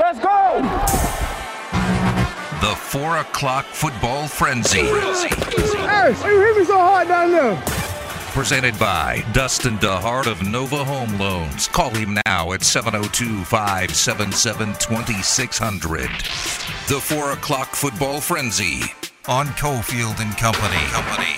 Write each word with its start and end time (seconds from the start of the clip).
Let's 0.00 0.18
go! 0.18 0.62
The 2.66 2.74
4 2.74 3.18
o'clock 3.18 3.66
football 3.66 4.26
frenzy. 4.28 4.78
Hey, 4.78 6.14
you 6.24 6.40
hit 6.40 6.56
me 6.56 6.64
so 6.64 6.78
hard 6.78 7.06
down 7.06 7.30
there. 7.30 7.62
Presented 8.32 8.78
by 8.78 9.22
Dustin 9.34 9.76
DeHart 9.76 10.26
of 10.26 10.42
Nova 10.48 10.82
Home 10.84 11.18
Loans. 11.18 11.68
Call 11.68 11.90
him 11.90 12.18
now 12.26 12.52
at 12.52 12.62
702 12.62 13.44
577 13.44 14.72
2600. 14.78 16.00
The 16.88 16.98
4 16.98 17.32
o'clock 17.32 17.68
football 17.74 18.22
frenzy 18.22 18.80
on 19.28 19.48
Cofield 19.48 20.18
and 20.20 20.34
Company. 20.38 20.76
Company. 20.92 21.34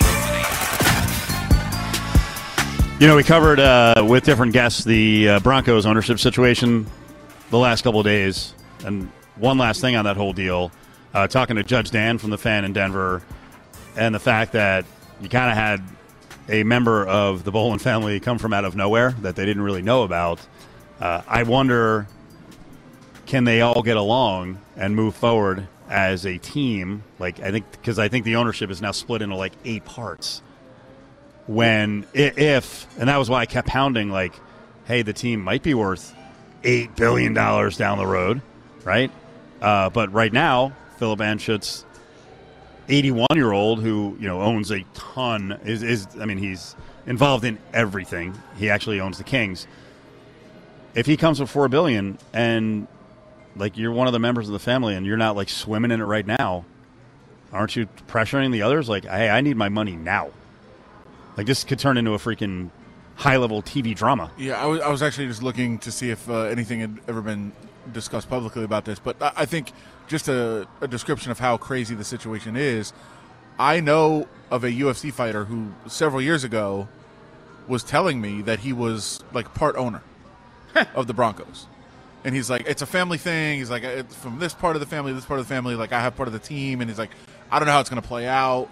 You 3.01 3.07
know, 3.07 3.17
we 3.17 3.23
covered 3.23 3.59
uh, 3.59 4.05
with 4.07 4.23
different 4.23 4.53
guests 4.53 4.85
the 4.85 5.27
uh, 5.27 5.39
Broncos 5.41 5.85
ownership 5.85 6.17
situation 6.17 6.87
the 7.53 7.59
last 7.59 7.83
couple 7.83 8.01
days. 8.01 8.51
And 8.83 9.11
one 9.35 9.59
last 9.59 9.79
thing 9.79 9.95
on 9.95 10.05
that 10.05 10.17
whole 10.17 10.33
deal 10.33 10.71
uh, 11.13 11.27
talking 11.27 11.55
to 11.57 11.63
Judge 11.63 11.91
Dan 11.91 12.17
from 12.17 12.31
the 12.31 12.37
fan 12.37 12.65
in 12.65 12.73
Denver, 12.73 13.21
and 13.95 14.13
the 14.15 14.19
fact 14.19 14.53
that 14.53 14.85
you 15.21 15.29
kind 15.29 15.51
of 15.51 15.55
had 15.55 15.83
a 16.49 16.63
member 16.63 17.05
of 17.05 17.43
the 17.43 17.51
Bowlen 17.51 17.77
family 17.77 18.19
come 18.19 18.39
from 18.39 18.53
out 18.53 18.65
of 18.65 18.75
nowhere 18.75 19.11
that 19.21 19.35
they 19.35 19.45
didn't 19.45 19.61
really 19.61 19.83
know 19.83 20.01
about. 20.01 20.39
Uh, 20.99 21.21
I 21.27 21.43
wonder 21.43 22.07
can 23.27 23.43
they 23.43 23.61
all 23.61 23.83
get 23.83 23.97
along 23.97 24.59
and 24.75 24.95
move 24.95 25.15
forward 25.15 25.67
as 25.89 26.25
a 26.25 26.39
team? 26.39 27.03
Like, 27.19 27.39
I 27.39 27.51
think, 27.51 27.71
because 27.71 27.99
I 27.99 28.07
think 28.07 28.25
the 28.25 28.35
ownership 28.35 28.71
is 28.71 28.81
now 28.81 28.91
split 28.91 29.21
into 29.21 29.35
like 29.35 29.53
eight 29.63 29.85
parts 29.85 30.41
when 31.45 32.07
if 32.13 32.87
and 32.97 33.09
that 33.09 33.17
was 33.17 33.29
why 33.29 33.41
I 33.41 33.45
kept 33.45 33.67
pounding 33.67 34.09
like, 34.09 34.33
hey, 34.85 35.03
the 35.03 35.13
team 35.13 35.39
might 35.39 35.61
be 35.61 35.75
worth 35.75 36.15
eight 36.63 36.95
billion 36.95 37.33
dollars 37.33 37.77
down 37.77 37.97
the 37.97 38.07
road, 38.07 38.41
right? 38.83 39.11
Uh, 39.61 39.89
but 39.89 40.11
right 40.11 40.31
now, 40.31 40.73
Philip 40.97 41.19
Anschutz, 41.19 41.85
eighty-one 42.89 43.27
year 43.35 43.51
old 43.51 43.81
who 43.81 44.17
you 44.19 44.27
know 44.27 44.41
owns 44.41 44.71
a 44.71 44.83
ton 44.93 45.59
is 45.65 45.83
is 45.83 46.07
I 46.19 46.25
mean 46.25 46.37
he's 46.37 46.75
involved 47.05 47.45
in 47.45 47.57
everything. 47.73 48.37
He 48.57 48.69
actually 48.69 48.99
owns 48.99 49.17
the 49.17 49.23
Kings. 49.23 49.67
If 50.95 51.05
he 51.05 51.17
comes 51.17 51.39
with 51.39 51.49
four 51.49 51.67
billion 51.69 52.17
and 52.33 52.87
like 53.55 53.77
you're 53.77 53.91
one 53.91 54.07
of 54.07 54.13
the 54.13 54.19
members 54.19 54.47
of 54.47 54.53
the 54.53 54.59
family 54.59 54.95
and 54.95 55.05
you're 55.05 55.17
not 55.17 55.35
like 55.35 55.49
swimming 55.49 55.91
in 55.91 56.01
it 56.01 56.05
right 56.05 56.25
now, 56.25 56.65
aren't 57.51 57.75
you 57.75 57.87
pressuring 58.07 58.51
the 58.51 58.61
others? 58.61 58.89
Like, 58.89 59.05
hey, 59.05 59.29
I 59.29 59.41
need 59.41 59.57
my 59.57 59.69
money 59.69 59.95
now. 59.95 60.31
Like 61.37 61.47
this 61.47 61.63
could 61.63 61.79
turn 61.79 61.97
into 61.97 62.13
a 62.13 62.17
freaking 62.17 62.69
high 63.15 63.37
level 63.37 63.61
TV 63.61 63.95
drama. 63.95 64.31
Yeah, 64.37 64.61
I 64.61 64.65
was, 64.65 64.81
I 64.81 64.89
was 64.89 65.03
actually 65.03 65.27
just 65.27 65.43
looking 65.43 65.79
to 65.79 65.91
see 65.91 66.09
if 66.09 66.29
uh, 66.29 66.43
anything 66.43 66.79
had 66.79 66.99
ever 67.07 67.21
been 67.21 67.51
discussed 67.91 68.29
publicly 68.29 68.63
about 68.63 68.85
this, 68.85 68.99
but 68.99 69.21
I, 69.21 69.31
I 69.37 69.45
think 69.45 69.71
just 70.07 70.27
a, 70.27 70.67
a 70.81 70.87
description 70.87 71.31
of 71.31 71.39
how 71.39 71.57
crazy 71.57 71.95
the 71.95 72.03
situation 72.03 72.55
is. 72.55 72.93
I 73.59 73.79
know 73.79 74.27
of 74.49 74.63
a 74.63 74.71
UFC 74.71 75.11
fighter 75.13 75.45
who 75.45 75.73
several 75.87 76.21
years 76.21 76.43
ago 76.43 76.87
was 77.67 77.83
telling 77.83 78.19
me 78.19 78.41
that 78.41 78.59
he 78.59 78.73
was 78.73 79.23
like 79.31 79.53
part 79.53 79.75
owner 79.75 80.01
of 80.95 81.07
the 81.07 81.13
Broncos. 81.13 81.67
And 82.25 82.33
he's 82.33 82.49
like, 82.49 82.65
it's 82.67 82.81
a 82.81 82.85
family 82.85 83.17
thing. 83.17 83.59
He's 83.59 83.69
like, 83.69 83.83
it's 83.83 84.15
from 84.15 84.39
this 84.39 84.53
part 84.53 84.75
of 84.75 84.79
the 84.79 84.85
family, 84.85 85.11
this 85.11 85.25
part 85.25 85.39
of 85.39 85.47
the 85.47 85.53
family. 85.53 85.75
Like, 85.75 85.91
I 85.91 85.99
have 85.99 86.15
part 86.15 86.27
of 86.27 86.33
the 86.33 86.39
team. 86.39 86.79
And 86.79 86.89
he's 86.89 86.97
like, 86.97 87.09
I 87.51 87.59
don't 87.59 87.65
know 87.65 87.73
how 87.73 87.81
it's 87.81 87.89
going 87.89 88.01
to 88.01 88.07
play 88.07 88.25
out. 88.27 88.69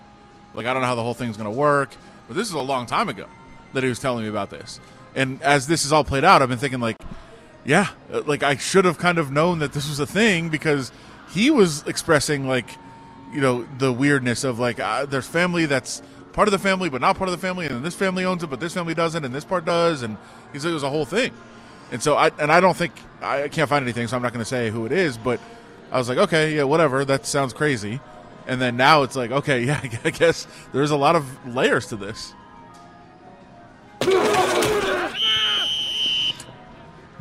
Like, 0.54 0.66
I 0.66 0.74
don't 0.74 0.82
know 0.82 0.88
how 0.88 0.96
the 0.96 1.04
whole 1.04 1.14
thing's 1.14 1.36
going 1.36 1.52
to 1.52 1.58
work. 1.58 1.90
But 2.30 2.38
this 2.38 2.48
is 2.48 2.54
a 2.54 2.62
long 2.62 2.86
time 2.86 3.10
ago 3.10 3.28
that 3.74 3.84
he 3.84 3.90
was 3.90 4.00
telling 4.00 4.24
me 4.24 4.30
about 4.30 4.50
this. 4.50 4.80
And 5.16 5.42
as 5.42 5.68
this 5.68 5.86
is 5.86 5.92
all 5.92 6.04
played 6.04 6.24
out, 6.24 6.42
I've 6.42 6.50
been 6.50 6.58
thinking, 6.58 6.80
like, 6.80 6.98
yeah, 7.66 7.90
uh, 8.12 8.22
like 8.26 8.44
I 8.44 8.56
should 8.56 8.86
have 8.86 8.98
kind 8.98 9.18
of 9.18 9.32
known 9.32 9.60
that 9.60 9.74
this 9.74 9.88
was 9.90 10.00
a 10.00 10.06
thing 10.06 10.50
because 10.50 10.92
he 11.32 11.52
was 11.52 11.86
expressing, 11.88 12.48
like, 12.48 12.70
you 13.34 13.42
know, 13.42 13.68
the 13.78 13.92
weirdness 13.92 14.44
of, 14.44 14.60
like, 14.60 14.80
uh, 14.80 15.06
there's 15.06 15.28
family 15.28 15.66
that's 15.66 16.02
part 16.34 16.48
of 16.48 16.52
the 16.52 16.60
family, 16.60 16.90
but 16.90 17.02
not 17.02 17.18
part 17.18 17.30
of 17.30 17.32
the 17.32 17.46
family. 17.46 17.68
And 17.68 17.84
this 17.84 17.96
family 17.96 18.26
owns 18.26 18.44
it, 18.44 18.50
but 18.50 18.60
this 18.60 18.74
family 18.74 18.94
doesn't. 18.94 19.24
And 19.24 19.34
this 19.34 19.46
part 19.46 19.66
does. 19.66 20.02
And 20.02 20.18
he 20.54 20.60
said 20.60 20.72
it 20.72 20.74
was 20.74 20.84
a 20.84 20.90
whole 20.90 21.06
thing. 21.06 21.34
And 21.92 22.02
so 22.02 22.16
I, 22.16 22.32
and 22.40 22.52
I 22.52 22.60
don't 22.62 22.76
think, 22.76 22.94
I 23.22 23.50
can't 23.50 23.70
find 23.70 23.84
anything, 23.84 24.08
so 24.08 24.16
I'm 24.16 24.24
not 24.24 24.32
going 24.34 24.44
to 24.44 24.50
say 24.50 24.70
who 24.70 24.86
it 24.86 24.92
is, 24.94 25.18
but 25.18 25.40
I 25.92 25.98
was 25.98 26.08
like, 26.08 26.18
okay, 26.18 26.56
yeah, 26.56 26.64
whatever. 26.64 27.04
That 27.04 27.26
sounds 27.26 27.54
crazy. 27.54 28.00
And 28.48 28.62
then 28.62 28.78
now 28.78 29.04
it's 29.04 29.16
like, 29.16 29.32
okay, 29.32 29.64
yeah, 29.66 29.82
I 30.04 30.10
guess 30.10 30.48
there's 30.74 30.92
a 30.92 30.98
lot 30.98 31.16
of 31.16 31.26
layers 31.48 31.88
to 31.88 31.96
this. 31.98 32.34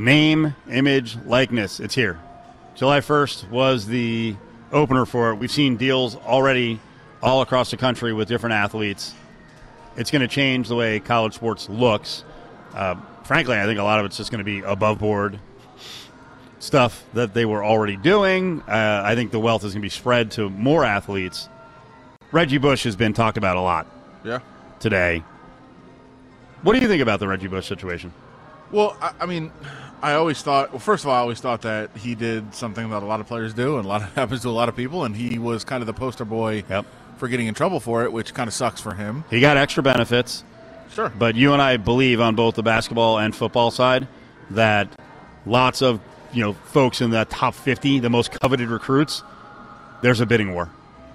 Name, 0.01 0.55
image, 0.71 1.19
likeness. 1.27 1.79
It's 1.79 1.95
here. 1.95 2.19
July 2.75 3.01
1st 3.01 3.51
was 3.51 3.87
the 3.87 4.35
opener 4.73 5.05
for 5.05 5.31
it. 5.31 5.35
We've 5.35 5.51
seen 5.51 5.77
deals 5.77 6.17
already 6.17 6.81
all 7.23 7.43
across 7.43 7.71
the 7.71 7.77
country 7.77 8.15
with 8.15 8.27
different 8.27 8.55
athletes. 8.55 9.13
It's 9.99 10.11
going 10.11 10.23
to 10.23 10.29
change 10.29 10.69
the 10.69 10.75
way 10.75 11.01
college 11.01 11.35
sports 11.35 11.69
looks. 11.69 12.25
Uh, 12.75 12.95
frankly, 13.25 13.59
I 13.59 13.67
think 13.67 13.79
a 13.79 13.83
lot 13.83 14.01
of 14.01 14.07
it's 14.07 14.17
just 14.17 14.31
going 14.31 14.39
to 14.39 14.45
be 14.45 14.61
above 14.61 14.99
board 15.01 15.39
stuff 16.61 17.05
that 17.13 17.35
they 17.35 17.45
were 17.45 17.63
already 17.63 17.97
doing. 17.99 18.63
Uh, 18.67 19.03
I 19.05 19.15
think 19.15 19.33
the 19.33 19.41
wealth 19.41 19.65
is 19.65 19.75
going 19.75 19.83
to 19.83 19.85
be 19.85 19.91
spread 19.91 20.31
to 20.33 20.49
more 20.49 20.83
athletes. 20.83 21.51
Reggie 22.33 22.57
Bush 22.57 22.85
has 22.85 22.97
been 22.97 23.13
talked 23.13 23.37
about 23.37 23.59
a 23.59 23.61
lot 23.61 23.87
Yeah. 24.25 24.39
today. 24.79 25.23
What 26.63 26.73
do 26.73 26.79
you 26.79 26.89
think 26.89 27.03
about 27.03 27.21
the 27.21 27.29
Reggie 27.29 27.49
Bush 27.49 27.67
situation? 27.67 28.15
Well, 28.73 28.97
I, 29.03 29.13
I 29.21 29.27
mean, 29.27 29.51
I 30.03 30.15
always 30.15 30.41
thought. 30.43 30.71
Well, 30.71 30.79
first 30.79 31.05
of 31.05 31.09
all, 31.11 31.17
I 31.17 31.19
always 31.21 31.41
thought 31.41 31.63
that 31.63 31.91
he 31.97 32.15
did 32.15 32.55
something 32.55 32.89
that 32.91 33.03
a 33.03 33.07
lot 33.07 33.21
of 33.21 33.27
players 33.27 33.53
do, 33.55 33.77
and 33.77 33.85
a 33.85 33.89
lot 33.89 34.03
of, 34.03 34.13
happens 34.15 34.43
to 34.43 34.49
a 34.49 34.51
lot 34.51 34.69
of 34.69 34.77
people, 34.77 35.05
and 35.05 35.15
he 35.17 35.39
was 35.39 35.65
kind 35.65 35.83
of 35.83 35.87
the 35.87 35.93
poster 35.93 36.25
boy 36.25 36.65
Yep. 36.69 36.87
for 37.19 37.29
getting 37.29 37.47
in 37.47 37.55
trouble 37.55 37.81
for 37.81 38.05
it, 38.05 38.13
which 38.13 38.33
kind 38.35 38.49
of 38.49 38.55
sucks 38.55 38.81
for 38.81 38.95
him. 38.95 39.25
He 39.31 39.41
got 39.41 39.57
extra 39.57 39.83
benefits. 39.83 40.45
Sure. 40.95 41.11
But 41.17 41.35
you 41.37 41.53
and 41.53 41.63
I 41.63 41.77
believe 41.77 42.21
on 42.21 42.35
both 42.35 42.57
the 42.57 42.63
basketball 42.63 43.19
and 43.19 43.35
football 43.35 43.71
side 43.71 44.09
that 44.51 44.89
lots 45.47 45.83
of 45.83 46.01
you 46.33 46.43
know 46.43 46.53
folks 46.55 47.01
in 47.01 47.11
the 47.11 47.25
top 47.27 47.55
fifty, 47.55 47.99
the 48.01 48.11
most 48.11 48.33
coveted 48.33 48.69
recruits, 48.69 49.23
there's 50.03 50.21
a 50.21 50.27
bidding 50.27 50.53
war. 50.55 50.71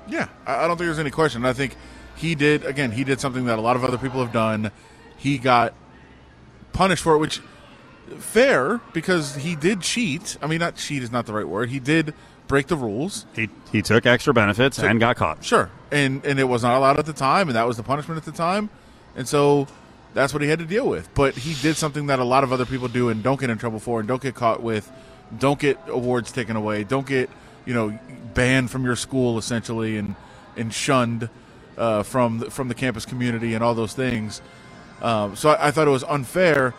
Yeah, 0.08 0.28
I 0.46 0.64
I 0.64 0.68
don't 0.68 0.78
think 0.78 0.88
there's 0.88 1.00
any 1.00 1.12
question. 1.12 1.44
I 1.46 1.54
think 1.54 1.76
he 2.16 2.36
did 2.36 2.64
again. 2.66 2.92
He 2.92 3.04
did 3.04 3.20
something 3.20 3.46
that 3.46 3.58
a 3.58 3.62
lot 3.62 3.76
of 3.76 3.84
other 3.84 3.98
people 3.98 4.22
have 4.22 4.32
done. 4.32 4.72
He 5.18 5.38
got 5.38 5.74
punished 6.72 7.04
for 7.04 7.16
it, 7.16 7.18
which 7.18 7.42
fair 8.20 8.80
because 8.94 9.36
he 9.36 9.56
did 9.56 9.82
cheat. 9.82 10.38
I 10.42 10.48
mean, 10.48 10.60
not 10.60 10.76
cheat 10.76 11.04
is 11.04 11.12
not 11.12 11.26
the 11.26 11.34
right 11.34 11.48
word. 11.48 11.70
He 11.70 11.80
did 11.80 12.14
break 12.48 12.68
the 12.68 12.76
rules. 12.76 13.26
He 13.36 13.50
he 13.72 13.82
took 13.82 14.06
extra 14.06 14.34
benefits 14.34 14.80
and 14.80 15.00
got 15.00 15.16
caught. 15.16 15.44
Sure, 15.44 15.70
and 15.92 16.24
and 16.26 16.40
it 16.40 16.46
was 16.46 16.64
not 16.64 16.78
allowed 16.78 17.00
at 17.00 17.06
the 17.06 17.14
time, 17.14 17.50
and 17.50 17.56
that 17.56 17.68
was 17.68 17.78
the 17.78 17.84
punishment 17.84 18.18
at 18.18 18.26
the 18.26 18.32
time, 18.32 18.70
and 19.16 19.28
so 19.28 19.68
that's 20.14 20.34
what 20.34 20.42
he 20.42 20.50
had 20.50 20.60
to 20.60 20.66
deal 20.66 20.88
with. 20.88 21.14
But 21.14 21.36
he 21.36 21.56
did 21.62 21.76
something 21.76 22.08
that 22.08 22.20
a 22.20 22.24
lot 22.24 22.44
of 22.44 22.52
other 22.54 22.66
people 22.66 22.88
do 22.88 23.10
and 23.10 23.22
don't 23.22 23.40
get 23.40 23.50
in 23.50 23.58
trouble 23.58 23.80
for, 23.80 24.00
and 24.00 24.08
don't 24.08 24.22
get 24.22 24.36
caught 24.36 24.62
with, 24.62 24.92
don't 25.38 25.60
get 25.60 25.78
awards 25.88 26.32
taken 26.32 26.56
away, 26.56 26.84
don't 26.84 27.08
get 27.08 27.30
you 27.66 27.74
know 27.74 27.98
banned 28.34 28.72
from 28.72 28.84
your 28.84 28.96
school 28.96 29.38
essentially, 29.38 29.98
and 29.98 30.16
and 30.56 30.74
shunned 30.74 31.30
uh, 31.78 32.04
from 32.04 32.40
the, 32.40 32.52
from 32.52 32.68
the 32.68 32.76
campus 32.76 33.06
community 33.06 33.54
and 33.54 33.64
all 33.64 33.76
those 33.76 33.94
things. 33.94 34.42
Um, 35.02 35.36
so 35.36 35.50
I, 35.50 35.68
I 35.68 35.72
thought 35.72 35.88
it 35.88 35.92
was 35.92 36.04
unfair, 36.06 36.74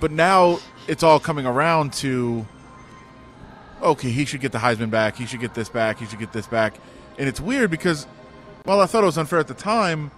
but 0.00 0.10
now 0.10 0.58
it's 0.88 1.02
all 1.02 1.20
coming 1.20 1.46
around 1.46 1.92
to 1.94 2.46
okay, 3.82 4.10
he 4.10 4.24
should 4.24 4.40
get 4.40 4.52
the 4.52 4.58
Heisman 4.58 4.90
back. 4.90 5.16
He 5.16 5.26
should 5.26 5.40
get 5.40 5.54
this 5.54 5.68
back. 5.68 5.98
He 5.98 6.06
should 6.06 6.18
get 6.18 6.32
this 6.32 6.46
back. 6.46 6.74
And 7.18 7.28
it's 7.28 7.40
weird 7.40 7.70
because 7.70 8.06
while 8.64 8.80
I 8.80 8.86
thought 8.86 9.02
it 9.02 9.06
was 9.06 9.16
unfair 9.18 9.38
at 9.38 9.48
the 9.48 9.54
time, 9.54 10.10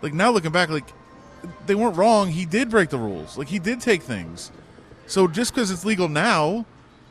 like 0.00 0.14
now 0.14 0.30
looking 0.30 0.52
back, 0.52 0.68
like 0.70 0.90
they 1.66 1.74
weren't 1.74 1.96
wrong. 1.96 2.28
He 2.30 2.44
did 2.44 2.70
break 2.70 2.90
the 2.90 2.98
rules. 2.98 3.36
Like 3.36 3.48
he 3.48 3.58
did 3.58 3.80
take 3.80 4.02
things. 4.02 4.50
So 5.06 5.28
just 5.28 5.54
because 5.54 5.70
it's 5.70 5.84
legal 5.84 6.08
now 6.08 6.64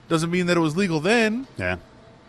doesn't 0.09 0.31
mean 0.31 0.47
that 0.47 0.57
it 0.57 0.61
was 0.61 0.75
legal 0.75 0.99
then. 0.99 1.47
Yeah. 1.57 1.77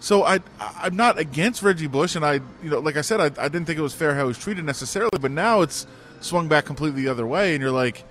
So 0.01 0.25
I 0.25 0.41
I'm 0.59 0.97
not 0.97 1.19
against 1.19 1.63
Reggie 1.63 1.87
Bush, 1.87 2.17
and 2.17 2.25
I 2.27 2.35
you 2.63 2.71
know 2.71 2.81
like 2.81 2.97
I 2.97 3.03
said 3.03 3.21
I, 3.21 3.27
I 3.43 3.49
didn't 3.49 3.67
think 3.67 3.79
it 3.79 3.83
was 3.83 3.95
fair 3.95 4.15
how 4.15 4.23
he 4.23 4.29
was 4.29 4.39
treated 4.39 4.65
necessarily, 4.65 5.19
but 5.21 5.31
now 5.31 5.61
it's 5.63 5.87
swung 6.21 6.49
back 6.49 6.65
completely 6.65 7.03
the 7.03 7.09
other 7.09 7.27
way, 7.27 7.55
and 7.55 7.63
you're 7.63 7.71
like, 7.71 7.99
"Y- 7.99 8.05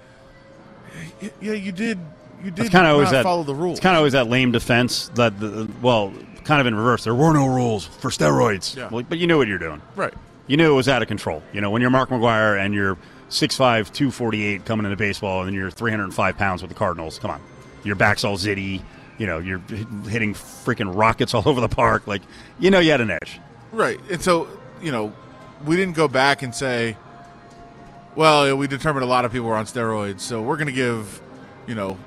yeah, 1.42 1.54
you 1.54 1.72
did 1.72 2.00
you 2.44 2.52
did 2.52 2.66
It's 2.66 2.70
kind 2.70 2.88
of 2.88 2.94
always 2.94 3.12
that 3.12 3.24
follow 3.24 3.44
the 3.44 3.56
rules. 3.56 3.78
It's 3.78 3.84
kind 3.84 3.96
of 3.96 4.00
always 4.00 4.14
that 4.14 4.28
lame 4.28 4.52
defense 4.52 5.10
that 5.16 5.40
the, 5.40 5.70
well, 5.82 6.14
kind 6.44 6.60
of 6.62 6.68
in 6.68 6.76
reverse. 6.76 7.04
There 7.04 7.16
were 7.16 7.34
no 7.34 7.48
rules 7.48 7.86
for 7.86 8.10
steroids. 8.10 8.76
Yeah. 8.76 8.90
Well, 8.90 9.04
but 9.08 9.18
you 9.20 9.28
knew 9.28 9.38
what 9.38 9.48
you're 9.48 9.58
doing. 9.60 9.82
right. 9.96 10.14
You 10.48 10.58
knew 10.58 10.74
it 10.74 10.76
was 10.76 10.90
out 10.90 11.02
of 11.02 11.08
control. 11.08 11.42
You 11.54 11.62
know, 11.62 11.70
when 11.70 11.82
you're 11.82 11.92
Mark 11.92 12.10
McGwire 12.10 12.60
and 12.60 12.74
you're 12.74 12.98
6'5", 13.30 13.58
248 13.94 14.66
coming 14.66 14.86
into 14.86 14.98
baseball, 14.98 15.40
and 15.42 15.48
then 15.48 15.54
you're 15.54 15.72
305 15.72 16.38
pounds 16.38 16.62
with 16.62 16.70
the 16.70 16.76
Cardinals. 16.76 17.20
Come 17.20 17.32
on, 17.32 17.42
your 17.84 17.96
back's 17.96 18.24
all 18.26 18.38
zitty. 18.38 18.82
You 19.18 19.28
know, 19.28 19.38
you're 19.38 19.60
hitting 20.10 20.34
freaking 20.34 20.94
rockets 20.94 21.34
all 21.34 21.44
over 21.48 21.62
the 21.62 21.70
park. 21.70 22.08
Like, 22.08 22.24
you 22.60 22.72
know, 22.72 22.80
you 22.80 22.92
had 22.92 23.02
an 23.02 23.12
edge. 23.12 23.40
Right. 23.72 24.00
And 24.10 24.22
so, 24.22 24.48
you 24.82 24.92
know, 24.92 25.14
we 25.64 25.76
didn't 25.78 25.96
go 25.96 26.08
back 26.08 26.42
and 26.42 26.54
say, 26.54 26.98
well, 28.16 28.56
we 28.56 28.68
determined 28.68 29.04
a 29.04 29.08
lot 29.08 29.26
of 29.26 29.32
people 29.32 29.48
were 29.48 29.56
on 29.56 29.66
steroids, 29.66 30.22
so 30.22 30.42
we're 30.42 30.58
going 30.58 30.68
to 30.68 30.74
give, 30.74 31.22
you 31.68 31.76
know, 31.76 31.98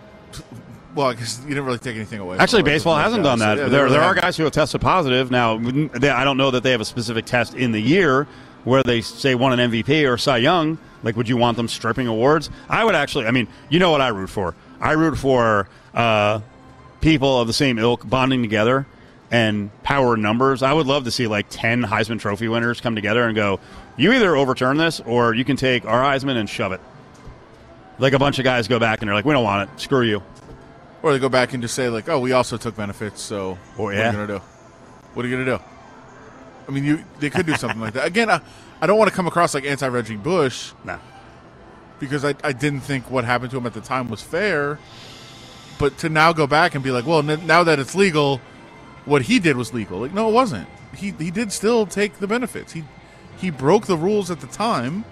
Well, 0.94 1.08
I 1.08 1.14
guess 1.14 1.40
you 1.42 1.48
didn't 1.48 1.64
really 1.64 1.78
take 1.78 1.96
anything 1.96 2.20
away. 2.20 2.38
Actually, 2.38 2.62
baseball 2.62 2.96
hasn't 2.96 3.24
done 3.24 3.40
that. 3.40 3.58
Yeah, 3.58 3.68
there, 3.68 3.90
there 3.90 4.00
are 4.02 4.14
guys 4.14 4.36
who 4.36 4.44
have 4.44 4.52
tested 4.52 4.80
positive. 4.80 5.30
Now, 5.30 5.58
they, 5.58 6.10
I 6.10 6.22
don't 6.24 6.36
know 6.36 6.50
that 6.52 6.62
they 6.62 6.70
have 6.70 6.80
a 6.80 6.84
specific 6.84 7.24
test 7.24 7.54
in 7.54 7.72
the 7.72 7.80
year 7.80 8.26
where 8.64 8.82
they 8.82 9.00
say 9.00 9.34
won 9.34 9.58
an 9.58 9.70
MVP 9.70 10.08
or 10.08 10.16
Cy 10.16 10.38
Young. 10.38 10.78
Like, 11.02 11.16
would 11.16 11.28
you 11.28 11.36
want 11.36 11.56
them 11.56 11.68
stripping 11.68 12.06
awards? 12.06 12.48
I 12.68 12.84
would 12.84 12.94
actually. 12.94 13.26
I 13.26 13.30
mean, 13.32 13.48
you 13.68 13.78
know 13.78 13.90
what 13.90 14.00
I 14.00 14.08
root 14.08 14.30
for? 14.30 14.54
I 14.80 14.92
root 14.92 15.18
for 15.18 15.68
uh, 15.94 16.40
people 17.00 17.40
of 17.40 17.46
the 17.46 17.52
same 17.52 17.78
ilk 17.78 18.08
bonding 18.08 18.42
together 18.42 18.86
and 19.30 19.70
power 19.82 20.16
numbers. 20.16 20.62
I 20.62 20.72
would 20.72 20.86
love 20.86 21.04
to 21.04 21.10
see 21.10 21.26
like 21.26 21.46
ten 21.50 21.82
Heisman 21.82 22.20
Trophy 22.20 22.46
winners 22.48 22.80
come 22.80 22.94
together 22.94 23.24
and 23.24 23.34
go, 23.34 23.58
"You 23.96 24.12
either 24.12 24.36
overturn 24.36 24.76
this, 24.76 25.00
or 25.00 25.34
you 25.34 25.44
can 25.44 25.56
take 25.56 25.84
our 25.86 26.02
Heisman 26.02 26.36
and 26.36 26.48
shove 26.48 26.72
it." 26.72 26.80
Like 27.98 28.12
a 28.12 28.18
bunch 28.18 28.38
of 28.38 28.44
guys 28.44 28.66
go 28.68 28.78
back 28.78 29.00
and 29.00 29.08
they're 29.08 29.14
like, 29.14 29.24
"We 29.24 29.32
don't 29.32 29.44
want 29.44 29.68
it. 29.70 29.80
Screw 29.80 30.02
you." 30.02 30.22
Or 31.02 31.12
they 31.12 31.18
go 31.18 31.28
back 31.28 31.52
and 31.52 31.62
just 31.62 31.74
say 31.74 31.88
like, 31.88 32.08
"Oh, 32.08 32.18
we 32.18 32.32
also 32.32 32.56
took 32.56 32.76
benefits, 32.76 33.20
so 33.22 33.58
Oh, 33.78 33.82
what 33.82 33.94
are 33.94 34.06
you 34.06 34.12
gonna 34.12 34.26
do? 34.26 34.40
What 35.14 35.24
are 35.24 35.28
you 35.28 35.36
gonna 35.36 35.58
do?" 35.58 35.64
I 36.66 36.70
mean, 36.72 36.84
you 36.84 37.04
they 37.20 37.30
could 37.30 37.46
do 37.46 37.54
something 37.54 37.80
like 37.80 37.92
that. 37.94 38.06
Again, 38.06 38.30
I, 38.30 38.40
I 38.80 38.86
don't 38.86 38.98
want 38.98 39.10
to 39.10 39.14
come 39.16 39.26
across 39.26 39.54
like 39.54 39.64
anti 39.64 39.86
Reggie 39.86 40.16
Bush 40.16 40.72
No. 40.84 40.98
because 42.00 42.24
I, 42.24 42.34
I 42.42 42.52
didn't 42.52 42.80
think 42.80 43.10
what 43.10 43.24
happened 43.24 43.50
to 43.52 43.58
him 43.58 43.66
at 43.66 43.74
the 43.74 43.80
time 43.82 44.08
was 44.08 44.22
fair. 44.22 44.78
But 45.78 45.98
to 45.98 46.08
now 46.08 46.32
go 46.32 46.46
back 46.46 46.74
and 46.74 46.82
be 46.82 46.90
like, 46.90 47.04
well, 47.06 47.28
n- 47.28 47.46
now 47.46 47.64
that 47.64 47.78
it's 47.80 47.94
legal, 47.94 48.40
what 49.04 49.22
he 49.22 49.38
did 49.40 49.56
was 49.56 49.74
legal. 49.74 49.98
Like, 49.98 50.14
no, 50.14 50.28
it 50.28 50.32
wasn't. 50.32 50.68
He 50.96 51.10
he 51.18 51.30
did 51.30 51.52
still 51.52 51.84
take 51.86 52.18
the 52.18 52.26
benefits. 52.26 52.72
He 52.72 52.84
he 53.44 53.50
broke 53.50 53.86
the 53.86 53.96
rules 53.96 54.30
at 54.30 54.40
the 54.40 54.46
time 54.46 55.04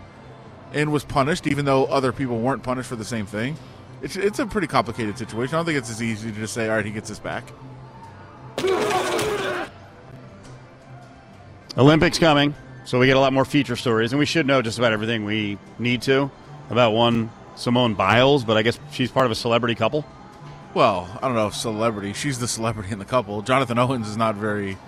and 0.72 0.90
was 0.90 1.04
punished, 1.04 1.46
even 1.46 1.66
though 1.66 1.84
other 1.84 2.12
people 2.12 2.38
weren't 2.38 2.62
punished 2.62 2.88
for 2.88 2.96
the 2.96 3.04
same 3.04 3.26
thing. 3.26 3.56
It's 4.00 4.16
it's 4.16 4.38
a 4.38 4.46
pretty 4.46 4.66
complicated 4.66 5.18
situation. 5.18 5.54
I 5.54 5.58
don't 5.58 5.66
think 5.66 5.76
it's 5.76 5.90
as 5.90 6.02
easy 6.02 6.32
to 6.32 6.38
just 6.38 6.54
say, 6.54 6.68
all 6.68 6.76
right, 6.76 6.84
he 6.84 6.90
gets 6.90 7.10
this 7.10 7.18
back. 7.18 7.44
Olympics 11.76 12.18
coming, 12.18 12.54
so 12.86 12.98
we 12.98 13.06
get 13.06 13.18
a 13.18 13.20
lot 13.20 13.34
more 13.34 13.44
feature 13.44 13.76
stories, 13.76 14.12
and 14.12 14.18
we 14.18 14.26
should 14.26 14.46
know 14.46 14.62
just 14.62 14.78
about 14.78 14.92
everything 14.92 15.26
we 15.26 15.58
need 15.78 16.00
to 16.02 16.30
about 16.70 16.92
one 16.92 17.30
Simone 17.54 17.94
Biles, 17.94 18.44
but 18.44 18.56
I 18.56 18.62
guess 18.62 18.80
she's 18.92 19.10
part 19.10 19.26
of 19.26 19.32
a 19.32 19.34
celebrity 19.34 19.74
couple. 19.74 20.06
Well, 20.72 21.06
I 21.20 21.26
don't 21.26 21.34
know 21.34 21.48
if 21.48 21.54
celebrity. 21.54 22.14
She's 22.14 22.38
the 22.38 22.48
celebrity 22.48 22.92
in 22.92 22.98
the 22.98 23.04
couple. 23.04 23.42
Jonathan 23.42 23.78
Owens 23.78 24.08
is 24.08 24.16
not 24.16 24.36
very, 24.36 24.78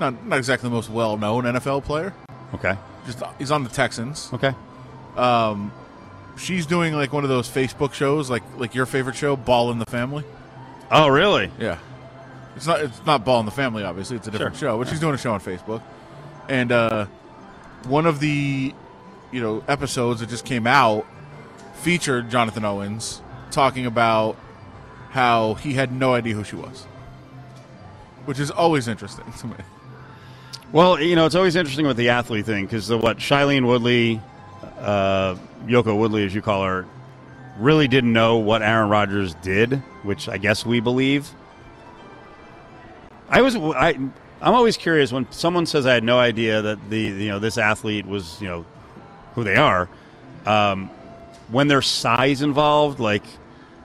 not 0.00 0.26
not 0.26 0.38
exactly 0.38 0.68
the 0.68 0.74
most 0.74 0.90
well 0.90 1.16
known 1.16 1.44
NFL 1.44 1.84
player. 1.84 2.12
Okay. 2.54 2.76
Just 3.06 3.22
he's 3.38 3.50
on 3.50 3.64
the 3.64 3.70
Texans. 3.70 4.30
Okay. 4.32 4.54
She's 6.36 6.64
doing 6.64 6.94
like 6.94 7.12
one 7.12 7.22
of 7.24 7.28
those 7.28 7.48
Facebook 7.48 7.92
shows, 7.92 8.30
like 8.30 8.42
like 8.56 8.74
your 8.74 8.86
favorite 8.86 9.16
show, 9.16 9.36
Ball 9.36 9.70
in 9.72 9.78
the 9.78 9.86
Family. 9.86 10.24
Oh, 10.90 11.08
really? 11.08 11.50
Yeah, 11.58 11.78
it's 12.56 12.66
not 12.66 12.80
it's 12.80 13.04
not 13.04 13.24
Ball 13.24 13.40
in 13.40 13.46
the 13.46 13.52
Family. 13.52 13.84
Obviously, 13.84 14.16
it's 14.16 14.26
a 14.26 14.30
different 14.30 14.56
Sure. 14.56 14.70
show. 14.70 14.78
But 14.78 14.88
she's 14.88 15.00
doing 15.00 15.14
a 15.14 15.18
show 15.18 15.32
on 15.32 15.40
Facebook, 15.40 15.82
and 16.48 16.72
uh, 16.72 17.06
one 17.84 18.06
of 18.06 18.20
the 18.20 18.74
you 19.32 19.40
know 19.42 19.62
episodes 19.68 20.20
that 20.20 20.28
just 20.30 20.44
came 20.46 20.66
out 20.66 21.06
featured 21.74 22.30
Jonathan 22.30 22.64
Owens 22.64 23.20
talking 23.50 23.84
about 23.86 24.36
how 25.10 25.54
he 25.54 25.74
had 25.74 25.92
no 25.92 26.14
idea 26.14 26.34
who 26.34 26.44
she 26.44 26.56
was, 26.56 26.84
which 28.24 28.38
is 28.38 28.50
always 28.50 28.88
interesting 28.88 29.30
to 29.40 29.46
me. 29.48 29.54
Well, 30.72 31.00
you 31.00 31.16
know, 31.16 31.26
it's 31.26 31.34
always 31.34 31.56
interesting 31.56 31.86
with 31.86 31.96
the 31.96 32.10
athlete 32.10 32.46
thing 32.46 32.64
because 32.64 32.86
the 32.86 32.96
what 32.96 33.18
Shailene 33.18 33.66
Woodley, 33.66 34.20
uh, 34.78 35.34
Yoko 35.66 35.98
Woodley, 35.98 36.24
as 36.24 36.32
you 36.32 36.42
call 36.42 36.64
her, 36.64 36.86
really 37.58 37.88
didn't 37.88 38.12
know 38.12 38.36
what 38.36 38.62
Aaron 38.62 38.88
Rodgers 38.88 39.34
did, 39.36 39.74
which 40.04 40.28
I 40.28 40.38
guess 40.38 40.64
we 40.64 40.78
believe. 40.78 41.28
I 43.28 43.42
was 43.42 43.56
I 43.56 43.98
I'm 44.42 44.54
always 44.54 44.76
curious 44.76 45.12
when 45.12 45.30
someone 45.32 45.66
says 45.66 45.86
I 45.86 45.94
had 45.94 46.04
no 46.04 46.20
idea 46.20 46.62
that 46.62 46.88
the 46.88 47.00
you 47.00 47.28
know 47.28 47.40
this 47.40 47.58
athlete 47.58 48.06
was 48.06 48.40
you 48.40 48.46
know 48.46 48.64
who 49.34 49.42
they 49.42 49.56
are. 49.56 49.88
Um, 50.46 50.88
when 51.48 51.66
there's 51.66 51.88
size 51.88 52.42
involved, 52.42 53.00
like 53.00 53.24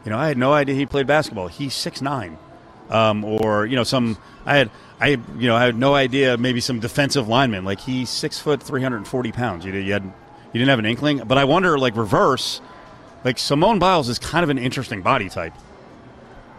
you 0.06 0.12
know, 0.12 0.20
I 0.20 0.28
had 0.28 0.38
no 0.38 0.54
idea 0.54 0.76
he 0.76 0.86
played 0.86 1.08
basketball. 1.08 1.48
He's 1.48 1.74
six 1.74 2.00
nine, 2.00 2.38
um, 2.92 3.26
or 3.26 3.66
you 3.66 3.76
know, 3.76 3.84
some 3.84 4.20
I 4.46 4.58
had 4.58 4.70
I 5.00 5.08
you 5.10 5.48
know 5.48 5.56
I 5.56 5.66
had 5.66 5.76
no 5.76 5.94
idea 5.96 6.38
maybe 6.38 6.60
some 6.62 6.80
defensive 6.80 7.28
lineman 7.28 7.66
like 7.66 7.80
he's 7.80 8.10
six 8.10 8.40
foot 8.40 8.64
three 8.64 8.82
hundred 8.82 8.98
and 8.98 9.08
forty 9.08 9.32
pounds. 9.32 9.66
You 9.66 9.72
did, 9.72 9.86
you 9.86 9.94
had 9.94 10.04
you 10.04 10.12
didn't 10.54 10.70
have 10.70 10.80
an 10.80 10.86
inkling, 10.86 11.20
but 11.26 11.38
I 11.38 11.44
wonder 11.46 11.78
like 11.78 11.96
reverse, 11.98 12.62
like 13.26 13.38
Simone 13.38 13.78
Biles 13.80 14.08
is 14.10 14.20
kind 14.20 14.44
of 14.44 14.50
an 14.50 14.58
interesting 14.58 15.02
body 15.02 15.28
type. 15.30 15.54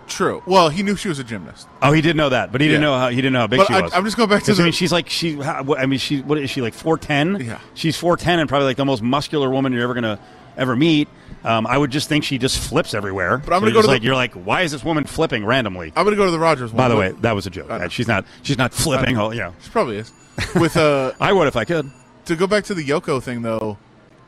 True. 0.07 0.41
Well, 0.47 0.69
he 0.69 0.85
knew 0.85 0.95
she 0.95 1.09
was 1.09 1.19
a 1.19 1.25
gymnast. 1.25 1.67
Oh, 1.83 1.91
he 1.91 2.01
did 2.01 2.15
know 2.15 2.29
that, 2.29 2.53
but 2.53 2.61
he 2.61 2.69
didn't 2.69 2.83
Yeah. 2.83 2.89
know 2.91 2.99
how 2.99 3.09
he 3.09 3.17
didn't 3.17 3.33
know 3.33 3.41
how 3.41 3.47
big 3.49 3.59
But 3.59 3.67
she 3.69 3.75
I, 3.75 3.81
was. 3.81 3.93
I'm 3.93 4.05
just 4.05 4.17
going 4.17 4.29
back 4.29 4.45
to. 4.45 4.55
the. 4.55 4.63
I 4.63 4.65
mean, 4.65 4.73
she's 4.73 4.93
like 4.93 5.09
she. 5.09 5.35
what- 5.35 5.81
I 5.81 5.87
mean, 5.87 5.99
she. 5.99 6.21
What 6.21 6.39
is 6.39 6.49
she 6.49 6.61
like? 6.61 6.75
Four 6.75 6.97
ten. 6.97 7.41
Yeah. 7.45 7.59
She's 7.75 7.97
four 7.97 8.17
ten 8.17 8.39
and 8.39 8.49
probably 8.49 8.67
like 8.67 8.77
the 8.77 8.85
most 8.85 9.03
muscular 9.03 9.51
woman 9.51 9.73
you're 9.73 9.83
ever 9.83 9.95
gonna 9.95 10.21
ever 10.57 10.77
meet. 10.77 11.09
Um, 11.45 11.67
I 11.67 11.79
would 11.79 11.91
just 11.93 12.09
think 12.09 12.25
she 12.25 12.39
just 12.39 12.59
flips 12.59 12.93
everywhere. 12.93 13.39
But 13.39 13.53
I'm 13.55 13.61
gonna 13.61 13.71
go 13.73 13.79
just 13.79 13.83
to 13.85 13.87
the- 13.89 13.93
like 13.95 14.03
you're 14.03 14.15
like, 14.17 14.35
why 14.35 14.63
is 14.63 14.73
this 14.73 14.83
woman 14.85 15.05
flipping 15.05 15.45
randomly? 15.45 15.93
I'm 15.95 16.05
going 16.05 16.17
to 16.17 16.21
go 16.21 16.25
to 16.25 16.31
the 16.33 16.39
Rodgers 16.39 16.73
one. 16.73 16.79
By 16.79 16.89
the 16.89 16.97
way, 16.97 17.13
that 17.21 17.33
was 17.37 17.47
a 17.47 17.51
joke. 17.51 17.71
She's 17.93 18.09
not. 18.09 18.25
She's 18.43 18.59
not 18.59 18.73
flipping. 18.75 19.17
Oh, 19.17 19.31
yeah, 19.31 19.53
she 19.63 19.71
probably 19.71 19.99
is. 19.99 20.13
With 20.57 20.77
uh, 20.77 21.13
I 21.21 21.33
would 21.33 21.47
if 21.47 21.57
I 21.57 21.65
could. 21.65 21.91
to 22.25 22.37
go 22.37 22.47
back 22.47 22.65
to 22.65 22.75
the 22.75 22.85
Yoko 22.85 23.23
thing 23.23 23.43
though, 23.43 23.79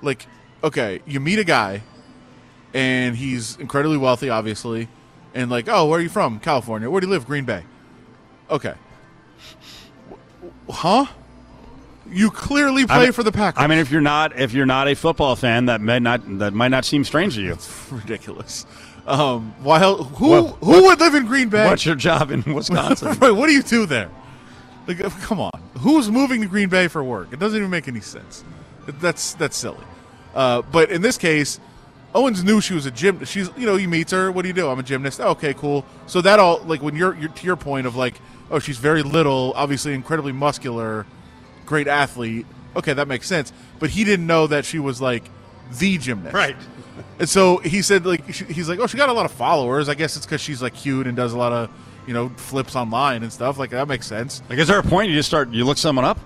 like, 0.00 0.26
okay, 0.62 1.00
you 1.06 1.18
meet 1.18 1.38
a 1.40 1.44
guy, 1.44 1.82
and 2.72 3.16
he's 3.16 3.56
incredibly 3.56 3.96
wealthy, 3.98 4.30
obviously, 4.30 4.88
and 5.34 5.50
like, 5.50 5.68
oh, 5.68 5.86
where 5.86 5.98
are 5.98 6.02
you 6.02 6.08
from? 6.08 6.38
California. 6.38 6.88
Where 6.88 7.00
do 7.00 7.08
you 7.08 7.12
live? 7.12 7.26
Green 7.26 7.44
Bay. 7.44 7.64
Okay. 8.48 8.74
Huh? 10.70 11.06
You 12.10 12.30
clearly 12.30 12.86
play 12.86 13.04
mean- 13.04 13.12
for 13.12 13.22
the 13.22 13.32
Packers. 13.32 13.62
I 13.62 13.66
mean, 13.66 13.78
if 13.78 13.90
you're 13.90 14.00
not 14.00 14.38
if 14.38 14.52
you're 14.52 14.66
not 14.66 14.88
a 14.88 14.94
football 14.94 15.36
fan, 15.36 15.66
that 15.66 15.80
may 15.80 15.98
not 15.98 16.20
that 16.38 16.52
might 16.54 16.68
not 16.68 16.84
seem 16.84 17.04
strange 17.04 17.34
to 17.34 17.42
you. 17.42 17.58
ridiculous. 17.90 18.66
Um, 19.06 19.54
hell- 19.62 20.04
Who 20.04 20.28
What- 20.30 20.56
who 20.62 20.82
would 20.84 21.00
live 21.00 21.14
in 21.14 21.26
Green 21.26 21.48
Bay? 21.48 21.64
What's 21.66 21.84
your 21.86 21.94
job 21.96 22.30
in 22.30 22.42
Wisconsin? 22.54 23.18
right, 23.18 23.30
what 23.30 23.46
do 23.46 23.52
you 23.52 23.62
do 23.62 23.86
there? 23.86 24.10
Like, 24.86 25.02
uh, 25.04 25.10
come 25.20 25.38
on, 25.40 25.50
who's 25.78 26.10
moving 26.10 26.40
to 26.40 26.46
Green 26.46 26.68
Bay 26.68 26.88
for 26.88 27.02
work? 27.04 27.28
It 27.32 27.38
doesn't 27.38 27.56
even 27.58 27.70
make 27.70 27.88
any 27.88 28.00
sense. 28.00 28.42
That's 28.86 29.34
that's 29.34 29.56
silly. 29.56 29.84
Uh, 30.34 30.62
but 30.62 30.90
in 30.90 31.02
this 31.02 31.18
case, 31.18 31.60
Owens 32.14 32.42
knew 32.42 32.60
she 32.62 32.72
was 32.74 32.86
a 32.86 32.90
gym. 32.90 33.22
She's 33.26 33.50
you 33.56 33.66
know 33.66 33.76
he 33.76 33.86
meets 33.86 34.12
her. 34.12 34.32
What 34.32 34.42
do 34.42 34.48
you 34.48 34.54
do? 34.54 34.68
I'm 34.68 34.78
a 34.78 34.82
gymnast. 34.82 35.20
Oh, 35.20 35.30
okay, 35.30 35.52
cool. 35.52 35.84
So 36.06 36.22
that 36.22 36.38
all 36.38 36.62
like 36.64 36.80
when 36.82 36.96
you're, 36.96 37.14
you're 37.16 37.28
to 37.28 37.46
your 37.46 37.56
point 37.56 37.86
of 37.86 37.96
like, 37.96 38.14
oh, 38.50 38.58
she's 38.60 38.78
very 38.78 39.02
little, 39.02 39.52
obviously 39.56 39.92
incredibly 39.92 40.32
muscular, 40.32 41.04
great 41.68 41.86
athlete. 41.86 42.46
Okay, 42.74 42.94
that 42.94 43.06
makes 43.08 43.26
sense. 43.26 43.52
But 43.78 43.90
he 43.90 44.04
didn't 44.04 44.26
know 44.26 44.46
that 44.46 44.64
she 44.64 44.78
was 44.78 45.00
like 45.00 45.24
the 45.78 45.98
gymnast, 45.98 46.34
right. 46.34 46.56
and 47.18 47.28
so 47.28 47.58
he 47.58 47.82
said, 47.82 48.06
like, 48.06 48.32
she, 48.32 48.44
he's 48.46 48.68
like, 48.68 48.78
oh, 48.78 48.86
she 48.86 48.96
got 48.96 49.08
a 49.10 49.12
lot 49.12 49.26
of 49.26 49.32
followers. 49.32 49.88
I 49.88 49.94
guess 49.94 50.16
it's 50.16 50.24
because 50.26 50.40
she's 50.40 50.62
like 50.62 50.74
cute 50.74 51.06
and 51.06 51.16
does 51.16 51.32
a 51.34 51.38
lot 51.38 51.52
of, 51.52 51.70
you 52.06 52.14
know, 52.14 52.30
flips 52.30 52.74
online 52.74 53.22
and 53.22 53.32
stuff. 53.32 53.58
Like 53.58 53.70
that 53.70 53.86
makes 53.86 54.06
sense. 54.06 54.42
Like, 54.48 54.58
is 54.58 54.68
there 54.68 54.78
a 54.78 54.82
point 54.82 55.10
you 55.10 55.14
just 55.16 55.28
start 55.28 55.50
you 55.50 55.64
look 55.64 55.78
someone 55.78 56.04
up? 56.04 56.18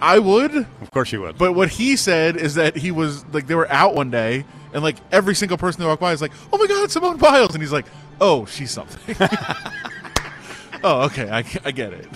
I 0.00 0.18
would, 0.18 0.54
Of 0.54 0.90
course 0.90 1.12
you 1.12 1.20
would. 1.22 1.38
but 1.38 1.52
what 1.52 1.70
he 1.70 1.96
said 1.96 2.36
is 2.36 2.56
that 2.56 2.76
he 2.76 2.90
was 2.90 3.24
like, 3.32 3.46
they 3.46 3.54
were 3.54 3.70
out 3.70 3.94
one 3.94 4.10
day, 4.10 4.44
and 4.74 4.82
like 4.82 4.96
every 5.12 5.34
single 5.34 5.56
person 5.56 5.80
they 5.80 5.86
walked 5.86 6.00
by 6.00 6.12
is 6.12 6.20
like, 6.20 6.32
oh 6.52 6.58
my 6.58 6.66
god, 6.66 6.90
Simone 6.90 7.16
Biles, 7.16 7.54
and 7.54 7.62
he's 7.62 7.72
like, 7.72 7.86
oh, 8.20 8.44
she's 8.44 8.70
something. 8.70 9.16
oh, 10.84 11.02
okay, 11.04 11.30
I, 11.30 11.38
I 11.64 11.70
get 11.70 11.92
it. 11.94 12.08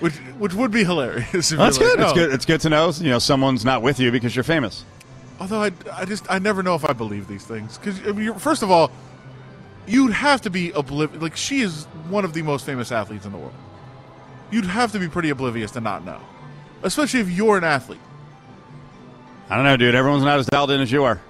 Which 0.00 0.14
which 0.38 0.52
would 0.54 0.70
be 0.70 0.84
hilarious. 0.84 1.50
That's 1.50 1.78
good. 1.78 1.98
like, 1.98 2.08
It's 2.08 2.12
oh. 2.12 2.14
good. 2.14 2.32
It's 2.32 2.44
good 2.44 2.60
to 2.62 2.68
know. 2.68 2.90
You 2.90 3.10
know, 3.10 3.18
someone's 3.18 3.64
not 3.64 3.82
with 3.82 3.98
you 3.98 4.12
because 4.12 4.36
you're 4.36 4.44
famous. 4.44 4.84
Although 5.40 5.62
I, 5.62 5.72
I 5.92 6.04
just 6.04 6.30
I 6.30 6.38
never 6.38 6.62
know 6.62 6.74
if 6.74 6.84
I 6.88 6.92
believe 6.92 7.28
these 7.28 7.44
things 7.44 7.78
because 7.78 8.00
I 8.06 8.12
mean, 8.12 8.34
first 8.34 8.62
of 8.62 8.70
all, 8.70 8.90
you'd 9.86 10.12
have 10.12 10.42
to 10.42 10.50
be 10.50 10.70
oblivious. 10.72 11.20
Like 11.20 11.36
she 11.36 11.60
is 11.60 11.84
one 12.08 12.24
of 12.24 12.32
the 12.32 12.42
most 12.42 12.66
famous 12.66 12.92
athletes 12.92 13.26
in 13.26 13.32
the 13.32 13.38
world. 13.38 13.54
You'd 14.50 14.66
have 14.66 14.92
to 14.92 14.98
be 14.98 15.08
pretty 15.08 15.30
oblivious 15.30 15.72
to 15.72 15.80
not 15.80 16.04
know, 16.04 16.20
especially 16.82 17.20
if 17.20 17.30
you're 17.30 17.58
an 17.58 17.64
athlete. 17.64 18.00
I 19.48 19.56
don't 19.56 19.64
know, 19.64 19.76
dude. 19.76 19.94
Everyone's 19.94 20.24
not 20.24 20.38
as 20.38 20.46
dialed 20.46 20.70
in 20.70 20.80
as 20.80 20.90
you 20.90 21.04
are. 21.04 21.20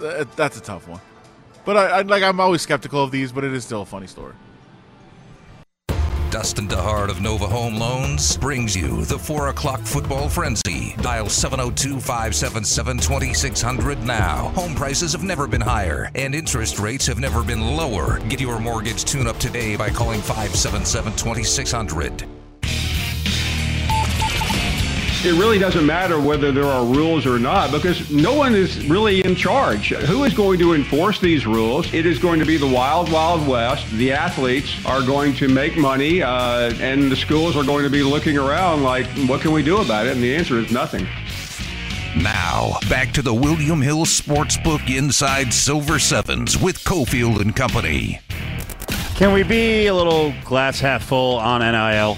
That's 0.00 0.56
a 0.56 0.62
tough 0.62 0.88
one. 0.88 1.00
But 1.64 1.76
I, 1.76 1.86
I 1.98 2.02
like 2.02 2.22
I'm 2.22 2.40
always 2.40 2.62
skeptical 2.62 3.02
of 3.02 3.10
these, 3.10 3.32
but 3.32 3.44
it 3.44 3.52
is 3.52 3.64
still 3.64 3.82
a 3.82 3.86
funny 3.86 4.06
story. 4.06 4.34
Dustin 6.38 6.68
DeHart 6.68 7.08
of 7.08 7.20
Nova 7.20 7.48
Home 7.48 7.74
Loans 7.74 8.36
brings 8.36 8.76
you 8.76 9.04
the 9.06 9.18
4 9.18 9.48
o'clock 9.48 9.80
football 9.80 10.28
frenzy. 10.28 10.94
Dial 11.02 11.28
702 11.28 11.98
577 11.98 12.98
2600 12.98 14.04
now. 14.04 14.50
Home 14.50 14.76
prices 14.76 15.10
have 15.14 15.24
never 15.24 15.48
been 15.48 15.60
higher, 15.60 16.12
and 16.14 16.36
interest 16.36 16.78
rates 16.78 17.08
have 17.08 17.18
never 17.18 17.42
been 17.42 17.76
lower. 17.76 18.20
Get 18.28 18.40
your 18.40 18.60
mortgage 18.60 19.04
tune 19.04 19.26
up 19.26 19.38
today 19.38 19.74
by 19.74 19.90
calling 19.90 20.20
577 20.20 21.16
2600. 21.16 22.37
It 25.24 25.32
really 25.32 25.58
doesn't 25.58 25.84
matter 25.84 26.20
whether 26.20 26.52
there 26.52 26.66
are 26.66 26.84
rules 26.84 27.26
or 27.26 27.40
not 27.40 27.72
because 27.72 28.08
no 28.10 28.34
one 28.34 28.54
is 28.54 28.86
really 28.86 29.24
in 29.24 29.34
charge. 29.34 29.88
Who 29.88 30.22
is 30.24 30.32
going 30.32 30.60
to 30.60 30.74
enforce 30.74 31.18
these 31.18 31.44
rules? 31.44 31.92
It 31.92 32.06
is 32.06 32.18
going 32.18 32.38
to 32.38 32.46
be 32.46 32.56
the 32.56 32.68
wild, 32.68 33.10
wild 33.10 33.46
west. 33.46 33.90
The 33.92 34.12
athletes 34.12 34.74
are 34.86 35.02
going 35.02 35.34
to 35.34 35.48
make 35.48 35.76
money, 35.76 36.22
uh, 36.22 36.72
and 36.80 37.10
the 37.10 37.16
schools 37.16 37.56
are 37.56 37.64
going 37.64 37.82
to 37.82 37.90
be 37.90 38.02
looking 38.04 38.38
around 38.38 38.84
like, 38.84 39.06
what 39.26 39.40
can 39.40 39.50
we 39.50 39.62
do 39.62 39.78
about 39.78 40.06
it? 40.06 40.12
And 40.12 40.22
the 40.22 40.36
answer 40.36 40.58
is 40.58 40.70
nothing. 40.70 41.06
Now, 42.16 42.78
back 42.88 43.12
to 43.12 43.22
the 43.22 43.34
William 43.34 43.82
Hill 43.82 44.04
Sportsbook 44.04 44.88
Inside 44.96 45.52
Silver 45.52 45.98
Sevens 45.98 46.56
with 46.56 46.78
Cofield 46.84 47.40
and 47.40 47.54
Company. 47.54 48.20
Can 49.16 49.32
we 49.32 49.42
be 49.42 49.86
a 49.88 49.94
little 49.94 50.32
glass 50.44 50.78
half 50.78 51.02
full 51.02 51.38
on 51.38 51.60
NIL? 51.60 52.16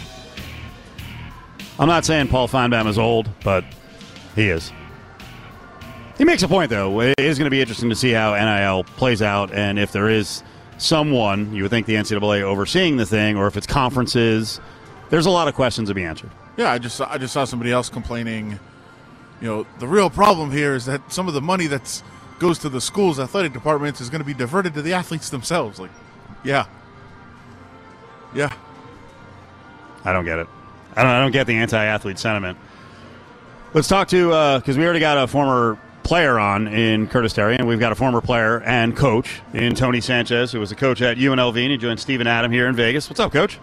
I'm 1.81 1.89
not 1.89 2.05
saying 2.05 2.29
Paul 2.29 2.47
Finebaum 2.47 2.87
is 2.87 2.99
old, 2.99 3.31
but 3.43 3.65
he 4.37 4.51
is. 4.51 4.71
He 6.19 6.25
makes 6.25 6.43
a 6.43 6.49
point, 6.49 6.69
though. 6.69 7.01
It 7.01 7.19
is 7.19 7.39
going 7.39 7.47
to 7.47 7.51
be 7.51 7.63
interesting 7.63 7.89
to 7.89 7.97
see 7.97 8.11
how 8.11 8.35
NIL 8.35 8.85
plays 8.85 9.23
out, 9.23 9.51
and 9.55 9.79
if 9.79 9.91
there 9.91 10.11
is 10.11 10.43
someone, 10.77 11.55
you 11.55 11.63
would 11.63 11.71
think 11.71 11.87
the 11.87 11.95
NCAA 11.95 12.43
overseeing 12.43 12.99
the 12.99 13.07
thing, 13.07 13.39
or 13.39 13.47
if 13.47 13.57
it's 13.57 13.67
conferences. 13.67 14.61
There's 15.09 15.25
a 15.25 15.31
lot 15.31 15.49
of 15.49 15.55
questions 15.55 15.89
to 15.89 15.95
be 15.95 16.05
answered. 16.05 16.31
Yeah, 16.59 16.71
I 16.71 16.77
just 16.77 17.01
I 17.01 17.17
just 17.17 17.33
saw 17.33 17.47
somebody 17.47 17.73
else 17.73 17.89
complaining. 17.89 18.61
You 19.41 19.49
know, 19.49 19.67
the 19.79 19.89
real 19.89 20.11
problem 20.11 20.53
here 20.53 20.75
is 20.75 20.85
that 20.85 21.11
some 21.11 21.29
of 21.29 21.35
the 21.35 21.41
money 21.41 21.67
that 21.69 22.03
goes 22.39 22.59
to 22.59 22.69
the 22.69 22.83
schools' 22.83 23.19
athletic 23.19 23.55
departments 23.55 24.03
is 24.03 24.11
going 24.11 24.21
to 24.21 24.27
be 24.27 24.35
diverted 24.35 24.75
to 24.75 24.83
the 24.83 24.93
athletes 24.93 25.31
themselves. 25.31 25.81
Like, 25.81 25.91
yeah, 26.45 26.67
yeah. 28.35 28.55
I 30.05 30.13
don't 30.13 30.27
get 30.27 30.39
it. 30.39 30.47
I 30.97 31.03
don't. 31.03 31.13
I 31.13 31.21
don't 31.21 31.31
get 31.33 31.47
the 31.47 31.55
anti-athlete 31.55 32.19
sentiment. 32.19 32.59
Let's 33.73 33.89
talk 33.89 34.09
to 34.09 34.59
because 34.59 34.77
we 34.77 34.85
already 34.85 35.01
got 35.01 35.19
a 35.19 35.27
former 35.27 35.79
player 36.03 36.39
on 36.41 36.67
in 36.67 37.07
Curtis 37.07 37.33
Terry, 37.33 37.57
and 37.57 37.69
we've 37.69 37.79
got 37.79 37.93
a 37.93 37.95
former 37.95 38.21
player 38.21 38.61
and 38.63 38.97
coach 38.97 39.41
in 39.55 39.75
Tony 39.75 40.01
Sanchez, 40.01 40.51
who 40.51 40.59
was 40.59 40.73
a 40.73 40.75
coach 40.75 41.01
at 41.03 41.19
UNLV, 41.19 41.57
and 41.57 41.71
he 41.71 41.77
joined 41.77 42.01
Stephen 42.01 42.27
Adam 42.27 42.51
here 42.51 42.67
in 42.67 42.75
Vegas. 42.75 43.09
What's 43.09 43.21
up, 43.21 43.33
Coach? 43.33 43.61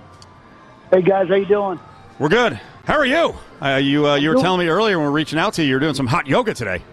Hey 0.91 1.01
guys, 1.01 1.27
how 1.27 1.35
you 1.35 1.45
doing? 1.45 1.79
We're 2.19 2.29
good. 2.29 2.53
How 2.85 2.95
are 2.95 3.05
you? 3.05 3.35
Uh, 3.61 3.75
you 3.75 4.07
uh, 4.07 4.15
you 4.15 4.29
were 4.29 4.41
telling 4.41 4.61
me 4.61 4.67
earlier 4.67 4.97
when 4.97 5.07
we 5.07 5.09
were 5.11 5.15
reaching 5.15 5.37
out 5.37 5.53
to 5.55 5.63
you, 5.63 5.69
you're 5.69 5.79
doing 5.81 5.93
some 5.93 6.07
hot 6.07 6.27
yoga 6.27 6.53
today. 6.53 6.81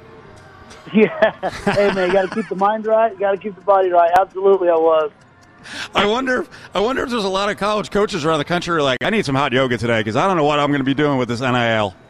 Yeah. 0.93 1.51
hey 1.73 1.93
man, 1.93 2.09
you 2.09 2.13
got 2.13 2.29
to 2.29 2.35
keep 2.35 2.49
the 2.49 2.55
mind 2.55 2.87
right. 2.87 3.11
You 3.13 3.19
got 3.19 3.33
to 3.33 3.39
keep 3.39 3.55
the 3.55 3.63
body 3.63 3.91
right. 3.91 4.11
Absolutely, 4.21 4.69
I 4.69 4.75
was. 4.75 5.11
I 5.95 6.07
wonder. 6.07 6.47
I 6.75 6.81
wonder 6.81 7.03
if 7.03 7.11
there's 7.11 7.25
a 7.25 7.29
lot 7.29 7.51
of 7.51 7.57
college 7.57 7.91
coaches 7.91 8.25
around 8.25 8.39
the 8.39 8.45
country 8.45 8.73
who 8.73 8.79
are 8.79 8.83
like, 8.83 9.03
I 9.03 9.11
need 9.11 9.25
some 9.25 9.35
hot 9.35 9.53
yoga 9.53 9.79
today 9.79 10.01
because 10.01 10.17
I 10.17 10.27
don't 10.27 10.37
know 10.37 10.45
what 10.45 10.59
I'm 10.59 10.69
going 10.69 10.81
to 10.81 10.85
be 10.85 10.95
doing 10.95 11.19
with 11.19 11.29
this 11.29 11.41
NIL. 11.41 11.95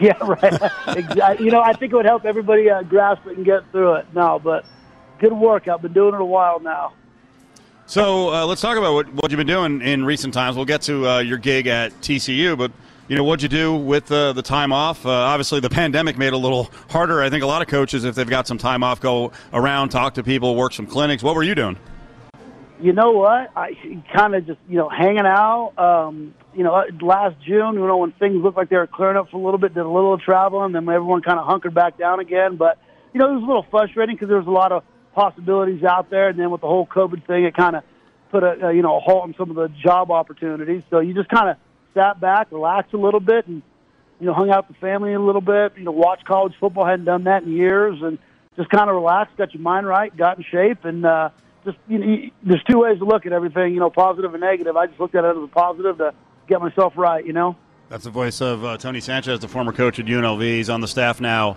Yeah, 0.00 0.18
right. 0.22 0.70
exactly. 0.88 1.46
You 1.46 1.50
know, 1.50 1.62
I 1.62 1.72
think 1.72 1.94
it 1.94 1.96
would 1.96 2.04
help 2.04 2.26
everybody 2.26 2.68
uh, 2.68 2.82
grasp 2.82 3.26
it 3.26 3.38
and 3.38 3.44
get 3.46 3.62
through 3.72 3.94
it. 3.94 4.06
No, 4.14 4.38
but 4.38 4.66
good 5.18 5.32
work. 5.32 5.66
I've 5.66 5.80
been 5.80 5.94
doing 5.94 6.14
it 6.14 6.20
a 6.20 6.24
while 6.26 6.60
now. 6.60 6.92
So 7.86 8.32
uh, 8.34 8.44
let's 8.44 8.60
talk 8.60 8.76
about 8.76 8.92
what, 8.92 9.12
what 9.14 9.30
you've 9.30 9.38
been 9.38 9.46
doing 9.46 9.80
in 9.80 10.04
recent 10.04 10.34
times. 10.34 10.56
We'll 10.56 10.66
get 10.66 10.82
to 10.82 11.08
uh, 11.08 11.18
your 11.20 11.38
gig 11.38 11.68
at 11.68 11.98
TCU, 12.02 12.56
but 12.58 12.70
you 13.08 13.16
know 13.16 13.24
what'd 13.24 13.42
you 13.42 13.48
do 13.48 13.74
with 13.74 14.12
uh, 14.12 14.34
the 14.34 14.42
time 14.42 14.72
off? 14.74 15.06
Uh, 15.06 15.10
obviously, 15.10 15.60
the 15.60 15.70
pandemic 15.70 16.18
made 16.18 16.28
it 16.28 16.32
a 16.34 16.38
little 16.38 16.70
harder. 16.90 17.22
I 17.22 17.30
think 17.30 17.42
a 17.42 17.46
lot 17.46 17.62
of 17.62 17.68
coaches, 17.68 18.04
if 18.04 18.14
they've 18.14 18.28
got 18.28 18.46
some 18.46 18.58
time 18.58 18.82
off, 18.82 19.00
go 19.00 19.32
around, 19.54 19.88
talk 19.88 20.12
to 20.14 20.22
people, 20.22 20.54
work 20.54 20.74
some 20.74 20.86
clinics. 20.86 21.22
What 21.22 21.34
were 21.34 21.42
you 21.42 21.54
doing? 21.54 21.78
You 22.80 22.92
know 22.92 23.10
what? 23.10 23.50
I 23.56 23.72
kind 24.14 24.34
of 24.34 24.46
just 24.46 24.58
you 24.68 24.76
know 24.76 24.88
hanging 24.88 25.26
out. 25.26 25.72
Um, 25.76 26.34
you 26.54 26.62
know, 26.62 26.84
last 27.00 27.36
June, 27.44 27.74
you 27.74 27.86
know, 27.86 27.98
when 27.98 28.12
things 28.12 28.42
looked 28.42 28.56
like 28.56 28.68
they 28.68 28.76
were 28.76 28.86
clearing 28.86 29.16
up 29.16 29.30
for 29.30 29.36
a 29.36 29.44
little 29.44 29.58
bit, 29.58 29.74
did 29.74 29.84
a 29.84 29.88
little 29.88 30.18
traveling, 30.18 30.72
then 30.72 30.88
everyone 30.88 31.22
kind 31.22 31.38
of 31.38 31.46
hunkered 31.46 31.74
back 31.74 31.98
down 31.98 32.20
again. 32.20 32.56
But 32.56 32.78
you 33.12 33.20
know, 33.20 33.30
it 33.30 33.34
was 33.34 33.42
a 33.42 33.46
little 33.46 33.66
frustrating 33.70 34.14
because 34.14 34.28
there 34.28 34.38
was 34.38 34.46
a 34.46 34.50
lot 34.50 34.70
of 34.70 34.84
possibilities 35.14 35.82
out 35.82 36.10
there, 36.10 36.28
and 36.28 36.38
then 36.38 36.50
with 36.50 36.60
the 36.60 36.68
whole 36.68 36.86
COVID 36.86 37.26
thing, 37.26 37.44
it 37.44 37.56
kind 37.56 37.74
of 37.74 37.82
put 38.30 38.44
a, 38.44 38.68
a 38.68 38.72
you 38.72 38.82
know 38.82 38.96
a 38.96 39.00
halt 39.00 39.24
on 39.24 39.34
some 39.36 39.50
of 39.50 39.56
the 39.56 39.68
job 39.82 40.10
opportunities. 40.12 40.82
So 40.90 41.00
you 41.00 41.14
just 41.14 41.28
kind 41.28 41.50
of 41.50 41.56
sat 41.94 42.20
back, 42.20 42.52
relaxed 42.52 42.94
a 42.94 42.98
little 42.98 43.20
bit, 43.20 43.48
and 43.48 43.62
you 44.20 44.26
know 44.26 44.34
hung 44.34 44.50
out 44.50 44.68
with 44.68 44.76
the 44.76 44.80
family 44.80 45.14
a 45.14 45.20
little 45.20 45.40
bit. 45.40 45.72
You 45.76 45.84
know, 45.84 45.90
watched 45.90 46.24
college 46.26 46.54
football. 46.60 46.86
Hadn't 46.86 47.06
done 47.06 47.24
that 47.24 47.42
in 47.42 47.52
years, 47.52 47.98
and 48.02 48.18
just 48.56 48.70
kind 48.70 48.88
of 48.88 48.94
relaxed, 48.96 49.36
got 49.36 49.52
your 49.52 49.62
mind 49.62 49.86
right, 49.86 50.16
got 50.16 50.38
in 50.38 50.44
shape, 50.44 50.84
and 50.84 51.04
uh, 51.04 51.30
just 51.64 51.78
you 51.88 51.98
know, 51.98 52.30
there's 52.42 52.62
two 52.64 52.78
ways 52.80 52.98
to 52.98 53.04
look 53.04 53.26
at 53.26 53.32
everything. 53.32 53.74
You 53.74 53.80
know, 53.80 53.90
positive 53.90 54.34
and 54.34 54.40
negative. 54.40 54.76
I 54.76 54.86
just 54.86 55.00
looked 55.00 55.14
at 55.14 55.24
it 55.24 55.36
as 55.36 55.42
a 55.42 55.46
positive 55.48 55.98
to 55.98 56.14
get 56.46 56.60
myself 56.60 56.94
right. 56.96 57.24
You 57.24 57.32
know. 57.32 57.56
That's 57.88 58.04
the 58.04 58.10
voice 58.10 58.42
of 58.42 58.64
uh, 58.64 58.76
Tony 58.76 59.00
Sanchez, 59.00 59.40
the 59.40 59.48
former 59.48 59.72
coach 59.72 59.98
at 59.98 60.04
UNLV. 60.04 60.42
He's 60.42 60.68
on 60.68 60.82
the 60.82 60.88
staff 60.88 61.20
now 61.20 61.56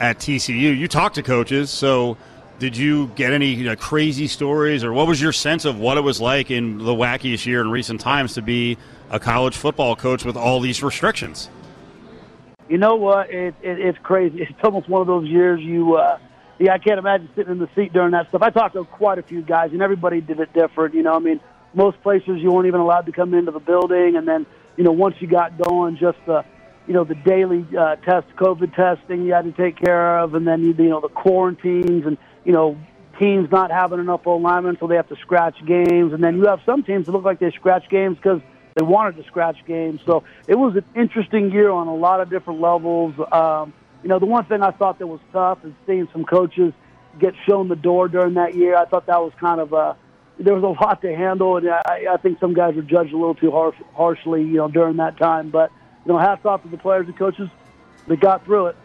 at 0.00 0.18
TCU. 0.18 0.76
You 0.76 0.88
talk 0.88 1.14
to 1.14 1.22
coaches, 1.22 1.70
so 1.70 2.16
did 2.58 2.76
you 2.76 3.08
get 3.08 3.32
any 3.32 3.48
you 3.48 3.64
know, 3.64 3.76
crazy 3.76 4.26
stories, 4.26 4.82
or 4.82 4.92
what 4.92 5.06
was 5.06 5.20
your 5.20 5.32
sense 5.32 5.66
of 5.66 5.78
what 5.78 5.98
it 5.98 6.00
was 6.00 6.20
like 6.20 6.50
in 6.50 6.78
the 6.78 6.94
wackiest 6.94 7.44
year 7.44 7.60
in 7.60 7.70
recent 7.70 8.00
times 8.00 8.34
to 8.34 8.42
be 8.42 8.78
a 9.10 9.20
college 9.20 9.56
football 9.56 9.94
coach 9.94 10.24
with 10.24 10.36
all 10.36 10.60
these 10.60 10.82
restrictions? 10.82 11.50
You 12.68 12.78
know 12.78 12.96
what? 12.96 13.30
It, 13.30 13.54
it, 13.62 13.78
it's 13.78 13.98
crazy. 14.02 14.42
It's 14.42 14.52
almost 14.64 14.88
one 14.88 15.00
of 15.02 15.06
those 15.06 15.28
years 15.28 15.60
you. 15.60 15.96
Uh, 15.96 16.18
yeah, 16.58 16.72
I 16.72 16.78
can't 16.78 16.98
imagine 16.98 17.28
sitting 17.36 17.52
in 17.52 17.58
the 17.58 17.68
seat 17.74 17.92
during 17.92 18.12
that 18.12 18.28
stuff. 18.28 18.42
I 18.42 18.50
talked 18.50 18.74
to 18.74 18.84
quite 18.84 19.18
a 19.18 19.22
few 19.22 19.42
guys, 19.42 19.72
and 19.72 19.82
everybody 19.82 20.20
did 20.20 20.40
it 20.40 20.52
different. 20.52 20.94
You 20.94 21.02
know, 21.02 21.14
I 21.14 21.18
mean, 21.18 21.40
most 21.74 22.00
places 22.02 22.38
you 22.38 22.50
weren't 22.50 22.66
even 22.66 22.80
allowed 22.80 23.06
to 23.06 23.12
come 23.12 23.34
into 23.34 23.50
the 23.50 23.60
building, 23.60 24.16
and 24.16 24.26
then 24.26 24.46
you 24.76 24.84
know 24.84 24.92
once 24.92 25.16
you 25.20 25.26
got 25.26 25.58
going, 25.58 25.96
just 25.96 26.18
the 26.26 26.44
you 26.86 26.94
know 26.94 27.04
the 27.04 27.14
daily 27.14 27.66
uh, 27.76 27.96
test, 27.96 28.28
COVID 28.36 28.74
testing 28.74 29.24
you 29.24 29.32
had 29.32 29.44
to 29.44 29.52
take 29.52 29.76
care 29.76 30.18
of, 30.20 30.34
and 30.34 30.46
then 30.46 30.62
you, 30.62 30.72
know 30.72 31.00
the 31.00 31.08
quarantines 31.08 32.06
and 32.06 32.16
you 32.46 32.52
know, 32.52 32.78
teams 33.18 33.50
not 33.50 33.70
having 33.70 33.98
enough 33.98 34.24
O 34.24 34.36
linemen, 34.36 34.78
so 34.78 34.86
they 34.86 34.94
have 34.94 35.08
to 35.08 35.16
scratch 35.16 35.56
games. 35.66 36.12
And 36.12 36.22
then 36.22 36.36
you 36.36 36.46
have 36.46 36.60
some 36.64 36.84
teams 36.84 37.06
that 37.06 37.12
look 37.12 37.24
like 37.24 37.40
they 37.40 37.50
scratch 37.50 37.88
games 37.90 38.16
because 38.16 38.40
they 38.74 38.84
wanted 38.84 39.16
to 39.16 39.24
scratch 39.24 39.56
games. 39.66 40.00
So 40.06 40.22
it 40.46 40.54
was 40.54 40.76
an 40.76 40.84
interesting 40.94 41.50
year 41.50 41.70
on 41.70 41.88
a 41.88 41.94
lot 41.94 42.20
of 42.20 42.30
different 42.30 42.60
levels. 42.60 43.14
Um, 43.32 43.74
you 44.02 44.08
know, 44.08 44.18
the 44.18 44.26
one 44.26 44.44
thing 44.44 44.62
I 44.62 44.70
thought 44.70 44.98
that 44.98 45.06
was 45.06 45.20
tough 45.32 45.64
is 45.64 45.72
seeing 45.86 46.08
some 46.12 46.24
coaches 46.24 46.72
get 47.18 47.34
shown 47.46 47.68
the 47.68 47.76
door 47.76 48.08
during 48.08 48.34
that 48.34 48.54
year. 48.54 48.76
I 48.76 48.84
thought 48.84 49.06
that 49.06 49.20
was 49.20 49.32
kind 49.38 49.60
of 49.60 49.72
a 49.72 49.96
there 50.38 50.54
was 50.54 50.64
a 50.64 50.82
lot 50.84 51.00
to 51.00 51.16
handle, 51.16 51.56
and 51.56 51.66
I, 51.70 52.06
I 52.10 52.16
think 52.18 52.38
some 52.40 52.52
guys 52.52 52.74
were 52.74 52.82
judged 52.82 53.12
a 53.14 53.16
little 53.16 53.34
too 53.34 53.50
harsh, 53.50 53.76
harshly, 53.94 54.42
you 54.42 54.58
know, 54.58 54.68
during 54.68 54.98
that 54.98 55.16
time. 55.16 55.48
But 55.48 55.70
you 56.04 56.12
know, 56.12 56.18
hats 56.18 56.44
off 56.44 56.62
to 56.62 56.68
the 56.68 56.76
players 56.76 57.06
and 57.06 57.16
coaches 57.16 57.48
that 58.06 58.20
got 58.20 58.44
through 58.44 58.66
it. 58.66 58.76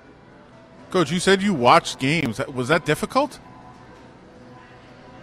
Coach, 0.91 1.12
you 1.12 1.20
said 1.20 1.41
you 1.41 1.53
watched 1.53 2.00
games. 2.00 2.39
Was 2.48 2.70
that 2.70 2.86
difficult? 2.86 3.39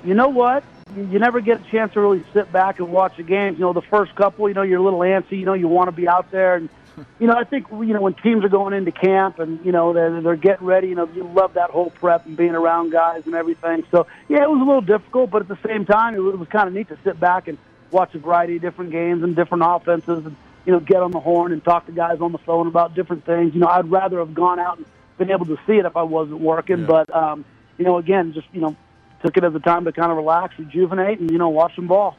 you 0.05 0.15
know 0.15 0.29
what? 0.29 0.65
You 0.97 1.19
never 1.19 1.41
get 1.41 1.61
a 1.61 1.71
chance 1.71 1.93
to 1.93 2.01
really 2.01 2.25
sit 2.33 2.51
back 2.51 2.79
and 2.79 2.91
watch 2.91 3.17
the 3.17 3.23
games. 3.23 3.59
You 3.59 3.65
know, 3.67 3.73
the 3.73 3.83
first 3.83 4.15
couple, 4.15 4.49
you 4.49 4.55
know, 4.55 4.63
you're 4.63 4.81
a 4.81 4.83
little 4.83 5.01
antsy. 5.01 5.33
You 5.33 5.45
know, 5.45 5.55
you 5.55 5.69
want 5.69 5.89
to 5.89 5.93
be 5.93 6.09
out 6.09 6.31
there, 6.31 6.57
and 6.57 6.69
you 7.19 7.27
know, 7.27 7.35
I 7.35 7.45
think 7.45 7.67
you 7.71 7.95
know 7.95 8.01
when 8.01 8.15
teams 8.15 8.45
are 8.45 8.49
going 8.49 8.75
into 8.75 8.93
camp 8.93 9.39
and 9.39 9.65
you 9.65 9.73
know 9.73 9.93
they're 9.93 10.21
they're 10.21 10.37
getting 10.37 10.67
ready. 10.67 10.89
You 10.89 10.95
know, 10.95 11.09
you 11.15 11.25
love 11.25 11.55
that 11.55 11.71
whole 11.71 11.91
prep 11.91 12.27
and 12.27 12.37
being 12.37 12.55
around 12.55 12.91
guys 12.91 13.27
and 13.27 13.35
everything. 13.35 13.85
So 13.91 14.07
yeah, 14.29 14.43
it 14.43 14.51
was 14.51 14.61
a 14.61 14.65
little 14.65 14.81
difficult, 14.81 15.31
but 15.31 15.43
at 15.43 15.49
the 15.49 15.59
same 15.67 15.85
time, 15.85 16.15
it 16.15 16.19
was, 16.19 16.35
it 16.35 16.39
was 16.39 16.49
kind 16.49 16.69
of 16.69 16.75
neat 16.75 16.89
to 16.89 16.99
sit 17.05 17.19
back 17.19 17.49
and 17.49 17.59
watch 17.91 18.15
a 18.15 18.19
variety 18.19 18.57
of 18.57 18.63
different 18.63 18.91
games 18.91 19.23
and 19.23 19.35
different 19.35 19.65
offenses, 19.67 20.27
and 20.27 20.37
you 20.67 20.73
know, 20.73 20.81
get 20.81 21.03
on 21.03 21.11
the 21.11 21.21
horn 21.21 21.53
and 21.53 21.65
talk 21.65 21.87
to 21.87 21.93
guys 21.93 22.21
on 22.21 22.33
the 22.33 22.39
phone 22.39 22.67
about 22.67 22.95
different 22.95 23.25
things. 23.25 23.55
You 23.55 23.61
know, 23.61 23.69
I'd 23.69 23.91
rather 23.91 24.19
have 24.19 24.35
gone 24.35 24.59
out 24.59 24.79
and 24.79 24.87
been 25.17 25.31
able 25.31 25.47
to 25.47 25.59
see 25.67 25.75
it 25.79 25.87
if 25.87 25.97
I 25.97 26.03
wasn't 26.03 26.41
working, 26.41 26.81
yeah. 26.81 26.87
but 26.87 27.15
um, 27.15 27.45
you 27.79 27.85
know, 27.85 27.99
again, 27.99 28.33
just 28.33 28.47
you 28.53 28.61
know 28.61 28.77
took 29.23 29.37
it 29.37 29.45
as 29.45 29.55
a 29.55 29.61
time 29.61 29.85
to 29.85 29.93
kind 29.93 30.11
of 30.11 30.17
relax, 30.17 30.59
rejuvenate, 30.59 31.21
and 31.21 31.31
you 31.31 31.39
know 31.39 31.49
watch 31.49 31.75
some 31.75 31.87
ball. 31.87 32.17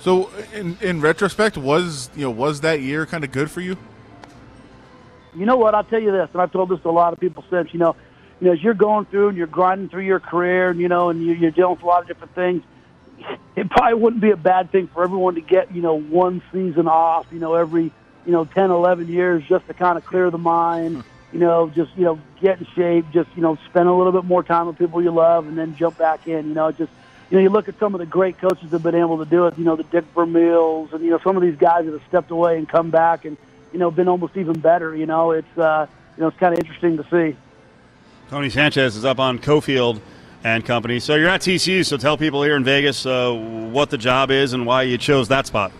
So, 0.00 0.30
in 0.54 0.78
in 0.80 1.00
retrospect, 1.00 1.56
was 1.56 2.10
you 2.16 2.22
know 2.22 2.30
was 2.30 2.62
that 2.62 2.80
year 2.80 3.06
kind 3.06 3.24
of 3.24 3.32
good 3.32 3.50
for 3.50 3.60
you? 3.60 3.76
You 5.34 5.46
know 5.46 5.56
what? 5.56 5.74
I'll 5.74 5.84
tell 5.84 6.00
you 6.00 6.10
this, 6.10 6.28
and 6.32 6.42
I've 6.42 6.52
told 6.52 6.70
this 6.70 6.80
to 6.80 6.88
a 6.88 6.90
lot 6.90 7.12
of 7.12 7.20
people 7.20 7.44
since. 7.50 7.72
You 7.72 7.80
know, 7.80 7.96
you 8.40 8.48
know, 8.48 8.52
as 8.52 8.62
you're 8.62 8.74
going 8.74 9.06
through 9.06 9.28
and 9.28 9.38
you're 9.38 9.46
grinding 9.46 9.88
through 9.88 10.04
your 10.04 10.20
career, 10.20 10.70
and 10.70 10.80
you 10.80 10.88
know, 10.88 11.10
and 11.10 11.24
you're 11.24 11.50
dealing 11.50 11.74
with 11.74 11.82
a 11.82 11.86
lot 11.86 12.02
of 12.02 12.08
different 12.08 12.34
things. 12.34 12.62
It 13.54 13.68
probably 13.68 13.94
wouldn't 14.00 14.22
be 14.22 14.30
a 14.30 14.36
bad 14.36 14.72
thing 14.72 14.86
for 14.86 15.04
everyone 15.04 15.34
to 15.34 15.42
get 15.42 15.74
you 15.74 15.82
know 15.82 15.98
one 15.98 16.42
season 16.52 16.88
off, 16.88 17.26
you 17.30 17.38
know, 17.38 17.54
every 17.54 17.92
you 18.24 18.32
know 18.32 18.46
10, 18.46 18.70
11 18.70 19.08
years, 19.08 19.44
just 19.46 19.66
to 19.66 19.74
kind 19.74 19.98
of 19.98 20.06
clear 20.06 20.30
the 20.30 20.38
mind 20.38 21.04
you 21.32 21.38
know, 21.38 21.70
just 21.70 21.96
you 21.96 22.04
know, 22.04 22.18
get 22.40 22.58
in 22.58 22.66
shape, 22.74 23.06
just 23.12 23.28
you 23.36 23.42
know, 23.42 23.56
spend 23.68 23.88
a 23.88 23.92
little 23.92 24.12
bit 24.12 24.24
more 24.24 24.42
time 24.42 24.66
with 24.66 24.78
people 24.78 25.02
you 25.02 25.10
love, 25.10 25.46
and 25.46 25.56
then 25.56 25.76
jump 25.76 25.96
back 25.98 26.26
in. 26.26 26.48
You 26.48 26.54
know, 26.54 26.72
just 26.72 26.90
you 27.30 27.36
know, 27.36 27.42
you 27.42 27.48
look 27.48 27.68
at 27.68 27.78
some 27.78 27.94
of 27.94 28.00
the 28.00 28.06
great 28.06 28.38
coaches 28.38 28.70
that 28.70 28.70
have 28.70 28.82
been 28.82 28.96
able 28.96 29.18
to 29.18 29.24
do 29.24 29.46
it. 29.46 29.56
You 29.56 29.64
know, 29.64 29.76
the 29.76 29.84
Dick 29.84 30.04
Vermeils, 30.14 30.92
and 30.92 31.04
you 31.04 31.10
know, 31.10 31.20
some 31.22 31.36
of 31.36 31.42
these 31.42 31.56
guys 31.56 31.84
that 31.84 31.92
have 31.92 32.02
stepped 32.08 32.30
away 32.30 32.58
and 32.58 32.68
come 32.68 32.90
back, 32.90 33.24
and 33.24 33.36
you 33.72 33.78
know, 33.78 33.90
been 33.90 34.08
almost 34.08 34.36
even 34.36 34.58
better. 34.58 34.94
You 34.96 35.06
know, 35.06 35.30
it's 35.30 35.58
uh, 35.58 35.86
you 36.16 36.22
know, 36.22 36.28
it's 36.28 36.38
kind 36.38 36.52
of 36.52 36.58
interesting 36.58 36.96
to 36.96 37.04
see. 37.08 37.36
Tony 38.28 38.50
Sanchez 38.50 38.96
is 38.96 39.04
up 39.04 39.18
on 39.18 39.38
Cofield 39.38 40.00
and 40.42 40.64
company. 40.64 41.00
So 41.00 41.14
you're 41.14 41.28
at 41.28 41.40
TCU. 41.40 41.84
So 41.86 41.96
tell 41.96 42.16
people 42.16 42.42
here 42.42 42.56
in 42.56 42.64
Vegas 42.64 43.06
uh, 43.06 43.32
what 43.32 43.90
the 43.90 43.98
job 43.98 44.30
is 44.30 44.52
and 44.52 44.66
why 44.66 44.82
you 44.82 44.98
chose 44.98 45.28
that 45.28 45.46
spot. 45.46 45.72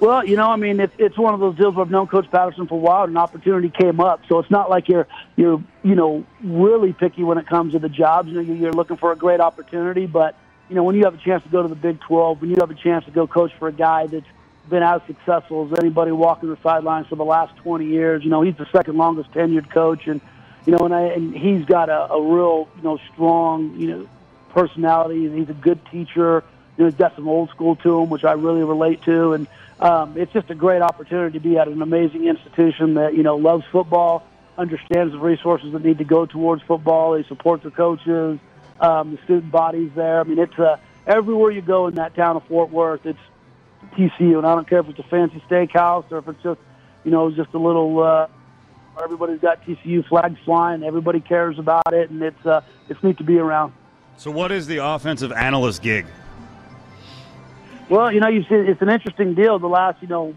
Well, 0.00 0.24
you 0.24 0.36
know, 0.36 0.48
I 0.48 0.56
mean, 0.56 0.80
it's 0.80 0.94
it's 0.98 1.18
one 1.18 1.34
of 1.34 1.40
those 1.40 1.56
deals 1.56 1.74
where 1.74 1.84
I've 1.84 1.90
known 1.90 2.06
Coach 2.06 2.30
Patterson 2.30 2.66
for 2.66 2.74
a 2.74 2.78
while, 2.78 3.04
and 3.04 3.10
an 3.10 3.18
opportunity 3.18 3.68
came 3.68 4.00
up. 4.00 4.22
So 4.28 4.38
it's 4.38 4.50
not 4.50 4.70
like 4.70 4.88
you're 4.88 5.06
you're 5.36 5.62
you 5.82 5.94
know 5.94 6.24
really 6.42 6.94
picky 6.94 7.22
when 7.22 7.36
it 7.36 7.46
comes 7.46 7.74
to 7.74 7.78
the 7.78 7.90
jobs. 7.90 8.30
You 8.30 8.42
know, 8.42 8.54
you're 8.54 8.72
looking 8.72 8.96
for 8.96 9.12
a 9.12 9.16
great 9.16 9.40
opportunity, 9.40 10.06
but 10.06 10.36
you 10.70 10.74
know, 10.74 10.84
when 10.84 10.96
you 10.96 11.04
have 11.04 11.14
a 11.14 11.18
chance 11.18 11.42
to 11.42 11.50
go 11.50 11.62
to 11.62 11.68
the 11.68 11.74
Big 11.74 12.00
12, 12.00 12.40
when 12.40 12.50
you 12.50 12.56
have 12.60 12.70
a 12.70 12.74
chance 12.74 13.04
to 13.04 13.10
go 13.10 13.26
coach 13.26 13.52
for 13.58 13.68
a 13.68 13.72
guy 13.72 14.06
that's 14.06 14.26
been 14.70 14.82
as 14.82 15.02
successful 15.06 15.68
as 15.70 15.78
anybody 15.78 16.12
walking 16.12 16.48
the 16.48 16.56
sidelines 16.62 17.06
for 17.08 17.16
the 17.16 17.24
last 17.24 17.54
20 17.56 17.84
years, 17.84 18.24
you 18.24 18.30
know, 18.30 18.40
he's 18.40 18.56
the 18.56 18.68
second 18.72 18.96
longest 18.96 19.30
tenured 19.32 19.68
coach, 19.70 20.06
and 20.06 20.22
you 20.64 20.72
know, 20.72 20.86
and 20.86 20.94
I, 20.94 21.02
and 21.08 21.36
he's 21.36 21.66
got 21.66 21.90
a, 21.90 22.10
a 22.12 22.22
real 22.22 22.68
you 22.76 22.82
know 22.82 22.98
strong 23.12 23.74
you 23.78 23.88
know 23.88 24.08
personality, 24.54 25.26
and 25.26 25.38
he's 25.38 25.50
a 25.50 25.60
good 25.60 25.84
teacher. 25.90 26.42
You 26.78 26.84
know, 26.84 26.90
he's 26.90 26.98
got 26.98 27.14
some 27.16 27.28
old 27.28 27.50
school 27.50 27.76
to 27.76 28.00
him, 28.00 28.08
which 28.08 28.24
I 28.24 28.32
really 28.32 28.64
relate 28.64 29.02
to, 29.02 29.34
and 29.34 29.46
um, 29.80 30.16
it's 30.16 30.32
just 30.32 30.50
a 30.50 30.54
great 30.54 30.82
opportunity 30.82 31.38
to 31.38 31.42
be 31.42 31.56
at 31.56 31.66
an 31.66 31.80
amazing 31.80 32.26
institution 32.26 32.94
that 32.94 33.14
you 33.14 33.22
know 33.22 33.36
loves 33.36 33.64
football, 33.72 34.26
understands 34.58 35.12
the 35.12 35.18
resources 35.18 35.72
that 35.72 35.82
need 35.82 35.98
to 35.98 36.04
go 36.04 36.26
towards 36.26 36.62
football. 36.62 37.12
They 37.12 37.24
support 37.24 37.62
the 37.62 37.70
coaches, 37.70 38.38
um, 38.80 39.12
the 39.12 39.18
student 39.24 39.50
bodies 39.50 39.90
there. 39.96 40.20
I 40.20 40.24
mean, 40.24 40.38
it's 40.38 40.58
uh, 40.58 40.76
everywhere 41.06 41.50
you 41.50 41.62
go 41.62 41.86
in 41.86 41.94
that 41.94 42.14
town 42.14 42.36
of 42.36 42.44
Fort 42.46 42.70
Worth, 42.70 43.06
it's 43.06 43.18
TCU, 43.94 44.36
and 44.36 44.46
I 44.46 44.54
don't 44.54 44.68
care 44.68 44.80
if 44.80 44.88
it's 44.88 44.98
a 44.98 45.04
fancy 45.04 45.42
steakhouse 45.48 46.10
or 46.12 46.18
if 46.18 46.28
it's 46.28 46.42
just 46.42 46.60
you 47.04 47.10
know 47.10 47.30
just 47.30 47.54
a 47.54 47.58
little. 47.58 48.02
Uh, 48.02 48.26
everybody's 49.02 49.40
got 49.40 49.64
TCU 49.64 50.06
flags 50.06 50.38
flying. 50.44 50.82
Everybody 50.82 51.20
cares 51.20 51.58
about 51.58 51.92
it, 51.92 52.10
and 52.10 52.22
it's 52.22 52.44
uh, 52.44 52.60
it's 52.90 53.02
neat 53.02 53.16
to 53.16 53.24
be 53.24 53.38
around. 53.38 53.72
So, 54.18 54.30
what 54.30 54.52
is 54.52 54.66
the 54.66 54.84
offensive 54.84 55.32
analyst 55.32 55.80
gig? 55.80 56.04
Well, 57.90 58.12
you 58.12 58.20
know, 58.20 58.28
you 58.28 58.44
see, 58.44 58.54
it's 58.54 58.80
an 58.82 58.88
interesting 58.88 59.34
deal. 59.34 59.58
The 59.58 59.66
last, 59.66 60.00
you 60.00 60.06
know, 60.06 60.36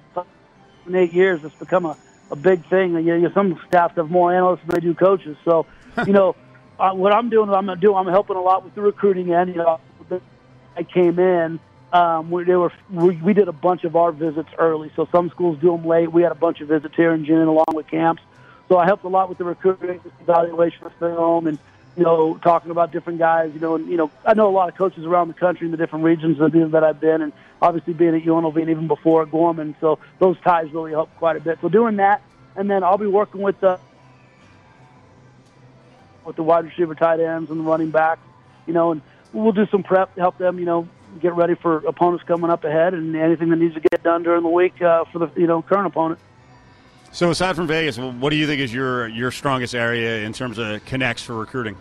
eight 0.91 1.13
years, 1.13 1.43
it's 1.43 1.53
become 1.53 1.85
a, 1.85 1.95
a 2.31 2.35
big 2.35 2.65
thing. 2.65 2.95
You 2.95 3.19
know, 3.19 3.31
some 3.31 3.61
staffs 3.67 3.95
have 3.95 4.09
more 4.09 4.33
analysts 4.33 4.61
than 4.61 4.69
they 4.73 4.79
do 4.79 4.95
coaches. 4.95 5.37
So, 5.45 5.67
you 6.07 6.13
know, 6.13 6.35
uh, 6.79 6.93
what 6.93 7.13
I'm 7.13 7.29
doing, 7.29 7.51
I'm 7.51 7.67
doing, 7.79 7.95
I'm 7.95 8.07
helping 8.07 8.37
a 8.37 8.41
lot 8.41 8.63
with 8.63 8.73
the 8.73 8.81
recruiting 8.81 9.31
end. 9.31 9.51
You 9.51 9.57
know, 9.57 9.79
I 10.75 10.81
came 10.81 11.19
in. 11.19 11.59
Um, 11.93 12.31
we, 12.31 12.43
they 12.43 12.55
were, 12.55 12.73
we, 12.89 13.17
we 13.17 13.33
did 13.33 13.47
a 13.47 13.53
bunch 13.53 13.83
of 13.83 13.95
our 13.95 14.11
visits 14.11 14.49
early, 14.57 14.91
so 14.95 15.07
some 15.11 15.29
schools 15.29 15.59
do 15.61 15.77
them 15.77 15.85
late. 15.85 16.11
We 16.11 16.23
had 16.23 16.31
a 16.31 16.35
bunch 16.35 16.59
of 16.59 16.69
visits 16.69 16.95
here 16.95 17.13
in 17.13 17.23
June 17.23 17.47
along 17.47 17.65
with 17.73 17.85
camps. 17.85 18.23
So 18.67 18.79
I 18.79 18.85
helped 18.85 19.03
a 19.03 19.09
lot 19.09 19.29
with 19.29 19.37
the 19.37 19.43
recruiting, 19.43 20.01
evaluation 20.21 20.87
of 20.87 20.93
film, 20.93 21.45
and 21.45 21.59
you 21.95 22.03
know, 22.03 22.39
talking 22.43 22.71
about 22.71 22.91
different 22.91 23.19
guys, 23.19 23.51
you 23.53 23.59
know, 23.59 23.75
and, 23.75 23.87
you 23.87 23.97
know, 23.97 24.09
I 24.25 24.33
know 24.33 24.49
a 24.49 24.51
lot 24.51 24.69
of 24.69 24.75
coaches 24.75 25.05
around 25.05 25.27
the 25.27 25.35
country 25.35 25.65
in 25.65 25.71
the 25.71 25.77
different 25.77 26.05
regions 26.05 26.39
that, 26.39 26.83
I've 26.83 26.99
been, 26.99 27.21
and 27.21 27.33
obviously 27.61 27.93
being 27.93 28.15
at 28.15 28.23
UNLV 28.23 28.59
and 28.59 28.69
even 28.69 28.87
before 28.87 29.21
at 29.21 29.31
Gorman, 29.31 29.75
so 29.79 29.99
those 30.19 30.39
ties 30.41 30.71
really 30.73 30.91
help 30.91 31.15
quite 31.17 31.37
a 31.37 31.39
bit. 31.39 31.59
So 31.61 31.69
doing 31.69 31.97
that, 31.97 32.23
and 32.55 32.69
then 32.69 32.83
I'll 32.83 32.97
be 32.97 33.07
working 33.07 33.41
with 33.41 33.59
the 33.59 33.79
with 36.25 36.35
the 36.37 36.43
wide 36.43 36.65
receiver 36.65 36.95
tight 36.95 37.19
ends 37.19 37.51
and 37.51 37.59
the 37.59 37.63
running 37.63 37.91
backs, 37.91 38.21
you 38.65 38.73
know, 38.73 38.91
and 38.91 39.01
we'll 39.33 39.51
do 39.51 39.67
some 39.67 39.83
prep 39.83 40.15
to 40.15 40.21
help 40.21 40.37
them, 40.37 40.57
you 40.57 40.65
know, 40.65 40.87
get 41.19 41.33
ready 41.35 41.55
for 41.55 41.77
opponents 41.79 42.23
coming 42.23 42.49
up 42.49 42.63
ahead 42.63 42.93
and 42.93 43.15
anything 43.15 43.49
that 43.49 43.57
needs 43.57 43.73
to 43.73 43.81
get 43.81 44.03
done 44.03 44.23
during 44.23 44.41
the 44.41 44.49
week 44.49 44.81
uh, 44.81 45.03
for 45.11 45.19
the, 45.19 45.29
you 45.35 45.47
know, 45.47 45.61
current 45.61 45.85
opponent. 45.85 46.19
So 47.13 47.29
aside 47.29 47.55
from 47.55 47.67
Vegas, 47.67 47.99
what 47.99 48.31
do 48.31 48.35
you 48.35 48.47
think 48.47 48.59
is 48.59 48.73
your 48.73 49.07
your 49.07 49.29
strongest 49.29 49.75
area 49.75 50.25
in 50.25 50.33
terms 50.33 50.57
of 50.57 50.83
connects 50.85 51.21
for 51.21 51.35
recruiting? 51.35 51.77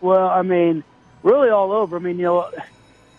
Well, 0.00 0.28
I 0.28 0.42
mean, 0.42 0.82
really 1.22 1.48
all 1.48 1.70
over. 1.70 1.96
I 1.96 2.00
mean, 2.00 2.18
you 2.18 2.24
know, 2.24 2.50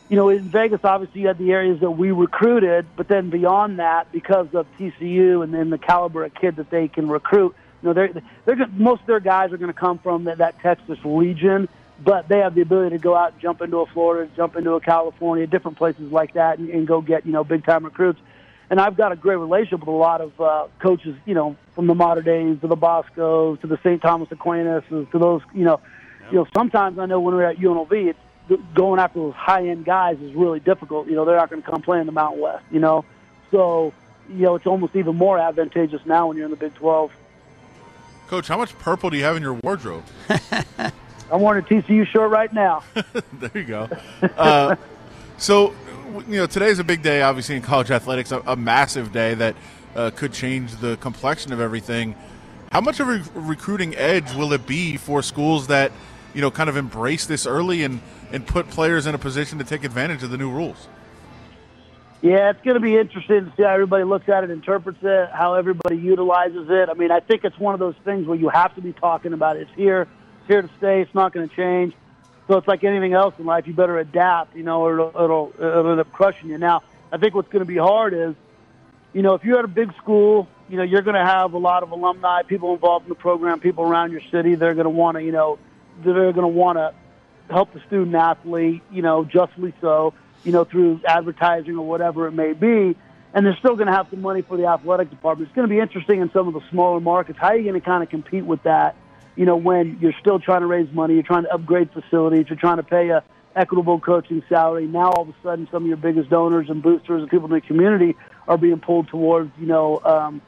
you 0.10 0.18
know, 0.18 0.28
in 0.28 0.42
Vegas, 0.42 0.82
obviously 0.84 1.22
you 1.22 1.28
had 1.28 1.38
the 1.38 1.54
areas 1.54 1.80
that 1.80 1.92
we 1.92 2.12
recruited, 2.12 2.86
but 2.98 3.08
then 3.08 3.30
beyond 3.30 3.80
that, 3.80 4.12
because 4.12 4.54
of 4.54 4.68
TCU 4.78 5.46
and 5.46 5.54
then 5.54 5.70
the 5.70 5.78
caliber 5.78 6.26
of 6.26 6.34
kid 6.34 6.58
that 6.58 6.70
they 6.70 6.90
can 6.90 7.08
recruit, 7.08 7.56
you 7.82 7.88
know, 7.88 7.94
they're 7.94 8.12
they're 8.44 8.68
most 8.74 9.00
of 9.00 9.08
their 9.08 9.22
guys 9.22 9.54
are 9.54 9.58
going 9.58 9.72
to 9.72 9.80
come 9.80 9.98
from 9.98 10.26
that, 10.26 10.40
that 10.40 10.60
Texas 10.60 11.00
region, 11.06 11.70
but 12.04 12.28
they 12.28 12.40
have 12.40 12.54
the 12.54 12.62
ability 12.62 12.98
to 12.98 13.02
go 13.02 13.16
out 13.16 13.32
and 13.32 13.42
jump 13.42 13.62
into 13.62 13.78
a 13.78 13.86
Florida, 13.86 14.30
jump 14.36 14.58
into 14.58 14.74
a 14.74 14.82
California, 14.82 15.48
different 15.48 15.78
places 15.78 16.12
like 16.12 16.34
that, 16.34 16.60
and, 16.60 16.70
and 16.70 16.86
go 16.86 17.00
get 17.00 17.26
you 17.26 17.32
know 17.32 17.46
big 17.46 17.66
time 17.66 17.86
recruits 17.86 18.20
and 18.74 18.82
I've 18.82 18.98
got 18.98 19.12
a 19.12 19.16
great 19.16 19.36
relationship 19.36 19.82
with 19.82 19.90
a 19.90 19.92
lot 19.92 20.20
of 20.20 20.42
uh, 20.42 20.66
coaches, 20.80 21.16
you 21.28 21.36
know, 21.36 21.56
from 21.76 21.86
the 21.86 21.94
Mater 21.94 22.24
Deis 22.24 22.60
to 22.62 22.68
the 22.68 22.76
Boscos 22.76 23.62
to 23.62 23.68
the 23.68 23.78
St. 23.84 24.02
Thomas 24.02 24.32
Aquinas 24.32 24.84
to 24.90 25.08
those, 25.14 25.44
you 25.54 25.64
know, 25.64 25.80
yep. 26.22 26.32
you 26.32 26.38
know. 26.40 26.48
Sometimes 26.56 26.98
I 26.98 27.06
know 27.06 27.20
when 27.20 27.36
we're 27.36 27.44
at 27.44 27.58
UNLV, 27.58 27.92
it's 28.50 28.64
going 28.74 29.00
after 29.00 29.20
those 29.20 29.36
high 29.36 29.68
end 29.68 29.86
guys 29.86 30.18
is 30.20 30.34
really 30.34 30.60
difficult. 30.60 31.06
You 31.08 31.14
know, 31.14 31.24
they're 31.24 31.36
not 31.36 31.52
going 31.52 31.62
to 31.62 31.70
come 31.70 31.84
play 31.84 32.00
in 32.00 32.08
the 32.08 32.12
Mountain 32.12 32.42
West. 32.42 32.66
You 32.72 32.80
know, 32.80 33.06
so 33.52 33.94
you 34.28 34.42
know 34.42 34.56
it's 34.56 34.66
almost 34.66 34.96
even 34.96 35.16
more 35.16 35.38
advantageous 35.38 36.02
now 36.08 36.26
when 36.30 36.38
you're 36.38 36.46
in 36.46 36.52
the 36.52 36.58
Big 36.58 36.74
12. 36.74 37.12
Coach, 38.28 38.48
how 38.48 38.58
much 38.58 38.76
purple 38.80 39.12
do 39.12 39.18
you 39.18 39.24
have 39.24 39.36
in 39.36 39.44
your 39.44 39.60
wardrobe? 39.62 40.04
I'm 41.30 41.42
wearing 41.42 41.64
a 41.64 41.68
TCU 41.68 42.08
shirt 42.08 42.32
right 42.32 42.52
now. 42.52 42.82
there 43.34 43.52
you 43.54 43.66
go. 43.66 43.88
Uh, 44.36 44.78
so 45.38 45.76
you 46.28 46.38
know, 46.38 46.46
today's 46.46 46.80
a 46.80 46.84
big 46.84 47.02
day, 47.02 47.22
obviously, 47.22 47.56
in 47.56 47.62
college 47.62 47.90
athletics, 47.90 48.32
a, 48.32 48.40
a 48.46 48.56
massive 48.56 49.12
day 49.12 49.34
that 49.34 49.56
uh, 49.96 50.12
could 50.12 50.34
change 50.34 50.76
the 50.78 50.98
complexion 50.98 51.52
of 51.52 51.60
everything. 51.60 52.16
How 52.72 52.82
much 52.82 53.00
of 53.00 53.10
a 53.10 53.24
recruiting 53.34 53.96
edge 53.96 54.34
will 54.34 54.54
it 54.54 54.66
be 54.66 54.98
for 54.98 55.22
schools 55.22 55.68
that, 55.68 55.92
you 56.34 56.42
know, 56.42 56.52
kind 56.52 56.70
of 56.70 56.78
embrace 56.78 57.26
this 57.26 57.46
early 57.46 57.84
and, 57.84 58.02
and 58.32 58.46
put 58.46 58.70
players 58.70 59.06
in 59.06 59.16
a 59.16 59.18
position 59.18 59.58
to 59.60 59.64
take 59.64 59.84
advantage 59.84 60.24
of 60.24 60.32
the 60.32 60.38
new 60.38 60.52
rules? 60.52 60.88
Yeah, 62.22 62.52
it's 62.52 62.62
going 62.64 62.76
to 62.76 62.80
be 62.80 62.96
interesting 62.98 63.46
to 63.46 63.54
see 63.58 63.64
how 63.64 63.70
everybody 63.70 64.06
looks 64.06 64.30
at 64.30 64.44
it, 64.44 64.50
interprets 64.50 65.00
it, 65.02 65.30
how 65.34 65.56
everybody 65.56 65.98
utilizes 65.98 66.68
it. 66.70 66.90
I 66.90 66.94
mean, 66.94 67.12
I 67.12 67.20
think 67.20 67.44
it's 67.44 67.60
one 67.60 67.74
of 67.74 67.80
those 67.80 67.96
things 68.06 68.26
where 68.26 68.38
you 68.38 68.50
have 68.50 68.74
to 68.76 68.82
be 68.82 68.94
talking 68.94 69.34
about 69.34 69.58
it. 69.58 69.64
It's 69.64 69.72
here, 69.76 70.08
it's 70.40 70.48
here 70.48 70.62
to 70.62 70.70
stay. 70.78 71.02
It's 71.02 71.14
not 71.14 71.34
going 71.34 71.50
to 71.50 71.56
change. 71.56 71.94
So 72.48 72.58
it's 72.58 72.68
like 72.68 72.84
anything 72.84 73.14
else 73.14 73.34
in 73.40 73.46
life. 73.46 73.68
You 73.68 73.74
better 73.74 73.98
adapt, 73.98 74.56
you 74.56 74.64
know, 74.64 74.82
or 74.82 74.94
it'll, 74.94 75.10
it'll, 75.10 75.54
it'll 75.58 75.92
end 75.92 76.00
up 76.00 76.12
crushing 76.12 76.50
you. 76.50 76.58
Now, 76.58 76.84
I 77.12 77.18
think 77.18 77.36
what's 77.36 77.50
going 77.50 77.62
to 77.62 77.66
be 77.66 77.78
hard 77.78 78.14
is, 78.14 78.36
you 79.14 79.22
know, 79.22 79.36
if 79.36 79.44
you're 79.44 79.60
at 79.60 79.66
a 79.66 79.70
big 79.70 79.96
school, 79.98 80.48
you 80.68 80.78
know, 80.78 80.84
you're 80.84 81.04
going 81.04 81.16
to 81.16 81.26
have 81.26 81.54
a 81.54 81.58
lot 81.58 81.84
of 81.84 81.92
alumni, 81.92 82.42
people 82.42 82.74
involved 82.74 83.06
in 83.06 83.10
the 83.10 83.16
program, 83.16 83.60
people 83.60 83.84
around 83.84 84.12
your 84.12 84.22
city. 84.32 84.56
They're 84.56 84.74
going 84.74 84.86
to 84.86 84.90
want 84.90 85.18
to, 85.18 85.24
you 85.24 85.32
know, 85.32 85.60
they're 86.04 86.34
going 86.34 86.36
to 86.42 86.48
want 86.48 86.78
to 86.78 86.94
help 87.50 87.74
the 87.74 87.82
student 87.88 88.16
athlete, 88.16 88.82
you 88.92 89.02
know, 89.02 89.24
justly 89.24 89.74
so, 89.82 90.14
you 90.44 90.52
know, 90.52 90.64
through 90.64 91.02
advertising 91.08 91.78
or 91.78 91.86
whatever 91.86 92.28
it 92.28 92.32
may 92.32 92.54
be. 92.54 92.96
And 93.34 93.46
they're 93.46 93.58
still 93.58 93.76
going 93.76 93.88
to 93.88 93.94
have 93.94 94.08
some 94.10 94.22
money 94.22 94.42
for 94.42 94.58
the 94.58 94.66
athletic 94.66 95.10
department. 95.10 95.48
It's 95.48 95.56
going 95.56 95.68
to 95.68 95.74
be 95.74 95.80
interesting 95.80 96.22
in 96.22 96.32
some 96.32 96.48
of 96.48 96.54
the 96.54 96.62
smaller 96.70 97.00
markets. 97.00 97.40
How 97.40 97.48
are 97.48 97.58
you 97.58 97.64
going 97.64 97.80
to 97.80 97.86
kind 97.86 98.04
of 98.04 98.10
compete 98.10 98.46
with 98.46 98.64
that? 98.64 98.96
You 99.36 99.46
know, 99.46 99.56
when 99.56 99.98
you're 100.00 100.16
still 100.20 100.40
trying 100.40 100.62
to 100.62 100.68
raise 100.68 100.92
money, 100.94 101.16
you're 101.16 101.24
trying 101.24 101.44
to 101.44 101.54
upgrade 101.54 101.92
facilities, 101.92 102.46
you're 102.50 102.60
trying 102.60 102.78
to 102.78 102.84
pay 102.84 103.10
a 103.10 103.24
equitable 103.56 104.00
coaching 104.00 104.44
salary. 104.50 104.88
Now 104.88 105.12
all 105.12 105.24
of 105.24 105.30
a 105.30 105.36
sudden, 105.44 105.68
some 105.72 105.84
of 105.84 105.88
your 105.88 105.98
biggest 105.98 106.30
donors 106.30 106.70
and 106.70 106.82
boosters 106.82 107.22
and 107.22 107.30
people 107.30 107.46
in 107.46 107.52
the 107.52 107.62
community 107.62 108.16
are 108.48 108.58
being 108.58 108.80
pulled 108.80 109.08
towards, 109.08 109.52
you 109.60 109.68
know, 109.68 110.02
um, 110.04 110.42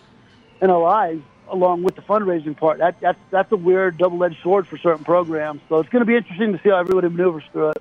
NLIs 0.61 1.21
along 1.47 1.83
with 1.83 1.95
the 1.95 2.01
fundraising 2.01 2.57
part. 2.57 2.79
That, 2.79 2.99
that's 2.99 3.19
that's 3.29 3.51
a 3.51 3.55
weird 3.55 3.97
double-edged 3.97 4.41
sword 4.41 4.67
for 4.67 4.77
certain 4.77 5.03
programs. 5.03 5.61
So 5.69 5.79
it's 5.79 5.89
going 5.89 6.01
to 6.01 6.05
be 6.05 6.15
interesting 6.15 6.53
to 6.53 6.59
see 6.63 6.69
how 6.69 6.77
everybody 6.77 7.09
maneuvers 7.09 7.43
through 7.51 7.71
it. 7.71 7.77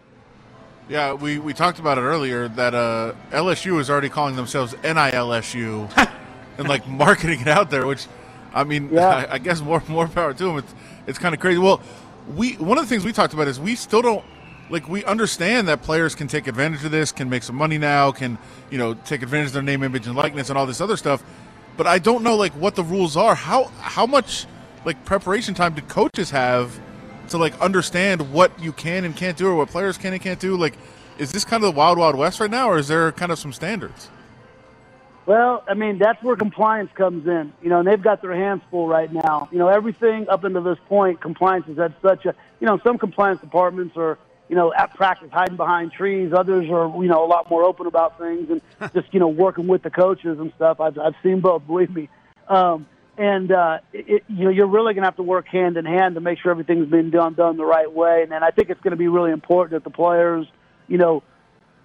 Yeah, 0.88 1.14
we, 1.14 1.38
we 1.38 1.54
talked 1.54 1.78
about 1.78 1.96
it 1.96 2.02
earlier 2.02 2.46
that 2.46 2.74
uh, 2.74 3.14
LSU 3.30 3.80
is 3.80 3.88
already 3.88 4.10
calling 4.10 4.36
themselves 4.36 4.74
NILSU 4.74 6.10
and 6.58 6.68
like 6.68 6.86
marketing 6.86 7.40
it 7.40 7.48
out 7.48 7.70
there, 7.70 7.86
which 7.86 8.06
I 8.52 8.64
mean, 8.64 8.90
yeah. 8.92 9.08
I, 9.08 9.26
I, 9.34 9.38
guess 9.38 9.62
more 9.62 9.82
more 9.88 10.08
power 10.08 10.34
to 10.34 10.44
them. 10.44 10.58
It's 10.58 10.74
it's 11.06 11.18
kind 11.18 11.34
of 11.34 11.40
crazy. 11.40 11.58
Well, 11.58 11.80
we 12.36 12.54
one 12.54 12.78
of 12.78 12.84
the 12.84 12.88
things 12.88 13.04
we 13.04 13.12
talked 13.12 13.34
about 13.34 13.48
is 13.48 13.60
we 13.60 13.74
still 13.74 14.02
don't 14.02 14.24
like 14.70 14.88
we 14.88 15.04
understand 15.04 15.68
that 15.68 15.82
players 15.82 16.14
can 16.14 16.26
take 16.26 16.46
advantage 16.46 16.84
of 16.84 16.90
this, 16.90 17.12
can 17.12 17.28
make 17.28 17.42
some 17.42 17.56
money 17.56 17.78
now, 17.78 18.12
can 18.12 18.38
you 18.70 18.78
know 18.78 18.94
take 18.94 19.22
advantage 19.22 19.48
of 19.48 19.52
their 19.54 19.62
name, 19.62 19.82
image, 19.82 20.06
and 20.06 20.16
likeness, 20.16 20.48
and 20.48 20.58
all 20.58 20.66
this 20.66 20.80
other 20.80 20.96
stuff. 20.96 21.22
But 21.76 21.86
I 21.86 21.98
don't 21.98 22.22
know 22.22 22.36
like 22.36 22.52
what 22.52 22.74
the 22.74 22.84
rules 22.84 23.16
are. 23.16 23.34
How 23.34 23.64
how 23.78 24.06
much 24.06 24.46
like 24.84 25.04
preparation 25.04 25.54
time 25.54 25.74
did 25.74 25.88
coaches 25.88 26.30
have 26.30 26.78
to 27.28 27.38
like 27.38 27.58
understand 27.60 28.32
what 28.32 28.58
you 28.60 28.72
can 28.72 29.04
and 29.04 29.16
can't 29.16 29.36
do, 29.36 29.48
or 29.48 29.54
what 29.54 29.68
players 29.68 29.98
can 29.98 30.12
and 30.12 30.22
can't 30.22 30.40
do? 30.40 30.56
Like, 30.56 30.78
is 31.18 31.32
this 31.32 31.44
kind 31.44 31.62
of 31.62 31.74
the 31.74 31.78
wild 31.78 31.98
wild 31.98 32.16
west 32.16 32.40
right 32.40 32.50
now, 32.50 32.70
or 32.70 32.78
is 32.78 32.88
there 32.88 33.12
kind 33.12 33.32
of 33.32 33.38
some 33.38 33.52
standards? 33.52 34.08
Well, 35.26 35.64
I 35.66 35.74
mean, 35.74 35.98
that's 35.98 36.22
where 36.22 36.36
compliance 36.36 36.90
comes 36.94 37.26
in. 37.26 37.52
You 37.62 37.70
know, 37.70 37.78
and 37.78 37.88
they've 37.88 38.02
got 38.02 38.20
their 38.20 38.34
hands 38.34 38.62
full 38.70 38.86
right 38.86 39.10
now. 39.10 39.48
You 39.50 39.58
know, 39.58 39.68
everything 39.68 40.28
up 40.28 40.44
until 40.44 40.62
this 40.62 40.78
point, 40.86 41.20
compliance 41.20 41.66
is 41.68 41.78
at 41.78 41.92
such 42.02 42.26
a, 42.26 42.34
you 42.60 42.66
know, 42.66 42.78
some 42.84 42.98
compliance 42.98 43.40
departments 43.40 43.96
are, 43.96 44.18
you 44.48 44.56
know, 44.56 44.74
at 44.74 44.94
practice 44.94 45.30
hiding 45.32 45.56
behind 45.56 45.92
trees. 45.92 46.32
Others 46.32 46.68
are, 46.70 46.88
you 47.02 47.08
know, 47.08 47.24
a 47.24 47.28
lot 47.28 47.48
more 47.48 47.64
open 47.64 47.86
about 47.86 48.18
things 48.18 48.50
and 48.50 48.60
just, 48.94 49.12
you 49.14 49.20
know, 49.20 49.28
working 49.28 49.66
with 49.66 49.82
the 49.82 49.90
coaches 49.90 50.38
and 50.38 50.52
stuff. 50.56 50.80
I've, 50.80 50.98
I've 50.98 51.14
seen 51.22 51.40
both, 51.40 51.66
believe 51.66 51.94
me. 51.94 52.10
Um, 52.48 52.86
and, 53.16 53.50
uh, 53.50 53.78
it, 53.94 54.24
you 54.28 54.44
know, 54.44 54.50
you're 54.50 54.66
really 54.66 54.92
going 54.92 55.02
to 55.02 55.06
have 55.06 55.16
to 55.16 55.22
work 55.22 55.46
hand 55.46 55.78
in 55.78 55.86
hand 55.86 56.16
to 56.16 56.20
make 56.20 56.38
sure 56.40 56.50
everything's 56.50 56.90
being 56.90 57.10
done, 57.10 57.34
done 57.34 57.56
the 57.56 57.64
right 57.64 57.90
way. 57.90 58.22
And 58.22 58.30
then 58.30 58.42
I 58.42 58.50
think 58.50 58.68
it's 58.68 58.80
going 58.80 58.90
to 58.90 58.96
be 58.96 59.08
really 59.08 59.30
important 59.30 59.72
that 59.72 59.84
the 59.88 59.94
players, 59.94 60.46
you 60.88 60.98
know, 60.98 61.22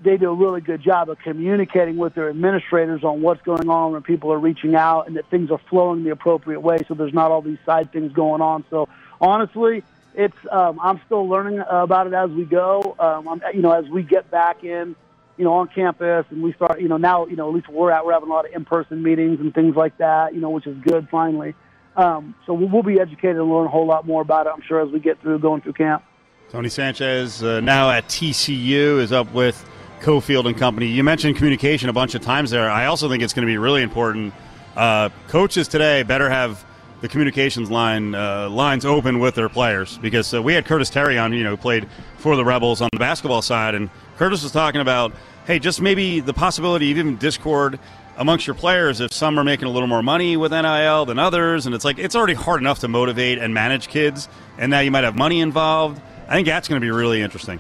they 0.02 0.18
do 0.18 0.30
a 0.30 0.34
really 0.34 0.62
good 0.62 0.82
job 0.82 1.10
of 1.10 1.20
communicating 1.20 1.98
with 1.98 2.16
their 2.16 2.30
administrators 2.30 3.04
on 3.04 3.22
what's 3.22 3.42
going 3.42 3.70
on 3.70 3.92
when 3.92 4.02
people 4.02 4.32
are 4.32 4.40
reaching 4.40 4.76
out 4.76 5.08
and 5.08 5.18
that 5.18 5.30
things 5.30 5.52
are 5.52 5.60
flowing 5.70 6.04
the 6.04 6.12
appropriate 6.12 6.62
way 6.62 6.78
so 6.88 6.94
there's 6.94 7.14
not 7.14 7.32
all 7.32 7.42
these 7.42 7.58
side 7.66 7.92
things 7.92 8.12
going 8.14 8.42
on. 8.42 8.64
So 8.70 8.88
honestly, 9.20 9.84
it's 10.16 10.38
um, 10.52 10.80
I'm 10.82 11.02
still 11.06 11.28
learning 11.28 11.62
about 11.70 12.08
it 12.08 12.14
as 12.14 12.30
we 12.32 12.46
go. 12.46 12.96
Um, 13.00 13.28
I'm, 13.28 13.42
you 13.54 13.62
know, 13.62 13.72
as 13.72 13.88
we 13.90 14.04
get 14.04 14.32
back 14.32 14.64
in, 14.64 14.96
you 15.38 15.46
know, 15.46 15.54
on 15.54 15.68
campus 15.68 16.26
and 16.30 16.42
we 16.42 16.54
start, 16.54 16.82
you 16.82 16.88
know, 16.88 16.98
now, 16.98 17.26
you 17.28 17.36
know, 17.36 17.50
at 17.50 17.56
least 17.56 17.70
we're 17.70 17.92
out, 17.92 18.06
we're 18.06 18.14
having 18.14 18.30
a 18.30 18.34
lot 18.34 18.46
of 18.46 18.54
in-person 18.54 19.02
meetings 19.02 19.40
and 19.40 19.54
things 19.54 19.76
like 19.76 19.98
that, 19.98 20.34
you 20.34 20.42
know, 20.42 20.50
which 20.50 20.68
is 20.68 20.78
good 20.80 21.08
finally. 21.10 21.56
Um, 21.96 22.36
so 22.46 22.54
we'll, 22.54 22.70
we'll 22.70 22.84
be 22.84 23.00
educated 23.00 23.38
and 23.38 23.50
learn 23.50 23.66
a 23.66 23.70
whole 23.70 23.86
lot 23.86 24.06
more 24.06 24.22
about 24.22 24.48
it, 24.48 24.54
I'm 24.54 24.62
sure, 24.62 24.82
as 24.82 24.92
we 24.92 25.00
get 25.00 25.22
through 25.22 25.40
going 25.40 25.62
through 25.62 25.74
camp. 25.74 26.04
Tony 26.50 26.70
Sanchez, 26.70 27.44
uh, 27.44 27.60
now 27.60 27.90
at 27.90 28.08
TCU, 28.08 29.00
is 29.00 29.12
up 29.12 29.32
with 29.34 29.64
Cofield 30.02 30.46
and 30.46 30.58
company. 30.58 30.88
You 30.88 31.04
mentioned 31.04 31.36
communication 31.36 31.90
a 31.90 31.94
bunch 31.94 32.16
of 32.16 32.22
times 32.22 32.50
there. 32.52 32.70
I 32.70 32.86
also 32.86 33.10
think 33.10 33.24
it's 33.24 33.34
going 33.34 33.46
to 33.46 33.52
be 33.52 33.58
really 33.58 33.82
important. 33.82 34.34
Uh, 34.76 35.10
coaches 35.28 35.68
today 35.68 36.04
better 36.04 36.30
have 36.30 36.64
the 37.02 37.08
communications 37.08 37.72
line 37.72 38.14
uh, 38.16 38.50
lines 38.50 38.86
open 38.86 39.20
with 39.20 39.36
their 39.36 39.50
players 39.50 39.98
because 40.00 40.34
uh, 40.34 40.42
we 40.42 40.54
had 40.54 40.66
Curtis 40.66 40.90
Terry 40.90 41.18
on, 41.18 41.34
you 41.34 41.44
know, 41.44 41.56
played 41.56 41.88
for 42.18 42.36
the 42.36 42.44
Rebels 42.44 42.82
on 42.82 42.90
the 42.92 43.00
basketball 43.00 43.42
side, 43.42 43.76
and 43.76 43.90
Curtis 44.18 44.44
was 44.44 44.52
talking 44.52 44.82
about, 44.82 45.14
hey, 45.46 45.60
just 45.60 45.82
maybe 45.82 46.20
the 46.20 46.34
possibility 46.34 46.92
of 46.92 46.98
even 46.98 47.18
discord 47.18 47.80
amongst 48.18 48.46
your 48.46 48.54
players 48.54 49.00
if 49.00 49.14
some 49.14 49.40
are 49.40 49.46
making 49.46 49.68
a 49.68 49.72
little 49.72 49.88
more 49.88 50.04
money 50.04 50.36
with 50.36 50.52
NIL 50.52 51.06
than 51.06 51.18
others, 51.18 51.66
and 51.66 51.74
it's 51.74 51.86
like 51.86 51.98
it's 51.98 52.16
already 52.16 52.34
hard 52.34 52.60
enough 52.60 52.80
to 52.80 52.88
motivate 52.88 53.38
and 53.38 53.54
manage 53.54 53.88
kids, 53.88 54.28
and 54.58 54.70
now 54.70 54.80
you 54.80 54.92
might 54.92 55.06
have 55.06 55.16
money 55.16 55.40
involved. 55.40 56.02
I 56.28 56.34
think 56.36 56.48
that's 56.48 56.68
going 56.68 56.80
to 56.80 56.86
be 56.86 56.92
really 56.92 57.22
interesting. 57.22 57.60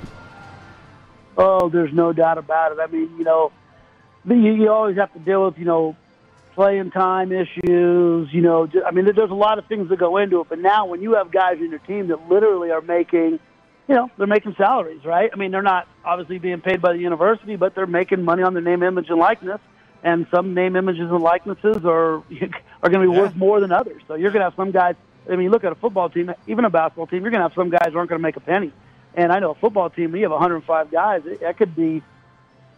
Oh, 1.41 1.69
there's 1.69 1.93
no 1.93 2.11
doubt 2.11 2.37
about 2.37 2.73
it. 2.73 2.79
I 2.81 2.87
mean, 2.87 3.15
you 3.17 3.23
know, 3.23 3.53
you, 4.27 4.35
you 4.35 4.69
always 4.69 4.97
have 4.97 5.13
to 5.13 5.19
deal 5.19 5.45
with, 5.45 5.57
you 5.57 5.63
know, 5.63 5.95
playing 6.53 6.91
time 6.91 7.31
issues. 7.31 8.27
You 8.33 8.41
know, 8.41 8.69
I 8.85 8.91
mean, 8.91 9.05
there's 9.05 9.31
a 9.31 9.33
lot 9.33 9.57
of 9.57 9.65
things 9.67 9.87
that 9.87 9.97
go 9.97 10.17
into 10.17 10.41
it. 10.41 10.47
But 10.49 10.59
now, 10.59 10.85
when 10.85 11.01
you 11.01 11.13
have 11.13 11.31
guys 11.31 11.59
in 11.59 11.69
your 11.69 11.79
team 11.79 12.09
that 12.09 12.27
literally 12.27 12.71
are 12.71 12.81
making, 12.81 13.39
you 13.87 13.95
know, 13.95 14.11
they're 14.17 14.27
making 14.27 14.55
salaries, 14.57 15.05
right? 15.05 15.29
I 15.31 15.37
mean, 15.37 15.51
they're 15.51 15.61
not 15.61 15.87
obviously 16.03 16.39
being 16.39 16.59
paid 16.59 16.81
by 16.81 16.91
the 16.91 16.99
university, 16.99 17.55
but 17.55 17.73
they're 17.73 17.87
making 17.87 18.25
money 18.25 18.43
on 18.43 18.53
their 18.53 18.61
name, 18.61 18.83
image, 18.83 19.09
and 19.09 19.17
likeness. 19.17 19.61
And 20.03 20.27
some 20.31 20.53
name, 20.53 20.75
images, 20.75 21.09
and 21.09 21.21
likenesses 21.21 21.85
are 21.85 22.15
are 22.83 22.89
going 22.89 23.05
to 23.05 23.09
be 23.11 23.15
yeah. 23.15 23.21
worth 23.21 23.35
more 23.37 23.61
than 23.61 23.71
others. 23.71 24.01
So 24.09 24.15
you're 24.15 24.31
going 24.31 24.41
to 24.41 24.49
have 24.49 24.55
some 24.57 24.71
guys. 24.71 24.95
I 25.31 25.37
mean, 25.37 25.51
look 25.51 25.63
at 25.63 25.71
a 25.71 25.75
football 25.75 26.09
team, 26.09 26.33
even 26.47 26.65
a 26.65 26.69
basketball 26.69 27.07
team. 27.07 27.21
You're 27.21 27.31
going 27.31 27.41
to 27.41 27.47
have 27.47 27.55
some 27.55 27.69
guys 27.69 27.91
who 27.93 27.97
aren't 27.97 28.09
going 28.09 28.19
to 28.19 28.23
make 28.23 28.35
a 28.35 28.41
penny. 28.41 28.73
And 29.15 29.31
I 29.31 29.39
know 29.39 29.51
a 29.51 29.55
football 29.55 29.89
team, 29.89 30.15
you 30.15 30.23
have 30.23 30.31
105 30.31 30.91
guys. 30.91 31.23
That 31.41 31.57
could 31.57 31.75
be 31.75 32.03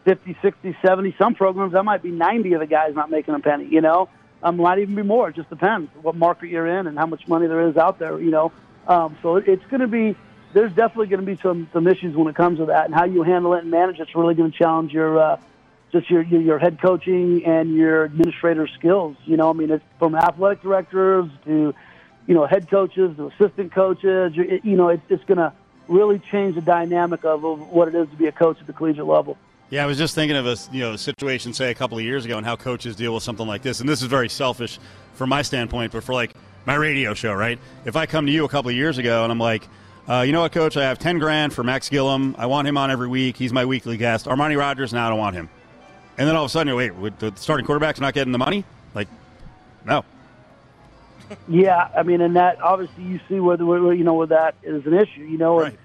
50, 0.06 0.38
60, 0.42 0.78
70. 0.84 1.16
Some 1.18 1.36
programs, 1.36 1.74
that 1.74 1.84
might 1.84 2.02
be 2.02 2.12
90 2.12 2.54
of 2.54 2.60
the 2.62 2.68
guys 2.68 2.96
not 2.96 3.10
making 3.10 3.34
a 3.34 3.40
penny, 3.40 3.68
you 3.68 3.82
know? 3.82 4.10
Um, 4.44 4.58
might 4.58 4.80
even 4.80 4.96
be 4.96 5.04
more. 5.04 5.30
It 5.30 5.36
just 5.36 5.50
depends 5.50 5.92
what 6.02 6.16
market 6.16 6.50
you're 6.50 6.68
in 6.68 6.88
and 6.88 6.98
how 6.98 7.06
much 7.06 7.28
money 7.28 7.48
there 7.48 7.68
is 7.68 7.78
out 7.78 8.00
there, 8.00 8.20
you 8.20 8.32
know? 8.32 8.52
Um, 8.88 9.18
so 9.22 9.36
it's 9.36 9.64
going 9.66 9.82
to 9.82 9.88
be, 9.88 10.16
there's 10.54 10.74
definitely 10.74 11.08
going 11.08 11.20
to 11.20 11.26
be 11.26 11.40
some, 11.42 11.70
some 11.72 11.88
issues 11.88 12.16
when 12.16 12.28
it 12.28 12.36
comes 12.36 12.58
to 12.58 12.66
that. 12.66 12.86
And 12.86 12.96
how 12.96 13.06
you 13.06 13.22
handle 13.24 13.54
it 13.54 13.62
and 13.62 13.70
manage 13.70 14.00
it's 14.00 14.16
really 14.16 14.34
going 14.34 14.52
to 14.52 14.58
challenge 14.58 14.92
your, 14.92 15.20
uh, 15.20 15.40
just 15.92 16.10
your, 16.10 16.24
your, 16.24 16.42
your 16.42 16.60
head 16.60 16.82
coaching 16.82 17.46
and 17.46 17.76
your 17.76 18.06
administrator 18.06 18.68
skills. 18.80 19.16
You 19.26 19.38
know, 19.38 19.50
I 19.50 19.54
mean, 19.54 19.70
it's 19.70 19.84
from 20.00 20.16
athletic 20.16 20.64
directors 20.64 21.30
to, 21.46 21.76
you 22.26 22.34
know, 22.34 22.48
head 22.48 22.70
coaches 22.70 23.16
to 23.18 23.28
assistant 23.28 23.74
coaches. 23.74 24.32
You, 24.36 24.60
you 24.64 24.76
know, 24.76 24.90
it's, 24.90 25.04
it's 25.10 25.24
going 25.26 25.38
to, 25.38 25.54
really 25.88 26.20
change 26.20 26.56
the 26.56 26.62
dynamic 26.62 27.24
of, 27.26 27.44
of 27.44 27.70
what 27.70 27.88
it 27.88 27.96
is 27.96 28.10
to 28.10 28.16
be 28.16 28.28
a 28.28 28.32
coach 28.32 28.60
at 28.60 28.68
the 28.68 28.74
collegiate 28.74 29.06
level. 29.06 29.38
Yeah, 29.70 29.84
I 29.84 29.88
was 29.88 29.98
just 29.98 30.16
thinking 30.16 30.36
of 30.36 30.46
a 30.46 30.58
you 30.72 30.82
know 30.82 30.96
situation, 30.96 31.54
say 31.54 31.72
a 31.72 31.74
couple 31.74 31.98
of 31.98 32.04
years 32.04 32.26
ago, 32.26 32.38
and 32.38 32.46
how 32.46 32.56
coaches 32.58 32.96
deal 32.96 33.14
with 33.14 33.24
something 33.24 33.48
like 33.48 33.62
this. 33.62 33.80
And 33.80 33.88
this 33.88 34.02
is 34.02 34.08
very 34.08 34.28
selfish 34.28 34.80
from 35.14 35.30
my 35.30 35.42
standpoint, 35.42 35.94
but 35.94 36.04
for 36.04 36.14
like 36.14 36.34
my 36.66 36.76
radio 36.76 37.14
show, 37.14 37.34
right? 37.34 37.58
If 37.86 37.96
I 37.96 38.06
come 38.06 38.26
to 38.26 38.32
you 38.32 38.46
a 38.46 38.50
couple 38.50 38.70
of 38.70 38.76
years 38.76 38.98
ago 38.98 39.24
and 39.24 39.32
I'm 39.32 39.40
like, 39.40 39.68
uh, 40.10 40.22
you 40.22 40.34
know 40.34 40.42
what, 40.42 40.52
coach, 40.52 40.76
I 40.78 40.84
have 40.84 41.00
ten 41.00 41.20
grand 41.20 41.54
for 41.54 41.64
Max 41.64 41.90
Gilliam. 41.90 42.36
I 42.38 42.48
want 42.48 42.68
him 42.68 42.78
on 42.78 42.92
every 42.92 43.08
week. 43.08 43.38
He's 43.38 43.54
my 43.54 43.66
weekly 43.66 43.98
guest. 43.98 44.26
Armani 44.26 44.58
Rogers, 44.58 44.94
now 44.94 45.08
I 45.08 45.10
don't 45.10 45.20
want 45.20 45.36
him. 45.36 45.50
And 46.18 46.28
then 46.28 46.36
all 46.36 46.44
of 46.44 46.50
a 46.50 46.52
sudden, 46.52 46.76
wait, 46.76 47.20
the 47.20 47.32
starting 47.36 47.66
quarterback's 47.66 48.00
not 48.00 48.14
getting 48.14 48.32
the 48.32 48.38
money? 48.38 48.66
Like, 48.94 49.08
no. 49.86 50.04
Yeah, 51.48 51.90
I 51.96 52.04
mean, 52.04 52.22
and 52.22 52.36
that 52.36 52.62
obviously 52.62 53.04
you 53.04 53.20
see 53.28 53.40
where 53.40 53.58
the 53.58 53.66
where, 53.66 53.94
you 53.94 54.04
know 54.04 54.14
where 54.14 54.28
that 54.28 54.56
is 54.64 54.86
an 54.86 54.94
issue. 54.94 55.22
You 55.22 55.38
know, 55.38 55.60
right. 55.60 55.68
and, 55.70 55.78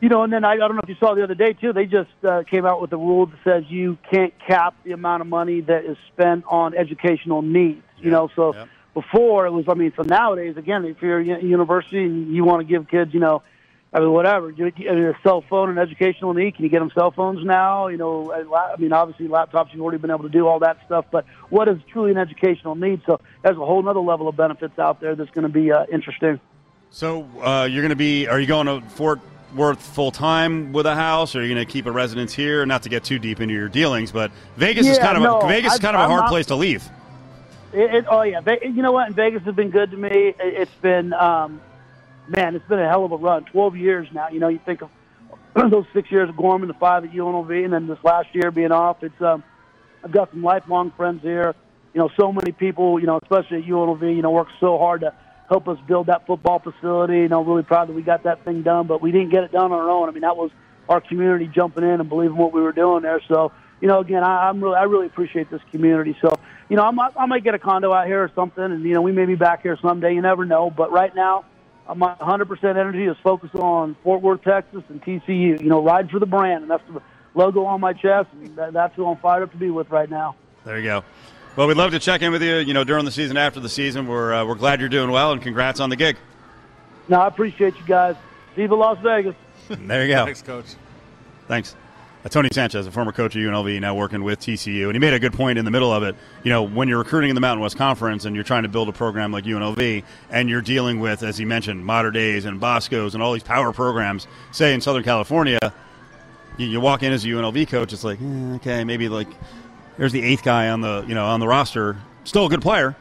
you 0.00 0.08
know, 0.08 0.22
and 0.22 0.32
then 0.32 0.44
I, 0.44 0.52
I 0.52 0.56
don't 0.56 0.74
know 0.74 0.82
if 0.82 0.88
you 0.88 0.96
saw 0.96 1.14
the 1.14 1.24
other 1.24 1.34
day 1.34 1.52
too. 1.52 1.72
They 1.72 1.86
just 1.86 2.10
uh, 2.24 2.42
came 2.44 2.66
out 2.66 2.80
with 2.80 2.92
a 2.92 2.96
rule 2.96 3.26
that 3.26 3.38
says 3.44 3.64
you 3.68 3.98
can't 4.10 4.34
cap 4.46 4.74
the 4.84 4.92
amount 4.92 5.22
of 5.22 5.26
money 5.26 5.60
that 5.62 5.84
is 5.84 5.96
spent 6.12 6.44
on 6.48 6.74
educational 6.74 7.42
needs. 7.42 7.82
You 7.98 8.10
know, 8.10 8.30
so 8.36 8.54
yep. 8.54 8.68
before 8.94 9.46
it 9.46 9.52
was. 9.52 9.66
I 9.68 9.74
mean, 9.74 9.92
so 9.96 10.02
nowadays, 10.02 10.56
again, 10.56 10.84
if 10.84 11.00
you're 11.00 11.20
a 11.20 11.42
university 11.42 12.04
and 12.04 12.34
you 12.34 12.44
want 12.44 12.60
to 12.60 12.64
give 12.66 12.88
kids, 12.88 13.14
you 13.14 13.20
know, 13.20 13.42
I 13.96 14.00
mean, 14.00 14.12
whatever, 14.12 14.50
you, 14.50 14.70
you, 14.76 15.08
a 15.08 15.18
cell 15.22 15.40
phone 15.40 15.70
and 15.70 15.78
educational 15.78 16.34
need. 16.34 16.54
Can 16.54 16.64
you 16.64 16.70
get 16.70 16.80
them 16.80 16.90
cell 16.94 17.12
phones 17.12 17.42
now? 17.42 17.86
You 17.86 17.96
know, 17.96 18.30
I 18.30 18.76
mean, 18.76 18.92
obviously 18.92 19.26
laptops 19.26 19.72
you've 19.72 19.80
already 19.80 19.96
been 19.96 20.10
able 20.10 20.24
to 20.24 20.28
do 20.28 20.46
all 20.46 20.58
that 20.58 20.76
stuff, 20.84 21.06
but 21.10 21.24
what 21.48 21.66
is 21.66 21.78
truly 21.90 22.10
an 22.10 22.18
educational 22.18 22.74
need? 22.74 23.00
So 23.06 23.18
there's 23.40 23.56
a 23.56 23.64
whole 23.64 23.88
other 23.88 24.00
level 24.00 24.28
of 24.28 24.36
benefits 24.36 24.78
out 24.78 25.00
there 25.00 25.14
that's 25.14 25.30
going 25.30 25.44
to 25.44 25.48
be 25.48 25.72
uh, 25.72 25.86
interesting. 25.90 26.38
So 26.90 27.26
uh, 27.40 27.66
you're 27.70 27.80
going 27.80 27.88
to 27.88 27.96
be? 27.96 28.26
Are 28.26 28.38
you 28.38 28.46
going 28.46 28.66
to 28.66 28.86
Fort 28.90 29.18
Worth 29.54 29.80
full 29.80 30.10
time 30.10 30.74
with 30.74 30.84
a 30.84 30.94
house, 30.94 31.34
or 31.34 31.40
are 31.40 31.42
you 31.42 31.54
going 31.54 31.66
to 31.66 31.72
keep 31.72 31.86
a 31.86 31.90
residence 31.90 32.34
here? 32.34 32.66
Not 32.66 32.82
to 32.82 32.90
get 32.90 33.02
too 33.02 33.18
deep 33.18 33.40
into 33.40 33.54
your 33.54 33.70
dealings, 33.70 34.12
but 34.12 34.30
Vegas 34.58 34.84
yeah, 34.84 34.92
is 34.92 34.98
kind 34.98 35.16
of 35.16 35.22
no, 35.22 35.40
a, 35.40 35.48
Vegas 35.48 35.72
I, 35.72 35.74
is 35.76 35.80
kind 35.80 35.96
of 35.96 36.02
I'm 36.02 36.10
a 36.10 36.12
hard 36.12 36.24
not, 36.24 36.28
place 36.28 36.46
to 36.46 36.56
leave. 36.56 36.86
It, 37.72 37.94
it, 37.94 38.04
oh 38.10 38.20
yeah, 38.22 38.40
you 38.62 38.82
know 38.82 38.92
what? 38.92 39.12
Vegas 39.12 39.42
has 39.44 39.54
been 39.54 39.70
good 39.70 39.90
to 39.92 39.96
me. 39.96 40.10
It, 40.10 40.36
it's 40.38 40.74
been, 40.82 41.14
um, 41.14 41.62
man, 42.28 42.54
it's 42.54 42.66
been 42.68 42.78
a 42.78 42.88
hell 42.88 43.04
of 43.04 43.12
a 43.12 43.16
run. 43.16 43.44
Twelve 43.44 43.76
years 43.76 44.08
now. 44.12 44.28
You 44.28 44.40
know, 44.40 44.48
you 44.48 44.60
think 44.64 44.82
of 44.82 44.90
those 45.70 45.86
six 45.94 46.10
years 46.10 46.28
of 46.28 46.36
Gorman, 46.36 46.68
the 46.68 46.74
five 46.74 47.04
at 47.04 47.10
UNLV, 47.10 47.64
and 47.64 47.72
then 47.72 47.86
this 47.86 47.98
last 48.04 48.28
year 48.34 48.50
being 48.50 48.72
off. 48.72 49.02
It's 49.02 49.20
um, 49.20 49.42
I've 50.04 50.12
got 50.12 50.30
some 50.30 50.42
lifelong 50.42 50.92
friends 50.96 51.22
here. 51.22 51.54
You 51.94 52.00
know, 52.00 52.10
so 52.18 52.32
many 52.32 52.52
people. 52.52 53.00
You 53.00 53.06
know, 53.06 53.18
especially 53.22 53.58
at 53.58 53.64
UNLV. 53.64 54.02
You 54.02 54.22
know, 54.22 54.30
work 54.30 54.48
so 54.60 54.78
hard 54.78 55.02
to 55.02 55.14
help 55.48 55.68
us 55.68 55.78
build 55.86 56.06
that 56.06 56.26
football 56.26 56.58
facility. 56.58 57.18
You 57.18 57.28
know, 57.28 57.42
really 57.42 57.62
proud 57.62 57.88
that 57.88 57.94
we 57.94 58.02
got 58.02 58.24
that 58.24 58.44
thing 58.44 58.62
done, 58.62 58.86
but 58.86 59.00
we 59.00 59.12
didn't 59.12 59.30
get 59.30 59.44
it 59.44 59.52
done 59.52 59.72
on 59.72 59.72
our 59.72 59.90
own. 59.90 60.08
I 60.08 60.12
mean, 60.12 60.22
that 60.22 60.36
was 60.36 60.50
our 60.88 61.00
community 61.00 61.48
jumping 61.52 61.84
in 61.84 62.00
and 62.00 62.08
believing 62.08 62.36
what 62.36 62.52
we 62.52 62.60
were 62.60 62.72
doing 62.72 63.02
there. 63.02 63.20
So, 63.28 63.52
you 63.80 63.88
know, 63.88 64.00
again, 64.00 64.22
I, 64.22 64.48
I'm 64.48 64.62
really, 64.62 64.76
I 64.76 64.84
really 64.84 65.06
appreciate 65.06 65.50
this 65.50 65.60
community. 65.72 66.16
So, 66.20 66.38
you 66.68 66.76
know, 66.76 66.82
I'm, 66.82 66.98
I 66.98 67.26
might 67.26 67.44
get 67.44 67.54
a 67.54 67.58
condo 67.58 67.92
out 67.92 68.06
here 68.06 68.22
or 68.22 68.30
something, 68.34 68.62
and 68.62 68.84
you 68.84 68.94
know, 68.94 69.02
we 69.02 69.12
may 69.12 69.24
be 69.24 69.34
back 69.34 69.62
here 69.62 69.78
someday. 69.80 70.14
You 70.14 70.22
never 70.22 70.44
know. 70.44 70.70
But 70.70 70.92
right 70.92 71.14
now, 71.14 71.44
my 71.94 72.14
100% 72.14 72.64
energy 72.64 73.04
is 73.04 73.16
focused 73.22 73.54
on 73.54 73.96
Fort 74.02 74.22
Worth, 74.22 74.42
Texas, 74.42 74.82
and 74.88 75.02
TCU. 75.02 75.60
You 75.60 75.68
know, 75.68 75.82
ride 75.82 76.10
for 76.10 76.18
the 76.18 76.26
brand, 76.26 76.62
and 76.62 76.70
that's 76.70 76.82
the 76.92 77.00
logo 77.34 77.64
on 77.64 77.80
my 77.80 77.92
chest, 77.92 78.28
and 78.32 78.56
that's 78.56 78.94
who 78.96 79.06
I'm 79.06 79.16
fired 79.18 79.42
up 79.42 79.52
to 79.52 79.56
be 79.56 79.70
with 79.70 79.90
right 79.90 80.10
now. 80.10 80.36
There 80.64 80.78
you 80.78 80.84
go. 80.84 81.04
Well, 81.54 81.68
we'd 81.68 81.76
love 81.76 81.92
to 81.92 81.98
check 81.98 82.22
in 82.22 82.32
with 82.32 82.42
you, 82.42 82.56
you 82.56 82.74
know, 82.74 82.84
during 82.84 83.04
the 83.04 83.10
season, 83.10 83.36
after 83.36 83.60
the 83.60 83.68
season. 83.68 84.06
We're, 84.06 84.34
uh, 84.34 84.44
we're 84.44 84.56
glad 84.56 84.80
you're 84.80 84.88
doing 84.88 85.10
well, 85.10 85.32
and 85.32 85.40
congrats 85.40 85.80
on 85.80 85.88
the 85.90 85.96
gig. 85.96 86.16
No, 87.08 87.20
I 87.20 87.28
appreciate 87.28 87.76
you 87.78 87.86
guys. 87.86 88.16
Viva 88.56 88.74
Las 88.74 88.98
Vegas. 89.02 89.34
there 89.68 90.06
you 90.06 90.14
go. 90.14 90.24
Thanks, 90.24 90.42
Coach. 90.42 90.66
Thanks. 91.46 91.76
Uh, 92.26 92.28
Tony 92.28 92.48
Sanchez, 92.50 92.88
a 92.88 92.90
former 92.90 93.12
coach 93.12 93.36
at 93.36 93.40
UNLV, 93.40 93.80
now 93.80 93.94
working 93.94 94.24
with 94.24 94.40
TCU, 94.40 94.86
and 94.86 94.94
he 94.94 94.98
made 94.98 95.12
a 95.12 95.18
good 95.20 95.32
point 95.32 95.60
in 95.60 95.64
the 95.64 95.70
middle 95.70 95.92
of 95.92 96.02
it. 96.02 96.16
You 96.42 96.50
know, 96.50 96.64
when 96.64 96.88
you're 96.88 96.98
recruiting 96.98 97.30
in 97.30 97.36
the 97.36 97.40
Mountain 97.40 97.62
West 97.62 97.76
Conference 97.76 98.24
and 98.24 98.34
you're 98.34 98.42
trying 98.42 98.64
to 98.64 98.68
build 98.68 98.88
a 98.88 98.92
program 98.92 99.30
like 99.30 99.44
UNLV, 99.44 100.02
and 100.30 100.48
you're 100.50 100.60
dealing 100.60 100.98
with, 100.98 101.22
as 101.22 101.38
he 101.38 101.44
mentioned, 101.44 101.86
Mater 101.86 102.10
Deis 102.10 102.44
and 102.44 102.60
Boscos 102.60 103.14
and 103.14 103.22
all 103.22 103.32
these 103.32 103.44
power 103.44 103.72
programs, 103.72 104.26
say 104.50 104.74
in 104.74 104.80
Southern 104.80 105.04
California, 105.04 105.60
you, 106.58 106.66
you 106.66 106.80
walk 106.80 107.04
in 107.04 107.12
as 107.12 107.24
a 107.24 107.28
UNLV 107.28 107.68
coach, 107.68 107.92
it's 107.92 108.02
like, 108.02 108.20
eh, 108.20 108.54
okay, 108.56 108.82
maybe 108.82 109.08
like 109.08 109.28
there's 109.96 110.10
the 110.10 110.22
eighth 110.22 110.42
guy 110.42 110.70
on 110.70 110.80
the 110.80 111.04
you 111.06 111.14
know 111.14 111.26
on 111.26 111.38
the 111.38 111.46
roster, 111.46 111.96
still 112.24 112.46
a 112.46 112.48
good 112.48 112.62
player. 112.62 112.96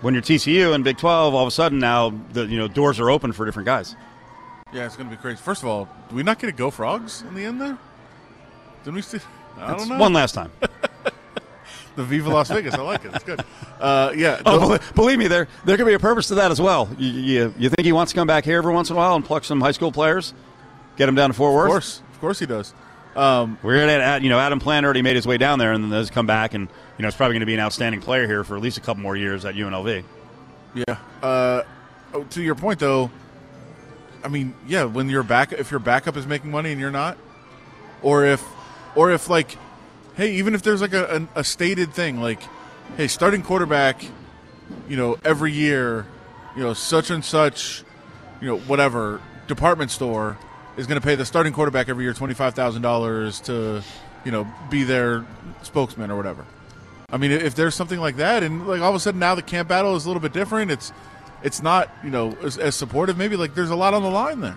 When 0.00 0.14
you're 0.14 0.22
TCU 0.22 0.76
and 0.76 0.84
Big 0.84 0.96
12, 0.96 1.34
all 1.34 1.42
of 1.42 1.48
a 1.48 1.50
sudden 1.50 1.80
now 1.80 2.10
the 2.32 2.46
you 2.46 2.56
know 2.56 2.68
doors 2.68 3.00
are 3.00 3.10
open 3.10 3.32
for 3.32 3.44
different 3.44 3.66
guys. 3.66 3.96
Yeah, 4.72 4.86
it's 4.86 4.94
going 4.94 5.10
to 5.10 5.16
be 5.16 5.20
crazy. 5.20 5.38
First 5.38 5.64
of 5.64 5.68
all, 5.68 5.88
do 6.08 6.14
we 6.14 6.22
not 6.22 6.38
get 6.38 6.46
to 6.46 6.52
go 6.52 6.70
frogs 6.70 7.22
in 7.22 7.34
the 7.34 7.44
end 7.44 7.60
there? 7.60 7.78
Didn't 8.84 8.94
we 8.96 9.02
see? 9.02 9.18
I 9.58 9.76
don't 9.76 9.88
know. 9.88 9.98
One 9.98 10.12
last 10.12 10.32
time. 10.32 10.50
the 11.96 12.04
Viva 12.04 12.30
Las 12.30 12.48
Vegas. 12.48 12.74
I 12.74 12.82
like 12.82 13.04
it. 13.04 13.14
It's 13.14 13.24
good. 13.24 13.44
Uh, 13.80 14.12
yeah. 14.16 14.40
Oh, 14.46 14.68
those- 14.68 14.92
believe 14.92 15.18
me, 15.18 15.28
there 15.28 15.48
there 15.64 15.76
could 15.76 15.86
be 15.86 15.94
a 15.94 15.98
purpose 15.98 16.28
to 16.28 16.36
that 16.36 16.50
as 16.50 16.60
well. 16.60 16.88
You, 16.98 17.10
you, 17.10 17.54
you 17.58 17.68
think 17.68 17.84
he 17.84 17.92
wants 17.92 18.12
to 18.12 18.16
come 18.16 18.26
back 18.26 18.44
here 18.44 18.58
every 18.58 18.72
once 18.72 18.90
in 18.90 18.96
a 18.96 18.98
while 18.98 19.14
and 19.14 19.24
pluck 19.24 19.44
some 19.44 19.60
high 19.60 19.72
school 19.72 19.92
players, 19.92 20.34
get 20.96 21.06
them 21.06 21.14
down 21.14 21.30
to 21.30 21.34
Fort 21.34 21.54
Worth? 21.54 21.66
of 21.66 21.70
course, 21.70 22.02
of 22.12 22.20
course 22.20 22.38
he 22.38 22.46
does. 22.46 22.74
Um, 23.14 23.58
We're 23.62 23.76
at, 23.76 24.00
at 24.00 24.22
you 24.22 24.30
know 24.30 24.38
Adam 24.38 24.58
Plant 24.58 24.84
already 24.84 25.02
made 25.02 25.16
his 25.16 25.26
way 25.26 25.36
down 25.36 25.58
there 25.58 25.72
and 25.72 25.84
then 25.84 25.90
has 25.90 26.10
come 26.10 26.26
back 26.26 26.54
and 26.54 26.68
you 26.96 27.02
know 27.02 27.08
it's 27.08 27.16
probably 27.16 27.34
going 27.34 27.40
to 27.40 27.46
be 27.46 27.54
an 27.54 27.60
outstanding 27.60 28.00
player 28.00 28.26
here 28.26 28.42
for 28.42 28.56
at 28.56 28.62
least 28.62 28.78
a 28.78 28.80
couple 28.80 29.02
more 29.02 29.16
years 29.16 29.44
at 29.44 29.54
UNLV. 29.54 30.02
Yeah. 30.74 30.96
Uh, 31.22 31.62
oh, 32.14 32.24
to 32.24 32.42
your 32.42 32.54
point, 32.54 32.78
though, 32.78 33.10
I 34.24 34.28
mean, 34.28 34.54
yeah, 34.66 34.84
when 34.84 35.10
your 35.10 35.22
back, 35.22 35.52
if 35.52 35.70
your 35.70 35.80
backup 35.80 36.16
is 36.16 36.26
making 36.26 36.50
money 36.50 36.72
and 36.72 36.80
you're 36.80 36.90
not, 36.90 37.18
or 38.00 38.24
if 38.24 38.42
or 38.94 39.10
if 39.10 39.28
like, 39.28 39.56
hey, 40.16 40.34
even 40.34 40.54
if 40.54 40.62
there's 40.62 40.80
like 40.80 40.92
a, 40.92 41.28
a, 41.34 41.40
a 41.40 41.44
stated 41.44 41.92
thing 41.92 42.20
like, 42.20 42.40
hey, 42.96 43.08
starting 43.08 43.42
quarterback, 43.42 44.04
you 44.88 44.96
know, 44.96 45.16
every 45.24 45.52
year, 45.52 46.06
you 46.56 46.62
know, 46.62 46.74
such 46.74 47.10
and 47.10 47.24
such, 47.24 47.84
you 48.40 48.48
know, 48.48 48.58
whatever 48.58 49.20
department 49.46 49.90
store 49.90 50.38
is 50.76 50.86
going 50.86 51.00
to 51.00 51.06
pay 51.06 51.14
the 51.14 51.24
starting 51.24 51.52
quarterback 51.52 51.88
every 51.88 52.04
year 52.04 52.14
twenty 52.14 52.34
five 52.34 52.54
thousand 52.54 52.82
dollars 52.82 53.40
to, 53.42 53.82
you 54.24 54.32
know, 54.32 54.46
be 54.70 54.84
their 54.84 55.24
spokesman 55.62 56.10
or 56.10 56.16
whatever. 56.16 56.44
I 57.10 57.18
mean, 57.18 57.30
if 57.30 57.54
there's 57.54 57.74
something 57.74 58.00
like 58.00 58.16
that, 58.16 58.42
and 58.42 58.66
like 58.66 58.80
all 58.80 58.88
of 58.88 58.96
a 58.96 59.00
sudden 59.00 59.20
now 59.20 59.34
the 59.34 59.42
camp 59.42 59.68
battle 59.68 59.94
is 59.96 60.06
a 60.06 60.08
little 60.08 60.22
bit 60.22 60.32
different, 60.32 60.70
it's 60.70 60.92
it's 61.42 61.62
not 61.62 61.90
you 62.02 62.10
know 62.10 62.36
as, 62.42 62.56
as 62.56 62.74
supportive. 62.74 63.18
Maybe 63.18 63.36
like 63.36 63.54
there's 63.54 63.70
a 63.70 63.76
lot 63.76 63.92
on 63.94 64.02
the 64.02 64.10
line 64.10 64.40
there. 64.40 64.56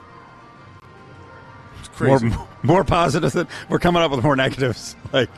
Crazy. 1.96 2.28
More, 2.28 2.48
more 2.64 2.84
positives. 2.84 3.34
Than, 3.34 3.48
we're 3.70 3.80
coming 3.80 4.02
up 4.02 4.12
with 4.12 4.24
more 4.24 4.36
negatives. 4.36 4.96
Like, 5.14 5.30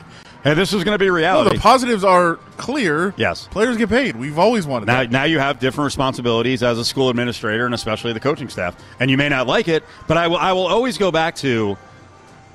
hey, 0.42 0.54
this 0.54 0.72
is 0.72 0.82
going 0.84 0.94
to 0.94 0.98
be 0.98 1.06
No, 1.08 1.12
reality. 1.14 1.56
the 1.56 1.60
positives 1.62 2.02
are 2.04 2.36
clear. 2.56 3.14
Yes. 3.16 3.46
players 3.48 3.76
get 3.76 3.88
paid. 3.88 4.16
We've 4.16 4.38
always 4.38 4.66
wanted 4.66 4.86
Now, 4.86 4.98
that. 5.00 5.10
now 5.10 5.24
you 5.24 5.38
have 5.38 5.58
different 5.60 5.84
responsibilities 5.86 6.62
as 6.62 6.78
a 6.78 6.84
school 6.84 7.10
administrator 7.10 7.64
and 7.66 7.74
especially 7.74 8.12
the 8.12 8.20
coaching 8.20 8.48
staff. 8.48 8.76
And 8.98 9.10
you 9.10 9.16
may 9.16 9.28
not 9.28 9.46
like 9.46 9.68
it, 9.68 9.84
but 10.08 10.16
I 10.16 10.26
will, 10.26 10.36
I 10.36 10.52
will 10.52 10.66
always 10.66 10.98
go 10.98 11.10
back 11.12 11.34
to 11.36 11.76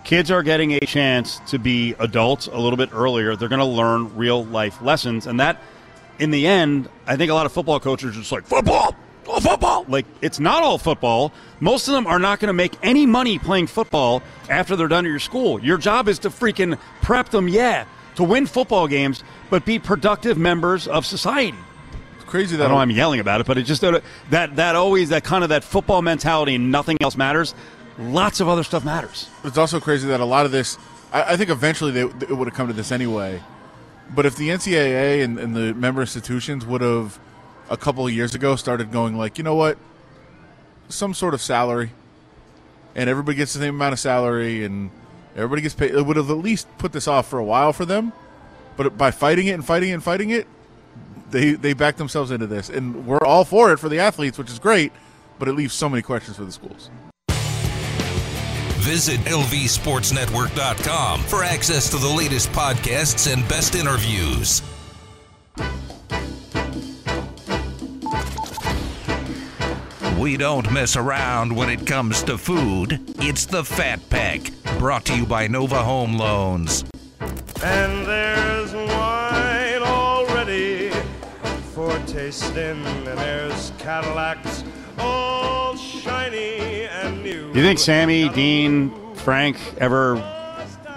kids 0.03 0.31
are 0.31 0.43
getting 0.43 0.73
a 0.73 0.79
chance 0.81 1.39
to 1.47 1.57
be 1.57 1.95
adults 1.99 2.47
a 2.47 2.57
little 2.57 2.75
bit 2.77 2.89
earlier. 2.93 3.35
They're 3.37 3.47
going 3.49 3.59
to 3.59 3.65
learn 3.65 4.13
real 4.17 4.43
life 4.45 4.81
lessons. 4.81 5.27
And 5.27 5.39
that, 5.39 5.61
in 6.19 6.29
the 6.31 6.45
end, 6.45 6.89
I 7.07 7.15
think 7.15 7.31
a 7.31 7.33
lot 7.33 7.45
of 7.45 7.53
football 7.53 7.79
coaches 7.79 8.09
are 8.17 8.19
just 8.19 8.31
like, 8.33 8.45
football, 8.45 8.95
all 9.27 9.39
football. 9.39 9.85
Like, 9.87 10.05
it's 10.21 10.39
not 10.39 10.63
all 10.63 10.77
football. 10.77 11.31
Most 11.59 11.87
of 11.87 11.93
them 11.93 12.07
are 12.07 12.19
not 12.19 12.39
going 12.39 12.47
to 12.47 12.53
make 12.53 12.73
any 12.83 13.05
money 13.05 13.39
playing 13.39 13.67
football 13.67 14.21
after 14.49 14.75
they're 14.75 14.87
done 14.87 15.05
at 15.05 15.09
your 15.09 15.19
school. 15.19 15.63
Your 15.63 15.77
job 15.77 16.07
is 16.07 16.19
to 16.19 16.29
freaking 16.29 16.77
prep 17.01 17.29
them, 17.29 17.47
yeah, 17.47 17.85
to 18.15 18.23
win 18.23 18.45
football 18.45 18.87
games, 18.87 19.23
but 19.49 19.65
be 19.65 19.79
productive 19.79 20.37
members 20.37 20.87
of 20.87 21.05
society. 21.05 21.57
It's 22.15 22.25
crazy 22.25 22.55
I 22.55 22.59
that 22.59 22.63
don't 22.65 22.75
know 22.75 22.81
I'm 22.81 22.91
yelling 22.91 23.19
about 23.19 23.41
it, 23.41 23.47
but 23.47 23.57
it 23.57 23.63
just 23.63 23.83
uh, 23.83 24.01
that 24.29 24.55
that 24.55 24.75
always 24.75 25.09
that 25.09 25.23
kind 25.23 25.43
of 25.43 25.49
that 25.49 25.63
football 25.63 26.01
mentality 26.01 26.55
and 26.55 26.71
nothing 26.71 26.97
else 27.01 27.15
matters. 27.15 27.53
Lots 27.99 28.39
of 28.39 28.49
other 28.49 28.63
stuff 28.63 28.83
matters. 28.83 29.29
It's 29.43 29.57
also 29.57 29.79
crazy 29.79 30.07
that 30.07 30.19
a 30.19 30.25
lot 30.25 30.45
of 30.45 30.51
this. 30.51 30.77
I, 31.11 31.33
I 31.33 31.37
think 31.37 31.49
eventually 31.49 31.91
they, 31.91 32.01
it 32.01 32.35
would 32.35 32.47
have 32.47 32.55
come 32.55 32.67
to 32.67 32.73
this 32.73 32.91
anyway. 32.91 33.41
But 34.13 34.25
if 34.25 34.35
the 34.35 34.49
NCAA 34.49 35.23
and, 35.23 35.39
and 35.39 35.55
the 35.55 35.73
member 35.73 36.01
institutions 36.01 36.65
would 36.65 36.81
have 36.81 37.19
a 37.69 37.77
couple 37.77 38.05
of 38.05 38.13
years 38.13 38.35
ago 38.35 38.55
started 38.55 38.91
going 38.91 39.17
like, 39.17 39.37
you 39.37 39.43
know 39.43 39.55
what, 39.55 39.77
some 40.89 41.13
sort 41.13 41.33
of 41.33 41.41
salary, 41.41 41.91
and 42.95 43.09
everybody 43.09 43.37
gets 43.37 43.53
the 43.53 43.59
same 43.59 43.75
amount 43.75 43.93
of 43.93 43.99
salary, 43.99 44.63
and 44.63 44.91
everybody 45.35 45.61
gets 45.61 45.75
paid, 45.75 45.95
it 45.95 46.05
would 46.05 46.17
have 46.17 46.29
at 46.29 46.37
least 46.37 46.67
put 46.77 46.91
this 46.91 47.07
off 47.07 47.27
for 47.27 47.39
a 47.39 47.43
while 47.43 47.73
for 47.73 47.85
them. 47.85 48.13
But 48.75 48.97
by 48.97 49.11
fighting 49.11 49.47
it 49.47 49.51
and 49.51 49.65
fighting 49.65 49.89
it 49.89 49.93
and 49.93 50.03
fighting 50.03 50.31
it, 50.31 50.47
they 51.29 51.53
they 51.53 51.73
back 51.73 51.97
themselves 51.97 52.31
into 52.31 52.47
this, 52.47 52.69
and 52.69 53.05
we're 53.05 53.19
all 53.19 53.45
for 53.45 53.73
it 53.73 53.77
for 53.77 53.89
the 53.89 53.99
athletes, 53.99 54.37
which 54.37 54.49
is 54.49 54.59
great. 54.59 54.91
But 55.39 55.47
it 55.47 55.53
leaves 55.53 55.73
so 55.73 55.89
many 55.89 56.03
questions 56.03 56.37
for 56.37 56.45
the 56.45 56.51
schools. 56.51 56.91
Visit 58.83 59.19
lvsportsnetwork.com 59.21 61.21
for 61.21 61.43
access 61.43 61.89
to 61.89 61.97
the 61.97 62.07
latest 62.07 62.51
podcasts 62.51 63.31
and 63.31 63.47
best 63.47 63.75
interviews. 63.75 64.61
We 70.23 70.37
don't 70.37 70.71
mess 70.71 70.95
around 70.95 71.53
when 71.53 71.67
it 71.67 71.85
comes 71.85 72.23
to 72.23 72.37
food. 72.37 72.97
It's 73.17 73.45
the 73.45 73.61
Fat 73.61 73.99
Pack, 74.09 74.51
brought 74.79 75.03
to 75.07 75.17
you 75.17 75.25
by 75.25 75.47
Nova 75.47 75.83
Home 75.83 76.13
Loans. 76.13 76.85
And 77.61 78.07
there's 78.07 78.73
wine 78.73 79.81
already 79.81 80.91
for 81.73 81.99
tasting, 82.07 82.85
and 82.85 83.05
there's 83.05 83.73
Cadillacs 83.79 84.63
all 84.97 85.75
shiny 85.75 86.83
and 86.83 87.21
new. 87.21 87.51
Do 87.51 87.59
you 87.59 87.65
think 87.65 87.79
Sammy, 87.79 88.29
Dean, 88.29 88.93
Frank 89.15 89.57
ever 89.79 90.15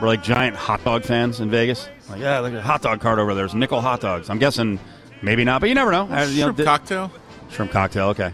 were 0.01 0.07
like 0.07 0.23
giant 0.23 0.55
hot 0.55 0.85
dog 0.85 1.03
fans 1.03 1.41
in 1.41 1.51
Vegas? 1.51 1.89
Like, 2.09 2.21
yeah, 2.21 2.39
look 2.39 2.53
at 2.53 2.59
the 2.59 2.63
hot 2.63 2.81
dog 2.81 3.01
cart 3.01 3.19
over 3.19 3.35
there. 3.35 3.43
There's 3.43 3.57
nickel 3.57 3.81
hot 3.81 4.01
dogs. 4.01 4.31
I'm 4.31 4.39
guessing 4.39 4.79
maybe 5.21 5.43
not, 5.43 5.61
but 5.61 5.69
you 5.69 5.75
never 5.75 5.91
know. 5.91 6.09
Uh, 6.09 6.27
you 6.27 6.47
know, 6.47 6.53
Shrimp 6.53 6.59
cocktail. 6.65 7.11
shrimp 7.51 7.73
cocktail. 7.73 8.07
Okay. 8.11 8.33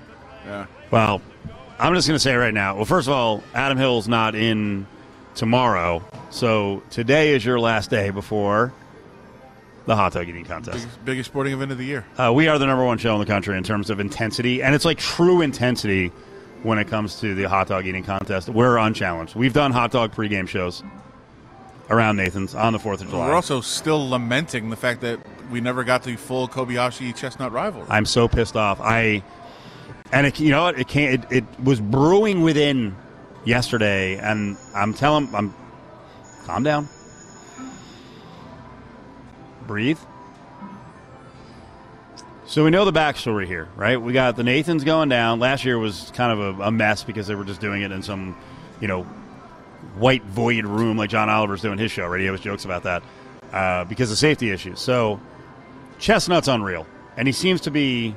Well, 0.93 1.23
I'm 1.79 1.95
just 1.95 2.07
going 2.07 2.17
to 2.17 2.23
say 2.23 2.35
right 2.35 2.53
now. 2.53 2.77
Well, 2.77 2.85
first 2.85 3.09
of 3.09 3.15
all, 3.15 3.43
Adam 3.55 3.79
Hill's 3.79 4.09
not 4.09 4.35
in 4.35 4.87
tomorrow, 5.35 6.05
so 6.29 6.83
today 6.91 7.33
is 7.35 7.43
your 7.43 7.59
last 7.59 7.89
day 7.89 8.11
before 8.11 8.75
the 9.87 9.97
hot 9.97 10.13
dog 10.13 10.29
eating 10.29 10.45
contest. 10.45 10.77
Biggest, 10.77 11.05
biggest 11.07 11.31
sporting 11.31 11.55
event 11.55 11.73
of 11.73 11.79
the 11.79 11.87
year. 11.87 12.05
Uh, 12.19 12.31
we 12.35 12.47
are 12.47 12.59
the 12.59 12.67
number 12.67 12.85
one 12.85 12.99
show 12.99 13.15
in 13.15 13.21
the 13.21 13.27
country 13.27 13.57
in 13.57 13.65
terms 13.65 13.89
of 13.89 14.01
intensity, 14.01 14.63
and 14.63 14.75
it's 14.75 14.85
like 14.85 14.99
true 14.99 15.41
intensity 15.41 16.09
when 16.63 16.79
it 16.79 16.89
comes 16.89 17.19
to 17.21 17.35
the 17.35 17.45
hot 17.45 17.69
dog 17.69 17.87
eating 17.87 18.05
contest. 18.05 18.51
We're 18.51 18.77
unchallenged. 18.77 19.35
We've 19.35 19.55
done 19.55 19.73
hot 19.73 19.93
dog 19.93 20.15
pregame 20.15 20.47
shows 20.47 20.83
around 21.89 22.17
Nathan's 22.17 22.55
on 22.55 22.75
the 22.75 22.79
Fourth 22.79 23.01
of 23.01 23.09
July. 23.09 23.29
We're 23.29 23.35
also 23.35 23.63
still 23.63 24.11
lamenting 24.11 24.69
the 24.69 24.77
fact 24.77 25.01
that 25.01 25.19
we 25.51 25.63
never 25.63 25.85
got 25.85 26.03
the 26.03 26.17
full 26.17 26.49
Kobayashi 26.49 27.17
Chestnut 27.17 27.51
rivalry. 27.51 27.87
I'm 27.89 28.05
so 28.05 28.29
pissed 28.29 28.57
off. 28.57 28.79
I 28.79 29.23
and 30.13 30.27
it, 30.27 30.39
you 30.39 30.51
know 30.51 30.65
what? 30.65 30.79
It 30.79 30.87
can't. 30.87 31.25
It, 31.25 31.33
it 31.39 31.45
was 31.63 31.81
brewing 31.81 32.43
within 32.43 32.95
yesterday, 33.45 34.19
and 34.19 34.57
I'm 34.75 34.95
telling. 34.95 35.35
I'm 35.35 35.55
calm 36.45 36.63
down. 36.63 36.89
Breathe. 39.67 39.99
So 42.47 42.65
we 42.65 42.71
know 42.71 42.85
the 42.85 42.93
backstory 42.93 43.47
here, 43.47 43.69
right? 43.77 43.97
We 43.97 44.13
got 44.13 44.37
the 44.37 44.43
Nathans 44.43 44.85
going 44.85 45.09
down. 45.09 45.41
Last 45.41 45.65
year 45.65 45.79
was 45.79 46.13
kind 46.15 46.39
of 46.39 46.61
a, 46.61 46.65
a 46.65 46.71
mess 46.71 47.03
because 47.03 47.27
they 47.27 47.35
were 47.35 47.45
just 47.45 47.63
doing 47.63 47.81
it 47.81 47.91
in 47.91 48.03
some, 48.03 48.37
you 48.79 48.89
know, 48.89 49.05
white 49.95 50.23
void 50.25 50.67
room 50.67 50.99
like 50.99 51.09
John 51.09 51.31
Oliver's 51.31 51.63
doing 51.63 51.79
his 51.79 51.91
show. 51.91 52.07
Right? 52.07 52.21
He 52.21 52.27
always 52.29 52.43
jokes 52.43 52.67
about 52.67 52.83
that 52.83 53.03
uh, 53.53 53.85
because 53.85 54.11
of 54.11 54.19
safety 54.19 54.51
issues. 54.51 54.81
So 54.81 55.19
Chestnut's 55.99 56.49
unreal, 56.49 56.87
and 57.17 57.27
he 57.27 57.33
seems 57.33 57.63
to 57.63 57.71
be 57.71 58.15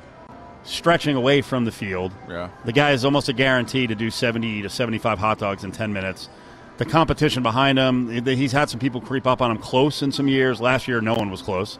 stretching 0.66 1.16
away 1.16 1.40
from 1.40 1.64
the 1.64 1.72
field. 1.72 2.12
Yeah. 2.28 2.50
The 2.64 2.72
guy 2.72 2.90
is 2.90 3.04
almost 3.04 3.28
a 3.28 3.32
guarantee 3.32 3.86
to 3.86 3.94
do 3.94 4.10
70 4.10 4.62
to 4.62 4.68
75 4.68 5.18
hot 5.18 5.38
dogs 5.38 5.64
in 5.64 5.72
10 5.72 5.92
minutes. 5.92 6.28
The 6.76 6.84
competition 6.84 7.42
behind 7.42 7.78
him, 7.78 8.24
he's 8.26 8.52
had 8.52 8.68
some 8.68 8.80
people 8.80 9.00
creep 9.00 9.26
up 9.26 9.40
on 9.40 9.50
him 9.50 9.58
close 9.58 10.02
in 10.02 10.12
some 10.12 10.28
years. 10.28 10.60
Last 10.60 10.86
year, 10.86 11.00
no 11.00 11.14
one 11.14 11.30
was 11.30 11.40
close. 11.40 11.78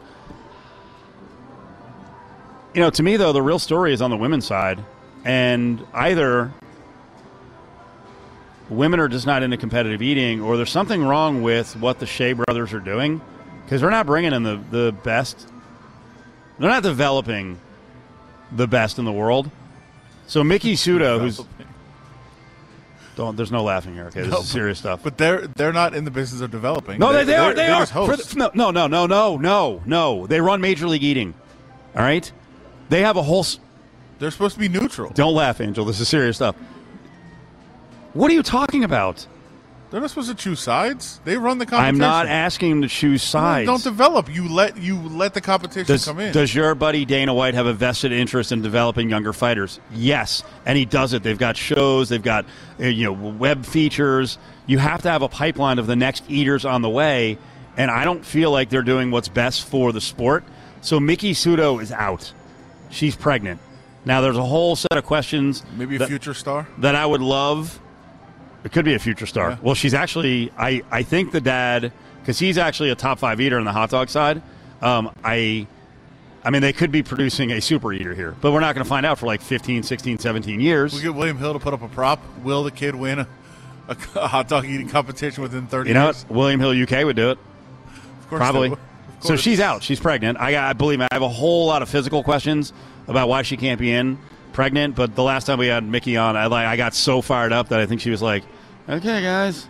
You 2.73 2.81
know, 2.81 2.89
to 2.89 3.03
me, 3.03 3.17
though, 3.17 3.33
the 3.33 3.41
real 3.41 3.59
story 3.59 3.93
is 3.93 4.01
on 4.01 4.09
the 4.09 4.17
women's 4.17 4.47
side. 4.47 4.83
And 5.23 5.85
either 5.93 6.51
women 8.69 8.99
are 8.99 9.07
just 9.07 9.27
not 9.27 9.43
into 9.43 9.57
competitive 9.57 10.01
eating, 10.01 10.41
or 10.41 10.57
there's 10.57 10.71
something 10.71 11.03
wrong 11.03 11.43
with 11.43 11.75
what 11.75 11.99
the 11.99 12.05
Shea 12.05 12.33
brothers 12.33 12.73
are 12.73 12.79
doing 12.79 13.21
because 13.63 13.81
they're 13.81 13.91
not 13.91 14.05
bringing 14.05 14.33
in 14.33 14.43
the, 14.43 14.59
the 14.71 14.95
best. 15.03 15.47
They're 16.57 16.69
not 16.69 16.83
developing 16.83 17.59
the 18.51 18.67
best 18.67 18.99
in 18.99 19.05
the 19.05 19.11
world. 19.11 19.49
So 20.27 20.43
Miki 20.43 20.73
Sudo, 20.75 21.19
who's 21.21 21.41
don't, 23.15 23.35
there's 23.35 23.51
no 23.51 23.63
laughing 23.63 23.95
here. 23.95 24.05
Okay, 24.05 24.21
this 24.21 24.31
No, 24.31 24.41
is 24.41 24.49
serious 24.49 24.77
stuff. 24.77 24.99
But 25.03 25.17
they're 25.17 25.47
they're 25.47 25.73
not 25.73 25.95
in 25.95 26.05
the 26.05 26.11
business 26.11 26.41
of 26.41 26.51
developing. 26.51 26.99
no, 26.99 27.11
they, 27.11 27.23
They're- 27.23 27.25
they 27.25 27.35
are. 27.35 27.53
They 27.55 27.67
are. 27.67 27.79
just 27.81 27.91
For 27.93 28.05
hosts. 28.05 28.33
the- 28.33 28.37
no, 28.39 28.51
no, 28.53 28.69
no, 28.69 28.87
no, 28.87 29.07
no, 29.07 29.37
no, 29.37 29.81
no. 29.85 30.27
They 30.27 30.39
run 30.39 30.61
Major 30.61 30.87
League 30.87 31.03
Eating. 31.03 31.33
All 31.95 32.03
right. 32.03 32.31
They 32.89 33.01
have 33.01 33.17
a 33.17 33.23
whole. 33.23 33.39
s- 33.41 33.59
They're 34.19 34.29
supposed 34.31 34.53
to 34.53 34.59
be 34.59 34.69
neutral. 34.69 35.09
Don't 35.11 35.33
laugh, 35.33 35.59
Angel. 35.61 35.83
This 35.83 35.99
is 35.99 36.07
serious 36.07 36.35
stuff. 36.35 36.55
What 38.13 38.29
are 38.29 38.33
you 38.35 38.43
talking 38.43 38.83
about? 38.83 39.25
They're 39.89 40.01
not 40.01 40.09
supposed 40.09 40.29
to 40.29 40.35
choose 40.35 40.59
sides. 40.59 41.21
They 41.23 41.37
run 41.37 41.59
the 41.59 41.65
competition. 41.65 41.95
I'm 41.95 41.97
not 41.97 42.27
asking 42.27 42.71
them 42.71 42.81
to 42.81 42.89
choose 42.89 43.23
sides. 43.23 43.67
Don't 43.67 43.83
develop. 43.83 44.33
You 44.33 44.47
let 44.49 44.77
you 44.77 44.99
let 44.99 45.33
the 45.33 45.39
competition 45.39 45.85
Does, 45.85 46.03
come 46.03 46.19
in. 46.19 46.33
does 46.33 46.53
your 46.53 46.75
buddy 46.75 47.05
Dana 47.05 47.33
White 47.33 47.53
have 47.53 47.67
a 47.67 47.73
vested 47.73 48.11
interest 48.11 48.51
in 48.51 48.61
developing 48.61 49.09
younger 49.09 49.31
fighters? 49.31 49.79
Yes, 49.93 50.43
and 50.65 50.77
he 50.77 50.83
does 50.83 51.13
it. 51.13 51.23
They've 51.23 51.37
got 51.37 51.55
shows, 51.55 52.09
they've 52.09 52.21
got 52.21 52.45
uh, 52.79 52.87
you 52.87 53.05
know 53.05 53.13
web 53.13 53.65
features. 53.65 54.37
You 54.65 54.77
have 54.79 55.03
to 55.03 55.09
have 55.09 55.21
a 55.21 55.29
pipeline 55.29 55.79
of 55.79 55.87
the 55.87 55.95
next 55.95 56.25
eaters 56.27 56.65
on 56.65 56.81
the 56.81 56.89
way, 56.89 57.37
and 57.77 57.89
I 57.89 58.03
don't 58.03 58.25
feel 58.25 58.51
like 58.51 58.69
they're 58.69 58.81
doing 58.81 59.09
what's 59.09 59.29
best 59.29 59.65
for 59.65 59.93
the 59.93 60.01
sport. 60.01 60.43
So 60.81 60.99
Miki 60.99 61.33
Sudo 61.33 61.81
is 61.81 61.93
out. 61.93 62.33
She's 62.89 63.15
pregnant. 63.15 63.61
Now 64.03 64.19
there's 64.19 64.37
a 64.37 64.43
whole 64.43 64.75
set 64.75 64.93
of 64.93 65.05
questions 65.05 65.63
Maybe 65.77 65.95
a 65.95 65.99
that, 65.99 66.09
future 66.09 66.33
star. 66.33 66.67
that 66.79 66.95
I 66.95 67.05
would 67.05 67.21
love. 67.21 67.79
It 68.63 68.71
could 68.71 68.85
be 68.85 68.93
a 68.93 68.99
future 68.99 69.25
star. 69.25 69.51
Yeah. 69.51 69.57
Well, 69.61 69.75
she's 69.75 69.93
actually. 69.93 70.51
I 70.57 70.83
I 70.91 71.03
think 71.03 71.31
the 71.31 71.41
dad 71.41 71.91
because 72.21 72.39
he's 72.39 72.57
actually 72.57 72.89
a 72.89 72.95
top 72.95 73.19
five 73.19 73.39
eater 73.39 73.57
on 73.57 73.65
the 73.65 73.71
hot 73.71 73.89
dog 73.89 74.09
side. 74.09 74.41
Um, 74.81 75.11
I. 75.23 75.67
I 76.43 76.49
mean, 76.49 76.61
they 76.61 76.71
could 76.71 76.91
be 76.91 77.03
producing 77.03 77.51
a 77.51 77.59
super 77.59 77.91
eater 77.91 78.13
here, 78.13 78.33
but 78.39 78.53
we're 78.53 78.61
not 78.61 78.73
going 78.73 78.85
to 78.85 78.87
find 78.87 79.05
out 79.05 79.19
for 79.19 79.25
like 79.25 79.41
15, 79.41 79.83
16, 79.83 80.19
17 80.19 80.61
years. 80.61 80.93
We 80.93 81.01
get 81.01 81.13
William 81.13 81.37
Hill 81.37 81.51
to 81.51 81.59
put 81.59 81.73
up 81.73 81.81
a 81.81 81.89
prop. 81.89 82.21
Will 82.41 82.63
the 82.63 82.71
kid 82.71 82.95
win 82.95 83.19
a, 83.19 83.27
a, 84.15 84.27
hot 84.27 84.47
dog 84.47 84.63
eating 84.63 84.87
competition 84.87 85.43
within 85.43 85.67
30 85.67 85.89
You 85.89 85.93
know 85.93 86.05
years? 86.05 86.23
what? 86.23 86.37
William 86.37 86.59
Hill 86.61 86.83
UK 86.83 87.03
would 87.03 87.17
do 87.17 87.31
it. 87.31 87.39
Of 87.87 88.29
course 88.29 88.39
Probably. 88.39 88.71
Of 88.71 88.79
So 89.19 89.35
she's 89.35 89.59
out. 89.59 89.83
She's 89.83 89.99
pregnant. 89.99 90.39
I, 90.39 90.69
I 90.69 90.73
believe 90.73 90.99
me. 90.99 91.07
I 91.11 91.15
have 91.15 91.21
a 91.21 91.27
whole 91.27 91.65
lot 91.65 91.81
of 91.81 91.89
physical 91.89 92.23
questions 92.23 92.71
about 93.07 93.27
why 93.27 93.41
she 93.41 93.57
can't 93.57 93.79
be 93.79 93.91
in 93.91 94.17
pregnant. 94.57 94.95
But 94.95 95.15
the 95.15 95.21
last 95.21 95.45
time 95.45 95.59
we 95.59 95.67
had 95.67 95.83
Miki 95.83 96.17
on, 96.17 96.35
I 96.35 96.47
like 96.47 96.65
I 96.65 96.75
got 96.75 96.95
so 96.95 97.21
fired 97.21 97.53
up 97.53 97.69
that 97.69 97.79
I 97.79 97.85
think 97.85 98.01
she 98.01 98.09
was 98.09 98.21
like, 98.21 98.43
"Okay, 98.89 99.21
guys." 99.21 99.67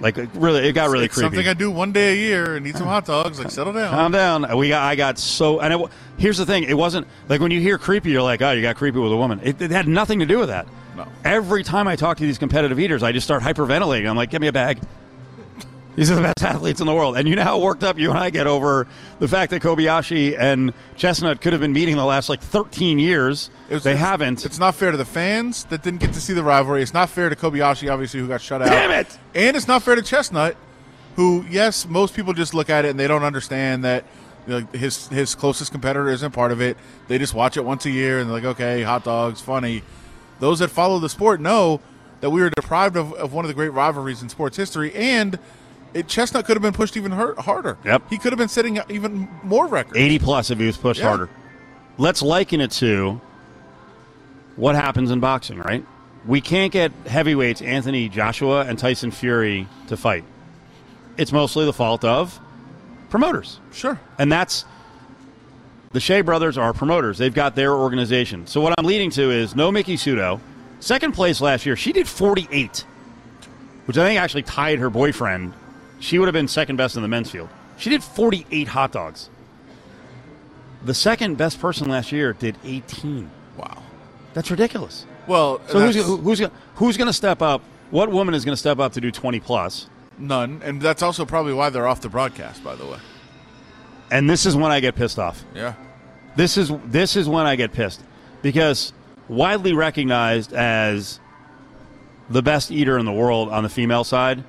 Like 0.00 0.18
it 0.18 0.30
really, 0.34 0.66
it 0.66 0.72
got 0.72 0.90
really 0.90 1.04
it's 1.04 1.14
creepy. 1.14 1.36
something 1.36 1.48
I 1.48 1.54
do 1.54 1.70
one 1.70 1.92
day 1.92 2.12
a 2.12 2.16
year 2.16 2.56
and 2.56 2.66
eat 2.66 2.74
some 2.76 2.88
hot 2.88 3.04
dogs. 3.04 3.38
Like, 3.38 3.52
settle 3.52 3.72
down. 3.72 3.90
Calm 3.90 4.10
down. 4.10 4.58
We 4.58 4.68
got. 4.68 4.82
I 4.82 4.96
got 4.96 5.16
so. 5.16 5.60
And 5.60 5.72
it, 5.72 5.90
here's 6.18 6.38
the 6.38 6.44
thing. 6.44 6.64
It 6.64 6.74
wasn't 6.74 7.06
like 7.28 7.40
when 7.40 7.52
you 7.52 7.60
hear 7.60 7.78
creepy, 7.78 8.10
you're 8.10 8.22
like, 8.22 8.42
oh, 8.42 8.50
you 8.50 8.62
got 8.62 8.74
creepy 8.74 8.98
with 8.98 9.12
a 9.12 9.16
woman. 9.16 9.40
It, 9.44 9.62
it 9.62 9.70
had 9.70 9.86
nothing 9.86 10.18
to 10.18 10.26
do 10.26 10.40
with 10.40 10.48
that. 10.48 10.66
No. 10.96 11.06
Every 11.24 11.62
time 11.62 11.86
I 11.86 11.94
talk 11.94 12.16
to 12.16 12.24
these 12.24 12.38
competitive 12.38 12.80
eaters, 12.80 13.04
I 13.04 13.12
just 13.12 13.24
start 13.24 13.44
hyperventilating. 13.44 14.08
I'm 14.10 14.16
like, 14.16 14.30
give 14.30 14.40
me 14.40 14.48
a 14.48 14.52
bag. 14.52 14.80
These 15.94 16.10
are 16.10 16.14
the 16.14 16.22
best 16.34 16.42
athletes 16.42 16.80
in 16.80 16.86
the 16.86 16.94
world. 16.94 17.16
And 17.16 17.28
you 17.28 17.36
know 17.36 17.42
how 17.44 17.58
worked 17.58 17.84
up 17.84 17.98
you 17.98 18.10
and 18.10 18.18
I 18.18 18.30
get 18.30 18.46
over 18.46 18.86
the 19.18 19.28
fact 19.28 19.50
that 19.50 19.62
Kobayashi 19.62 20.36
and 20.38 20.72
Chestnut 20.96 21.40
could 21.40 21.52
have 21.52 21.60
been 21.60 21.72
meeting 21.72 21.96
the 21.96 22.04
last 22.04 22.28
like 22.28 22.40
13 22.40 22.98
years. 22.98 23.50
It's- 23.66 23.82
they 23.84 23.90
it's- 23.92 24.04
haven't. 24.06 24.44
It's 24.46 24.58
not 24.58 24.74
fair 24.74 24.90
to 24.90 24.96
the 24.96 25.04
fans 25.04 25.64
that 25.70 25.82
didn't 25.82 26.00
get 26.00 26.12
to 26.14 26.20
see 26.20 26.32
the 26.32 26.42
rivalry. 26.42 26.82
It's 26.82 26.94
not 26.94 27.10
fair 27.10 27.28
to 27.28 27.36
Kobayashi, 27.36 27.92
obviously, 27.92 28.20
who 28.20 28.28
got 28.28 28.40
shut 28.40 28.62
out. 28.62 28.68
Damn 28.68 28.90
it! 28.90 29.18
And 29.34 29.56
it's 29.56 29.68
not 29.68 29.82
fair 29.82 29.94
to 29.94 30.02
Chestnut, 30.02 30.56
who, 31.16 31.44
yes, 31.50 31.86
most 31.86 32.14
people 32.14 32.32
just 32.32 32.54
look 32.54 32.70
at 32.70 32.84
it 32.84 32.88
and 32.88 32.98
they 32.98 33.06
don't 33.08 33.22
understand 33.24 33.84
that 33.84 34.04
you 34.46 34.60
know, 34.60 34.66
his 34.72 35.06
his 35.08 35.34
closest 35.36 35.70
competitor 35.70 36.08
isn't 36.08 36.32
part 36.32 36.50
of 36.52 36.60
it. 36.60 36.76
They 37.06 37.18
just 37.18 37.32
watch 37.34 37.56
it 37.56 37.64
once 37.64 37.86
a 37.86 37.90
year 37.90 38.18
and 38.18 38.28
they're 38.28 38.34
like, 38.36 38.44
okay, 38.56 38.82
hot 38.82 39.04
dogs, 39.04 39.40
funny. 39.40 39.82
Those 40.40 40.58
that 40.58 40.68
follow 40.68 40.98
the 40.98 41.08
sport 41.08 41.40
know 41.40 41.80
that 42.22 42.30
we 42.30 42.40
were 42.40 42.50
deprived 42.50 42.96
of, 42.96 43.12
of 43.12 43.32
one 43.32 43.44
of 43.44 43.48
the 43.48 43.54
great 43.54 43.68
rivalries 43.72 44.20
in 44.22 44.28
sports 44.28 44.56
history, 44.56 44.92
and 44.94 45.38
it, 45.94 46.08
Chestnut 46.08 46.44
could 46.44 46.56
have 46.56 46.62
been 46.62 46.72
pushed 46.72 46.96
even 46.96 47.12
hurt, 47.12 47.38
harder. 47.38 47.76
Yep. 47.84 48.02
He 48.10 48.18
could 48.18 48.32
have 48.32 48.38
been 48.38 48.48
setting 48.48 48.78
even 48.88 49.28
more 49.42 49.66
records. 49.66 49.98
80 49.98 50.18
plus 50.18 50.50
if 50.50 50.58
he 50.58 50.66
was 50.66 50.76
pushed 50.76 51.00
Yeah. 51.00 51.08
harder. 51.08 51.28
Let's 51.98 52.22
liken 52.22 52.60
it 52.60 52.70
to 52.72 53.20
what 54.56 54.74
happens 54.74 55.10
in 55.10 55.20
boxing, 55.20 55.58
right? 55.58 55.84
We 56.26 56.40
can't 56.40 56.72
get 56.72 56.92
heavyweights 57.06 57.62
Anthony 57.62 58.08
Joshua 58.08 58.62
and 58.64 58.78
Tyson 58.78 59.10
Fury 59.10 59.66
to 59.88 59.96
fight. 59.96 60.24
It's 61.16 61.32
mostly 61.32 61.64
the 61.64 61.72
fault 61.72 62.04
of 62.04 62.38
promoters. 63.10 63.60
Sure. 63.72 63.98
And 64.18 64.30
that's 64.30 64.64
the 65.92 66.00
Shea 66.00 66.22
brothers 66.22 66.56
are 66.56 66.72
promoters. 66.72 67.18
They've 67.18 67.34
got 67.34 67.54
their 67.54 67.74
organization. 67.74 68.46
So 68.46 68.60
what 68.60 68.72
I'm 68.78 68.86
leading 68.86 69.10
to 69.10 69.30
is 69.30 69.54
no 69.54 69.70
Miki 69.70 69.96
Sudo. 69.96 70.40
Second 70.80 71.12
place 71.12 71.40
last 71.40 71.66
year, 71.66 71.76
she 71.76 71.92
did 71.92 72.08
48, 72.08 72.84
which 73.86 73.98
I 73.98 74.06
think 74.06 74.18
actually 74.18 74.42
tied 74.42 74.78
her 74.78 74.88
boyfriend. 74.90 75.52
She 76.02 76.18
would 76.18 76.26
have 76.26 76.32
been 76.32 76.48
second 76.48 76.76
best 76.76 76.96
in 76.96 77.02
the 77.02 77.08
men's 77.08 77.30
field. 77.30 77.48
She 77.76 77.88
did 77.88 78.02
48 78.02 78.66
hot 78.68 78.90
dogs. 78.90 79.30
The 80.84 80.94
second 80.94 81.36
best 81.38 81.60
person 81.60 81.88
last 81.88 82.10
year 82.10 82.32
did 82.32 82.56
18. 82.64 83.30
Wow. 83.56 83.82
That's 84.34 84.50
ridiculous. 84.50 85.06
Well, 85.28 85.60
So 85.68 85.78
who's, 85.78 85.94
who's, 85.94 86.40
gonna- 86.40 86.52
who's 86.74 86.96
going 86.96 87.06
to 87.06 87.12
step 87.12 87.40
up? 87.40 87.62
What 87.92 88.10
woman 88.10 88.34
is 88.34 88.44
going 88.44 88.54
to 88.54 88.58
step 88.58 88.80
up 88.80 88.94
to 88.94 89.00
do 89.00 89.12
20 89.12 89.38
plus? 89.38 89.88
None, 90.18 90.60
and 90.64 90.82
that's 90.82 91.02
also 91.02 91.24
probably 91.24 91.52
why 91.52 91.70
they're 91.70 91.86
off 91.86 92.00
the 92.00 92.08
broadcast. 92.08 92.64
By 92.64 92.74
the 92.74 92.84
way, 92.84 92.98
And 94.10 94.28
this 94.28 94.44
is 94.44 94.56
when 94.56 94.72
I 94.72 94.80
get 94.80 94.94
pissed 94.96 95.18
off. 95.20 95.44
yeah, 95.54 95.74
This 96.36 96.56
is 96.58 96.70
this 96.86 97.14
is 97.16 97.28
when 97.28 97.46
I 97.46 97.54
get 97.56 97.72
pissed 97.72 98.02
because 98.42 98.92
widely 99.28 99.72
recognized 99.72 100.52
as 100.52 101.18
the 102.28 102.42
best 102.42 102.70
eater 102.70 102.98
in 102.98 103.06
the 103.06 103.12
world 103.12 103.48
on 103.50 103.62
the 103.62 103.68
female 103.68 104.04
side, 104.04 104.44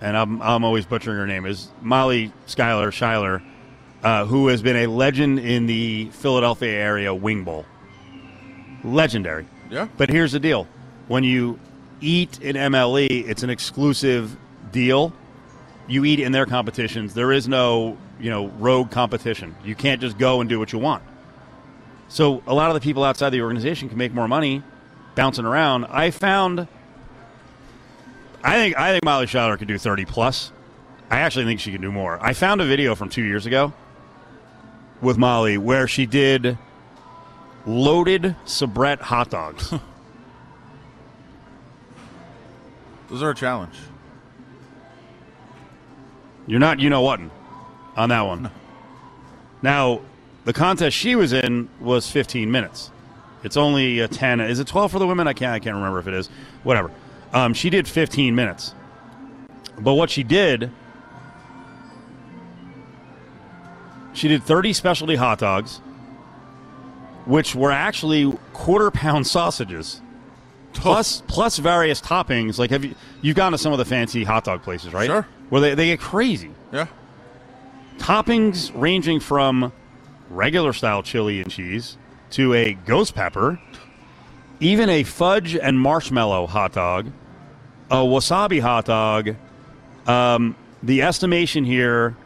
and 0.00 0.16
I'm 0.16 0.40
I'm 0.42 0.64
always 0.64 0.86
butchering 0.86 1.16
her 1.18 1.26
name 1.26 1.46
is 1.46 1.68
Molly 1.80 2.32
Schuyler 2.46 2.90
Schuyler, 2.92 3.42
uh, 4.02 4.24
who 4.24 4.48
has 4.48 4.62
been 4.62 4.76
a 4.76 4.86
legend 4.86 5.38
in 5.38 5.66
the 5.66 6.10
Philadelphia 6.12 6.72
area 6.72 7.14
wing 7.14 7.44
bowl. 7.44 7.66
Legendary. 8.82 9.46
yeah. 9.70 9.88
But 9.96 10.08
here's 10.08 10.32
the 10.32 10.40
deal: 10.40 10.66
when 11.08 11.24
you 11.24 11.58
eat 12.00 12.40
in 12.40 12.56
MLE, 12.56 13.28
it's 13.28 13.42
an 13.42 13.50
exclusive 13.50 14.36
deal. 14.72 15.12
You 15.86 16.04
eat 16.04 16.20
in 16.20 16.32
their 16.32 16.46
competitions. 16.46 17.14
There 17.14 17.32
is 17.32 17.48
no, 17.48 17.98
you 18.20 18.30
know, 18.30 18.46
rogue 18.58 18.90
competition. 18.90 19.56
You 19.64 19.74
can't 19.74 20.00
just 20.00 20.16
go 20.18 20.40
and 20.40 20.48
do 20.48 20.58
what 20.58 20.72
you 20.72 20.78
want. 20.78 21.02
So 22.08 22.42
a 22.46 22.54
lot 22.54 22.70
of 22.70 22.74
the 22.74 22.80
people 22.80 23.04
outside 23.04 23.30
the 23.30 23.42
organization 23.42 23.88
can 23.88 23.98
make 23.98 24.12
more 24.14 24.28
money 24.28 24.62
bouncing 25.14 25.44
around. 25.44 25.86
I 25.86 26.10
found. 26.10 26.68
I 28.42 28.54
think 28.56 28.76
I 28.78 28.92
think 28.92 29.04
Molly 29.04 29.26
Schuyler 29.26 29.56
could 29.56 29.68
do 29.68 29.78
thirty 29.78 30.04
plus. 30.04 30.52
I 31.10 31.20
actually 31.20 31.44
think 31.44 31.60
she 31.60 31.72
can 31.72 31.80
do 31.80 31.90
more. 31.90 32.18
I 32.22 32.32
found 32.32 32.60
a 32.60 32.66
video 32.66 32.94
from 32.94 33.08
two 33.08 33.22
years 33.22 33.44
ago 33.44 33.72
with 35.00 35.18
Molly 35.18 35.58
where 35.58 35.88
she 35.88 36.06
did 36.06 36.56
loaded 37.66 38.36
Sabrett 38.44 39.00
hot 39.00 39.30
dogs. 39.30 39.74
Those 43.08 43.22
are 43.22 43.30
a 43.30 43.34
challenge. 43.34 43.74
You're 46.46 46.60
not, 46.60 46.78
you 46.78 46.90
know 46.90 47.02
what, 47.02 47.20
on 47.96 48.08
that 48.08 48.22
one. 48.22 48.50
Now, 49.62 50.00
the 50.44 50.52
contest 50.52 50.96
she 50.96 51.16
was 51.16 51.32
in 51.32 51.68
was 51.80 52.08
15 52.10 52.50
minutes. 52.50 52.90
It's 53.42 53.56
only 53.56 53.98
a 54.00 54.08
10. 54.08 54.40
Is 54.40 54.60
it 54.60 54.66
12 54.66 54.92
for 54.92 54.98
the 54.98 55.06
women? 55.06 55.26
I 55.26 55.32
can't. 55.32 55.52
I 55.52 55.58
can't 55.58 55.74
remember 55.74 55.98
if 55.98 56.06
it 56.06 56.14
is. 56.14 56.28
Whatever. 56.62 56.90
Um, 57.32 57.54
she 57.54 57.70
did 57.70 57.86
15 57.86 58.34
minutes. 58.34 58.74
But 59.78 59.94
what 59.94 60.10
she 60.10 60.22
did, 60.22 60.70
she 64.12 64.28
did 64.28 64.42
30 64.42 64.72
specialty 64.72 65.16
hot 65.16 65.38
dogs, 65.38 65.78
which 67.26 67.54
were 67.54 67.70
actually 67.72 68.32
quarter 68.52 68.90
pound 68.90 69.26
sausages. 69.26 70.00
Plus, 70.72 71.22
plus 71.26 71.58
various 71.58 72.00
toppings. 72.00 72.58
Like, 72.58 72.70
have 72.70 72.84
you 72.84 72.94
you've 73.22 73.34
gone 73.36 73.52
to 73.52 73.58
some 73.58 73.72
of 73.72 73.78
the 73.78 73.84
fancy 73.84 74.22
hot 74.22 74.44
dog 74.44 74.62
places, 74.62 74.92
right? 74.92 75.06
Sure. 75.06 75.26
Where 75.48 75.60
they, 75.60 75.74
they 75.74 75.86
get 75.86 75.98
crazy 75.98 76.52
Yeah, 76.72 76.86
toppings 77.98 78.70
ranging 78.80 79.18
from 79.18 79.72
regular 80.28 80.72
style 80.72 81.02
chili 81.02 81.40
and 81.40 81.50
cheese 81.50 81.98
to 82.30 82.54
a 82.54 82.74
ghost 82.74 83.16
pepper, 83.16 83.58
even 84.60 84.88
a 84.88 85.02
fudge 85.02 85.56
and 85.56 85.80
marshmallow 85.80 86.46
hot 86.46 86.72
dog, 86.72 87.10
a 87.90 87.96
wasabi 87.96 88.60
hot 88.60 88.84
dog. 88.86 89.34
Um, 90.06 90.56
the 90.82 91.02
estimation 91.02 91.64
here 91.64 92.16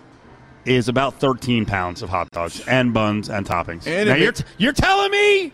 is 0.64 0.88
about 0.88 1.20
13 1.20 1.66
pounds 1.66 2.02
of 2.02 2.08
hot 2.08 2.30
dogs 2.30 2.60
and 2.66 2.94
buns 2.94 3.28
and 3.28 3.46
toppings. 3.46 3.86
And 3.86 4.08
now 4.08 4.14
you're, 4.14 4.32
t- 4.32 4.44
you're 4.58 4.72
telling 4.72 5.10
me 5.10 5.52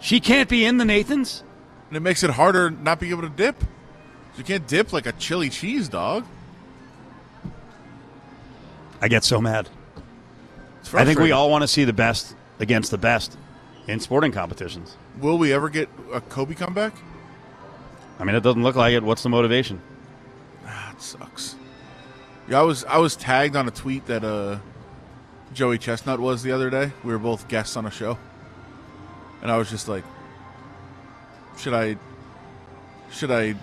she 0.00 0.20
can't 0.20 0.48
be 0.48 0.64
in 0.64 0.76
the 0.76 0.84
Nathans? 0.84 1.42
and 1.88 1.96
it 1.96 2.00
makes 2.00 2.22
it 2.22 2.30
harder 2.30 2.70
not 2.70 2.98
being 3.00 3.12
able 3.12 3.22
to 3.22 3.28
dip. 3.28 3.62
You 4.36 4.44
can't 4.44 4.66
dip 4.66 4.92
like 4.92 5.06
a 5.06 5.12
chili 5.12 5.48
cheese 5.48 5.88
dog. 5.88 6.26
I 9.00 9.08
get 9.08 9.24
so 9.24 9.40
mad. 9.40 9.68
I 10.92 11.04
think 11.04 11.18
we 11.18 11.32
all 11.32 11.50
want 11.50 11.62
to 11.62 11.68
see 11.68 11.84
the 11.84 11.92
best 11.92 12.34
against 12.58 12.90
the 12.90 12.98
best 12.98 13.36
in 13.86 14.00
sporting 14.00 14.32
competitions. 14.32 14.96
Will. 15.18 15.38
We 15.38 15.52
ever 15.52 15.68
get 15.68 15.88
a 16.12 16.20
Kobe 16.20 16.54
comeback? 16.54 16.94
I 18.18 18.24
mean, 18.24 18.34
it 18.34 18.40
doesn't 18.40 18.62
look 18.62 18.76
like 18.76 18.94
it. 18.94 19.02
What's 19.02 19.22
the 19.22 19.28
motivation? 19.28 19.80
That 20.64 21.00
sucks. 21.00 21.56
Yeah, 22.48 22.60
I 22.60 22.62
was 22.62 22.84
I 22.84 22.98
was 22.98 23.16
tagged 23.16 23.56
on 23.56 23.68
a 23.68 23.70
tweet 23.70 24.06
that 24.06 24.24
uh, 24.24 24.58
Joey 25.52 25.78
Chestnut 25.78 26.20
was 26.20 26.42
the 26.42 26.52
other 26.52 26.70
day. 26.70 26.92
We 27.04 27.12
were 27.12 27.18
both 27.18 27.48
guests 27.48 27.76
on 27.76 27.86
a 27.86 27.90
show, 27.90 28.18
and 29.42 29.50
I 29.50 29.58
was 29.58 29.68
just 29.68 29.88
like, 29.88 30.04
should 31.58 31.74
I 31.74 31.96
should 33.10 33.30
I 33.30 33.54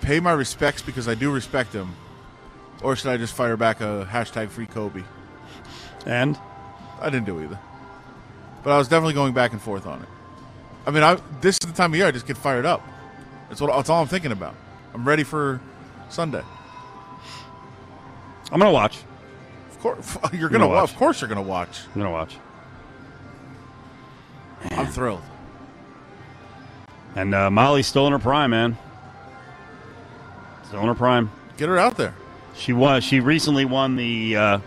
pay 0.00 0.20
my 0.20 0.32
respects 0.32 0.82
because 0.82 1.08
I 1.08 1.14
do 1.14 1.32
respect 1.32 1.72
him, 1.72 1.94
or 2.82 2.96
should 2.96 3.10
I 3.10 3.16
just 3.16 3.34
fire 3.34 3.56
back 3.56 3.80
a 3.80 4.06
hashtag 4.10 4.50
free 4.50 4.66
Kobe? 4.66 5.02
And 6.06 6.38
I 7.00 7.10
didn't 7.10 7.26
do 7.26 7.42
either, 7.42 7.58
but 8.62 8.70
I 8.72 8.78
was 8.78 8.88
definitely 8.88 9.14
going 9.14 9.32
back 9.32 9.52
and 9.52 9.60
forth 9.60 9.86
on 9.86 10.02
it. 10.02 10.08
I 10.86 10.90
mean, 10.90 11.02
I 11.02 11.18
this 11.40 11.56
is 11.62 11.70
the 11.70 11.72
time 11.76 11.92
of 11.92 11.96
year 11.96 12.06
I 12.06 12.10
just 12.10 12.26
get 12.26 12.36
fired 12.36 12.66
up. 12.66 12.82
That's 13.48 13.60
what 13.60 13.74
that's 13.74 13.88
all 13.88 14.02
I'm 14.02 14.08
thinking 14.08 14.32
about. 14.32 14.54
I'm 14.94 15.06
ready 15.06 15.24
for 15.24 15.60
Sunday. 16.08 16.42
I'm 18.50 18.58
gonna 18.58 18.72
watch. 18.72 18.98
Of 19.70 19.80
course, 19.80 20.16
you're 20.32 20.48
gonna 20.48 20.64
gonna. 20.64 20.68
watch. 20.68 20.90
Of 20.90 20.96
course, 20.96 21.20
you're 21.20 21.28
gonna 21.28 21.42
watch. 21.42 21.80
I'm 21.94 22.00
gonna 22.00 22.10
watch. 22.10 22.36
I'm 24.72 24.86
thrilled. 24.86 25.22
And 27.14 27.34
uh, 27.34 27.50
Molly's 27.50 27.86
still 27.86 28.06
in 28.06 28.12
her 28.12 28.18
prime, 28.18 28.50
man. 28.50 28.76
Still 30.66 30.80
in 30.80 30.86
her 30.86 30.94
prime. 30.94 31.30
Get 31.56 31.68
her 31.68 31.78
out 31.78 31.96
there. 31.96 32.14
She 32.54 32.72
was. 32.72 33.04
She 33.04 33.20
recently 33.20 33.64
won 33.64 33.96
the 33.96 34.36
uh, 34.36 34.58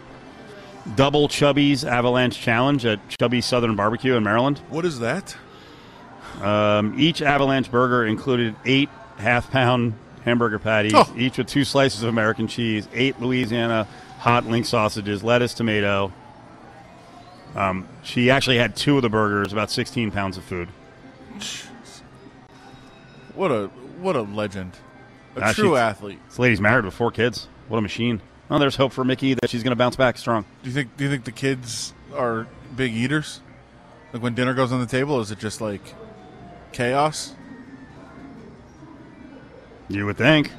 double 0.96 1.28
Chubby's 1.28 1.84
Avalanche 1.84 2.40
Challenge 2.40 2.86
at 2.86 3.00
Chubby's 3.10 3.46
Southern 3.46 3.76
Barbecue 3.76 4.16
in 4.16 4.24
Maryland. 4.24 4.60
What 4.70 4.86
is 4.86 5.00
that? 5.00 5.36
Um, 6.42 6.96
each 7.00 7.22
Avalanche 7.22 7.70
burger 7.72 8.06
included 8.06 8.56
eight 8.66 8.90
half-pound 9.18 9.94
hamburger 10.26 10.60
patties, 10.60 10.94
Oh. 10.96 11.12
each 11.18 11.38
with 11.38 11.48
two 11.48 11.64
slices 11.66 12.04
of 12.04 12.10
American 12.10 12.48
cheese, 12.48 12.88
eight 12.94 13.20
Louisiana 13.20 13.88
hot 14.20 14.46
link 14.46 14.66
sausages, 14.66 15.24
lettuce, 15.24 15.54
tomato. 15.54 16.12
Um, 17.56 17.88
she 18.04 18.30
actually 18.32 18.58
had 18.58 18.76
two 18.76 18.96
of 18.98 19.02
the 19.02 19.10
burgers, 19.10 19.52
about 19.52 19.70
16 19.72 20.12
pounds 20.12 20.38
of 20.38 20.44
food. 20.44 20.70
What 23.36 23.52
a 23.52 23.68
what 24.00 24.16
a 24.16 24.22
legend, 24.22 24.74
a 25.36 25.42
Ah, 25.46 25.54
true 25.54 25.76
athlete. 25.76 26.20
This 26.30 26.40
lady's 26.40 26.62
married 26.62 26.86
with 26.86 26.94
four 26.94 27.12
kids. 27.12 27.48
What 27.68 27.78
a 27.78 27.82
machine. 27.82 28.22
Oh, 28.50 28.60
there's 28.60 28.76
hope 28.76 28.92
for 28.92 29.04
Miki 29.06 29.34
that 29.36 29.50
she's 29.50 29.64
going 29.64 29.72
to 29.72 29.76
bounce 29.78 29.96
back 29.96 30.18
strong. 30.18 30.46
Do 30.64 30.70
you 30.70 30.74
think 30.76 30.98
do 30.98 31.04
you 31.06 31.10
think 31.10 31.24
the 31.24 31.32
kids 31.32 31.94
are 32.16 32.48
big 32.76 32.94
eaters? 32.94 33.40
Like 34.12 34.22
when 34.22 34.36
dinner 34.36 34.54
goes 34.54 34.72
on 34.74 34.80
the 34.82 34.86
table, 34.86 35.22
is 35.22 35.32
it 35.32 35.40
just 35.40 35.62
like 35.62 35.94
chaos? 36.74 37.34
You 39.90 40.06
would 40.06 40.18
think. 40.18 40.52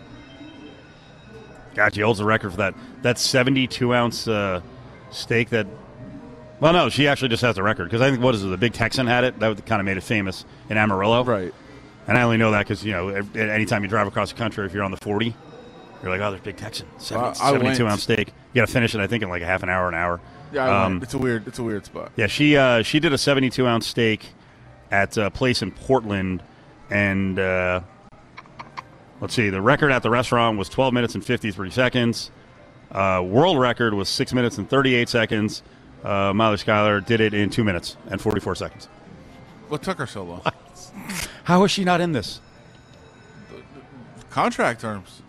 God, 1.75 1.95
she 1.95 2.03
holds 2.03 2.19
the 2.19 2.25
record 2.25 2.51
for 2.51 2.59
that. 2.59 2.75
That 3.03 3.19
72 3.19 3.95
ounce 3.95 4.29
uh, 4.29 4.61
steak 5.11 5.49
that. 5.51 5.67
Well, 6.61 6.73
no, 6.73 6.91
she 6.91 7.09
actually 7.09 7.29
just 7.31 7.43
has 7.43 7.57
the 7.57 7.63
record 7.63 7.85
because 7.85 8.01
I 8.03 8.11
think 8.11 8.23
what 8.23 8.35
is 8.35 8.45
it? 8.45 8.49
The 8.49 8.57
Big 8.59 8.73
Texan 8.73 9.07
had 9.07 9.25
it. 9.25 9.39
That 9.41 9.65
kind 9.67 9.81
of 9.81 9.87
made 9.87 9.97
it 9.97 10.03
famous 10.03 10.45
in 10.69 10.77
Amarillo, 10.77 11.25
Right. 11.25 11.53
And 12.09 12.19
I 12.19 12.23
only 12.23 12.37
know 12.37 12.51
that 12.51 12.61
because 12.67 12.85
you 12.85 12.91
know, 12.93 13.09
anytime 13.35 13.83
you 13.85 13.89
drive 13.89 14.07
across 14.09 14.33
the 14.33 14.39
country, 14.39 14.67
if 14.67 14.75
you're 14.75 14.83
on 14.83 14.91
the 14.91 14.97
40, 14.97 15.35
you're 16.03 16.11
like, 16.11 16.21
oh, 16.21 16.31
there's 16.31 16.43
Big 16.43 16.57
Texan, 16.57 16.89
70, 16.99 17.29
Uh, 17.29 17.33
72 17.35 17.85
went- 17.85 17.93
ounce 17.93 18.03
steak. 18.03 18.29
You 18.53 18.61
got 18.61 18.67
to 18.67 18.73
finish 18.73 18.93
it, 18.95 19.01
I 19.01 19.07
think, 19.07 19.23
in 19.23 19.29
like 19.29 19.41
a 19.43 19.47
half 19.47 19.63
an 19.63 19.69
hour, 19.69 19.89
an 19.89 19.95
hour. 19.95 20.21
Yeah, 20.53 20.85
Um, 20.85 21.01
it's 21.03 21.15
a 21.15 21.19
weird 21.19 21.47
it's 21.49 21.59
a 21.61 21.63
weird 21.63 21.87
spot. 21.87 22.11
Yeah, 22.17 22.27
she 22.27 22.57
uh, 22.57 22.83
she 22.83 22.99
did 23.01 23.13
a 23.13 23.19
72 23.19 23.67
ounce 23.67 23.87
steak 23.87 24.29
at 24.93 25.17
a 25.17 25.31
place 25.31 25.63
in 25.63 25.73
Portland, 25.73 26.43
and 26.91 27.39
uh, 27.39 27.81
let's 29.21 29.35
see, 29.35 29.49
the 29.51 29.61
record 29.61 29.91
at 29.91 30.03
the 30.03 30.11
restaurant 30.11 30.59
was 30.59 30.69
12 30.69 30.93
minutes 30.95 31.15
and 31.15 31.25
53 31.25 31.71
seconds. 31.71 32.31
Uh, 32.93 33.23
world 33.27 33.59
record 33.59 33.95
was 33.95 34.09
six 34.09 34.33
minutes 34.35 34.59
and 34.59 34.69
38 34.69 35.09
seconds. 35.09 35.63
Uh, 36.05 36.33
Miley 36.35 36.59
Schuyler 36.59 37.01
did 37.01 37.21
it 37.21 37.33
in 37.33 37.49
two 37.49 37.65
minutes 37.65 37.97
and 38.11 38.21
44 38.21 38.55
seconds. 38.55 38.87
What 39.69 39.83
took 39.83 39.97
her 39.99 40.07
so 40.07 40.25
long? 40.25 40.43
How 41.45 41.65
is 41.65 41.71
she 41.71 41.85
not 41.85 42.01
in 42.03 42.13
this? 42.13 42.41
Contract 44.31 44.81
terms. 44.81 45.23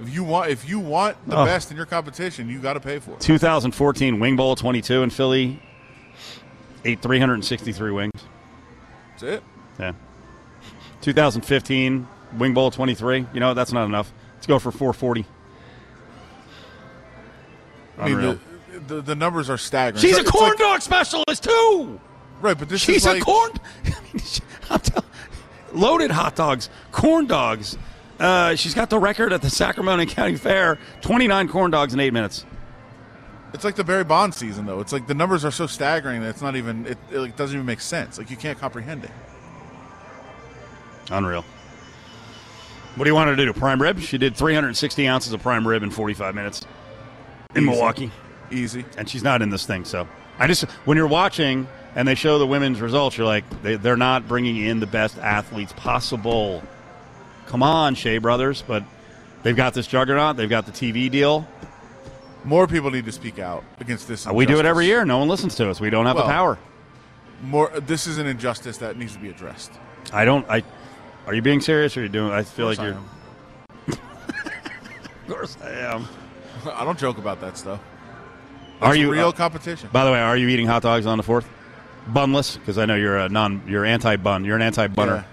If 0.00 0.12
you 0.12 0.24
want 0.24 0.50
if 0.50 0.68
you 0.68 0.80
want 0.80 1.16
the 1.28 1.36
Oh. 1.38 1.44
best 1.44 1.70
in 1.70 1.76
your 1.76 1.86
competition, 1.86 2.48
you 2.48 2.58
got 2.58 2.72
to 2.72 2.80
pay 2.80 2.98
for 2.98 3.12
it. 3.12 3.20
2014 3.20 4.18
Wing 4.18 4.34
Bowl 4.34 4.56
22 4.56 5.04
in 5.04 5.10
Philly, 5.10 5.62
ate 6.84 7.00
363 7.00 7.92
wings. 7.92 8.10
It. 9.24 9.42
Yeah. 9.78 9.92
2015 11.02 12.06
Wing 12.38 12.54
Bowl 12.54 12.70
23. 12.70 13.26
You 13.32 13.40
know? 13.40 13.54
That's 13.54 13.72
not 13.72 13.84
enough. 13.84 14.12
Let's 14.34 14.46
go 14.46 14.58
for 14.58 14.70
440. 14.70 15.24
I 17.98 18.08
mean, 18.08 18.20
the, 18.20 18.38
the 18.86 19.00
the 19.02 19.14
numbers 19.14 19.48
are 19.48 19.56
staggering. 19.58 20.00
She's 20.02 20.18
a 20.18 20.24
corn 20.24 20.50
like- 20.50 20.58
dog 20.58 20.82
specialist 20.82 21.44
too. 21.44 22.00
right? 22.40 22.58
But 22.58 22.68
this 22.68 22.80
She's 22.80 22.96
is 22.98 23.06
like 23.06 23.22
a 23.22 23.24
corn. 23.24 23.50
I'm 24.70 24.80
tell- 24.80 25.04
loaded 25.72 26.10
hot 26.10 26.34
dogs, 26.34 26.70
corn 26.90 27.26
dogs. 27.26 27.78
Uh, 28.18 28.54
she's 28.54 28.74
got 28.74 28.90
the 28.90 28.98
record 28.98 29.32
at 29.32 29.42
the 29.42 29.50
Sacramento 29.50 30.06
County 30.12 30.36
Fair: 30.36 30.78
29 31.02 31.48
corn 31.48 31.70
dogs 31.70 31.94
in 31.94 32.00
eight 32.00 32.12
minutes. 32.12 32.44
It's 33.54 33.62
like 33.62 33.76
the 33.76 33.84
Barry 33.84 34.02
Bond 34.02 34.34
season, 34.34 34.66
though. 34.66 34.80
It's 34.80 34.92
like 34.92 35.06
the 35.06 35.14
numbers 35.14 35.44
are 35.44 35.52
so 35.52 35.68
staggering 35.68 36.22
that 36.22 36.30
it's 36.30 36.42
not 36.42 36.56
even. 36.56 36.86
It, 36.86 36.98
it 37.12 37.18
like, 37.18 37.36
doesn't 37.36 37.54
even 37.54 37.64
make 37.64 37.80
sense. 37.80 38.18
Like 38.18 38.28
you 38.28 38.36
can't 38.36 38.58
comprehend 38.58 39.04
it. 39.04 39.10
Unreal. 41.10 41.44
What 42.96 43.04
do 43.04 43.10
you 43.10 43.14
want 43.14 43.30
her 43.30 43.36
to 43.36 43.44
do? 43.44 43.52
Prime 43.52 43.80
rib? 43.80 44.00
She 44.00 44.18
did 44.18 44.36
360 44.36 45.06
ounces 45.06 45.32
of 45.32 45.40
prime 45.40 45.66
rib 45.66 45.84
in 45.84 45.90
45 45.90 46.34
minutes 46.34 46.66
in 47.54 47.62
Easy. 47.62 47.70
Milwaukee. 47.70 48.10
Easy. 48.50 48.84
and 48.98 49.08
she's 49.08 49.22
not 49.22 49.40
in 49.40 49.50
this 49.50 49.66
thing. 49.66 49.84
So 49.84 50.08
I 50.38 50.48
just 50.48 50.64
when 50.84 50.96
you're 50.96 51.06
watching 51.06 51.68
and 51.94 52.08
they 52.08 52.16
show 52.16 52.40
the 52.40 52.46
women's 52.46 52.80
results, 52.80 53.16
you're 53.16 53.26
like 53.26 53.44
they, 53.62 53.76
they're 53.76 53.96
not 53.96 54.26
bringing 54.26 54.56
in 54.56 54.80
the 54.80 54.86
best 54.86 55.16
athletes 55.18 55.72
possible. 55.72 56.60
Come 57.46 57.62
on, 57.62 57.94
Shea 57.94 58.18
Brothers, 58.18 58.64
but 58.66 58.82
they've 59.44 59.56
got 59.56 59.74
this 59.74 59.86
juggernaut. 59.86 60.36
They've 60.36 60.50
got 60.50 60.66
the 60.66 60.72
TV 60.72 61.08
deal. 61.08 61.46
More 62.44 62.66
people 62.66 62.90
need 62.90 63.06
to 63.06 63.12
speak 63.12 63.38
out 63.38 63.64
against 63.80 64.06
this. 64.06 64.26
Uh, 64.26 64.32
We 64.34 64.44
do 64.46 64.58
it 64.58 64.66
every 64.66 64.86
year. 64.86 65.04
No 65.04 65.18
one 65.18 65.28
listens 65.28 65.54
to 65.56 65.70
us. 65.70 65.80
We 65.80 65.90
don't 65.90 66.06
have 66.06 66.16
Well- 66.16 66.26
the 66.26 66.32
power. 66.32 66.58
More. 67.42 67.70
This 67.86 68.06
is 68.06 68.18
an 68.18 68.26
injustice 68.26 68.78
that 68.78 68.96
needs 68.96 69.14
to 69.14 69.18
be 69.18 69.28
addressed. 69.28 69.72
I 70.12 70.24
don't. 70.24 70.46
I. 70.48 70.62
Are 71.26 71.34
you 71.34 71.42
being 71.42 71.60
serious? 71.60 71.96
Or 71.96 72.00
are 72.00 72.02
you 72.04 72.08
doing? 72.08 72.32
I 72.32 72.42
feel 72.42 72.66
like 72.66 72.78
course 72.78 72.88
you're. 72.88 72.98
I 73.88 73.92
Of 73.92 75.28
course 75.28 75.56
I 75.62 75.70
am. 75.70 76.06
I 76.74 76.84
don't 76.84 76.98
joke 76.98 77.18
about 77.18 77.40
that 77.40 77.56
stuff. 77.58 77.80
Are 78.80 78.90
It's 78.92 78.98
you 78.98 79.10
real 79.12 79.28
uh, 79.28 79.32
competition? 79.32 79.88
By 79.92 80.04
the 80.04 80.12
way, 80.12 80.20
are 80.20 80.36
you 80.36 80.48
eating 80.48 80.66
hot 80.66 80.82
dogs 80.82 81.06
on 81.06 81.16
the 81.18 81.22
fourth? 81.24 81.46
Bunless, 82.12 82.58
because 82.58 82.76
I 82.76 82.84
know 82.84 82.94
you're 82.96 83.16
a 83.18 83.28
non. 83.28 83.62
You're 83.66 83.84
anti-bun. 83.84 84.44
You're 84.44 84.56
an 84.56 84.62
anti-bunner. 84.62 85.24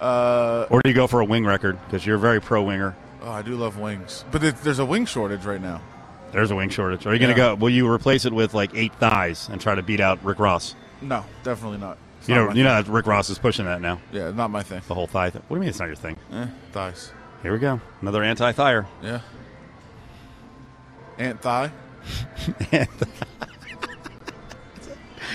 Yeah. 0.00 0.04
Uh, 0.04 0.66
Or 0.70 0.80
do 0.82 0.88
you 0.90 0.94
go 0.94 1.06
for 1.06 1.20
a 1.20 1.24
wing 1.24 1.44
record? 1.44 1.78
Because 1.86 2.04
you're 2.06 2.16
a 2.16 2.20
very 2.20 2.40
pro-winger. 2.40 2.96
oh, 3.22 3.30
I 3.30 3.42
do 3.42 3.54
love 3.54 3.78
wings, 3.78 4.24
but 4.32 4.42
it, 4.42 4.56
there's 4.62 4.78
a 4.78 4.84
wing 4.84 5.04
shortage 5.06 5.44
right 5.44 5.60
now. 5.60 5.80
There's 6.32 6.50
a 6.50 6.56
wing 6.56 6.68
shortage. 6.70 7.06
Are 7.06 7.12
you 7.12 7.18
going 7.18 7.30
Yeah. 7.36 7.50
to 7.50 7.54
go? 7.54 7.54
Will 7.56 7.70
you 7.70 7.88
replace 7.90 8.24
it 8.24 8.32
with 8.32 8.54
like 8.54 8.70
eight 8.74 8.94
thighs 8.94 9.48
and 9.50 9.60
try 9.60 9.74
to 9.74 9.82
beat 9.82 10.00
out 10.00 10.22
Rick 10.24 10.38
Ross? 10.38 10.74
No, 11.02 11.24
definitely 11.42 11.78
not. 11.78 11.98
It's 12.20 12.28
You 12.28 12.34
know, 12.34 12.52
you 12.52 12.62
know 12.62 12.74
thing. 12.76 12.84
that 12.84 12.92
Rick 12.92 13.06
Ross 13.06 13.30
is 13.30 13.38
pushing 13.38 13.64
that 13.64 13.80
now. 13.80 14.00
Yeah, 14.12 14.30
not 14.30 14.50
my 14.50 14.62
thing. 14.62 14.82
The 14.86 14.94
whole 14.94 15.06
thigh 15.06 15.30
thing. 15.30 15.42
What 15.48 15.56
do 15.56 15.58
you 15.58 15.60
mean 15.60 15.68
it's 15.70 15.78
not 15.78 15.86
your 15.86 15.96
thing? 15.96 16.16
Eh, 16.32 16.46
thighs. 16.72 17.12
Here 17.42 17.52
we 17.52 17.58
go. 17.58 17.80
Another 18.02 18.22
anti-thigher. 18.22 18.86
Yeah. 19.02 19.20
Ant 21.18 21.40
thigh. 21.40 21.72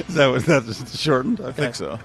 Is 0.08 0.16
that 0.16 0.26
was 0.28 0.46
that 0.46 0.66
just 0.66 0.98
shortened? 0.98 1.40
Okay. 1.40 1.50
I 1.50 1.52
think 1.54 1.76
so. 1.76 1.92
All 1.92 2.00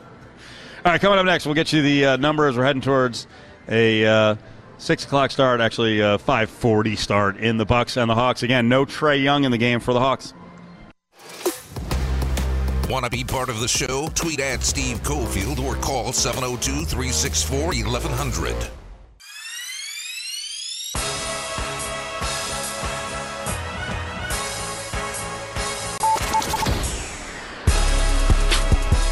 right, 0.92 1.00
coming 1.00 1.18
up 1.18 1.26
next, 1.26 1.44
we'll 1.44 1.54
get 1.56 1.72
you 1.72 1.82
the 1.82 2.04
uh, 2.06 2.16
numbers. 2.16 2.56
We're 2.56 2.64
heading 2.64 2.82
towards 2.82 3.26
a 3.68 4.06
uh, 4.06 4.34
six 4.80 5.04
o'clock 5.04 5.30
start, 5.30 5.60
actually 5.60 6.02
uh, 6.02 6.18
five 6.18 6.50
forty 6.50 6.96
start 6.96 7.36
in 7.36 7.56
the 7.56 7.66
Bucks 7.66 7.96
and 7.96 8.10
the 8.10 8.14
Hawks. 8.14 8.42
Again, 8.42 8.68
no 8.68 8.84
Trae 8.84 9.22
Young 9.22 9.44
in 9.44 9.52
the 9.52 9.58
game 9.58 9.80
for 9.80 9.92
the 9.92 10.00
Hawks. 10.00 10.34
Want 12.88 13.04
to 13.04 13.10
be 13.10 13.22
part 13.22 13.48
of 13.48 13.60
the 13.60 13.68
show? 13.68 14.08
Tweet 14.14 14.40
at 14.40 14.64
Steve 14.64 15.00
Cofield 15.04 15.60
or 15.60 15.76
call 15.76 16.12
702 16.12 16.84
364 16.86 17.66
1100. 17.66 18.70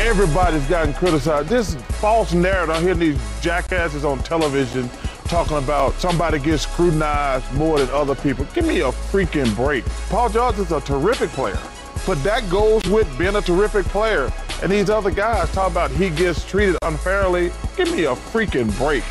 everybody's 0.08 0.66
gotten 0.68 0.94
criticized. 0.94 1.50
This 1.50 1.74
false 2.00 2.32
narrative. 2.32 2.74
I'm 2.74 2.82
hearing 2.82 2.98
these 2.98 3.20
jackasses 3.42 4.06
on 4.06 4.18
television 4.22 4.88
talking 5.28 5.58
about 5.58 5.92
somebody 5.94 6.38
gets 6.38 6.62
scrutinized 6.62 7.52
more 7.52 7.78
than 7.78 7.88
other 7.90 8.14
people. 8.14 8.46
Give 8.54 8.66
me 8.66 8.80
a 8.80 8.90
freaking 8.90 9.54
break. 9.54 9.84
Paul 10.08 10.30
George 10.30 10.58
is 10.58 10.72
a 10.72 10.80
terrific 10.80 11.30
player, 11.30 11.58
but 12.06 12.22
that 12.24 12.48
goes 12.50 12.82
with 12.88 13.06
being 13.18 13.36
a 13.36 13.42
terrific 13.42 13.84
player. 13.86 14.32
And 14.62 14.72
these 14.72 14.90
other 14.90 15.10
guys 15.10 15.50
talk 15.52 15.70
about 15.70 15.90
he 15.90 16.10
gets 16.10 16.44
treated 16.44 16.76
unfairly. 16.82 17.52
Give 17.76 17.92
me 17.92 18.04
a 18.04 18.14
freaking 18.14 18.76
break. 18.78 19.04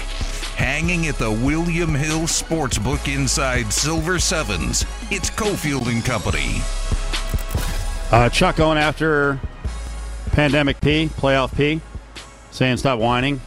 Hanging 0.56 1.08
at 1.08 1.16
the 1.16 1.32
William 1.32 1.94
Hill 1.94 2.22
Sportsbook 2.22 3.14
inside 3.14 3.72
Silver 3.72 4.18
Sevens. 4.18 4.86
It's 5.12 5.30
Cofield 5.30 5.88
and 5.88 6.04
Company. 6.04 6.62
Uh, 8.12 8.30
Chuck 8.30 8.56
going 8.56 8.78
after 8.78 9.40
pandemic 10.32 10.82
P, 10.82 11.08
playoff 11.08 11.56
P, 11.56 11.80
saying 12.52 12.78
stop 12.78 13.00
whining 13.00 13.40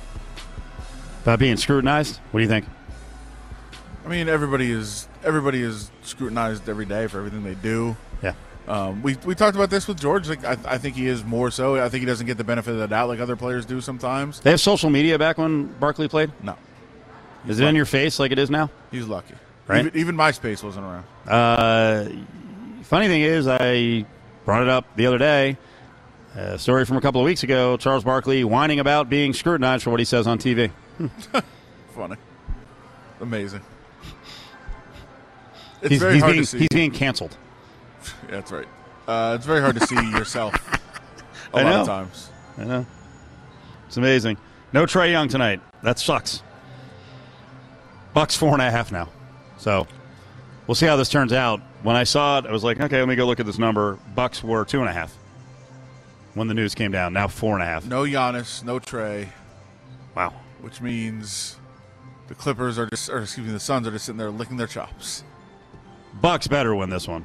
about 1.23 1.39
being 1.39 1.57
scrutinized. 1.57 2.19
What 2.31 2.41
do 2.41 2.43
you 2.43 2.49
think? 2.49 2.67
I 4.05 4.09
mean, 4.09 4.29
everybody 4.29 4.71
is 4.71 5.09
everybody 5.25 5.63
is 5.63 5.91
scrutinized 6.03 6.69
every 6.69 6.87
day 6.87 7.07
for 7.07 7.19
everything 7.19 7.45
they 7.45 7.55
do. 7.55 7.97
Yeah. 8.23 8.35
Um, 8.67 9.03
we 9.03 9.17
we 9.25 9.35
talked 9.35 9.57
about 9.57 9.71
this 9.71 9.87
with 9.89 10.01
George. 10.01 10.29
Like, 10.29 10.45
I, 10.45 10.57
I 10.65 10.79
think 10.79 10.97
he 10.97 11.07
is 11.07 11.25
more 11.25 11.51
so. 11.51 11.77
I 11.77 11.89
think 11.89 12.01
he 12.01 12.07
doesn't 12.07 12.27
get 12.27 12.39
the 12.39 12.45
benefit 12.45 12.73
of 12.73 12.79
the 12.79 12.87
doubt 12.89 13.09
like 13.09 13.21
other 13.21 13.37
players 13.37 13.67
do 13.67 13.81
sometimes. 13.81 14.41
They 14.41 14.51
have 14.51 14.61
social 14.61 14.91
media 14.91 15.19
back 15.19 15.39
when 15.39 15.67
Barkley 15.75 16.09
played. 16.09 16.31
No, 16.43 16.57
Is 17.47 17.61
it 17.61 17.67
in 17.67 17.75
your 17.75 17.85
face 17.85 18.19
like 18.19 18.33
it 18.33 18.39
is 18.39 18.51
now? 18.51 18.71
he's 18.91 19.07
lucky. 19.07 19.35
Right. 19.67 19.87
Even, 19.87 19.99
even 20.01 20.17
MySpace 20.17 20.65
wasn't 20.65 20.85
around. 20.85 21.05
Uh, 21.29 22.09
funny 22.83 23.07
thing 23.07 23.23
is, 23.23 23.47
I 23.47 24.05
brought 24.45 24.63
it 24.63 24.69
up 24.69 24.85
the 24.97 25.07
other 25.07 25.19
day. 25.19 25.57
A 26.35 26.59
story 26.59 26.85
from 26.85 26.97
a 26.97 27.01
couple 27.01 27.21
of 27.21 27.25
weeks 27.25 27.43
ago. 27.43 27.77
Charles 27.77 28.03
Barkley 28.05 28.43
whining 28.45 28.81
about 28.81 29.09
being 29.09 29.33
scrutinized 29.33 29.85
for 29.85 29.91
what 29.91 30.01
he 30.01 30.05
says 30.05 30.27
on 30.27 30.39
TV. 30.39 30.71
Funny, 31.95 32.17
amazing. 33.21 33.61
It's 35.83 35.91
He's, 35.91 36.01
very 36.01 36.15
he's 36.15 36.23
hard 36.23 36.33
being 36.33 36.43
to 36.45 36.47
see. 36.47 36.59
he's 36.59 36.69
being 36.69 36.91
canceled. 36.91 37.37
Yeah, 38.25 38.33
that's 38.33 38.53
right. 38.53 38.69
Uh, 39.09 39.35
it's 39.37 39.47
very 39.47 39.61
hard 39.61 39.77
to 39.77 39.87
see 39.87 39.95
yourself 40.11 40.55
a 41.55 41.57
I 41.59 41.63
lot 41.63 41.71
know. 41.71 41.81
of 41.81 41.87
times. 41.87 42.31
I 42.59 42.65
know. 42.65 42.87
It's 43.87 43.97
amazing. 43.97 44.37
No 44.73 44.85
Trae 44.85 45.11
Young 45.11 45.29
tonight. 45.29 45.61
That 45.83 45.99
sucks. 45.99 46.43
Bucks 48.15 48.37
four 48.37 48.53
and 48.53 48.63
a 48.63 48.71
half 48.71 48.93
now. 48.93 49.09
So 49.57 49.87
we'll 50.67 50.75
see 50.75 50.87
how 50.87 50.97
this 50.97 51.09
turns 51.09 51.33
out. 51.33 51.61
When 51.83 51.97
I 51.97 52.05
saw 52.05 52.39
it, 52.39 52.47
I 52.47 52.53
was 52.53 52.63
like, 52.63 52.79
okay, 52.81 52.99
let 52.99 53.09
me 53.09 53.17
go 53.17 53.25
look 53.27 53.41
at 53.41 53.47
this 53.47 53.59
number. 53.59 53.99
Bucks 54.15 54.45
were 54.45 54.65
two 54.65 54.81
and 54.81 54.89
a 54.89 54.93
half 54.93 55.17
when 56.35 56.47
the 56.47 56.55
news 56.55 56.75
came 56.75 56.93
down. 56.93 57.13
Now 57.15 57.27
four 57.27 57.55
and 57.55 57.63
a 57.63 57.67
half. 57.67 57.87
No 57.87 58.03
Giannis, 58.05 58.63
no 58.65 58.79
Trae, 58.79 59.29
Wow. 60.15 60.35
Which 60.63 60.81
means 60.81 61.57
the 62.29 62.35
Clippers 62.35 62.79
are 62.79 62.87
just, 62.87 63.09
or 63.09 63.23
excuse 63.23 63.47
me, 63.47 63.53
the 63.53 63.61
Suns 63.61 63.87
are 63.87 63.91
just 63.91 64.07
sitting 64.07 64.19
there 64.19 64.31
licking 64.31 64.57
their 64.57 64.67
chops. 64.67 65.25
Bucks 66.21 66.47
better 66.49 66.75
win 66.75 66.91
this 66.91 67.07
one. 67.09 67.25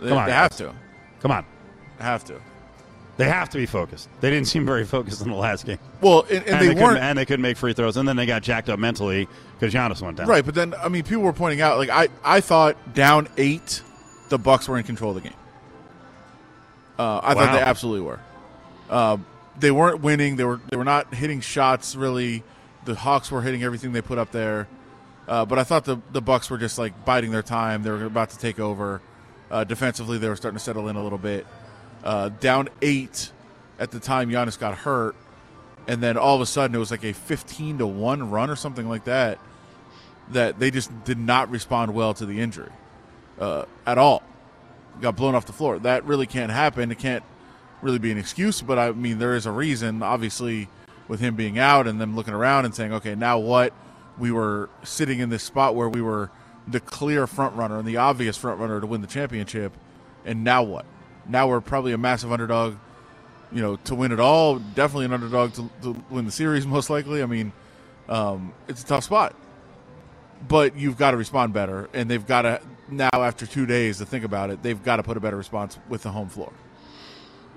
They, 0.00 0.08
Come 0.08 0.18
on, 0.18 0.26
they 0.26 0.32
have 0.32 0.56
to. 0.56 0.74
Come 1.20 1.30
on. 1.30 1.44
they 1.98 2.04
Have 2.04 2.24
to. 2.24 2.40
They 3.16 3.28
have 3.28 3.50
to 3.50 3.58
be 3.58 3.66
focused. 3.66 4.08
They 4.20 4.30
didn't 4.30 4.46
seem 4.46 4.64
very 4.64 4.84
focused 4.84 5.22
in 5.22 5.28
the 5.28 5.36
last 5.36 5.66
game. 5.66 5.80
Well, 6.00 6.22
and, 6.30 6.38
and, 6.38 6.46
And, 6.46 6.60
they, 6.60 6.74
they, 6.74 6.80
weren't 6.80 7.00
and 7.00 7.18
they 7.18 7.24
couldn't 7.26 7.42
make 7.42 7.56
free 7.56 7.72
throws. 7.72 7.96
And 7.96 8.06
then 8.08 8.14
they 8.14 8.26
got 8.26 8.44
jacked 8.44 8.68
up 8.68 8.78
mentally 8.78 9.26
because 9.58 9.74
Giannis 9.74 10.00
went 10.00 10.18
down. 10.18 10.28
right. 10.28 10.44
But 10.46 10.54
then, 10.54 10.72
I 10.74 10.88
mean, 10.88 11.02
people 11.02 11.24
were 11.24 11.32
pointing 11.32 11.60
out, 11.60 11.78
like 11.78 11.90
I, 11.90 12.06
I 12.22 12.40
thought 12.40 12.94
down 12.94 13.28
eight, 13.36 13.82
the 14.28 14.38
Bucks 14.38 14.68
were 14.68 14.78
in 14.78 14.84
control 14.84 15.10
of 15.10 15.16
the 15.16 15.28
game. 15.28 15.38
Uh, 16.96 17.20
I 17.24 17.34
thought 17.34 17.52
they 17.52 17.60
absolutely 17.60 18.06
were. 18.06 18.20
Uh, 18.88 19.16
they 19.60 19.70
weren't 19.70 20.00
winning. 20.00 20.36
They 20.36 20.44
were 20.44 20.60
they 20.70 20.76
were 20.76 20.84
not 20.84 21.14
hitting 21.14 21.40
shots 21.40 21.96
really. 21.96 22.42
The 22.84 22.94
Hawks 22.94 23.30
were 23.30 23.42
hitting 23.42 23.62
everything 23.62 23.92
they 23.92 24.02
put 24.02 24.18
up 24.18 24.32
there. 24.32 24.68
Uh, 25.26 25.44
but 25.44 25.58
I 25.58 25.64
thought 25.64 25.84
the 25.84 25.98
the 26.12 26.22
Bucks 26.22 26.48
were 26.48 26.58
just 26.58 26.78
like 26.78 27.04
biding 27.04 27.30
their 27.30 27.42
time. 27.42 27.82
They 27.82 27.90
were 27.90 28.04
about 28.04 28.30
to 28.30 28.38
take 28.38 28.58
over. 28.58 29.00
Uh, 29.50 29.64
defensively, 29.64 30.18
they 30.18 30.28
were 30.28 30.36
starting 30.36 30.58
to 30.58 30.64
settle 30.64 30.88
in 30.88 30.96
a 30.96 31.02
little 31.02 31.18
bit. 31.18 31.46
Uh, 32.04 32.28
down 32.40 32.68
eight 32.82 33.32
at 33.78 33.90
the 33.90 34.00
time 34.00 34.30
Giannis 34.30 34.58
got 34.58 34.74
hurt, 34.74 35.16
and 35.86 36.02
then 36.02 36.16
all 36.16 36.34
of 36.34 36.40
a 36.40 36.46
sudden 36.46 36.74
it 36.74 36.78
was 36.78 36.90
like 36.90 37.04
a 37.04 37.12
fifteen 37.12 37.78
to 37.78 37.86
one 37.86 38.30
run 38.30 38.50
or 38.50 38.56
something 38.56 38.88
like 38.88 39.04
that. 39.04 39.38
That 40.30 40.58
they 40.58 40.70
just 40.70 40.90
did 41.04 41.18
not 41.18 41.50
respond 41.50 41.94
well 41.94 42.12
to 42.14 42.26
the 42.26 42.40
injury 42.40 42.70
uh, 43.40 43.64
at 43.86 43.96
all. 43.98 44.22
Got 45.00 45.16
blown 45.16 45.34
off 45.34 45.46
the 45.46 45.52
floor. 45.52 45.78
That 45.78 46.04
really 46.04 46.26
can't 46.26 46.52
happen. 46.52 46.90
It 46.90 46.98
can't 46.98 47.24
really 47.82 47.98
be 47.98 48.10
an 48.10 48.18
excuse, 48.18 48.62
but 48.62 48.78
I 48.78 48.92
mean 48.92 49.18
there 49.18 49.34
is 49.34 49.46
a 49.46 49.52
reason. 49.52 50.02
Obviously, 50.02 50.68
with 51.06 51.20
him 51.20 51.36
being 51.36 51.58
out 51.58 51.86
and 51.86 52.00
them 52.00 52.16
looking 52.16 52.34
around 52.34 52.64
and 52.64 52.74
saying, 52.74 52.92
"Okay, 52.92 53.14
now 53.14 53.38
what?" 53.38 53.72
We 54.18 54.32
were 54.32 54.68
sitting 54.82 55.20
in 55.20 55.30
this 55.30 55.42
spot 55.42 55.76
where 55.76 55.88
we 55.88 56.02
were 56.02 56.30
the 56.66 56.80
clear 56.80 57.26
front 57.26 57.54
runner 57.54 57.78
and 57.78 57.86
the 57.86 57.96
obvious 57.96 58.36
front 58.36 58.60
runner 58.60 58.80
to 58.80 58.86
win 58.86 59.00
the 59.00 59.06
championship, 59.06 59.72
and 60.24 60.44
now 60.44 60.62
what? 60.62 60.84
Now 61.28 61.48
we're 61.48 61.60
probably 61.60 61.92
a 61.92 61.98
massive 61.98 62.32
underdog, 62.32 62.76
you 63.52 63.62
know, 63.62 63.76
to 63.84 63.94
win 63.94 64.12
it 64.12 64.20
all. 64.20 64.58
Definitely 64.58 65.06
an 65.06 65.12
underdog 65.12 65.52
to, 65.54 65.70
to 65.82 66.04
win 66.10 66.24
the 66.24 66.32
series, 66.32 66.66
most 66.76 66.90
likely. 66.90 67.22
I 67.22 67.26
mean, 67.26 67.52
um, 68.08 68.52
it's 68.66 68.82
a 68.82 68.86
tough 68.86 69.04
spot, 69.04 69.34
but 70.46 70.76
you've 70.76 70.98
got 70.98 71.12
to 71.12 71.16
respond 71.16 71.52
better, 71.52 71.88
and 71.92 72.10
they've 72.10 72.26
got 72.26 72.42
to 72.42 72.60
now 72.90 73.10
after 73.12 73.46
two 73.46 73.66
days 73.66 73.98
to 73.98 74.06
think 74.06 74.24
about 74.24 74.50
it. 74.50 74.62
They've 74.62 74.82
got 74.82 74.96
to 74.96 75.02
put 75.02 75.16
a 75.16 75.20
better 75.20 75.36
response 75.36 75.78
with 75.88 76.02
the 76.02 76.10
home 76.10 76.28
floor. 76.28 76.52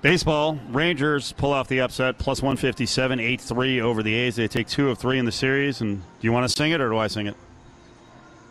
Baseball, 0.02 0.58
Rangers 0.70 1.30
pull 1.30 1.52
off 1.52 1.68
the 1.68 1.80
upset, 1.80 2.18
plus 2.18 2.42
157, 2.42 3.20
8 3.20 3.40
3 3.40 3.80
over 3.80 4.02
the 4.02 4.12
A's. 4.12 4.34
They 4.34 4.48
take 4.48 4.66
two 4.66 4.90
of 4.90 4.98
three 4.98 5.20
in 5.20 5.24
the 5.24 5.32
series. 5.32 5.80
And 5.80 6.00
do 6.00 6.26
you 6.26 6.32
want 6.32 6.44
to 6.44 6.48
sing 6.48 6.72
it 6.72 6.80
or 6.80 6.90
do 6.90 6.98
I 6.98 7.06
sing 7.06 7.28
it? 7.28 7.36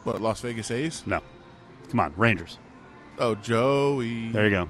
What 0.05 0.21
Las 0.21 0.39
Vegas 0.39 0.71
A's? 0.71 1.03
No. 1.05 1.19
Come 1.89 1.99
on, 1.99 2.13
Rangers. 2.15 2.57
Oh, 3.19 3.35
Joey. 3.35 4.29
There 4.31 4.45
you 4.45 4.51
go. 4.51 4.69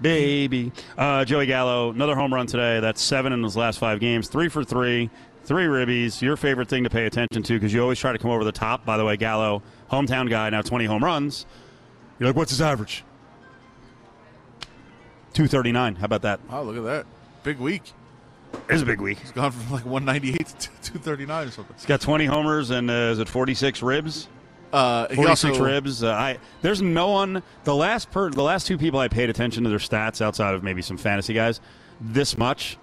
Baby. 0.00 0.70
Uh, 0.96 1.24
Joey 1.24 1.46
Gallo, 1.46 1.90
another 1.90 2.14
home 2.14 2.32
run 2.32 2.46
today. 2.46 2.78
That's 2.78 3.02
seven 3.02 3.32
in 3.32 3.42
his 3.42 3.56
last 3.56 3.80
five 3.80 3.98
games. 3.98 4.28
Three 4.28 4.48
for 4.48 4.62
three, 4.62 5.10
three 5.42 5.64
ribbies. 5.64 6.22
Your 6.22 6.36
favorite 6.36 6.68
thing 6.68 6.84
to 6.84 6.90
pay 6.90 7.06
attention 7.06 7.42
to 7.42 7.54
because 7.54 7.74
you 7.74 7.82
always 7.82 7.98
try 7.98 8.12
to 8.12 8.18
come 8.18 8.30
over 8.30 8.44
the 8.44 8.52
top. 8.52 8.86
By 8.86 8.96
the 8.96 9.04
way, 9.04 9.16
Gallo, 9.16 9.64
hometown 9.90 10.30
guy, 10.30 10.50
now 10.50 10.62
20 10.62 10.84
home 10.84 11.02
runs. 11.02 11.46
You're 12.20 12.28
like, 12.28 12.36
what's 12.36 12.52
his 12.52 12.60
average? 12.60 13.02
239. 15.38 15.94
How 15.94 16.04
about 16.04 16.22
that? 16.22 16.40
Oh, 16.50 16.64
look 16.64 16.76
at 16.76 16.82
that. 16.82 17.06
Big 17.44 17.60
week. 17.60 17.92
It's 18.68 18.82
a 18.82 18.84
big 18.84 19.00
week. 19.00 19.18
It's 19.22 19.30
gone 19.30 19.52
from 19.52 19.72
like 19.72 19.86
198 19.86 20.36
to 20.48 20.68
239 20.82 21.46
or 21.46 21.50
something. 21.52 21.76
He's 21.76 21.86
got 21.86 22.00
20 22.00 22.24
homers 22.24 22.70
and 22.70 22.90
uh, 22.90 23.12
is 23.12 23.20
it 23.20 23.28
46 23.28 23.80
ribs? 23.80 24.26
Uh, 24.72 25.06
46 25.14 25.44
also, 25.44 25.64
ribs. 25.64 26.02
Uh, 26.02 26.10
I 26.10 26.38
there's 26.60 26.82
no 26.82 27.10
one. 27.10 27.44
The 27.62 27.74
last 27.74 28.10
per 28.10 28.30
the 28.30 28.42
last 28.42 28.66
two 28.66 28.76
people 28.78 28.98
I 28.98 29.06
paid 29.06 29.30
attention 29.30 29.62
to 29.62 29.70
their 29.70 29.78
stats 29.78 30.20
outside 30.20 30.54
of 30.54 30.64
maybe 30.64 30.82
some 30.82 30.96
fantasy 30.96 31.34
guys. 31.34 31.60
This 32.00 32.36
much 32.36 32.76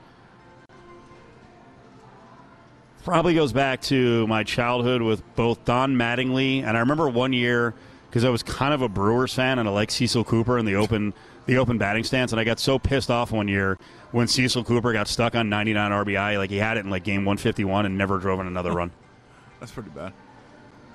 probably 3.04 3.36
goes 3.36 3.52
back 3.52 3.82
to 3.82 4.26
my 4.28 4.46
childhood 4.46 5.02
with 5.02 5.22
both 5.36 5.66
Don 5.66 5.98
Mattingly 5.98 6.64
and 6.64 6.78
I 6.78 6.80
remember 6.80 7.10
one 7.10 7.34
year 7.34 7.74
because 8.10 8.24
I 8.24 8.30
was 8.30 8.44
kind 8.44 8.74
of 8.74 8.82
a 8.82 8.88
Brewers 8.88 9.34
fan 9.34 9.60
and 9.60 9.68
I 9.68 9.74
like 9.74 9.92
Cecil 9.92 10.24
Cooper 10.24 10.58
in 10.58 10.66
the 10.66 10.76
open 10.76 11.14
the 11.46 11.58
open 11.58 11.78
batting 11.78 12.04
stance 12.04 12.32
and 12.32 12.40
I 12.40 12.44
got 12.44 12.60
so 12.60 12.80
pissed 12.80 13.12
off 13.12 13.32
one 13.32 13.48
year 13.48 13.78
when 14.12 14.28
Cecil 14.28 14.64
Cooper 14.64 14.94
got 14.94 15.08
stuck 15.08 15.36
on 15.36 15.50
99 15.50 15.92
RBI 15.92 16.38
like 16.38 16.50
he 16.50 16.58
had 16.58 16.78
it 16.78 16.82
in 16.86 16.90
like 16.90 17.04
game 17.04 17.26
151 17.26 17.86
and 17.86 17.98
never 17.98 18.18
drove 18.18 18.40
in 18.40 18.48
another 18.48 18.72
run. 18.72 18.92
That's 19.60 19.72
pretty 19.72 19.90
bad. 19.90 20.14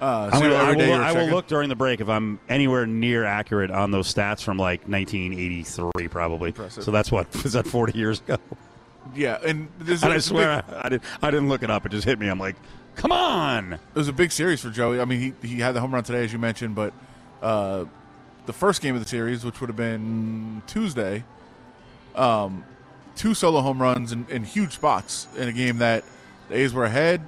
Uh, 0.00 0.30
so 0.30 0.40
gonna, 0.40 0.54
I 0.54 0.70
will, 0.74 0.86
look, 0.86 1.00
I 1.00 1.12
will 1.12 1.28
look 1.28 1.46
during 1.46 1.68
the 1.68 1.76
break 1.76 2.00
if 2.00 2.08
I'm 2.08 2.40
anywhere 2.48 2.86
near 2.86 3.24
accurate 3.24 3.70
on 3.70 3.90
those 3.90 4.12
stats 4.12 4.42
from 4.42 4.56
like 4.56 4.88
1983, 4.88 6.08
probably. 6.08 6.48
Impressive. 6.48 6.84
So 6.84 6.90
that's 6.90 7.12
what 7.12 7.30
was 7.42 7.52
that 7.52 7.66
40 7.66 7.98
years 7.98 8.20
ago. 8.20 8.38
Yeah, 9.14 9.38
and 9.44 9.68
this 9.78 10.02
And 10.04 10.12
I 10.12 10.18
swear 10.18 10.64
big- 10.66 10.74
I, 10.74 10.86
I 10.86 10.88
didn't. 10.88 11.02
I 11.20 11.30
didn't 11.30 11.50
look 11.50 11.62
it 11.62 11.70
up. 11.70 11.84
It 11.84 11.90
just 11.92 12.06
hit 12.06 12.18
me. 12.18 12.28
I'm 12.28 12.40
like, 12.40 12.56
come 12.96 13.12
on. 13.12 13.74
it 13.74 13.80
was 13.94 14.08
a 14.08 14.12
big 14.14 14.32
series 14.32 14.62
for 14.62 14.70
Joey. 14.70 15.00
I 15.00 15.04
mean, 15.04 15.34
he, 15.42 15.48
he 15.48 15.60
had 15.60 15.72
the 15.72 15.80
home 15.82 15.92
run 15.92 16.02
today, 16.02 16.24
as 16.24 16.32
you 16.32 16.38
mentioned, 16.38 16.74
but 16.74 16.94
uh, 17.42 17.84
the 18.46 18.52
first 18.52 18.82
game 18.82 18.94
of 18.94 19.02
the 19.02 19.08
series, 19.08 19.44
which 19.44 19.60
would 19.60 19.68
have 19.68 19.76
been 19.76 20.62
Tuesday, 20.66 21.24
um, 22.14 22.64
two 23.16 23.34
solo 23.34 23.60
home 23.60 23.80
runs 23.80 24.12
in, 24.12 24.26
in 24.30 24.44
huge 24.44 24.72
spots 24.72 25.28
in 25.36 25.48
a 25.48 25.52
game 25.52 25.78
that 25.78 26.04
the 26.48 26.56
A's 26.56 26.72
were 26.72 26.84
ahead. 26.84 27.20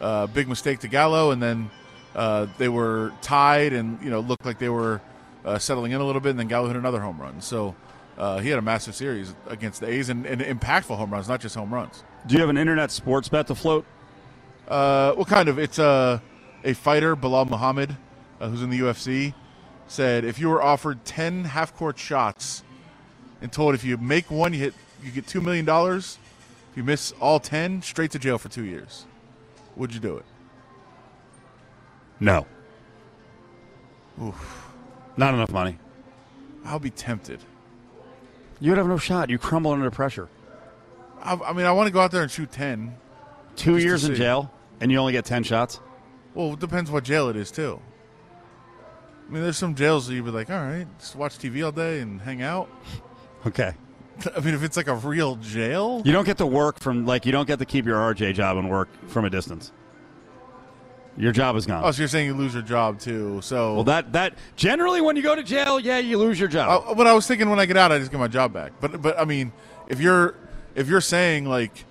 Uh, 0.00 0.26
big 0.26 0.48
mistake 0.48 0.80
to 0.80 0.88
Gallo, 0.88 1.30
and 1.30 1.42
then 1.42 1.70
uh, 2.14 2.46
they 2.58 2.68
were 2.68 3.12
tied, 3.22 3.72
and 3.72 4.02
you 4.02 4.10
know 4.10 4.20
looked 4.20 4.44
like 4.44 4.58
they 4.58 4.68
were 4.68 5.00
uh, 5.44 5.58
settling 5.58 5.92
in 5.92 6.00
a 6.00 6.04
little 6.04 6.20
bit. 6.20 6.30
And 6.30 6.38
then 6.38 6.48
Gallo 6.48 6.66
hit 6.66 6.76
another 6.76 7.00
home 7.00 7.20
run, 7.20 7.40
so 7.40 7.74
uh, 8.18 8.38
he 8.38 8.48
had 8.48 8.58
a 8.58 8.62
massive 8.62 8.94
series 8.94 9.34
against 9.48 9.80
the 9.80 9.88
A's 9.88 10.08
and, 10.08 10.26
and 10.26 10.40
impactful 10.40 10.96
home 10.96 11.12
runs, 11.12 11.28
not 11.28 11.40
just 11.40 11.54
home 11.54 11.72
runs. 11.72 12.02
Do 12.26 12.34
you 12.34 12.40
have 12.40 12.50
an 12.50 12.58
internet 12.58 12.90
sports 12.90 13.28
bet 13.28 13.46
to 13.48 13.54
float? 13.54 13.84
Uh, 14.68 15.12
well, 15.16 15.24
kind 15.24 15.48
of. 15.48 15.58
It's 15.58 15.78
uh, 15.78 16.20
a 16.64 16.72
fighter, 16.74 17.16
Belal 17.16 17.48
Muhammad, 17.48 17.96
uh, 18.40 18.48
who's 18.48 18.62
in 18.62 18.70
the 18.70 18.80
UFC, 18.80 19.34
said 19.86 20.24
if 20.24 20.38
you 20.38 20.48
were 20.48 20.62
offered 20.62 21.04
ten 21.04 21.44
half-court 21.44 21.98
shots 21.98 22.62
and 23.40 23.52
told 23.52 23.74
if 23.74 23.84
you 23.84 23.96
make 23.96 24.30
one, 24.30 24.52
you 24.52 24.60
hit, 24.60 24.74
you 25.02 25.10
get 25.10 25.26
two 25.26 25.40
million 25.40 25.64
dollars. 25.64 26.18
If 26.70 26.76
you 26.76 26.84
miss 26.84 27.12
all 27.20 27.40
ten, 27.40 27.82
straight 27.82 28.10
to 28.12 28.18
jail 28.18 28.38
for 28.38 28.48
two 28.48 28.64
years. 28.64 29.06
Would 29.76 29.94
you 29.94 30.00
do 30.00 30.16
it? 30.16 30.24
No. 32.20 32.46
Oof. 34.22 34.68
Not 35.16 35.34
enough 35.34 35.50
money. 35.50 35.78
I'll 36.64 36.78
be 36.78 36.90
tempted. 36.90 37.40
You 38.60 38.70
would 38.70 38.78
have 38.78 38.86
no 38.86 38.98
shot. 38.98 39.30
You 39.30 39.38
crumble 39.38 39.72
under 39.72 39.90
pressure. 39.90 40.28
I, 41.22 41.34
I 41.34 41.52
mean, 41.52 41.66
I 41.66 41.72
want 41.72 41.86
to 41.86 41.92
go 41.92 42.00
out 42.00 42.10
there 42.10 42.22
and 42.22 42.30
shoot 42.30 42.50
ten. 42.50 42.96
Two 43.56 43.78
years 43.78 44.04
in 44.04 44.14
jail, 44.14 44.50
and 44.80 44.90
you 44.90 44.98
only 44.98 45.12
get 45.12 45.24
10 45.24 45.44
shots. 45.44 45.80
Well, 46.34 46.54
it 46.54 46.58
depends 46.58 46.90
what 46.90 47.04
jail 47.04 47.28
it 47.28 47.36
is 47.36 47.50
too. 47.50 47.80
I 49.28 49.32
mean, 49.32 49.42
there's 49.42 49.56
some 49.56 49.74
jails 49.74 50.06
that 50.06 50.14
you'd 50.14 50.24
be 50.24 50.30
like, 50.30 50.50
all 50.50 50.56
right, 50.62 50.86
just 50.98 51.16
watch 51.16 51.38
TV 51.38 51.64
all 51.64 51.72
day 51.72 52.00
and 52.00 52.20
hang 52.20 52.42
out. 52.42 52.68
Okay. 53.46 53.74
I 54.34 54.40
mean, 54.40 54.54
if 54.54 54.62
it's 54.62 54.74
like 54.78 54.86
a 54.86 54.94
real 54.94 55.36
jail, 55.36 56.00
You 56.02 56.12
don't 56.12 56.24
get 56.24 56.38
to 56.38 56.46
work 56.46 56.80
from 56.80 57.04
like 57.04 57.26
you 57.26 57.32
don't 57.32 57.46
get 57.46 57.58
to 57.58 57.66
keep 57.66 57.84
your 57.84 57.98
RJ 57.98 58.32
job 58.32 58.56
and 58.56 58.70
work 58.70 58.88
from 59.08 59.26
a 59.26 59.30
distance. 59.30 59.70
Your 61.18 61.30
job 61.30 61.54
is 61.56 61.66
gone. 61.66 61.84
oh, 61.84 61.90
so 61.90 61.98
you're 62.00 62.08
saying 62.08 62.26
you 62.26 62.32
lose 62.34 62.54
your 62.54 62.62
job 62.62 62.98
too? 62.98 63.40
So 63.42 63.74
Well, 63.74 63.84
that 63.84 64.14
that 64.14 64.38
generally 64.56 65.02
when 65.02 65.14
you 65.14 65.22
go 65.22 65.34
to 65.36 65.42
jail, 65.42 65.78
yeah, 65.78 65.98
you 65.98 66.16
lose 66.16 66.40
your 66.40 66.48
job. 66.48 66.84
Uh, 66.88 66.94
what 66.94 67.06
I 67.06 67.12
was 67.12 67.26
thinking 67.26 67.50
when 67.50 67.60
I 67.60 67.66
get 67.66 67.76
out, 67.76 67.92
I 67.92 67.98
just 67.98 68.10
get 68.10 68.18
my 68.18 68.28
job 68.28 68.52
back. 68.54 68.72
But 68.80 69.02
but 69.02 69.20
I 69.20 69.26
mean, 69.26 69.52
if 69.88 70.00
you're 70.00 70.34
if 70.74 70.88
you're 70.88 71.02
saying 71.02 71.44
like 71.44 71.84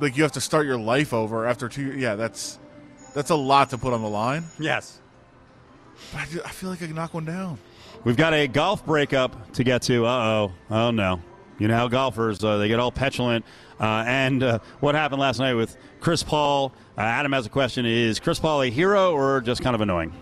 like 0.00 0.16
you 0.16 0.22
have 0.22 0.32
to 0.32 0.40
start 0.40 0.66
your 0.66 0.78
life 0.78 1.12
over 1.12 1.46
after 1.46 1.68
two, 1.68 1.98
yeah, 1.98 2.14
that's 2.14 2.60
that's 3.12 3.30
a 3.30 3.34
lot 3.34 3.70
to 3.70 3.78
put 3.78 3.92
on 3.92 4.02
the 4.02 4.08
line. 4.08 4.44
yes. 4.60 5.00
But 6.12 6.20
I, 6.22 6.26
ju- 6.26 6.42
I 6.44 6.50
feel 6.50 6.70
like 6.70 6.82
I 6.82 6.86
can 6.86 6.96
knock 6.96 7.14
one 7.14 7.24
down. 7.24 7.58
We've 8.04 8.16
got 8.16 8.34
a 8.34 8.48
golf 8.48 8.84
breakup 8.84 9.52
to 9.52 9.64
get 9.64 9.82
to. 9.82 10.06
Uh 10.06 10.10
oh. 10.10 10.52
Oh 10.70 10.90
no. 10.90 11.20
You 11.58 11.68
know 11.68 11.76
how 11.76 11.86
golfers 11.88 12.42
uh, 12.42 12.56
they 12.58 12.66
get 12.68 12.80
all 12.80 12.90
petulant. 12.90 13.44
Uh, 13.78 14.02
and 14.06 14.42
uh, 14.42 14.58
what 14.80 14.94
happened 14.94 15.20
last 15.20 15.38
night 15.38 15.54
with 15.54 15.76
Chris 16.00 16.22
Paul? 16.22 16.72
Uh, 16.98 17.02
Adam 17.02 17.32
has 17.32 17.46
a 17.46 17.50
question: 17.50 17.86
Is 17.86 18.18
Chris 18.18 18.38
Paul 18.40 18.62
a 18.62 18.70
hero 18.70 19.12
or 19.12 19.40
just 19.40 19.62
kind 19.62 19.74
of 19.74 19.80
annoying? 19.80 20.12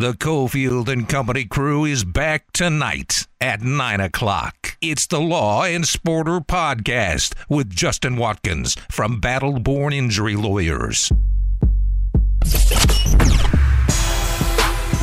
The 0.00 0.12
Cofield 0.12 0.88
and 0.88 1.08
Company 1.08 1.44
crew 1.44 1.84
is 1.84 2.04
back 2.04 2.52
tonight 2.52 3.26
at 3.40 3.62
9 3.62 3.98
o'clock. 3.98 4.76
It's 4.80 5.08
the 5.08 5.18
Law 5.20 5.64
and 5.64 5.82
Sporter 5.82 6.46
Podcast 6.46 7.34
with 7.48 7.68
Justin 7.68 8.16
Watkins 8.16 8.76
from 8.92 9.18
Battle 9.18 9.58
Born 9.58 9.92
Injury 9.92 10.36
Lawyers. 10.36 11.10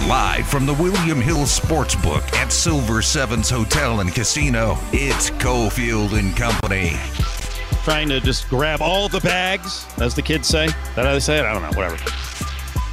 Live 0.08 0.48
from 0.48 0.66
the 0.66 0.74
William 0.76 1.20
Hill 1.20 1.46
Sportsbook 1.46 2.32
at 2.34 2.52
Silver 2.52 3.02
Sevens 3.02 3.50
Hotel 3.50 4.02
and 4.02 4.14
Casino, 4.14 4.78
it's 4.92 5.32
Cofield 5.32 6.18
and 6.20 6.36
Company. 6.38 6.94
Trying 7.84 8.10
to 8.10 8.20
just 8.20 8.48
grab 8.50 8.82
all 8.82 9.10
the 9.10 9.20
bags, 9.22 9.86
as 10.00 10.14
the 10.14 10.22
kids 10.22 10.48
say. 10.48 10.66
Is 10.66 10.74
that 10.96 11.06
how 11.06 11.14
they 11.14 11.20
say 11.20 11.40
it? 11.40 11.46
I 11.46 11.54
don't 11.54 11.62
know. 11.64 11.70
Whatever. 11.76 11.98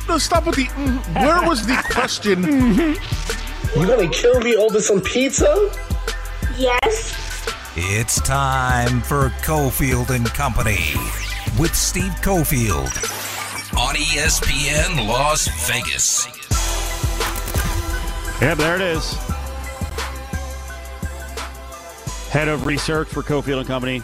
No, 0.09 0.17
stop 0.19 0.47
with 0.47 0.57
the. 0.57 0.65
mm, 0.65 1.15
Where 1.15 1.47
was 1.49 1.67
the 1.67 1.83
question? 1.91 2.43
You 2.43 3.87
gonna 3.87 4.09
kill 4.09 4.41
me 4.41 4.57
over 4.57 4.81
some 4.81 5.01
pizza? 5.03 5.71
Yes. 6.57 7.19
It's 7.77 8.21
time 8.23 9.01
for 9.03 9.29
Cofield 9.43 10.11
and 10.11 10.27
Company 10.27 10.93
with 11.59 11.75
Steve 11.75 12.13
Cofield 12.23 12.89
on 13.79 13.95
ESPN 13.97 15.07
Las 15.09 15.49
Vegas. 15.69 16.27
Yep, 18.41 18.59
there 18.59 18.75
it 18.75 18.81
is. 18.81 19.13
Head 22.29 22.49
of 22.49 22.67
research 22.67 23.09
for 23.09 23.23
Cofield 23.23 23.59
and 23.59 23.67
Company. 23.67 24.03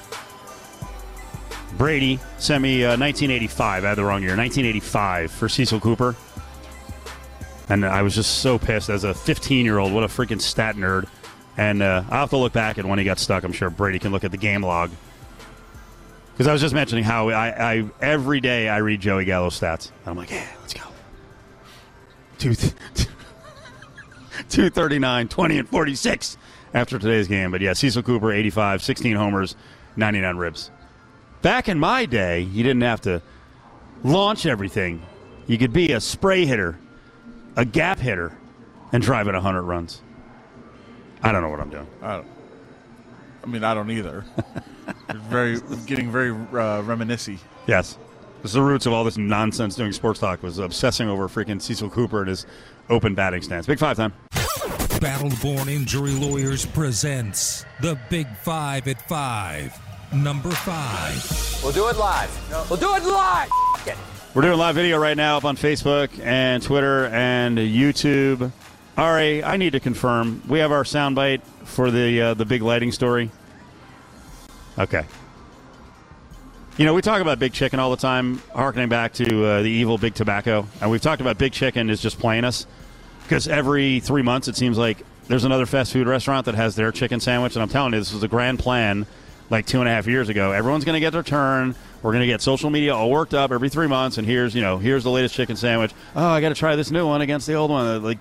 Brady 1.78 2.18
sent 2.38 2.62
me 2.62 2.84
uh, 2.84 2.98
1985. 2.98 3.84
I 3.84 3.88
had 3.88 3.94
the 3.94 4.04
wrong 4.04 4.22
year. 4.22 4.36
1985 4.36 5.30
for 5.30 5.48
Cecil 5.48 5.80
Cooper. 5.80 6.14
And 7.68 7.86
I 7.86 8.02
was 8.02 8.14
just 8.14 8.38
so 8.38 8.58
pissed 8.58 8.90
as 8.90 9.04
a 9.04 9.14
15 9.14 9.64
year 9.64 9.78
old. 9.78 9.92
What 9.92 10.04
a 10.04 10.08
freaking 10.08 10.40
stat 10.40 10.76
nerd. 10.76 11.08
And 11.56 11.82
uh, 11.82 12.04
I'll 12.10 12.20
have 12.20 12.30
to 12.30 12.36
look 12.36 12.52
back 12.52 12.78
at 12.78 12.84
when 12.84 12.98
he 12.98 13.04
got 13.04 13.18
stuck. 13.18 13.44
I'm 13.44 13.52
sure 13.52 13.70
Brady 13.70 13.98
can 13.98 14.12
look 14.12 14.24
at 14.24 14.30
the 14.30 14.36
game 14.36 14.62
log. 14.62 14.90
Because 16.32 16.46
I 16.46 16.52
was 16.52 16.60
just 16.60 16.74
mentioning 16.74 17.04
how 17.04 17.30
I, 17.30 17.72
I 17.72 17.84
every 18.00 18.40
day 18.40 18.68
I 18.68 18.78
read 18.78 19.00
Joey 19.00 19.24
Gallo's 19.24 19.58
stats. 19.58 19.90
And 20.00 20.10
I'm 20.10 20.16
like, 20.16 20.30
yeah, 20.30 20.46
let's 20.60 20.74
go. 20.74 20.82
Two, 22.38 22.54
239, 24.48 25.28
20, 25.28 25.58
and 25.58 25.68
46 25.68 26.36
after 26.74 26.98
today's 26.98 27.28
game. 27.28 27.50
But 27.50 27.60
yeah, 27.60 27.72
Cecil 27.72 28.02
Cooper, 28.02 28.32
85, 28.32 28.82
16 28.82 29.16
homers, 29.16 29.56
99 29.96 30.36
ribs. 30.36 30.70
Back 31.42 31.68
in 31.68 31.78
my 31.78 32.06
day, 32.06 32.40
you 32.40 32.62
didn't 32.62 32.82
have 32.82 33.00
to 33.02 33.22
launch 34.02 34.46
everything. 34.46 35.02
You 35.46 35.58
could 35.58 35.72
be 35.72 35.92
a 35.92 36.00
spray 36.00 36.46
hitter, 36.46 36.78
a 37.56 37.64
gap 37.64 37.98
hitter, 37.98 38.36
and 38.92 39.02
drive 39.02 39.28
in 39.28 39.34
100 39.34 39.62
runs. 39.62 40.02
I 41.22 41.32
don't 41.32 41.42
know 41.42 41.48
what 41.48 41.60
I'm 41.60 41.70
doing. 41.70 41.86
I, 42.02 42.16
don't, 42.16 42.26
I 43.44 43.46
mean, 43.46 43.64
I 43.64 43.74
don't 43.74 43.90
either. 43.90 44.24
Very 45.28 45.60
getting 45.86 46.10
very 46.10 46.30
uh, 46.30 46.82
reminiscy. 46.82 47.38
Yes. 47.66 47.98
This 48.42 48.52
is 48.52 48.54
the 48.54 48.62
roots 48.62 48.86
of 48.86 48.92
all 48.92 49.04
this 49.04 49.18
nonsense 49.18 49.74
doing 49.74 49.92
sports 49.92 50.20
talk 50.20 50.42
was 50.42 50.58
obsessing 50.58 51.08
over 51.08 51.28
freaking 51.28 51.60
Cecil 51.60 51.90
Cooper 51.90 52.20
and 52.20 52.28
his 52.28 52.46
open 52.90 53.14
batting 53.14 53.42
stance. 53.42 53.66
Big 53.66 53.78
five 53.78 53.96
time. 53.96 54.12
Battle 55.00 55.30
Born 55.40 55.68
Injury 55.68 56.12
Lawyers 56.12 56.66
presents 56.66 57.64
the 57.80 57.98
Big 58.10 58.26
Five 58.38 58.88
at 58.88 59.08
Five. 59.08 59.78
Number 60.12 60.50
five. 60.50 61.60
We'll 61.62 61.72
do 61.72 61.88
it 61.88 61.96
live. 61.96 62.68
We'll 62.68 62.80
do 62.80 62.94
it 62.96 63.04
live. 63.04 63.48
F- 63.76 63.88
it. 63.88 63.96
We're 64.34 64.42
doing 64.42 64.58
live 64.58 64.74
video 64.74 64.98
right 64.98 65.16
now 65.16 65.36
up 65.36 65.44
on 65.44 65.56
Facebook 65.56 66.10
and 66.24 66.62
Twitter 66.62 67.06
and 67.06 67.58
YouTube. 67.58 68.50
Ari, 68.96 69.44
I 69.44 69.56
need 69.56 69.70
to 69.70 69.80
confirm. 69.80 70.42
We 70.48 70.58
have 70.58 70.72
our 70.72 70.82
soundbite 70.82 71.42
for 71.64 71.90
the 71.90 72.20
uh, 72.20 72.34
the 72.34 72.44
big 72.44 72.62
lighting 72.62 72.90
story. 72.90 73.30
Okay. 74.78 75.04
You 76.78 76.84
know, 76.84 76.94
we 76.94 77.02
talk 77.02 77.20
about 77.20 77.40
Big 77.40 77.52
Chicken 77.52 77.80
all 77.80 77.90
the 77.90 77.96
time, 77.96 78.40
harkening 78.54 78.88
back 78.88 79.12
to 79.14 79.44
uh, 79.44 79.62
the 79.62 79.68
evil 79.68 79.98
Big 79.98 80.14
Tobacco, 80.14 80.64
and 80.80 80.88
we've 80.88 81.02
talked 81.02 81.20
about 81.20 81.36
Big 81.36 81.52
Chicken 81.52 81.90
is 81.90 82.00
just 82.00 82.20
playing 82.20 82.44
us 82.44 82.68
because 83.24 83.48
every 83.48 83.98
three 83.98 84.22
months 84.22 84.46
it 84.46 84.54
seems 84.54 84.78
like 84.78 84.98
there's 85.26 85.42
another 85.42 85.66
fast 85.66 85.92
food 85.92 86.06
restaurant 86.06 86.46
that 86.46 86.54
has 86.54 86.76
their 86.76 86.92
chicken 86.92 87.18
sandwich, 87.18 87.56
and 87.56 87.64
I'm 87.64 87.68
telling 87.68 87.94
you, 87.94 87.98
this 87.98 88.12
was 88.12 88.22
a 88.22 88.28
grand 88.28 88.60
plan 88.60 89.06
like 89.50 89.66
two 89.66 89.80
and 89.80 89.88
a 89.88 89.90
half 89.90 90.06
years 90.06 90.28
ago. 90.28 90.52
Everyone's 90.52 90.84
going 90.84 90.94
to 90.94 91.00
get 91.00 91.10
their 91.10 91.24
turn. 91.24 91.74
We're 92.00 92.12
going 92.12 92.22
to 92.22 92.28
get 92.28 92.42
social 92.42 92.70
media 92.70 92.94
all 92.94 93.10
worked 93.10 93.34
up 93.34 93.50
every 93.50 93.70
three 93.70 93.88
months, 93.88 94.16
and 94.16 94.24
here's 94.24 94.54
you 94.54 94.62
know 94.62 94.78
here's 94.78 95.02
the 95.02 95.10
latest 95.10 95.34
chicken 95.34 95.56
sandwich. 95.56 95.90
Oh, 96.14 96.28
I 96.28 96.40
got 96.40 96.50
to 96.50 96.54
try 96.54 96.76
this 96.76 96.92
new 96.92 97.08
one 97.08 97.22
against 97.22 97.48
the 97.48 97.54
old 97.54 97.72
one. 97.72 98.04
Like, 98.04 98.18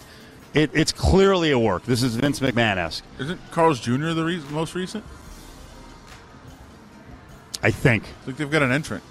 it, 0.55 0.71
it's 0.73 0.91
clearly 0.91 1.51
a 1.51 1.59
work. 1.59 1.83
This 1.83 2.01
is 2.01 2.15
Vince 2.15 2.39
McMahon 2.39 2.77
esque. 2.77 3.03
Isn't 3.19 3.39
Carl's 3.51 3.79
Jr. 3.79 4.13
the 4.13 4.25
re- 4.25 4.41
most 4.49 4.73
recent? 4.73 5.03
I 7.63 7.71
think. 7.71 8.03
It's 8.19 8.27
like 8.27 8.37
they've 8.37 8.51
got 8.51 8.61
an 8.61 8.71
entrant. 8.71 9.03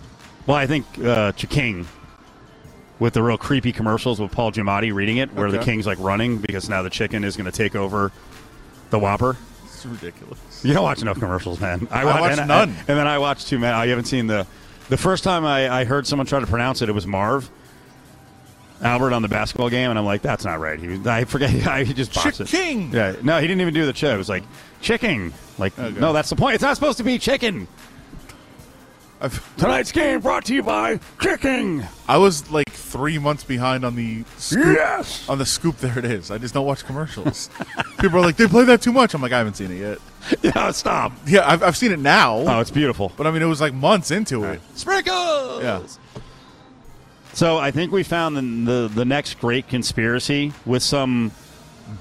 Well, 0.46 0.56
I 0.56 0.66
think 0.66 0.86
uh, 1.04 1.32
King 1.32 1.86
with 2.98 3.14
the 3.14 3.22
real 3.22 3.36
creepy 3.36 3.72
commercials 3.72 4.20
with 4.20 4.32
Paul 4.32 4.52
Giamatti 4.52 4.94
reading 4.94 5.18
it, 5.18 5.32
where 5.34 5.50
the 5.50 5.58
king's 5.58 5.86
like 5.86 5.98
running 5.98 6.38
because 6.38 6.68
now 6.68 6.82
the 6.82 6.90
chicken 6.90 7.24
is 7.24 7.36
going 7.36 7.50
to 7.50 7.56
take 7.56 7.74
over 7.76 8.10
the 8.90 8.98
Whopper. 8.98 9.36
It's 9.64 9.84
ridiculous. 9.84 10.64
You 10.64 10.72
don't 10.72 10.82
watch 10.84 11.02
enough 11.02 11.18
commercials, 11.18 11.60
man. 11.60 11.86
I 11.90 12.04
wa- 12.04 12.20
watch 12.20 12.38
and, 12.38 12.48
none. 12.48 12.70
And, 12.70 12.86
then 12.98 13.06
I 13.06 13.18
watched 13.18 13.48
two. 13.48 13.58
Man, 13.58 13.74
I 13.74 13.86
haven't 13.88 14.06
seen 14.06 14.26
the. 14.26 14.46
The 14.88 14.96
first 14.96 15.24
time 15.24 15.44
I, 15.44 15.68
I 15.80 15.84
heard 15.84 16.06
someone 16.06 16.26
try 16.26 16.38
to 16.38 16.46
pronounce 16.46 16.80
it, 16.80 16.88
it 16.88 16.92
was 16.92 17.06
Marv 17.08 17.50
Albert 18.80 19.12
on 19.12 19.22
the 19.22 19.28
basketball 19.28 19.68
game, 19.68 19.90
and 19.90 19.98
I'm 19.98 20.04
like, 20.04 20.22
that's 20.22 20.44
not 20.44 20.60
right. 20.60 20.78
He, 20.78 20.86
was- 20.86 21.06
I 21.06 21.24
forget. 21.24 21.50
I 21.66 21.84
he 21.84 21.92
just 21.92 22.14
botched 22.14 22.40
it. 22.40 22.46
Chick-king. 22.46 22.92
Yeah, 22.94 23.16
no, 23.22 23.40
he 23.40 23.46
didn't 23.46 23.60
even 23.62 23.74
do 23.74 23.84
the 23.84 23.92
ch. 23.92 24.04
It 24.04 24.16
was 24.16 24.28
like 24.28 24.44
chicken. 24.80 25.32
Like, 25.58 25.78
Okay. 25.78 25.98
no, 25.98 26.12
that's 26.12 26.30
the 26.30 26.36
point. 26.36 26.54
It's 26.54 26.62
not 26.62 26.76
supposed 26.76 26.98
to 26.98 27.04
be 27.04 27.18
chicken. 27.18 27.66
I've, 29.20 29.56
Tonight's 29.56 29.92
game 29.92 30.20
brought 30.20 30.44
to 30.46 30.54
you 30.54 30.62
by 30.62 31.00
Kicking. 31.18 31.84
I 32.06 32.18
was 32.18 32.50
like 32.50 32.68
three 32.70 33.18
months 33.18 33.44
behind 33.44 33.84
on 33.84 33.94
the 33.96 34.24
scoop. 34.36 34.76
Yes. 34.76 35.28
On 35.28 35.38
the 35.38 35.46
scoop, 35.46 35.78
there 35.78 35.98
it 35.98 36.04
is. 36.04 36.30
I 36.30 36.38
just 36.38 36.52
don't 36.52 36.66
watch 36.66 36.84
commercials. 36.84 37.48
People 37.98 38.18
are 38.18 38.22
like, 38.22 38.36
they 38.36 38.46
play 38.46 38.64
that 38.64 38.82
too 38.82 38.92
much. 38.92 39.14
I'm 39.14 39.22
like, 39.22 39.32
I 39.32 39.38
haven't 39.38 39.54
seen 39.54 39.70
it 39.70 39.78
yet. 39.78 39.98
Yeah, 40.42 40.72
stop. 40.72 41.12
Yeah, 41.24 41.48
I've, 41.48 41.62
I've 41.62 41.76
seen 41.76 41.92
it 41.92 42.00
now. 42.00 42.38
Oh, 42.38 42.58
it's 42.58 42.72
beautiful. 42.72 43.12
But 43.16 43.28
I 43.28 43.30
mean, 43.30 43.42
it 43.42 43.46
was 43.46 43.60
like 43.60 43.72
months 43.72 44.10
into 44.10 44.42
it. 44.42 44.60
Sprinkles. 44.74 45.62
Yeah. 45.62 45.86
So 47.32 47.58
I 47.58 47.70
think 47.70 47.92
we 47.92 48.02
found 48.02 48.36
the, 48.36 48.42
the 48.72 48.88
the 48.88 49.04
next 49.04 49.38
great 49.38 49.68
conspiracy 49.68 50.52
with 50.64 50.82
some 50.82 51.30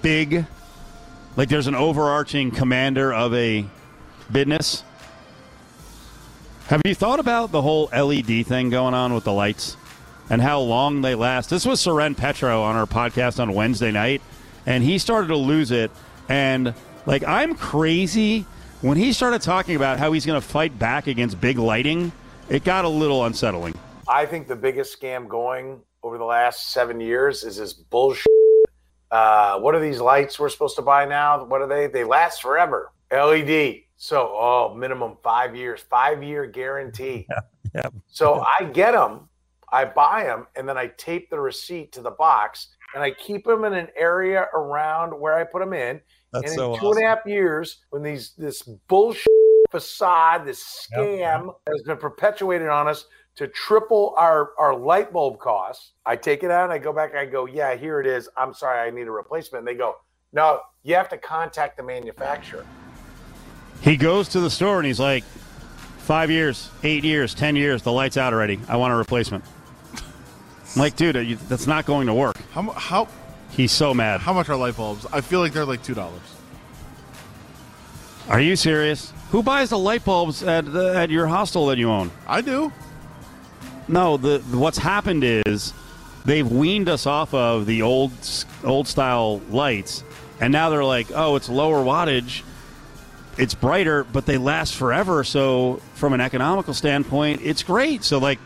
big, 0.02 0.46
like 1.36 1.50
there's 1.50 1.68
an 1.68 1.76
overarching 1.76 2.50
commander 2.50 3.14
of 3.14 3.32
a 3.36 3.66
business. 4.32 4.84
Have 6.68 6.82
you 6.84 6.96
thought 6.96 7.20
about 7.20 7.52
the 7.52 7.62
whole 7.62 7.92
LED 7.96 8.48
thing 8.48 8.72
going 8.72 8.96
on 8.96 9.14
with 9.14 9.24
the 9.24 9.32
lights 9.32 9.78
and 10.32 10.42
how 10.42 10.62
long 10.62 11.02
they 11.02 11.14
last? 11.14 11.48
This 11.48 11.64
was 11.64 11.80
Soren 11.80 12.16
Petro 12.16 12.64
on 12.64 12.76
our 12.76 12.88
podcast 12.88 13.40
on 13.40 13.54
Wednesday 13.54 13.92
night, 13.92 14.20
and 14.66 14.84
he 14.84 14.98
started 14.98 15.28
to 15.28 15.36
lose 15.36 15.70
it. 15.70 15.92
And 16.28 16.74
like 17.06 17.24
I'm 17.24 17.54
crazy 17.54 18.48
when 18.82 18.98
he 18.98 19.14
started 19.14 19.44
talking 19.44 19.76
about 19.76 20.00
how 20.00 20.12
he's 20.12 20.26
going 20.26 20.42
to 20.42 20.48
fight 20.48 20.80
back 20.80 21.06
against 21.06 21.40
big 21.40 21.60
lighting. 21.60 22.12
It 22.50 22.64
got 22.64 22.84
a 22.84 22.90
little 22.90 23.26
unsettling. 23.26 23.78
I 24.08 24.26
think 24.26 24.48
the 24.48 24.56
biggest 24.56 25.00
scam 25.00 25.28
going 25.28 25.82
over 26.02 26.18
the 26.18 26.26
last 26.26 26.72
seven 26.72 27.00
years 27.00 27.44
is 27.44 27.58
this 27.58 27.74
bullshit. 27.74 28.26
Uh, 29.12 29.60
what 29.60 29.76
are 29.76 29.80
these 29.80 30.00
lights 30.00 30.40
we're 30.40 30.50
supposed 30.50 30.78
to 30.78 30.82
buy 30.82 31.06
now? 31.06 31.46
What 31.46 31.62
are 31.62 31.68
they? 31.68 31.86
They 31.86 32.04
last 32.04 32.42
forever. 32.42 32.92
LED. 33.12 33.85
So, 34.06 34.30
oh, 34.36 34.76
minimum 34.78 35.18
five 35.24 35.56
years, 35.56 35.82
five 35.82 36.22
year 36.22 36.46
guarantee. 36.46 37.26
yeah. 37.32 37.40
yeah, 37.74 37.90
So 38.06 38.44
I 38.60 38.66
get 38.66 38.92
them, 38.92 39.28
I 39.72 39.86
buy 39.86 40.26
them, 40.26 40.46
and 40.56 40.70
then 40.70 40.78
I 40.78 40.92
tape 40.96 41.32
the 41.32 41.40
receipt 41.40 41.92
to 41.94 42.04
the 42.04 42.12
box, 42.12 42.68
and 42.94 43.02
I 43.02 43.10
keep 43.10 43.46
them 43.46 43.64
in 43.64 43.74
an 43.74 43.88
area 43.98 44.46
around 44.54 45.20
where 45.20 45.34
I 45.34 45.44
put 45.44 45.60
them 45.60 45.74
in. 45.74 46.00
That's 46.32 46.52
and 46.52 46.52
in 46.52 46.56
so 46.56 46.78
two 46.78 46.92
and 46.92 47.04
a 47.04 47.08
half 47.08 47.26
years, 47.26 47.84
when 47.90 48.04
these 48.04 48.34
this 48.38 48.62
bullshit 48.62 49.26
facade, 49.72 50.46
this 50.46 50.88
scam 50.94 51.56
has 51.68 51.82
been 51.82 51.98
perpetuated 51.98 52.68
on 52.68 52.88
us 52.88 53.06
to 53.38 53.48
triple 53.48 54.14
our 54.20 54.52
our 54.60 54.76
light 54.78 55.12
bulb 55.12 55.40
costs, 55.40 55.94
I 56.06 56.16
take 56.16 56.44
it 56.44 56.52
out 56.52 56.66
and 56.66 56.72
I 56.72 56.78
go 56.78 56.94
back. 56.94 57.16
I 57.16 57.26
go, 57.26 57.48
yeah, 57.48 57.74
here 57.74 58.00
it 58.00 58.06
is. 58.06 58.30
I'm 58.38 58.54
sorry, 58.54 58.88
I 58.88 58.92
need 58.92 59.08
a 59.08 59.12
replacement. 59.12 59.62
And 59.62 59.68
they 59.68 59.74
go, 59.74 59.96
no, 60.32 60.60
you 60.84 60.94
have 60.94 61.10
to 61.10 61.18
contact 61.18 61.78
the 61.78 61.84
manufacturer. 61.84 62.68
He 63.86 63.96
goes 63.98 64.28
to 64.30 64.40
the 64.42 64.50
store 64.50 64.78
and 64.80 64.86
he's 64.86 65.00
like, 65.00 65.24
five 66.00 66.30
years, 66.30 66.70
eight 66.84 67.04
years, 67.06 67.34
ten 67.34 67.56
years, 67.56 67.82
the 67.84 67.92
light's 67.92 68.18
out 68.18 68.34
already. 68.34 68.60
I 68.68 68.76
want 68.76 68.92
a 68.94 68.96
replacement. 68.98 69.44
I'm 69.94 70.80
like, 70.82 70.96
dude, 70.98 71.16
you- 71.16 71.38
that's 71.48 71.68
not 71.68 71.86
going 71.86 72.08
to 72.08 72.14
work. 72.14 72.36
How 72.52 72.62
mu- 72.64 72.72
how 72.74 73.08
He's 73.52 73.72
so 73.72 73.94
mad. 73.94 74.20
how 74.20 74.34
much 74.34 74.50
are 74.50 74.56
light 74.58 74.76
bulbs? 74.76 75.06
I 75.14 75.22
feel 75.22 75.40
like 75.40 75.54
they're 75.54 75.64
like 75.66 75.82
two 75.84 75.94
dollars. 75.94 76.20
Are 78.28 78.42
you 78.42 78.56
serious? 78.58 79.14
Who 79.32 79.44
buys 79.44 79.70
the 79.70 79.78
light 79.78 80.04
bulbs 80.04 80.44
at 80.44 80.66
the, 80.72 80.94
at 80.98 81.10
your 81.10 81.28
hostel 81.28 81.68
that 81.68 81.78
you 81.78 81.90
own? 81.90 82.12
I 82.28 82.42
do. 82.42 82.74
No, 83.88 84.18
the 84.18 84.40
what's 84.52 84.80
happened 84.80 85.24
is 85.24 85.74
they've 86.26 86.50
weaned 86.52 86.90
us 86.90 87.06
off 87.06 87.34
of 87.34 87.66
the 87.68 87.84
old 87.84 88.12
old 88.64 88.88
style 88.88 89.40
lights, 89.52 90.04
and 90.42 90.52
now 90.52 90.70
they're 90.72 90.84
like, 90.84 91.08
oh, 91.14 91.36
it's 91.36 91.48
lower 91.50 91.84
wattage, 91.84 92.42
it's 93.38 93.54
brighter, 93.54 94.04
but 94.04 94.26
they 94.26 94.38
last 94.38 94.76
forever. 94.76 95.24
So 95.24 95.82
from 95.94 96.14
an 96.14 96.22
economical 96.22 96.74
standpoint, 96.74 97.42
it's 97.44 97.64
great. 97.64 98.04
So 98.04 98.18
like. 98.18 98.40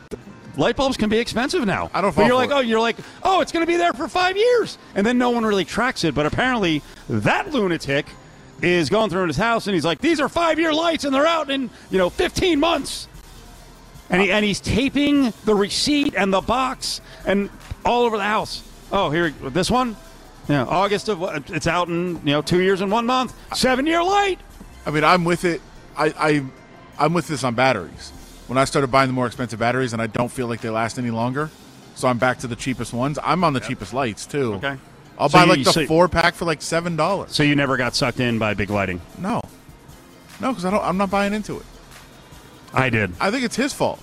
Light 0.58 0.76
bulbs 0.76 0.98
can 0.98 1.08
be 1.08 1.20
expensive 1.20 1.66
now. 1.66 1.90
I 1.94 2.02
don't 2.02 2.14
But 2.14 2.26
you're 2.26 2.36
like, 2.36 2.50
it. 2.50 2.54
oh, 2.54 2.60
you're 2.60 2.82
like, 2.82 2.98
oh, 3.24 3.40
it's 3.40 3.54
going 3.54 3.66
to 3.66 3.72
be 3.72 3.78
there 3.78 3.94
for 3.94 4.10
five 4.10 4.36
years, 4.36 4.78
and 4.94 5.06
then 5.08 5.18
no 5.18 5.30
one 5.30 5.46
really 5.46 5.64
tracks 5.64 6.04
it. 6.04 6.14
But 6.14 6.26
apparently, 6.26 6.82
that 7.08 7.54
lunatic 7.54 8.08
is 8.62 8.90
going 8.90 9.10
through 9.10 9.28
his 9.28 9.38
house, 9.38 9.68
and 9.68 9.74
he's 9.74 9.86
like, 9.86 10.00
these 10.00 10.20
are 10.20 10.28
five 10.28 10.60
year 10.60 10.74
lights, 10.74 11.06
and 11.06 11.14
they're 11.16 11.26
out 11.28 11.50
in 11.50 11.70
you 11.92 11.98
know 11.98 12.10
15 12.10 12.60
months. 12.60 13.08
And, 14.10 14.22
he, 14.22 14.32
and 14.32 14.44
he's 14.44 14.60
taping 14.60 15.32
the 15.46 15.56
receipt 15.56 16.14
and 16.18 16.34
the 16.34 16.42
box 16.42 17.00
and 17.26 17.50
all 17.86 18.04
over 18.04 18.18
the 18.18 18.24
house. 18.24 18.62
Oh, 18.92 19.12
here, 19.12 19.30
this 19.30 19.70
one? 19.72 19.96
Yeah, 20.50 20.66
August 20.66 21.08
of, 21.10 21.20
what 21.20 21.50
it's 21.52 21.68
out 21.68 21.88
in, 21.90 22.16
you 22.26 22.34
know, 22.34 22.42
two 22.42 22.60
years 22.60 22.82
and 22.82 22.92
one 22.92 23.06
month. 23.06 23.34
Seven 23.56 23.86
year 23.86 24.04
light. 24.04 24.40
I 24.86 24.92
mean, 24.92 25.04
I'm 25.04 25.24
with 25.26 25.46
it. 25.46 25.62
I, 25.98 26.14
I 26.18 26.46
I'm 26.98 27.14
with 27.14 27.28
this 27.28 27.44
on 27.44 27.56
batteries. 27.56 28.12
When 28.48 28.58
I 28.58 28.66
started 28.66 28.88
buying 28.92 29.08
the 29.10 29.14
more 29.14 29.28
expensive 29.28 29.60
batteries, 29.60 29.94
and 29.94 30.02
I 30.02 30.08
don't 30.08 30.32
feel 30.32 30.48
like 30.48 30.62
they 30.62 30.70
last 30.70 30.98
any 30.98 31.12
longer, 31.12 31.50
so 31.96 32.08
I'm 32.08 32.18
back 32.18 32.40
to 32.40 32.48
the 32.48 32.56
cheapest 32.56 32.94
ones. 32.94 33.20
I'm 33.24 33.44
on 33.44 33.54
the 33.54 33.60
cheapest 33.60 33.94
lights 33.94 34.26
too. 34.26 34.56
Okay. 34.56 34.76
I'll 35.18 35.30
So 35.30 35.38
buy 35.38 35.44
you- 35.44 35.50
like 35.52 35.64
the 35.66 35.74
so- 35.74 35.86
four 35.86 36.08
pack 36.08 36.34
for 36.36 36.46
like 36.46 36.62
seven 36.62 36.96
dollars. 36.96 37.32
So 37.36 37.44
you 37.44 37.56
never 37.56 37.78
got 37.78 37.94
sucked 37.96 38.20
in 38.20 38.40
by 38.40 38.54
big 38.54 38.70
lighting? 38.70 39.02
No, 39.18 39.42
no, 40.40 40.50
because 40.52 40.66
I 40.66 40.72
don't. 40.72 40.84
I'm 40.84 40.98
not 40.98 41.10
buying 41.12 41.34
into 41.34 41.58
it. 41.58 41.66
I 42.74 42.90
did. 42.90 43.12
I 43.20 43.30
think 43.32 43.44
it's 43.44 43.56
his 43.56 43.74
fault. 43.74 44.00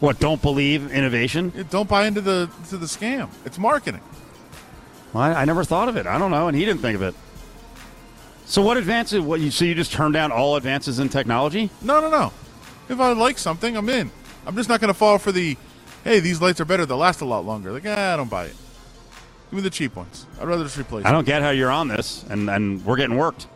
What, 0.00 0.20
don't 0.20 0.40
believe 0.40 0.92
innovation? 0.92 1.52
Yeah, 1.56 1.64
Don't 1.68 1.88
buy 1.88 2.06
into 2.06 2.20
the 2.20 2.48
to 2.68 2.76
the 2.76 2.86
scam. 2.86 3.28
It's 3.44 3.58
marketing. 3.58 4.00
Well, 5.12 5.24
I, 5.24 5.32
I 5.42 5.44
never 5.44 5.64
thought 5.64 5.88
of 5.88 5.96
it. 5.96 6.06
I 6.06 6.18
don't 6.18 6.30
know, 6.30 6.46
and 6.48 6.56
he 6.56 6.64
didn't 6.64 6.80
think 6.82 6.94
of 6.94 7.02
it. 7.02 7.14
So 8.48 8.62
what 8.62 8.78
advances? 8.78 9.20
What 9.20 9.40
you 9.40 9.50
so 9.50 9.66
you 9.66 9.74
just 9.74 9.92
turn 9.92 10.10
down 10.10 10.32
all 10.32 10.56
advances 10.56 11.00
in 11.00 11.10
technology? 11.10 11.68
No, 11.82 12.00
no, 12.00 12.08
no. 12.08 12.32
If 12.88 12.98
I 12.98 13.12
like 13.12 13.36
something, 13.36 13.76
I'm 13.76 13.90
in. 13.90 14.10
I'm 14.46 14.56
just 14.56 14.70
not 14.70 14.80
going 14.80 14.88
to 14.88 14.98
fall 14.98 15.18
for 15.18 15.30
the, 15.30 15.58
hey, 16.02 16.20
these 16.20 16.40
lights 16.40 16.58
are 16.58 16.64
better. 16.64 16.86
They'll 16.86 16.96
last 16.96 17.20
a 17.20 17.26
lot 17.26 17.44
longer. 17.44 17.72
Like, 17.72 17.84
ah, 17.86 18.14
I 18.14 18.16
don't 18.16 18.30
buy 18.30 18.46
it. 18.46 18.56
Give 19.50 19.52
me 19.52 19.60
the 19.60 19.68
cheap 19.68 19.94
ones. 19.94 20.24
I'd 20.40 20.48
rather 20.48 20.64
just 20.64 20.78
replace. 20.78 21.04
I 21.04 21.12
don't 21.12 21.26
get 21.26 21.42
how 21.42 21.50
you're 21.50 21.70
on 21.70 21.88
this, 21.88 22.24
and, 22.30 22.48
and 22.48 22.82
we're 22.86 22.96
getting 22.96 23.18
worked. 23.18 23.46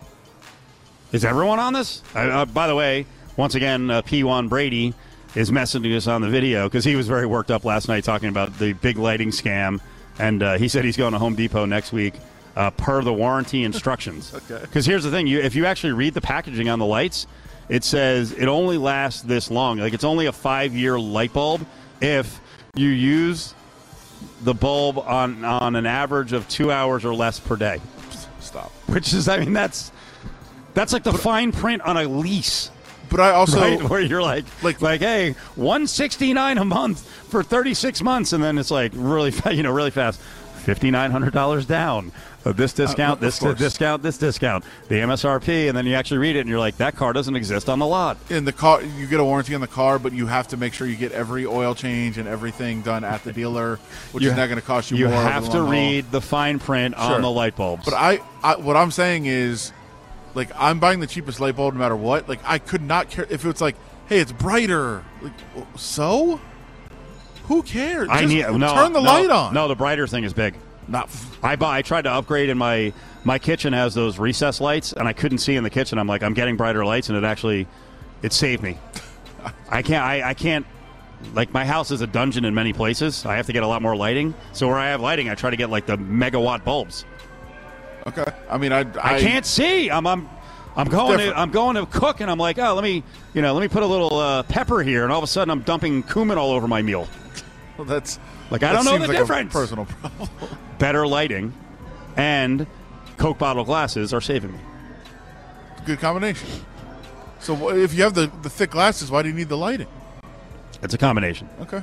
Is 1.10 1.24
everyone 1.24 1.58
on 1.58 1.72
this? 1.72 2.02
I, 2.14 2.28
uh, 2.28 2.44
by 2.44 2.66
the 2.66 2.74
way, 2.74 3.06
once 3.38 3.54
again, 3.54 3.90
uh, 3.90 4.02
P1 4.02 4.50
Brady 4.50 4.92
is 5.34 5.50
messaging 5.50 5.96
us 5.96 6.06
on 6.06 6.20
the 6.20 6.28
video 6.28 6.68
because 6.68 6.84
he 6.84 6.96
was 6.96 7.08
very 7.08 7.24
worked 7.24 7.50
up 7.50 7.64
last 7.64 7.88
night 7.88 8.04
talking 8.04 8.28
about 8.28 8.58
the 8.58 8.74
big 8.74 8.98
lighting 8.98 9.30
scam, 9.30 9.80
and 10.18 10.42
uh, 10.42 10.58
he 10.58 10.68
said 10.68 10.84
he's 10.84 10.98
going 10.98 11.14
to 11.14 11.18
Home 11.18 11.34
Depot 11.34 11.64
next 11.64 11.92
week 11.92 12.12
uh, 12.56 12.70
per 12.70 13.02
the 13.02 13.12
warranty 13.12 13.64
instructions. 13.64 14.32
Okay. 14.50 14.60
Because 14.60 14.86
here's 14.86 15.04
the 15.04 15.10
thing: 15.10 15.26
you, 15.26 15.40
if 15.40 15.54
you 15.54 15.66
actually 15.66 15.92
read 15.92 16.14
the 16.14 16.20
packaging 16.20 16.68
on 16.68 16.78
the 16.78 16.86
lights, 16.86 17.26
it 17.68 17.84
says 17.84 18.32
it 18.32 18.46
only 18.46 18.76
lasts 18.78 19.22
this 19.22 19.50
long. 19.50 19.78
Like 19.78 19.94
it's 19.94 20.04
only 20.04 20.26
a 20.26 20.32
five-year 20.32 20.98
light 20.98 21.32
bulb 21.32 21.64
if 22.00 22.40
you 22.74 22.88
use 22.88 23.54
the 24.42 24.54
bulb 24.54 24.98
on 24.98 25.44
on 25.44 25.76
an 25.76 25.86
average 25.86 26.32
of 26.32 26.48
two 26.48 26.70
hours 26.72 27.04
or 27.04 27.14
less 27.14 27.38
per 27.40 27.56
day. 27.56 27.80
Stop. 28.40 28.70
Which 28.88 29.14
is, 29.14 29.28
I 29.28 29.38
mean, 29.38 29.52
that's 29.52 29.92
that's 30.74 30.92
like 30.92 31.04
the 31.04 31.12
fine 31.12 31.52
print 31.52 31.82
on 31.82 31.96
a 31.96 32.04
lease. 32.04 32.70
But 33.08 33.20
I 33.20 33.30
also 33.32 33.60
right? 33.60 33.82
where 33.90 34.00
you're 34.00 34.22
like, 34.22 34.44
Like- 34.62 34.80
like, 34.80 35.00
hey, 35.00 35.34
one 35.54 35.86
sixty 35.86 36.32
nine 36.32 36.58
a 36.58 36.64
month 36.64 37.06
for 37.28 37.42
thirty 37.42 37.74
six 37.74 38.02
months, 38.02 38.32
and 38.32 38.42
then 38.42 38.58
it's 38.58 38.70
like 38.70 38.92
really, 38.94 39.32
you 39.54 39.62
know, 39.62 39.70
really 39.70 39.90
fast, 39.90 40.20
fifty 40.62 40.90
nine 40.90 41.10
hundred 41.10 41.32
dollars 41.32 41.66
down. 41.66 42.12
Uh, 42.44 42.50
this 42.50 42.72
discount, 42.72 43.14
of 43.14 43.20
this 43.20 43.38
course. 43.38 43.56
discount, 43.56 44.02
this 44.02 44.18
discount, 44.18 44.64
the 44.88 44.96
MSRP, 44.96 45.68
and 45.68 45.76
then 45.78 45.86
you 45.86 45.94
actually 45.94 46.18
read 46.18 46.34
it, 46.34 46.40
and 46.40 46.48
you're 46.48 46.58
like, 46.58 46.76
that 46.78 46.96
car 46.96 47.12
doesn't 47.12 47.36
exist 47.36 47.68
on 47.68 47.78
the 47.78 47.86
lot. 47.86 48.16
in 48.30 48.44
the 48.44 48.52
car, 48.52 48.82
you 48.82 49.06
get 49.06 49.20
a 49.20 49.24
warranty 49.24 49.54
on 49.54 49.60
the 49.60 49.68
car, 49.68 50.00
but 50.00 50.12
you 50.12 50.26
have 50.26 50.48
to 50.48 50.56
make 50.56 50.74
sure 50.74 50.88
you 50.88 50.96
get 50.96 51.12
every 51.12 51.46
oil 51.46 51.72
change 51.72 52.18
and 52.18 52.26
everything 52.26 52.82
done 52.82 53.04
at 53.04 53.22
the 53.22 53.32
dealer, 53.40 53.76
which 54.10 54.24
You 54.24 54.30
is 54.30 54.34
ha- 54.34 54.40
not 54.40 54.46
going 54.48 54.58
to 54.60 54.66
cost 54.66 54.90
you, 54.90 54.96
You 54.96 55.06
have 55.06 55.44
to 55.44 55.58
long 55.58 55.62
haul. 55.66 55.70
read 55.70 56.10
the 56.10 56.20
fine 56.20 56.58
print 56.58 56.96
Sure. 56.96 57.14
on 57.14 57.22
the 57.22 57.30
light 57.30 57.54
bulbs. 57.54 57.84
But 57.84 57.94
I, 57.94 58.18
I, 58.42 58.56
what 58.56 58.76
I'm 58.76 58.90
saying 58.90 59.26
is, 59.26 59.72
like, 60.34 60.50
I'm 60.58 60.80
buying 60.80 60.98
the 60.98 61.06
cheapest 61.06 61.38
light 61.38 61.54
bulb 61.54 61.74
no 61.74 61.78
matter 61.78 61.94
what. 61.94 62.28
Like, 62.28 62.40
I 62.44 62.58
could 62.58 62.82
not 62.82 63.08
care 63.08 63.26
if 63.30 63.44
it's 63.44 63.60
like, 63.60 63.76
hey, 64.08 64.18
it's 64.18 64.32
brighter. 64.32 65.04
Like, 65.20 65.32
so 65.76 66.40
who 67.44 67.62
cares? 67.62 68.08
I 68.08 68.22
Just 68.22 68.34
need 68.34 68.58
no, 68.58 68.74
turn 68.74 68.92
the 68.92 69.00
no, 69.00 69.12
light 69.12 69.30
on. 69.30 69.54
No, 69.54 69.68
the 69.68 69.74
brighter 69.74 70.06
thing 70.06 70.24
is 70.24 70.32
big. 70.32 70.54
not. 70.88 71.10
I 71.42 71.56
buy. 71.56 71.78
I 71.78 71.82
tried 71.82 72.02
to 72.02 72.10
upgrade, 72.10 72.50
and 72.50 72.58
my 72.58 72.92
my 73.24 73.38
kitchen 73.38 73.72
has 73.72 73.94
those 73.94 74.18
recess 74.18 74.60
lights, 74.60 74.92
and 74.92 75.08
I 75.08 75.12
couldn't 75.12 75.38
see 75.38 75.56
in 75.56 75.64
the 75.64 75.70
kitchen. 75.70 75.98
I'm 75.98 76.06
like, 76.06 76.22
I'm 76.22 76.34
getting 76.34 76.56
brighter 76.56 76.84
lights, 76.84 77.08
and 77.08 77.18
it 77.18 77.24
actually, 77.24 77.66
it 78.22 78.32
saved 78.32 78.62
me. 78.62 78.78
I 79.68 79.82
can't. 79.82 80.04
I, 80.04 80.30
I 80.30 80.34
can't. 80.34 80.66
Like 81.34 81.52
my 81.52 81.64
house 81.64 81.90
is 81.90 82.00
a 82.00 82.06
dungeon 82.06 82.44
in 82.44 82.54
many 82.54 82.72
places. 82.72 83.24
I 83.24 83.36
have 83.36 83.46
to 83.46 83.52
get 83.52 83.62
a 83.62 83.66
lot 83.66 83.80
more 83.80 83.94
lighting. 83.94 84.34
So 84.52 84.66
where 84.66 84.78
I 84.78 84.90
have 84.90 85.00
lighting, 85.00 85.28
I 85.28 85.34
try 85.34 85.50
to 85.50 85.56
get 85.56 85.70
like 85.70 85.86
the 85.86 85.96
megawatt 85.96 86.64
bulbs. 86.64 87.04
Okay. 88.06 88.24
I 88.50 88.58
mean, 88.58 88.72
I, 88.72 88.80
I, 88.80 89.20
can't 89.20 89.46
see. 89.46 89.90
I'm. 89.90 90.06
I'm 90.06 90.28
I'm 90.74 90.88
going 90.88 91.18
to. 91.18 91.38
I'm 91.38 91.50
going 91.50 91.76
to 91.76 91.86
cook, 91.86 92.20
and 92.20 92.30
I'm 92.30 92.38
like, 92.38 92.58
oh, 92.58 92.74
let 92.74 92.82
me 92.82 93.02
you 93.34 93.42
know 93.42 93.52
let 93.54 93.60
me 93.60 93.68
put 93.68 93.82
a 93.82 93.86
little 93.86 94.18
uh, 94.18 94.42
pepper 94.44 94.82
here, 94.82 95.04
and 95.04 95.12
all 95.12 95.18
of 95.18 95.24
a 95.24 95.28
sudden 95.28 95.50
I'm 95.50 95.60
dumping 95.62 96.02
cumin 96.02 96.38
all 96.38 96.50
over 96.50 96.66
my 96.66 96.82
meal. 96.82 97.08
Well, 97.82 97.98
that's 97.98 98.20
Like, 98.50 98.62
I 98.62 98.68
that 98.72 98.72
don't 98.74 98.84
know 98.84 98.92
the 98.92 99.08
like 99.08 99.16
a 99.16 99.20
difference. 99.20 99.52
personal 99.52 99.84
problem. 100.00 100.28
Better 100.78 101.04
lighting, 101.06 101.52
and 102.16 102.66
Coke 103.16 103.38
bottle 103.38 103.64
glasses 103.64 104.14
are 104.14 104.20
saving 104.20 104.52
me. 104.52 104.58
Good 105.84 105.98
combination. 105.98 106.48
So 107.40 107.70
if 107.70 107.92
you 107.92 108.04
have 108.04 108.14
the, 108.14 108.30
the 108.42 108.50
thick 108.50 108.70
glasses, 108.70 109.10
why 109.10 109.22
do 109.22 109.28
you 109.28 109.34
need 109.34 109.48
the 109.48 109.56
lighting? 109.56 109.88
It's 110.80 110.94
a 110.94 110.98
combination. 110.98 111.48
Okay. 111.60 111.82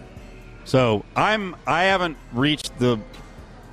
So 0.63 1.03
I'm 1.17 1.55
I 1.67 1.83
haven't 1.83 2.15
reached 2.31 2.77
the 2.79 2.97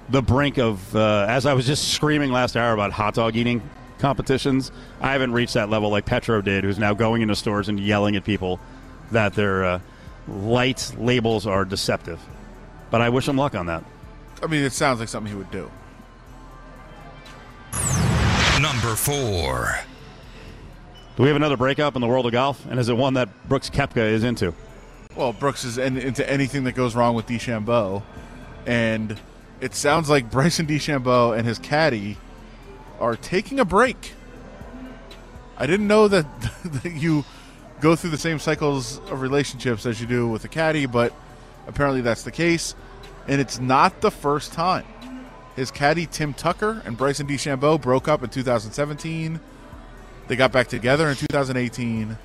the 0.09 0.23
brink 0.23 0.59
of 0.59 0.95
uh, 0.97 1.27
as 1.29 1.47
I 1.47 1.53
was 1.55 1.65
just 1.67 1.93
screaming 1.93 2.33
last 2.33 2.57
hour 2.57 2.73
about 2.73 2.91
hot 2.93 3.15
dog 3.15 3.37
eating 3.37 3.63
competitions. 4.01 4.73
I 5.01 5.13
haven't 5.13 5.33
reached 5.33 5.55
that 5.55 5.71
level 5.71 5.91
like 5.91 6.07
Petro 6.07 6.41
did, 6.43 6.65
who's 6.65 6.79
now 6.79 6.93
going 6.93 7.23
into 7.23 7.37
stores 7.37 7.69
and 7.69 7.79
yelling 7.79 8.17
at 8.17 8.25
people 8.25 8.59
that 9.13 9.35
their 9.35 9.65
uh, 9.65 9.81
light 10.29 10.95
labels 10.99 11.47
are 11.47 11.65
deceptive. 11.65 12.21
But 12.91 13.01
I 13.01 13.09
wish 13.09 13.29
him 13.29 13.37
luck 13.37 13.55
on 13.55 13.67
that. 13.67 13.85
I 14.43 14.47
mean, 14.47 14.63
it 14.63 14.73
sounds 14.73 15.01
like 15.01 15.09
something 15.09 15.33
he 15.33 15.39
would 15.39 15.51
do. 15.51 15.71
Number 18.61 18.95
four. 18.95 19.79
Do 21.17 21.23
we 21.23 21.29
have 21.29 21.37
another 21.37 21.57
breakup 21.57 21.95
in 21.95 22.01
the 22.01 22.07
world 22.07 22.27
of 22.27 22.33
golf? 22.33 22.65
And 22.69 22.79
is 22.79 22.89
it 22.89 22.97
one 22.97 23.15
that 23.15 23.29
Brooks 23.49 23.71
Koepka 23.71 23.97
is 23.97 24.23
into? 24.23 24.55
Well, 25.17 25.33
Brooks 25.33 25.65
is 25.65 25.79
in, 25.79 25.97
into 25.97 26.29
anything 26.29 26.65
that 26.65 26.73
goes 26.73 26.95
wrong 26.95 27.15
with 27.15 27.27
DeChambeau, 27.27 28.03
and 28.67 29.19
it 29.63 29.75
sounds 29.75 30.11
like 30.11 30.31
Bryson 30.31 30.67
DeChambeau 30.67 31.37
and 31.37 31.47
his 31.47 31.59
caddy 31.59 32.19
are 33.01 33.17
taking 33.17 33.59
a 33.59 33.65
break. 33.65 34.13
I 35.57 35.67
didn't 35.67 35.87
know 35.87 36.07
that, 36.09 36.27
that 36.65 36.93
you 36.93 37.25
go 37.81 37.97
through 37.97 38.11
the 38.11 38.19
same 38.19 38.39
cycles 38.39 38.99
of 39.11 39.21
relationships 39.21 39.87
as 39.87 40.01
you 40.01 40.07
do 40.07 40.29
with 40.29 40.45
a 40.45 40.49
caddy, 40.49 40.87
but 40.87 41.13
apparently 41.67 42.01
that's 42.01 42.23
the 42.23 42.31
case, 42.31 42.75
and 43.29 43.41
it's 43.41 43.59
not 43.59 44.01
the 44.01 44.11
first 44.11 44.53
time. 44.53 44.85
His 45.55 45.71
caddy 45.71 46.07
Tim 46.07 46.35
Tucker 46.35 46.83
and 46.85 46.97
Bryson 46.97 47.27
DeChambeau 47.27 47.81
broke 47.81 48.09
up 48.09 48.23
in 48.23 48.29
2017. 48.29 49.41
They 50.29 50.37
got 50.37 50.53
back 50.53 50.69
together 50.69 51.09
in 51.09 51.17
2018. 51.17 52.19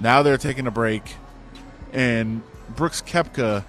Now 0.00 0.22
they're 0.22 0.36
taking 0.36 0.66
a 0.66 0.70
break 0.70 1.14
and 1.92 2.42
Brooks 2.68 3.02
Koepka, 3.02 3.64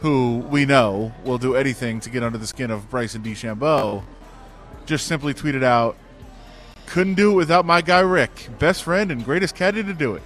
who 0.00 0.38
we 0.38 0.64
know 0.64 1.12
will 1.24 1.38
do 1.38 1.54
anything 1.54 2.00
to 2.00 2.10
get 2.10 2.22
under 2.22 2.38
the 2.38 2.46
skin 2.46 2.70
of 2.70 2.90
Bryson 2.90 3.22
DeChambeau, 3.22 4.02
just 4.84 5.06
simply 5.06 5.32
tweeted 5.32 5.62
out, 5.62 5.96
"Couldn't 6.92 7.14
do 7.14 7.32
it 7.32 7.34
without 7.34 7.64
my 7.64 7.80
guy 7.80 8.00
Rick, 8.00 8.48
best 8.58 8.84
friend 8.84 9.10
and 9.10 9.24
greatest 9.24 9.54
caddy 9.54 9.82
to 9.82 9.94
do 9.94 10.14
it." 10.14 10.22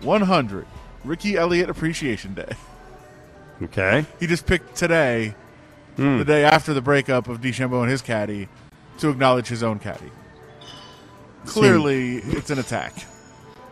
100 0.00 0.66
Ricky 1.04 1.36
Elliott 1.36 1.70
Appreciation 1.70 2.34
Day. 2.34 2.52
Okay. 3.62 4.04
He 4.20 4.26
just 4.26 4.46
picked 4.46 4.74
today, 4.76 5.34
the 6.18 6.24
day 6.24 6.44
after 6.44 6.74
the 6.74 6.82
breakup 6.82 7.28
of 7.28 7.40
DeChambeau 7.40 7.80
and 7.82 7.90
his 7.90 8.02
caddy, 8.02 8.48
to 8.98 9.08
acknowledge 9.08 9.48
his 9.48 9.62
own 9.62 9.78
caddy. 9.78 10.10
Clearly, 11.46 12.16
it's 12.16 12.50
an 12.50 12.58
attack, 12.58 12.92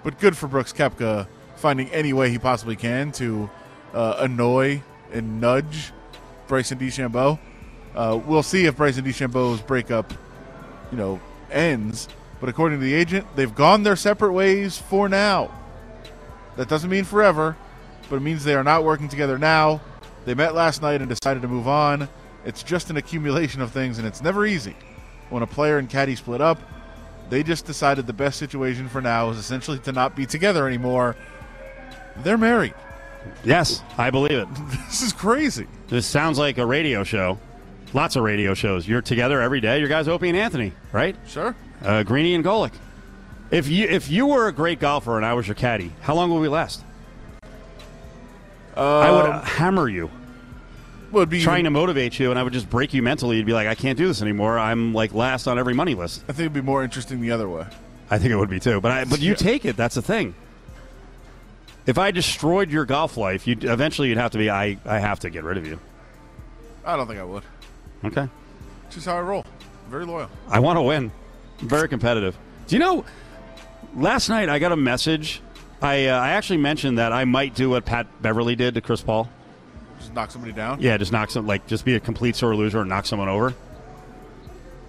but 0.02 0.18
good 0.20 0.36
for 0.36 0.46
Brooks 0.46 0.72
Koepka 0.72 1.26
finding 1.56 1.88
any 1.90 2.12
way 2.12 2.30
he 2.30 2.38
possibly 2.38 2.76
can 2.76 3.10
to 3.12 3.50
uh, 3.92 4.16
annoy 4.18 4.82
and 5.12 5.40
nudge 5.40 5.92
Bryson 6.46 6.78
DeChambeau. 6.78 7.38
Uh, 7.94 8.20
we'll 8.24 8.42
see 8.42 8.66
if 8.66 8.76
Bryson 8.76 9.04
DeChambeau's 9.04 9.60
breakup, 9.60 10.12
you 10.90 10.98
know, 10.98 11.20
ends. 11.54 12.08
But 12.40 12.48
according 12.48 12.80
to 12.80 12.84
the 12.84 12.94
agent, 12.94 13.26
they've 13.36 13.54
gone 13.54 13.82
their 13.82 13.96
separate 13.96 14.32
ways 14.32 14.76
for 14.76 15.08
now. 15.08 15.50
That 16.56 16.68
doesn't 16.68 16.90
mean 16.90 17.04
forever, 17.04 17.56
but 18.10 18.16
it 18.16 18.20
means 18.20 18.44
they 18.44 18.54
are 18.54 18.64
not 18.64 18.84
working 18.84 19.08
together 19.08 19.38
now. 19.38 19.80
They 20.24 20.34
met 20.34 20.54
last 20.54 20.82
night 20.82 21.00
and 21.00 21.08
decided 21.08 21.42
to 21.42 21.48
move 21.48 21.68
on. 21.68 22.08
It's 22.44 22.62
just 22.62 22.90
an 22.90 22.96
accumulation 22.96 23.60
of 23.60 23.72
things, 23.72 23.98
and 23.98 24.06
it's 24.06 24.22
never 24.22 24.44
easy 24.44 24.76
when 25.30 25.42
a 25.42 25.46
player 25.46 25.78
and 25.78 25.88
caddy 25.88 26.14
split 26.16 26.40
up. 26.40 26.58
They 27.30 27.42
just 27.42 27.64
decided 27.64 28.06
the 28.06 28.12
best 28.12 28.38
situation 28.38 28.88
for 28.88 29.00
now 29.00 29.30
is 29.30 29.38
essentially 29.38 29.78
to 29.80 29.92
not 29.92 30.14
be 30.14 30.26
together 30.26 30.66
anymore. 30.68 31.16
They're 32.18 32.38
married. 32.38 32.74
Yes, 33.42 33.82
I 33.96 34.10
believe 34.10 34.38
it. 34.38 34.48
This 34.86 35.02
is 35.02 35.12
crazy. 35.12 35.66
This 35.88 36.06
sounds 36.06 36.38
like 36.38 36.58
a 36.58 36.66
radio 36.66 37.02
show. 37.02 37.38
Lots 37.94 38.16
of 38.16 38.24
radio 38.24 38.54
shows. 38.54 38.86
You're 38.88 39.02
together 39.02 39.40
every 39.40 39.60
day. 39.60 39.78
Your 39.78 39.88
guys, 39.88 40.08
Opie 40.08 40.28
and 40.28 40.36
Anthony, 40.36 40.72
right? 40.92 41.16
Sure. 41.28 41.54
Uh, 41.82 42.02
Greeny 42.02 42.34
and 42.34 42.44
Golic. 42.44 42.72
If 43.50 43.68
you 43.68 43.86
if 43.86 44.10
you 44.10 44.26
were 44.26 44.48
a 44.48 44.52
great 44.52 44.80
golfer 44.80 45.16
and 45.16 45.24
I 45.24 45.34
was 45.34 45.46
your 45.46 45.54
caddy, 45.54 45.92
how 46.00 46.14
long 46.14 46.32
would 46.32 46.40
we 46.40 46.48
last? 46.48 46.82
I 48.76 49.10
would 49.12 49.26
Um, 49.26 49.42
hammer 49.42 49.88
you, 49.88 50.10
would 51.12 51.28
be 51.30 51.40
trying 51.40 51.62
to 51.64 51.70
motivate 51.70 52.18
you, 52.18 52.30
and 52.30 52.38
I 52.38 52.42
would 52.42 52.52
just 52.52 52.68
break 52.68 52.92
you 52.92 53.02
mentally. 53.02 53.36
You'd 53.36 53.46
be 53.46 53.52
like, 53.52 53.68
I 53.68 53.76
can't 53.76 53.96
do 53.96 54.08
this 54.08 54.20
anymore. 54.20 54.58
I'm 54.58 54.92
like 54.92 55.14
last 55.14 55.46
on 55.46 55.58
every 55.60 55.74
money 55.74 55.94
list. 55.94 56.22
I 56.24 56.32
think 56.32 56.40
it'd 56.40 56.52
be 56.54 56.60
more 56.62 56.82
interesting 56.82 57.20
the 57.20 57.30
other 57.30 57.48
way. 57.48 57.66
I 58.10 58.18
think 58.18 58.32
it 58.32 58.36
would 58.36 58.50
be 58.50 58.58
too. 58.58 58.80
But 58.80 58.90
I, 58.90 59.04
but 59.04 59.20
you 59.20 59.30
Yeah. 59.30 59.36
take 59.36 59.64
it. 59.64 59.76
That's 59.76 59.94
the 59.94 60.02
thing. 60.02 60.34
If 61.86 61.98
I 61.98 62.10
destroyed 62.10 62.70
your 62.70 62.84
golf 62.86 63.16
life, 63.16 63.46
you 63.46 63.56
eventually 63.60 64.08
you'd 64.08 64.18
have 64.18 64.32
to 64.32 64.38
be. 64.38 64.50
I 64.50 64.78
I 64.84 64.98
have 64.98 65.20
to 65.20 65.30
get 65.30 65.44
rid 65.44 65.58
of 65.58 65.66
you. 65.66 65.78
I 66.84 66.96
don't 66.96 67.06
think 67.06 67.20
I 67.20 67.24
would. 67.24 67.44
Okay. 68.04 68.28
Just 68.90 69.06
how 69.06 69.16
I 69.16 69.20
roll. 69.20 69.44
Very 69.88 70.04
loyal. 70.06 70.30
I 70.48 70.60
want 70.60 70.76
to 70.76 70.82
win. 70.82 71.10
I'm 71.60 71.68
very 71.68 71.88
competitive. 71.88 72.36
Do 72.66 72.76
you 72.76 72.80
know? 72.80 73.04
Last 73.94 74.28
night 74.28 74.48
I 74.48 74.58
got 74.58 74.72
a 74.72 74.76
message. 74.76 75.40
I 75.80 76.06
uh, 76.06 76.18
I 76.18 76.30
actually 76.30 76.58
mentioned 76.58 76.98
that 76.98 77.12
I 77.12 77.24
might 77.24 77.54
do 77.54 77.70
what 77.70 77.84
Pat 77.84 78.06
Beverley 78.22 78.56
did 78.56 78.74
to 78.74 78.80
Chris 78.80 79.02
Paul. 79.02 79.28
Just 79.98 80.14
knock 80.14 80.30
somebody 80.30 80.52
down. 80.52 80.80
Yeah, 80.80 80.96
just 80.96 81.12
knock 81.12 81.30
some 81.30 81.46
like 81.46 81.66
just 81.66 81.84
be 81.84 81.94
a 81.94 82.00
complete 82.00 82.36
sore 82.36 82.56
loser 82.56 82.80
and 82.80 82.88
knock 82.88 83.06
someone 83.06 83.28
over. 83.28 83.54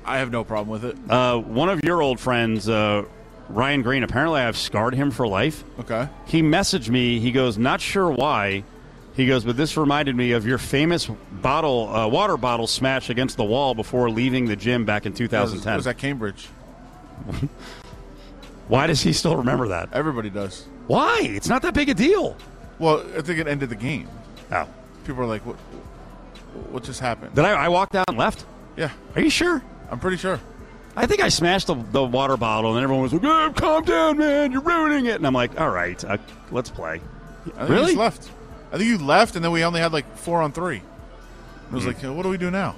I 0.06 0.20
have 0.20 0.32
no 0.32 0.44
problem 0.44 0.70
with 0.70 0.86
it. 0.86 0.98
Uh, 1.10 1.38
one 1.40 1.70
of 1.70 1.84
your 1.84 2.02
old 2.02 2.20
friends, 2.20 2.70
uh, 2.70 3.06
Ryan 3.50 3.82
Green. 3.82 4.04
Apparently, 4.04 4.40
I've 4.40 4.58
scarred 4.58 4.94
him 4.94 5.10
for 5.10 5.28
life. 5.28 5.64
Okay. 5.80 6.08
He 6.28 6.44
messaged 6.44 6.90
me. 6.90 7.20
He 7.20 7.32
goes, 7.32 7.58
not 7.58 7.82
sure 7.82 8.12
why. 8.12 8.64
He 9.16 9.26
goes, 9.28 9.46
but 9.46 9.56
this 9.56 9.78
reminded 9.78 10.16
me 10.16 10.32
of 10.34 10.46
your 10.46 10.58
famous 10.58 11.10
bottle, 11.42 11.88
uh, 11.88 12.08
water 12.08 12.36
bottle 12.36 12.68
smash 12.68 13.10
against 13.10 13.38
the 13.38 13.46
wall 13.46 13.74
before 13.74 14.10
leaving 14.10 14.46
the 14.46 14.56
gym 14.58 14.84
back 14.84 15.06
in 15.06 15.14
It 15.14 15.18
2010. 15.18 15.74
was, 15.74 15.80
was 15.80 15.88
at 15.88 15.98
Cambridge. 15.98 16.48
Why 18.68 18.88
does 18.88 19.02
he 19.02 19.14
still 19.14 19.38
remember 19.38 19.70
that? 19.70 19.90
Everybody 19.94 20.30
does. 20.30 20.66
Why? 20.88 21.20
It's 21.22 21.48
not 21.48 21.62
that 21.62 21.74
big 21.74 21.88
a 21.90 21.94
deal. 21.94 22.36
Well, 22.80 23.06
I 23.18 23.22
think 23.22 23.40
it 23.40 23.48
ended 23.48 23.70
the 23.70 23.76
game. 23.76 24.10
Oh. 24.52 24.68
People 25.06 25.22
are 25.24 25.28
like, 25.28 25.46
"What? 25.46 25.56
What 26.72 26.84
just 26.84 27.00
happened?" 27.00 27.36
Did 27.36 27.46
I, 27.46 27.52
I 27.66 27.70
walked 27.70 27.96
out 27.96 28.06
and 28.10 28.18
left? 28.18 28.46
Yeah, 28.76 28.90
Are 29.16 29.22
you 29.22 29.30
sure? 29.30 29.62
I'm 29.90 30.00
pretty 30.00 30.18
sure. 30.18 30.40
I 30.98 31.06
think 31.06 31.22
I 31.22 31.30
smashed 31.30 31.68
the, 31.68 31.76
the 31.92 32.04
water 32.04 32.38
bottle, 32.38 32.76
and 32.76 32.84
everyone 32.84 33.04
was 33.04 33.14
like, 33.14 33.24
"Oh, 33.24 33.54
calm 33.56 33.84
down, 33.86 34.18
man. 34.18 34.52
You're 34.52 34.62
ruining 34.62 35.06
it." 35.06 35.16
And 35.16 35.28
I'm 35.28 35.34
like, 35.34 35.60
all 35.60 35.70
right, 35.70 36.04
uh, 36.04 36.18
let's 36.52 36.70
play. 36.70 37.00
Really? 37.60 37.96
Left. 37.96 38.30
I 38.76 38.78
think 38.78 38.90
you 38.90 38.98
left, 38.98 39.38
and 39.38 39.44
then 39.46 39.54
we 39.54 39.64
only 39.64 39.80
had 39.80 39.94
like 39.94 40.18
four 40.18 40.42
on 40.42 40.52
three. 40.52 40.78
It 40.78 41.72
was 41.72 41.84
Hmm. 41.84 41.88
like, 41.92 41.98
what 42.16 42.24
do 42.24 42.30
we 42.30 42.38
do 42.38 42.52
now? 42.52 42.76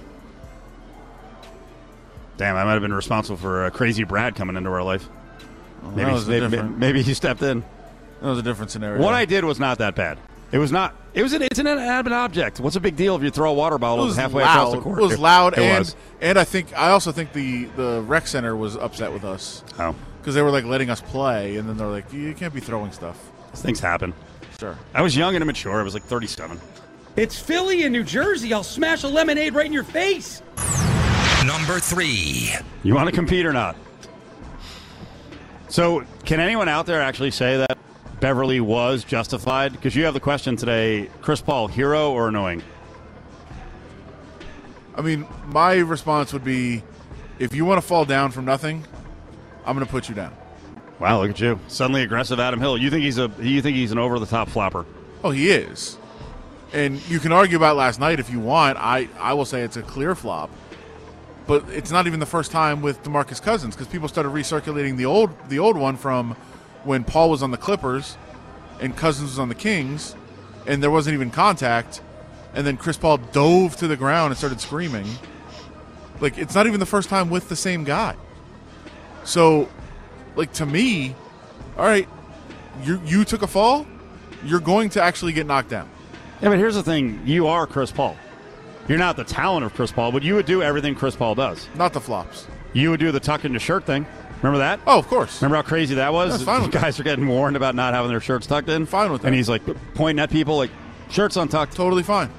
Damn, 2.38 2.56
I 2.56 2.64
might 2.66 2.74
have 2.74 2.84
been 2.84 2.94
responsible 2.94 3.38
for 3.38 3.66
uh, 3.66 3.70
crazy 3.72 4.04
Brad 4.04 4.36
coming 4.36 4.56
into 4.56 4.70
our 4.70 4.84
life. 4.84 5.10
Maybe, 5.96 6.12
a 6.12 6.14
maybe, 6.22 6.40
different- 6.50 6.78
maybe 6.78 7.02
he 7.02 7.16
stepped 7.16 7.42
in. 7.42 7.62
That 8.22 8.28
was 8.30 8.38
a 8.38 8.44
different 8.44 8.70
scenario. 8.70 9.02
What 9.02 9.16
I 9.16 9.26
did 9.26 9.44
was 9.44 9.60
not 9.60 9.80
that 9.80 9.96
bad. 9.96 10.20
It 10.52 10.60
was 10.60 10.72
not. 10.72 10.94
It 11.16 11.24
was 11.24 11.34
an. 11.34 11.42
It's 11.42 11.58
an 11.60 11.66
inanimate 11.68 12.14
object. 12.14 12.60
What's 12.60 12.76
a 12.76 12.80
big 12.80 12.96
deal 12.96 13.16
if 13.16 13.24
you 13.24 13.32
throw 13.32 13.50
a 13.50 13.54
water 13.54 13.78
bottle 13.80 14.12
halfway 14.14 14.44
loud. 14.44 14.56
across 14.56 14.74
the 14.76 14.82
court? 14.82 15.00
It 15.00 15.02
was 15.02 15.20
loud, 15.20 15.54
It 15.54 15.60
and 15.60 15.80
was. 15.80 15.96
and 16.22 16.38
I 16.40 16.44
think 16.44 16.78
I 16.78 16.92
also 16.92 17.12
think 17.12 17.34
the 17.34 17.66
the 17.76 18.04
rec 18.08 18.28
center 18.28 18.56
was 18.56 18.76
upset 18.78 19.12
with 19.12 19.26
us 19.26 19.64
Oh, 19.80 19.94
because 20.22 20.36
they 20.36 20.42
were 20.44 20.52
like 20.52 20.64
letting 20.64 20.90
us 20.90 21.02
play, 21.02 21.58
and 21.58 21.68
then 21.68 21.76
they're 21.78 21.88
like, 21.88 22.14
you 22.14 22.34
can't 22.36 22.54
be 22.54 22.60
throwing 22.62 22.92
stuff. 22.92 23.18
things 23.56 23.80
happen. 23.80 24.14
Sure. 24.60 24.78
I 24.94 25.02
was 25.02 25.16
young 25.16 25.36
and 25.36 25.42
immature. 25.42 25.80
I 25.80 25.84
was 25.84 25.94
like 25.94 26.04
37. 26.04 26.60
It's 27.16 27.40
Philly 27.40 27.84
and 27.84 27.94
New 27.94 28.04
Jersey. 28.04 28.54
I'll 28.54 28.64
smash 28.64 29.04
a 29.04 29.08
lemonade 29.08 29.54
right 29.54 29.66
in 29.66 29.74
your 29.74 29.84
face. 29.84 30.42
Number 31.46 31.80
three. 31.80 32.52
You 32.84 32.96
want 32.96 33.10
to 33.10 33.16
compete 33.16 33.46
or 33.46 33.54
not? 33.54 33.76
So, 35.70 36.06
can 36.26 36.40
anyone 36.40 36.70
out 36.70 36.86
there 36.86 37.02
actually 37.02 37.32
say 37.32 37.58
that 37.58 37.78
Beverley 38.20 38.60
was 38.60 39.04
justified? 39.04 39.74
Because 39.74 39.96
you 39.96 40.06
have 40.06 40.14
the 40.14 40.20
question 40.20 40.56
today: 40.56 41.10
Chris 41.22 41.42
Paul, 41.42 41.68
hero 41.68 42.12
or 42.12 42.28
annoying? 42.28 42.64
I 44.96 45.02
mean, 45.02 45.28
my 45.48 45.76
response 45.76 46.34
would 46.34 46.44
be, 46.44 46.84
if 47.40 47.54
you 47.54 47.66
want 47.66 47.82
to 47.82 47.88
fall 47.88 48.06
down 48.06 48.32
from 48.32 48.46
nothing, 48.46 48.86
I'm 49.66 49.76
going 49.76 49.86
to 49.86 49.92
put 49.92 50.10
you 50.10 50.16
down. 50.16 50.37
Wow, 51.00 51.22
look 51.22 51.30
at 51.30 51.40
you! 51.40 51.60
Suddenly 51.68 52.02
aggressive, 52.02 52.40
Adam 52.40 52.60
Hill. 52.60 52.78
You 52.78 52.90
think 52.90 53.04
he's 53.04 53.18
a? 53.18 53.32
You 53.40 53.62
think 53.62 53.76
he's 53.76 53.92
an 53.92 54.00
over 54.00 54.18
the 54.20 54.26
top 54.26 54.50
flopper? 54.50 54.86
Oh, 55.24 55.32
he 55.32 55.52
is. 55.52 55.98
And 56.74 57.08
you 57.10 57.20
can 57.20 57.32
argue 57.32 57.56
about 57.56 57.76
last 57.76 58.00
night 58.00 58.20
if 58.20 58.30
you 58.30 58.40
want. 58.40 58.78
I, 58.78 59.08
I 59.20 59.34
will 59.34 59.46
say 59.46 59.62
it's 59.62 59.78
a 59.78 59.82
clear 59.82 60.16
flop. 60.16 60.50
But 61.46 61.64
it's 61.70 61.92
not 61.92 62.08
even 62.08 62.20
the 62.20 62.26
first 62.26 62.52
time 62.52 62.82
with 62.82 63.02
DeMarcus 63.04 63.42
Cousins 63.42 63.74
because 63.74 63.88
people 63.88 64.10
started 64.10 64.30
recirculating 64.30 64.98
the 64.98 65.06
old 65.06 65.32
the 65.48 65.60
old 65.60 65.78
one 65.78 65.96
from 65.96 66.36
when 66.84 67.06
Paul 67.06 67.30
was 67.30 67.42
on 67.42 67.52
the 67.52 67.58
Clippers 67.58 68.18
and 68.82 68.96
Cousins 68.96 69.32
was 69.32 69.40
on 69.40 69.48
the 69.48 69.56
Kings 69.56 70.14
and 70.66 70.84
there 70.84 70.92
wasn't 70.92 71.14
even 71.14 71.32
contact 71.32 72.02
and 72.54 72.68
then 72.68 72.76
Chris 72.76 72.98
Paul 72.98 73.18
dove 73.18 73.78
to 73.78 73.88
the 73.88 73.96
ground 73.96 74.32
and 74.32 74.38
started 74.38 74.60
screaming. 74.60 75.08
Like 76.20 76.38
it's 76.38 76.54
not 76.54 76.68
even 76.68 76.82
the 76.82 76.86
first 76.86 77.08
time 77.08 77.30
with 77.30 77.48
the 77.48 77.56
same 77.56 77.86
guy. 77.86 78.16
So 79.24 79.70
like 80.38 80.54
to 80.54 80.66
me, 80.66 81.16
all 81.78 81.86
right, 81.86 82.08
you 82.84 83.02
you 83.06 83.26
took 83.26 83.42
a 83.42 83.48
fall, 83.48 83.86
you're 84.44 84.60
going 84.60 84.90
to 84.92 85.02
actually 85.02 85.34
get 85.34 85.46
knocked 85.46 85.70
down. 85.70 85.90
Yeah, 86.42 86.50
but 86.50 86.58
here's 86.58 86.76
the 86.76 86.84
thing: 86.84 87.22
you 87.26 87.48
are 87.48 87.66
Chris 87.68 87.92
Paul. 87.92 88.16
You're 88.88 88.98
not 88.98 89.18
the 89.18 89.26
talent 89.26 89.66
of 89.66 89.74
Chris 89.74 89.92
Paul, 89.92 90.12
but 90.12 90.24
you 90.24 90.36
would 90.36 90.46
do 90.46 90.64
everything 90.64 90.96
Chris 90.96 91.16
Paul 91.16 91.36
does. 91.36 91.68
Not 91.76 91.92
the 91.92 92.00
flops. 92.00 92.48
You 92.72 92.92
would 92.92 93.00
do 93.00 93.12
the 93.12 93.20
tuck 93.20 93.44
in 93.44 93.52
your 93.52 93.60
shirt 93.60 93.86
thing. 93.86 94.06
Remember 94.42 94.60
that? 94.60 94.80
Oh, 94.86 95.00
of 95.00 95.08
course. 95.08 95.42
Remember 95.42 95.58
how 95.58 95.64
crazy 95.64 95.96
that 95.96 96.14
was? 96.14 96.32
That's 96.32 96.44
fine 96.44 96.62
with 96.62 96.72
Guys 96.72 97.00
are 97.00 97.04
getting 97.04 97.28
warned 97.28 97.56
about 97.56 97.76
not 97.76 97.94
having 97.94 98.12
their 98.12 98.22
shirts 98.22 98.46
tucked 98.46 98.70
in. 98.70 98.86
Fine 98.86 99.12
with 99.12 99.24
that. 99.24 99.28
And 99.28 99.36
he's 99.36 99.50
like 99.50 99.64
pointing 99.96 100.22
at 100.22 100.30
people 100.30 100.58
like 100.58 100.70
shirts 101.10 101.36
untucked. 101.36 101.76
Totally 101.76 102.04
fine. 102.04 102.30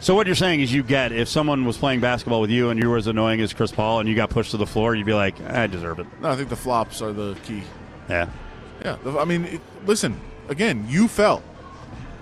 So 0.00 0.14
what 0.14 0.26
you're 0.26 0.34
saying 0.36 0.60
is 0.60 0.72
you 0.72 0.82
get 0.82 1.12
if 1.12 1.28
someone 1.28 1.66
was 1.66 1.76
playing 1.76 2.00
basketball 2.00 2.40
with 2.40 2.48
you 2.50 2.70
and 2.70 2.80
you 2.80 2.88
were 2.88 2.96
as 2.96 3.06
annoying 3.06 3.40
as 3.42 3.52
Chris 3.52 3.70
Paul 3.70 4.00
and 4.00 4.08
you 4.08 4.14
got 4.14 4.30
pushed 4.30 4.52
to 4.52 4.56
the 4.56 4.66
floor, 4.66 4.94
you'd 4.94 5.04
be 5.06 5.12
like, 5.12 5.38
I 5.42 5.66
deserve 5.66 5.98
it. 5.98 6.06
No, 6.22 6.30
I 6.30 6.36
think 6.36 6.48
the 6.48 6.56
flops 6.56 7.02
are 7.02 7.12
the 7.12 7.36
key. 7.44 7.62
Yeah. 8.08 8.28
Yeah, 8.82 8.96
I 9.18 9.26
mean, 9.26 9.44
it, 9.44 9.60
listen. 9.84 10.18
Again, 10.48 10.86
you 10.88 11.06
fell. 11.06 11.42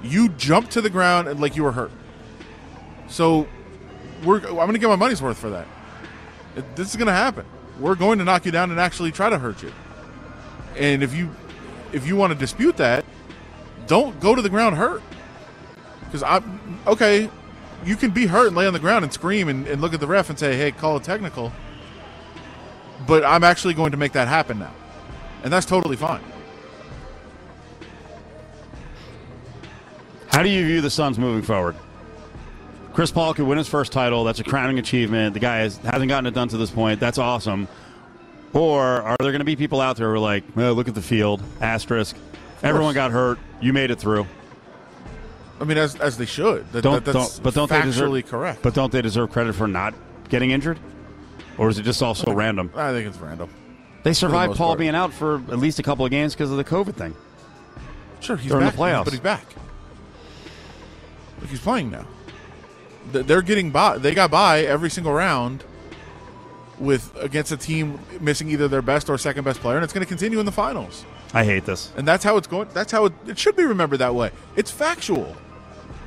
You 0.02 0.28
jumped 0.30 0.72
to 0.72 0.80
the 0.80 0.90
ground 0.90 1.28
and 1.28 1.40
like 1.40 1.54
you 1.54 1.62
were 1.62 1.70
hurt. 1.72 1.92
So, 3.08 3.46
we're. 4.24 4.38
I'm 4.40 4.54
going 4.56 4.72
to 4.72 4.78
get 4.78 4.88
my 4.88 4.96
money's 4.96 5.22
worth 5.22 5.38
for 5.38 5.50
that. 5.50 5.66
It- 6.56 6.76
this 6.76 6.90
is 6.90 6.96
going 6.96 7.06
to 7.06 7.12
happen. 7.12 7.46
We're 7.78 7.94
going 7.94 8.18
to 8.18 8.24
knock 8.24 8.44
you 8.44 8.50
down 8.50 8.72
and 8.72 8.80
actually 8.80 9.12
try 9.12 9.30
to 9.30 9.38
hurt 9.38 9.62
you. 9.62 9.72
And 10.76 11.02
if 11.04 11.14
you, 11.14 11.30
if 11.92 12.06
you 12.08 12.16
want 12.16 12.32
to 12.32 12.38
dispute 12.38 12.76
that, 12.78 13.04
don't 13.86 14.18
go 14.18 14.34
to 14.34 14.42
the 14.42 14.50
ground 14.50 14.76
hurt. 14.76 15.00
Because 16.04 16.24
I'm 16.24 16.60
okay. 16.88 17.30
You 17.84 17.96
can 17.96 18.10
be 18.10 18.26
hurt 18.26 18.48
and 18.48 18.56
lay 18.56 18.66
on 18.66 18.72
the 18.72 18.78
ground 18.78 19.04
and 19.04 19.12
scream 19.12 19.48
and, 19.48 19.66
and 19.66 19.80
look 19.80 19.94
at 19.94 20.00
the 20.00 20.06
ref 20.06 20.30
and 20.30 20.38
say, 20.38 20.56
"Hey, 20.56 20.72
call 20.72 20.96
it 20.96 21.04
technical." 21.04 21.52
But 23.06 23.24
I'm 23.24 23.44
actually 23.44 23.74
going 23.74 23.92
to 23.92 23.96
make 23.96 24.12
that 24.12 24.28
happen 24.28 24.58
now, 24.58 24.72
and 25.42 25.52
that's 25.52 25.66
totally 25.66 25.96
fine. 25.96 26.22
How 30.28 30.42
do 30.42 30.48
you 30.48 30.64
view 30.66 30.80
the 30.80 30.90
Suns 30.90 31.18
moving 31.18 31.42
forward? 31.42 31.76
Chris 32.92 33.10
Paul 33.12 33.32
could 33.34 33.46
win 33.46 33.58
his 33.58 33.68
first 33.68 33.92
title. 33.92 34.24
That's 34.24 34.40
a 34.40 34.44
crowning 34.44 34.78
achievement. 34.78 35.34
The 35.34 35.40
guy 35.40 35.58
has, 35.58 35.78
hasn't 35.78 36.08
gotten 36.08 36.26
it 36.26 36.34
done 36.34 36.48
to 36.48 36.56
this 36.56 36.70
point. 36.70 36.98
That's 37.00 37.18
awesome. 37.18 37.68
Or 38.52 38.82
are 38.82 39.16
there 39.20 39.30
going 39.30 39.38
to 39.40 39.44
be 39.44 39.56
people 39.56 39.80
out 39.80 39.96
there 39.96 40.08
who 40.08 40.14
are 40.14 40.18
like, 40.18 40.44
well, 40.56 40.74
look 40.74 40.88
at 40.88 40.94
the 40.94 41.02
field, 41.02 41.42
asterisk. 41.60 42.16
Everyone 42.62 42.94
got 42.94 43.12
hurt. 43.12 43.38
You 43.60 43.72
made 43.72 43.90
it 43.90 44.00
through. 44.00 44.26
I 45.61 45.64
mean, 45.64 45.78
as 45.78 45.96
as 45.96 46.16
they 46.16 46.26
should. 46.26 46.70
That, 46.72 46.82
Don't, 46.82 47.04
that- 47.04 47.12
don't, 47.12 47.40
but 47.42 47.54
don't 47.54 47.68
they 47.68 47.82
deserve 47.82 48.26
correct. 48.26 48.62
But 48.62 48.74
don't 48.74 48.92
they 48.92 49.02
deserve 49.02 49.30
credit 49.30 49.54
for 49.54 49.66
not 49.66 49.94
getting 50.28 50.50
injured? 50.50 50.78
Or 51.56 51.68
is 51.68 51.78
it 51.78 51.82
just 51.82 52.02
also 52.02 52.32
random? 52.32 52.70
I 52.76 52.92
think 52.92 53.09
it's 53.09 53.18
random. 53.18 53.50
They 54.04 54.12
survived 54.12 54.50
most 54.50 54.59
Paul 54.59 54.68
part. 54.68 54.78
being 54.78 54.94
out 54.94 55.12
for 55.12 55.36
at 55.36 55.59
least 55.59 55.80
a 55.80 55.82
couple 55.82 56.04
of 56.04 56.11
games 56.12 56.34
because 56.34 56.52
of 56.52 56.56
the 56.56 56.64
COVID 56.64 56.94
thing. 56.94 57.14
Sure, 58.20 58.36
he's 58.36 58.50
During 58.50 58.66
the 58.66 58.70
back, 58.70 58.78
playoffs. 58.78 59.04
but 59.04 59.12
he's 59.12 59.20
back. 59.20 59.44
Like 61.40 61.50
he's 61.50 61.61
playing 61.61 61.90
now. 61.90 62.06
They're 63.11 63.42
getting 63.42 63.70
by. 63.70 63.98
They 63.98 64.14
got 64.14 64.30
by 64.30 64.61
every 64.62 64.90
single 64.90 65.12
round 65.12 65.64
with 66.78 67.12
against 67.20 67.50
a 67.52 67.56
team 67.56 67.98
missing 68.20 68.50
either 68.50 68.68
their 68.68 68.82
best 68.82 69.09
or 69.09 69.18
second 69.18 69.44
best 69.44 69.61
player, 69.61 69.76
and 69.76 69.84
it's 69.84 69.92
going 69.92 70.04
to 70.04 70.09
continue 70.09 70.38
in 70.40 70.46
the 70.46 70.52
finals. 70.52 71.04
I 71.34 71.44
hate 71.44 71.64
this. 71.64 71.92
And 71.96 72.06
that's 72.06 72.22
how 72.24 72.36
it's 72.36 72.46
going. 72.46 72.68
That's 72.72 72.92
how 72.92 73.06
it, 73.06 73.12
it 73.26 73.38
should 73.38 73.56
be 73.56 73.64
remembered 73.64 73.98
that 73.98 74.14
way. 74.14 74.30
It's 74.56 74.70
factual. 74.70 75.36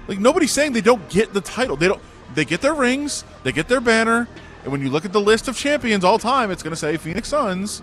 Like 0.08 0.20
nobody's 0.20 0.52
saying 0.52 0.74
they 0.74 0.82
don't 0.82 1.08
get 1.10 1.34
the 1.34 1.42
title. 1.42 1.76
They 1.76 1.88
don't. 1.88 2.02
They 2.34 2.46
get 2.46 2.62
their 2.62 2.74
rings. 2.74 3.24
They 3.44 3.52
get 3.52 3.68
their 3.68 3.82
banner. 3.82 4.28
And 4.64 4.72
when 4.72 4.82
you 4.82 4.90
look 4.90 5.06
at 5.06 5.12
the 5.12 5.22
list 5.22 5.48
of 5.48 5.58
champions 5.58 6.04
all 6.04 6.20
time, 6.20 6.52
it's 6.52 6.64
going 6.64 6.72
to 6.72 6.78
say 6.78 6.98
Phoenix 6.98 7.30
Suns. 7.30 7.82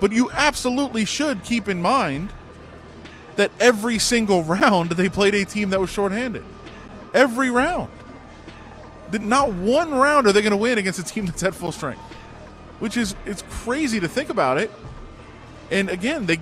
But 0.00 0.12
you 0.12 0.30
absolutely 0.32 1.04
should 1.04 1.44
keep 1.44 1.68
in 1.68 1.80
mind 1.80 2.32
that 3.36 3.50
every 3.60 3.98
single 3.98 4.42
round 4.44 4.90
they 4.90 5.08
played 5.08 5.34
a 5.34 5.44
team 5.44 5.70
that 5.70 5.80
was 5.80 5.90
shorthanded. 5.90 6.44
Every 7.14 7.50
round. 7.50 7.90
Not 9.12 9.52
one 9.52 9.92
round 9.92 10.26
are 10.26 10.32
they 10.32 10.40
going 10.40 10.52
to 10.52 10.56
win 10.56 10.78
against 10.78 10.98
a 10.98 11.04
team 11.04 11.26
that's 11.26 11.42
at 11.42 11.54
full 11.54 11.72
strength. 11.72 12.00
Which 12.78 12.96
is 12.96 13.14
it's 13.26 13.42
crazy 13.48 14.00
to 14.00 14.08
think 14.08 14.28
about 14.28 14.58
it. 14.58 14.70
And 15.70 15.88
again, 15.88 16.26
they 16.26 16.40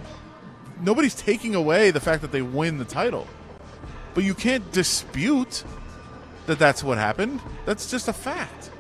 nobody's 0.81 1.15
taking 1.15 1.55
away 1.55 1.91
the 1.91 2.01
fact 2.01 2.23
that 2.23 2.33
they 2.33 2.43
win 2.43 2.79
the 2.79 2.85
title. 2.85 3.27
But 4.15 4.25
you 4.25 4.35
can't 4.35 4.71
dispute 4.73 5.65
that 6.47 6.59
that's 6.59 6.83
what 6.83 6.99
happened. 6.99 7.41
That's 7.65 7.91
just 7.91 8.09
a 8.09 8.13
fact. 8.13 8.71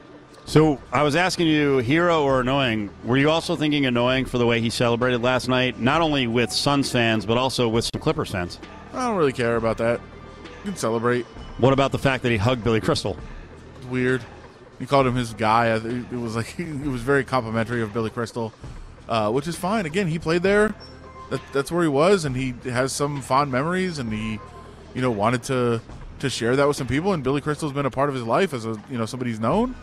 So 0.44 0.80
I 0.92 1.04
was 1.04 1.14
asking 1.14 1.46
you, 1.46 1.78
hero 1.78 2.24
or 2.24 2.40
annoying? 2.40 2.90
Were 3.04 3.16
you 3.16 3.30
also 3.30 3.54
thinking 3.54 3.86
annoying 3.86 4.24
for 4.24 4.38
the 4.38 4.46
way 4.46 4.60
he 4.60 4.68
celebrated 4.68 5.22
last 5.22 5.48
night, 5.48 5.78
not 5.78 6.00
only 6.00 6.26
with 6.26 6.50
Suns 6.50 6.90
fans 6.90 7.24
but 7.24 7.38
also 7.38 7.68
with 7.68 7.84
some 7.84 8.00
Clippers 8.00 8.30
fans? 8.30 8.58
I 8.92 9.06
don't 9.06 9.16
really 9.16 9.32
care 9.32 9.56
about 9.56 9.78
that. 9.78 10.00
You 10.42 10.72
can 10.72 10.76
celebrate. 10.76 11.24
What 11.58 11.72
about 11.72 11.92
the 11.92 11.98
fact 11.98 12.22
that 12.24 12.32
he 12.32 12.36
hugged 12.36 12.64
Billy 12.64 12.80
Crystal? 12.80 13.16
Weird. 13.88 14.22
He 14.80 14.86
called 14.86 15.06
him 15.06 15.14
his 15.14 15.34
guy. 15.34 15.76
It 15.76 16.10
was 16.10 16.34
like 16.34 16.54
it 16.58 16.86
was 16.86 17.02
very 17.02 17.22
complimentary 17.22 17.82
of 17.82 17.92
Billy 17.92 18.10
Crystal, 18.10 18.52
uh, 19.08 19.30
which 19.30 19.46
is 19.46 19.54
fine. 19.54 19.86
Again, 19.86 20.08
he 20.08 20.18
played 20.18 20.42
there. 20.42 20.74
That, 21.30 21.40
that's 21.52 21.70
where 21.70 21.82
he 21.82 21.88
was, 21.88 22.24
and 22.24 22.34
he 22.34 22.54
has 22.64 22.92
some 22.92 23.22
fond 23.22 23.52
memories, 23.52 24.00
and 24.00 24.12
he, 24.12 24.40
you 24.94 25.02
know, 25.02 25.10
wanted 25.10 25.42
to 25.44 25.80
to 26.20 26.30
share 26.30 26.54
that 26.56 26.66
with 26.68 26.76
some 26.76 26.86
people. 26.86 27.12
And 27.12 27.22
Billy 27.22 27.40
Crystal's 27.40 27.72
been 27.72 27.86
a 27.86 27.90
part 27.90 28.08
of 28.08 28.14
his 28.14 28.24
life 28.24 28.52
as 28.54 28.64
a 28.66 28.80
you 28.90 28.98
know 28.98 29.06
somebody 29.06 29.30
he's 29.30 29.40
known. 29.40 29.74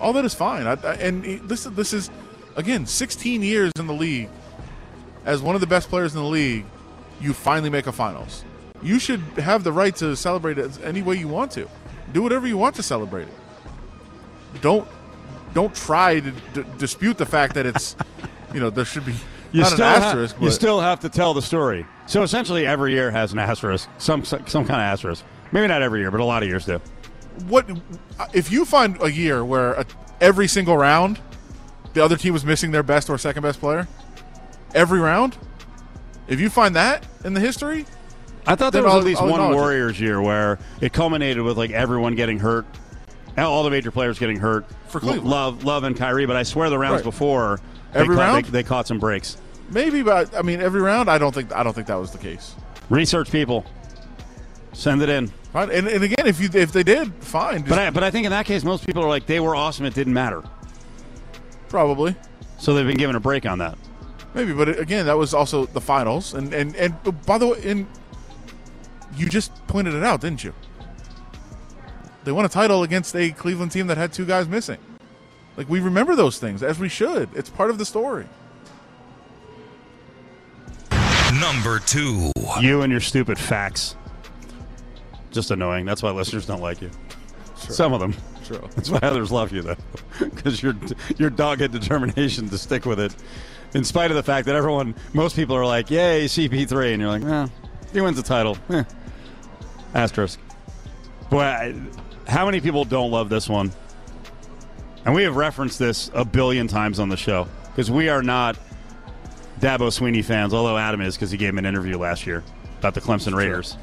All 0.00 0.12
that 0.14 0.24
is 0.24 0.34
fine. 0.34 0.66
I, 0.66 0.72
I, 0.72 0.94
and 0.94 1.24
he, 1.24 1.36
this 1.36 1.64
this 1.64 1.92
is 1.92 2.10
again 2.56 2.86
16 2.86 3.42
years 3.42 3.72
in 3.78 3.86
the 3.86 3.94
league 3.94 4.28
as 5.24 5.40
one 5.40 5.54
of 5.54 5.60
the 5.60 5.66
best 5.66 5.88
players 5.88 6.14
in 6.14 6.20
the 6.22 6.28
league. 6.28 6.64
You 7.20 7.32
finally 7.32 7.70
make 7.70 7.86
a 7.86 7.92
finals. 7.92 8.44
You 8.82 8.98
should 8.98 9.20
have 9.38 9.62
the 9.62 9.70
right 9.72 9.94
to 9.96 10.16
celebrate 10.16 10.58
it 10.58 10.76
any 10.82 11.02
way 11.02 11.14
you 11.16 11.28
want 11.28 11.52
to. 11.52 11.68
Do 12.12 12.20
whatever 12.22 12.48
you 12.48 12.56
want 12.58 12.74
to 12.76 12.82
celebrate 12.82 13.28
it 13.28 13.34
don't 14.60 14.86
don't 15.54 15.74
try 15.74 16.20
to 16.20 16.30
d- 16.30 16.64
dispute 16.78 17.18
the 17.18 17.26
fact 17.26 17.54
that 17.54 17.66
it's 17.66 17.96
you 18.54 18.60
know 18.60 18.70
there 18.70 18.84
should 18.84 19.04
be 19.06 19.14
You 19.52 19.62
not 19.62 19.72
an 19.74 19.80
asterisk. 19.80 20.36
you 20.40 20.50
still 20.50 20.80
have 20.80 21.00
to 21.00 21.08
tell 21.08 21.34
the 21.34 21.42
story. 21.42 21.86
So 22.06 22.22
essentially, 22.22 22.66
every 22.66 22.92
year 22.92 23.10
has 23.10 23.32
an 23.32 23.38
asterisk, 23.38 23.88
some 23.98 24.24
some 24.24 24.44
kind 24.46 24.70
of 24.70 24.80
asterisk. 24.80 25.24
Maybe 25.52 25.66
not 25.68 25.82
every 25.82 26.00
year, 26.00 26.10
but 26.10 26.20
a 26.20 26.24
lot 26.24 26.42
of 26.42 26.48
years 26.48 26.64
do. 26.66 26.80
what 27.46 27.68
if 28.32 28.50
you 28.52 28.64
find 28.64 29.00
a 29.02 29.10
year 29.10 29.44
where 29.44 29.72
a, 29.74 29.86
every 30.20 30.48
single 30.48 30.76
round 30.76 31.18
the 31.94 32.02
other 32.04 32.16
team 32.16 32.32
was 32.32 32.44
missing 32.44 32.70
their 32.70 32.82
best 32.82 33.08
or 33.10 33.18
second 33.18 33.42
best 33.42 33.60
player 33.60 33.86
every 34.74 34.98
round? 35.00 35.36
If 36.28 36.40
you 36.40 36.48
find 36.50 36.74
that 36.76 37.06
in 37.24 37.34
the 37.34 37.40
history, 37.40 37.84
I 38.46 38.54
thought 38.54 38.72
there 38.72 38.82
was 38.82 38.92
I'll- 38.92 38.98
at 39.00 39.04
least 39.04 39.20
I'll 39.22 39.30
one 39.30 39.40
it. 39.52 39.54
Warriors 39.54 40.00
year 40.00 40.20
where 40.20 40.58
it 40.80 40.92
culminated 40.92 41.42
with 41.42 41.56
like 41.58 41.70
everyone 41.70 42.14
getting 42.14 42.38
hurt, 42.38 42.64
all 43.38 43.62
the 43.64 43.70
major 43.70 43.90
players 43.90 44.18
getting 44.18 44.38
hurt. 44.38 44.66
For 44.88 45.00
Cleveland. 45.00 45.28
Love, 45.30 45.64
Love, 45.64 45.84
and 45.84 45.96
Kyrie. 45.96 46.26
But 46.26 46.36
I 46.36 46.42
swear 46.42 46.68
the 46.70 46.78
rounds 46.78 46.96
Right. 46.96 47.04
before 47.04 47.60
they 47.92 48.00
Every 48.00 48.14
caught, 48.16 48.22
round? 48.22 48.44
they, 48.46 48.50
they 48.50 48.62
caught 48.62 48.86
some 48.86 48.98
breaks. 48.98 49.36
Maybe, 49.72 50.02
but 50.02 50.36
I 50.36 50.42
mean 50.42 50.60
every 50.60 50.80
round. 50.80 51.10
I 51.10 51.18
don't 51.18 51.34
think 51.34 51.52
I 51.52 51.62
don't 51.62 51.72
think 51.72 51.86
that 51.88 51.96
was 51.96 52.12
the 52.12 52.18
case. 52.18 52.54
Research 52.90 53.30
people, 53.32 53.64
send 54.72 55.02
it 55.02 55.08
in. 55.08 55.28
Fine. 55.52 55.70
And, 55.70 55.88
and 55.88 56.04
again, 56.04 56.26
if 56.26 56.40
you 56.40 56.48
if 56.54 56.72
they 56.72 56.82
did, 56.82 57.12
fine. 57.16 57.58
Just 57.60 57.68
But 57.68 57.78
I, 57.78 57.90
but 57.90 58.02
I 58.04 58.10
think 58.10 58.24
in 58.26 58.30
that 58.30 58.46
case, 58.46 58.64
most 58.64 58.86
people 58.86 59.02
are 59.04 59.08
like 59.08 59.26
they 59.26 59.40
were 59.40 59.54
awesome. 59.56 59.86
It 59.86 59.94
didn't 59.94 60.14
matter. 60.14 60.42
probably. 61.68 62.16
So 62.58 62.74
they've 62.74 62.86
been 62.86 62.96
given 62.96 63.16
a 63.16 63.20
break 63.20 63.44
on 63.46 63.58
that. 63.58 63.76
Maybe, 64.34 64.52
but 64.52 64.78
again, 64.78 65.06
that 65.06 65.18
was 65.18 65.34
also 65.34 65.66
the 65.66 65.80
finals, 65.80 66.34
and 66.34 66.54
and 66.54 66.74
and 66.76 66.94
oh, 67.04 67.12
by 67.12 67.38
the 67.38 67.48
way, 67.48 67.58
and 67.64 67.86
you 69.16 69.28
just 69.28 69.52
pointed 69.66 69.94
it 69.94 70.02
out, 70.04 70.20
didn't 70.22 70.44
you? 70.44 70.54
They 72.24 72.32
won 72.32 72.44
a 72.44 72.48
title 72.48 72.82
against 72.82 73.14
a 73.16 73.30
Cleveland 73.32 73.72
team 73.72 73.88
that 73.88 73.98
had 73.98 74.12
two 74.12 74.24
guys 74.24 74.48
missing. 74.48 74.78
Like 75.56 75.68
we 75.68 75.80
remember 75.80 76.14
those 76.16 76.38
things 76.38 76.62
as 76.62 76.78
we 76.78 76.88
should. 76.88 77.28
It's 77.34 77.50
part 77.50 77.70
of 77.70 77.78
the 77.78 77.84
story. 77.84 78.26
Number 81.40 81.78
two. 81.78 82.30
You 82.60 82.82
and 82.82 82.90
your 82.90 83.00
stupid 83.00 83.38
facts. 83.38 83.96
Just 85.30 85.50
annoying. 85.50 85.86
That's 85.86 86.02
why 86.02 86.10
listeners 86.10 86.46
don't 86.46 86.60
like 86.60 86.82
you. 86.82 86.90
Some 87.56 87.92
of 87.92 88.00
them. 88.00 88.14
True. 88.44 88.68
That's 88.74 88.90
why 88.90 88.98
others 89.02 89.30
love 89.30 89.52
you, 89.52 89.62
though, 89.62 89.76
because 90.18 90.62
your 90.62 90.74
your 91.16 91.30
dogged 91.30 91.70
determination 91.72 92.48
to 92.48 92.58
stick 92.58 92.84
with 92.84 92.98
it, 92.98 93.14
in 93.72 93.84
spite 93.84 94.10
of 94.10 94.16
the 94.16 94.22
fact 94.22 94.46
that 94.46 94.56
everyone, 94.56 94.94
most 95.14 95.36
people 95.36 95.56
are 95.56 95.64
like, 95.64 95.90
"Yay, 95.90 96.24
CP3," 96.26 96.92
and 96.92 97.00
you're 97.00 97.10
like, 97.10 97.22
"Well, 97.22 97.50
he 97.92 98.00
wins 98.00 98.16
the 98.16 98.22
title." 98.22 98.58
Eh. 98.70 98.84
Asterisk. 99.94 100.40
Boy, 101.30 101.42
I, 101.42 101.74
how 102.26 102.46
many 102.46 102.60
people 102.60 102.84
don't 102.84 103.10
love 103.10 103.28
this 103.28 103.48
one? 103.48 103.70
And 105.04 105.14
we 105.14 105.22
have 105.24 105.36
referenced 105.36 105.78
this 105.78 106.10
a 106.14 106.24
billion 106.24 106.66
times 106.66 106.98
on 106.98 107.10
the 107.10 107.16
show 107.16 107.46
because 107.66 107.90
we 107.90 108.08
are 108.08 108.22
not 108.22 108.56
Dabo 109.62 109.92
Swinney 109.92 110.24
fans, 110.24 110.52
although 110.52 110.76
Adam 110.76 111.00
is 111.00 111.14
because 111.14 111.30
he 111.30 111.36
gave 111.36 111.50
him 111.50 111.58
an 111.58 111.66
interview 111.66 111.96
last 111.96 112.26
year 112.26 112.42
about 112.80 112.94
the 112.94 113.00
Clemson 113.00 113.32
Raiders. 113.32 113.76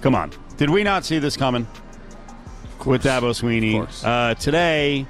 Come 0.00 0.16
on. 0.16 0.32
Did 0.56 0.68
we 0.68 0.82
not 0.82 1.04
see 1.04 1.20
this 1.20 1.36
coming 1.36 1.64
with 2.84 3.04
Dabo 3.04 3.30
Swinney? 3.30 3.86
Uh, 4.04 4.34
today 4.34 5.06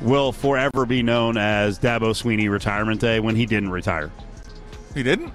will 0.00 0.32
forever 0.32 0.84
be 0.84 1.00
known 1.00 1.36
as 1.36 1.78
Dabo 1.78 2.10
Swinney 2.10 2.50
Retirement 2.50 3.00
Day 3.00 3.20
when 3.20 3.36
he 3.36 3.46
didn't 3.46 3.70
retire. 3.70 4.10
He 4.94 5.04
didn't. 5.04 5.32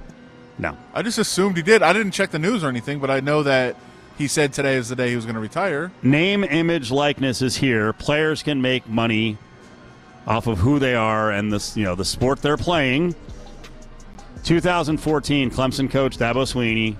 No. 0.57 0.77
I 0.93 1.01
just 1.01 1.17
assumed 1.17 1.55
he 1.55 1.63
did. 1.63 1.81
I 1.81 1.93
didn't 1.93 2.11
check 2.11 2.31
the 2.31 2.39
news 2.39 2.65
or 2.65 2.67
anything, 2.67 2.99
but 2.99 3.09
I 3.09 3.21
know 3.21 3.43
that 3.43 3.77
he 4.17 4.27
said 4.27 4.51
today 4.51 4.75
is 4.75 4.89
the 4.89 4.95
day 4.97 5.09
he 5.09 5.15
was 5.15 5.23
going 5.23 5.35
to 5.35 5.41
retire. 5.41 5.89
Name, 6.03 6.43
image, 6.43 6.91
likeness 6.91 7.41
is 7.41 7.55
here. 7.55 7.93
Players 7.93 8.43
can 8.43 8.61
make 8.61 8.89
money 8.89 9.37
off 10.27 10.47
of 10.47 10.57
who 10.59 10.79
they 10.79 10.95
are 10.95 11.31
and 11.31 11.51
this, 11.51 11.75
you 11.75 11.83
know, 11.83 11.95
the 11.95 12.05
sport 12.05 12.41
they're 12.41 12.57
playing. 12.57 13.15
2014, 14.43 15.51
Clemson 15.51 15.89
coach 15.89 16.17
Dabo 16.17 16.43
Swinney. 16.43 16.95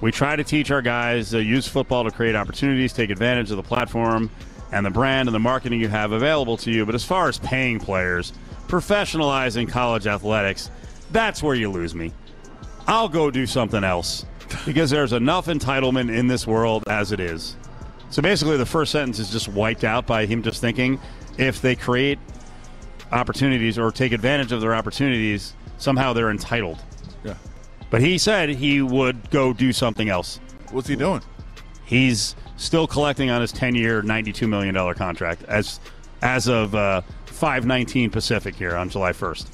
We 0.00 0.10
try 0.10 0.36
to 0.36 0.44
teach 0.44 0.70
our 0.70 0.82
guys 0.82 1.34
uh, 1.34 1.38
use 1.38 1.66
football 1.66 2.04
to 2.04 2.10
create 2.10 2.34
opportunities, 2.34 2.92
take 2.92 3.10
advantage 3.10 3.50
of 3.50 3.56
the 3.56 3.62
platform 3.62 4.30
and 4.72 4.84
the 4.84 4.90
brand 4.90 5.28
and 5.28 5.34
the 5.34 5.40
marketing 5.40 5.80
you 5.80 5.88
have 5.88 6.12
available 6.12 6.56
to 6.58 6.70
you. 6.70 6.86
But 6.86 6.94
as 6.94 7.04
far 7.04 7.28
as 7.28 7.38
paying 7.38 7.80
players, 7.80 8.32
professionalizing 8.66 9.68
college 9.68 10.06
athletics, 10.06 10.70
that's 11.10 11.42
where 11.42 11.54
you 11.54 11.70
lose 11.70 11.94
me. 11.94 12.12
I'll 12.86 13.08
go 13.08 13.30
do 13.30 13.46
something 13.46 13.84
else 13.84 14.24
because 14.64 14.90
there's 14.90 15.12
enough 15.12 15.46
entitlement 15.46 16.16
in 16.16 16.26
this 16.26 16.46
world 16.46 16.84
as 16.88 17.12
it 17.12 17.20
is. 17.20 17.56
So 18.10 18.22
basically, 18.22 18.56
the 18.56 18.66
first 18.66 18.92
sentence 18.92 19.18
is 19.18 19.30
just 19.30 19.48
wiped 19.48 19.84
out 19.84 20.06
by 20.06 20.26
him 20.26 20.42
just 20.42 20.60
thinking 20.60 21.00
if 21.40 21.62
they 21.62 21.74
create 21.74 22.18
opportunities 23.10 23.78
or 23.78 23.90
take 23.90 24.12
advantage 24.12 24.52
of 24.52 24.60
their 24.60 24.74
opportunities, 24.74 25.54
somehow 25.78 26.12
they're 26.12 26.30
entitled. 26.30 26.78
Yeah. 27.24 27.34
But 27.88 28.02
he 28.02 28.18
said 28.18 28.50
he 28.50 28.82
would 28.82 29.30
go 29.30 29.52
do 29.52 29.72
something 29.72 30.08
else. 30.08 30.38
What's 30.70 30.86
he 30.86 30.96
doing? 30.96 31.22
He's 31.84 32.36
still 32.56 32.86
collecting 32.86 33.30
on 33.30 33.40
his 33.40 33.52
10-year, 33.52 34.02
$92 34.02 34.48
million 34.48 34.94
contract 34.94 35.42
as 35.44 35.80
as 36.22 36.48
of 36.48 36.74
uh, 36.74 37.00
519 37.26 38.10
Pacific 38.10 38.54
here 38.54 38.76
on 38.76 38.90
July 38.90 39.12
1st. 39.12 39.46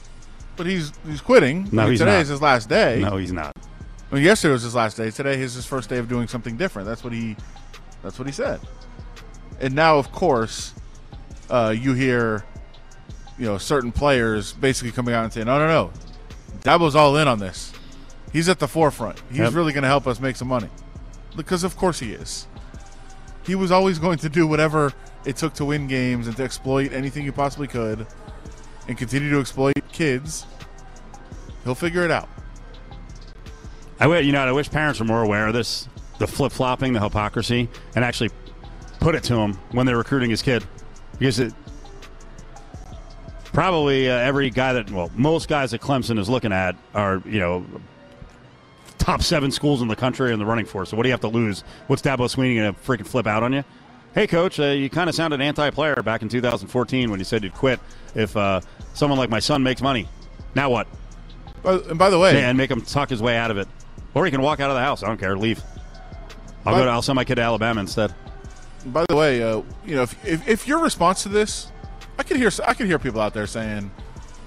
But 0.57 0.66
he's 0.66 0.93
he's 1.07 1.20
quitting. 1.20 1.68
No, 1.70 1.82
I 1.82 1.84
mean, 1.84 1.93
he's 1.93 2.01
today 2.01 2.12
not. 2.12 2.22
is 2.22 2.28
his 2.28 2.43
last 2.43 2.68
day. 2.68 3.01
No, 3.01 3.16
he's 3.16 3.32
not. 3.32 3.53
I 4.11 4.14
mean, 4.14 4.24
yesterday 4.24 4.53
was 4.53 4.62
his 4.62 4.74
last 4.74 4.97
day. 4.97 5.11
Today 5.11 5.41
is 5.41 5.55
his 5.55 5.66
first 5.66 5.89
day 5.89 5.99
of 5.99 6.09
doing 6.09 6.26
something 6.26 6.57
different. 6.57 6.89
That's 6.89 7.05
what 7.05 7.12
he. 7.12 7.37
That's 8.03 8.18
what 8.18 8.26
he 8.26 8.32
said. 8.32 8.61
And 9.61 9.74
now, 9.74 9.99
of 9.99 10.12
course, 10.12 10.74
uh, 11.51 11.75
you 11.77 11.95
hear, 11.95 12.45
you 13.39 13.47
know, 13.47 13.59
certain 13.59 13.93
players 13.93 14.53
basically 14.53 14.93
coming 14.93 15.15
out 15.15 15.25
and 15.25 15.33
saying, 15.33 15.47
"No, 15.47 15.59
no, 15.59 15.67
no, 15.67 15.91
Dabo's 16.63 16.95
all 16.97 17.17
in 17.17 17.29
on 17.29 17.39
this. 17.39 17.73
He's 18.33 18.49
at 18.49 18.59
the 18.59 18.69
forefront. 18.69 19.23
He's 19.31 19.39
Yep. 19.39 19.55
really 19.55 19.73
going 19.73 19.83
to 19.83 19.89
help 19.89 20.07
us 20.07 20.21
make 20.21 20.37
some 20.37 20.49
money." 20.49 20.69
Because 21.37 21.65
of 21.65 21.77
course 21.77 21.99
he 22.01 22.13
is. 22.13 22.47
He 23.45 23.55
was 23.55 23.71
always 23.71 23.99
going 23.99 24.19
to 24.19 24.29
do 24.29 24.47
whatever 24.47 24.93
it 25.25 25.37
took 25.37 25.55
to 25.55 25.65
win 25.65 25.87
games 25.87 26.27
and 26.27 26.37
to 26.37 26.43
exploit 26.43 26.93
anything 26.93 27.25
he 27.25 27.31
possibly 27.31 27.69
could, 27.69 28.07
and 28.89 28.97
continue 28.97 29.31
to 29.31 29.41
exploit 29.41 29.75
kids. 29.93 30.47
He'll 31.65 31.75
figure 31.75 32.05
it 32.05 32.11
out. 32.11 32.29
I 33.99 34.05
wi- 34.05 34.21
you 34.23 34.33
know, 34.33 34.41
I 34.47 34.53
wish 34.53 34.71
parents 34.71 35.01
were 35.01 35.07
more 35.07 35.23
aware 35.23 35.47
of 35.49 35.55
this, 35.55 35.89
the 36.19 36.27
flip 36.27 36.53
flopping, 36.53 36.93
the 36.93 37.01
hypocrisy, 37.01 37.69
and 37.95 38.05
actually 38.05 38.31
put 39.01 39.15
it 39.15 39.23
to 39.25 39.35
him 39.37 39.55
when 39.73 39.87
they're 39.87 39.97
recruiting 39.97 40.31
his 40.31 40.43
kid, 40.43 40.65
because 41.19 41.41
it 41.41 41.53
probably 43.45 44.11
uh, 44.11 44.17
every 44.17 44.51
guy 44.51 44.75
that 44.75 44.91
well, 44.91 45.11
most 45.14 45.49
guys 45.49 45.71
that 45.71 45.81
Clemson 45.81 46.19
is 46.19 46.29
looking 46.29 46.53
at 46.53 46.77
are 46.95 47.23
you 47.25 47.39
know 47.39 47.64
top 48.99 49.23
seven 49.23 49.51
schools 49.51 49.83
in 49.83 49.89
the 49.89 49.97
country 49.97 50.33
in 50.33 50.39
the 50.39 50.47
running 50.47 50.67
for. 50.67 50.85
So 50.85 50.97
what 50.97 51.05
do 51.05 51.09
you 51.09 51.12
have 51.12 51.21
to 51.23 51.29
lose? 51.29 51.62
What's 51.87 52.03
Dabo 52.03 52.27
Swinney 52.29 52.57
going 52.57 52.75
to 52.75 52.81
freaking 52.81 53.07
flip 53.07 53.27
out 53.27 53.43
on 53.43 53.53
you? 53.53 53.64
Hey, 54.14 54.27
coach, 54.27 54.59
uh, 54.59 54.64
you 54.67 54.89
kind 54.89 55.11
of 55.11 55.14
sounded 55.14 55.41
anti-player 55.43 56.03
back 56.03 56.23
in 56.23 56.29
2014 56.29 57.11
when 57.11 57.19
you 57.21 57.25
said 57.25 57.45
you'd 57.45 57.53
quit 57.53 57.79
if 58.14 58.35
uh, 58.37 58.61
someone 58.95 59.19
like 59.19 59.29
my 59.29 59.41
son 59.41 59.62
makes 59.62 59.83
money. 59.83 60.09
Now 60.55 60.71
what? 60.71 60.87
Uh, 61.64 61.81
and 61.91 61.99
by 61.99 62.11
the 62.11 62.19
way, 62.19 62.43
and 62.43 62.57
make 62.57 62.71
him 62.71 62.81
talk 62.81 63.11
his 63.11 63.21
way 63.21 63.37
out 63.37 63.51
of 63.51 63.59
it, 63.59 63.69
or 64.14 64.25
he 64.25 64.31
can 64.31 64.41
walk 64.41 64.61
out 64.61 64.71
of 64.71 64.77
the 64.77 64.83
house. 64.83 65.03
I 65.03 65.07
don't 65.07 65.21
care. 65.21 65.37
Leave. 65.37 65.62
I'll 66.64 66.73
By- 66.73 66.79
go. 66.81 66.85
To, 66.87 66.91
I'll 66.91 67.03
send 67.03 67.17
my 67.17 67.25
kid 67.25 67.37
to 67.37 67.43
Alabama 67.43 67.81
instead. 67.81 68.14
By 68.87 69.05
the 69.09 69.16
way, 69.16 69.43
uh, 69.43 69.62
you 69.84 69.97
know, 69.97 70.03
if, 70.03 70.26
if 70.26 70.49
if 70.49 70.68
your 70.68 70.78
response 70.80 71.22
to 71.24 71.28
this, 71.28 71.72
I 72.18 72.22
could 72.22 72.37
hear 72.37 72.51
I 72.66 72.74
could 72.74 72.87
hear 72.87 72.99
people 72.99 73.20
out 73.20 73.34
there 73.34 73.47
saying, 73.47 73.91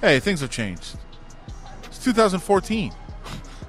"Hey, 0.02 0.20
things 0.20 0.42
have 0.42 0.50
changed. 0.50 0.98
It's 1.86 2.04
2014. 2.04 2.94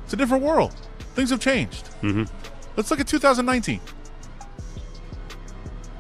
It's 0.05 0.15
a 0.15 0.17
different 0.17 0.43
world. 0.43 0.75
Things 1.15 1.31
have 1.31 1.39
changed. 1.39 1.85
Mm-hmm. 2.03 2.25
Let's 2.77 2.91
look 2.91 2.99
at 2.99 3.07
2019. 3.07 3.81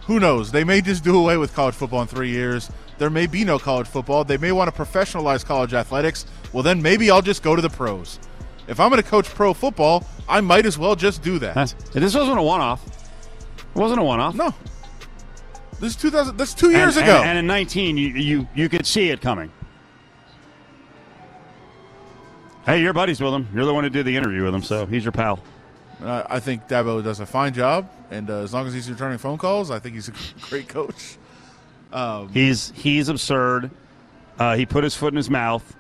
Who 0.07 0.19
knows? 0.19 0.51
They 0.51 0.65
may 0.65 0.81
just 0.81 1.05
do 1.05 1.17
away 1.17 1.37
with 1.37 1.55
college 1.55 1.77
football 1.77 2.03
in 2.03 2.09
three 2.09 2.31
years. 2.31 2.69
There 2.99 3.09
may 3.09 3.29
be 3.29 3.45
no 3.45 3.57
college 3.57 3.87
football. 3.87 4.25
They 4.25 4.37
may 4.37 4.51
want 4.51 4.75
to 4.75 4.83
professionalize 4.83 5.45
college 5.45 5.75
athletics. 5.75 6.27
Well, 6.53 6.65
then 6.65 6.83
maybe 6.83 7.09
I'll 7.09 7.23
just 7.23 7.45
go 7.45 7.55
to 7.55 7.63
the 7.63 7.71
pros. 7.71 8.19
If 8.67 8.81
I'm 8.81 8.91
going 8.91 9.01
to 9.01 9.09
coach 9.09 9.27
pro 9.27 9.55
football, 9.55 10.05
I 10.29 10.41
might 10.41 10.67
as 10.67 10.77
well 10.77 10.97
just 10.97 11.23
do 11.23 11.39
that. 11.39 11.55
That's, 11.55 11.75
this 11.93 12.17
wasn't 12.17 12.39
a 12.39 12.43
one-off. 12.43 12.85
It 13.75 13.79
wasn't 13.79 14.01
a 14.01 14.05
one-off. 14.05 14.35
No. 14.35 14.55
This 15.81 15.93
is 15.93 15.97
2000. 15.97 16.37
That's 16.37 16.55
two 16.55 16.71
years 16.71 16.97
and, 16.97 17.07
ago. 17.07 17.19
And, 17.19 17.31
and 17.31 17.39
in 17.39 17.47
19, 17.47 17.97
you, 17.97 18.09
you 18.09 18.49
you 18.55 18.69
could 18.69 18.87
see 18.87 19.09
it 19.11 19.21
coming. 19.21 19.51
Hey, 22.67 22.83
you're 22.83 22.93
buddies 22.93 23.21
with 23.21 23.33
him. 23.33 23.49
You're 23.55 23.65
the 23.65 23.73
one 23.73 23.85
who 23.85 23.91
did 23.91 24.05
the 24.05 24.17
interview 24.17 24.45
with 24.45 24.55
him, 24.55 24.63
so 24.63 24.85
he's 24.85 25.05
your 25.05 25.13
pal. 25.13 25.41
Uh, 26.03 26.25
I 26.29 26.41
think 26.41 26.69
Dabo 26.69 27.03
does 27.03 27.21
a 27.21 27.27
fine 27.27 27.55
job, 27.55 27.91
and 28.11 28.29
uh, 28.29 28.41
as 28.41 28.53
long 28.53 28.67
as 28.67 28.75
he's 28.75 28.91
returning 28.91 29.19
phone 29.19 29.39
calls, 29.39 29.71
I 29.71 29.79
think 29.79 29.95
he's 29.95 30.09
a 30.09 30.13
great 30.49 30.69
coach. 30.69 31.17
Um, 31.93 32.29
He's 32.29 32.73
he's 32.77 33.09
absurd. 33.09 33.71
Uh, 34.39 34.55
he 34.57 34.65
put 34.65 34.85
his 34.85 34.95
foot 34.95 35.13
in 35.13 35.17
his 35.17 35.29
mouth. 35.29 35.77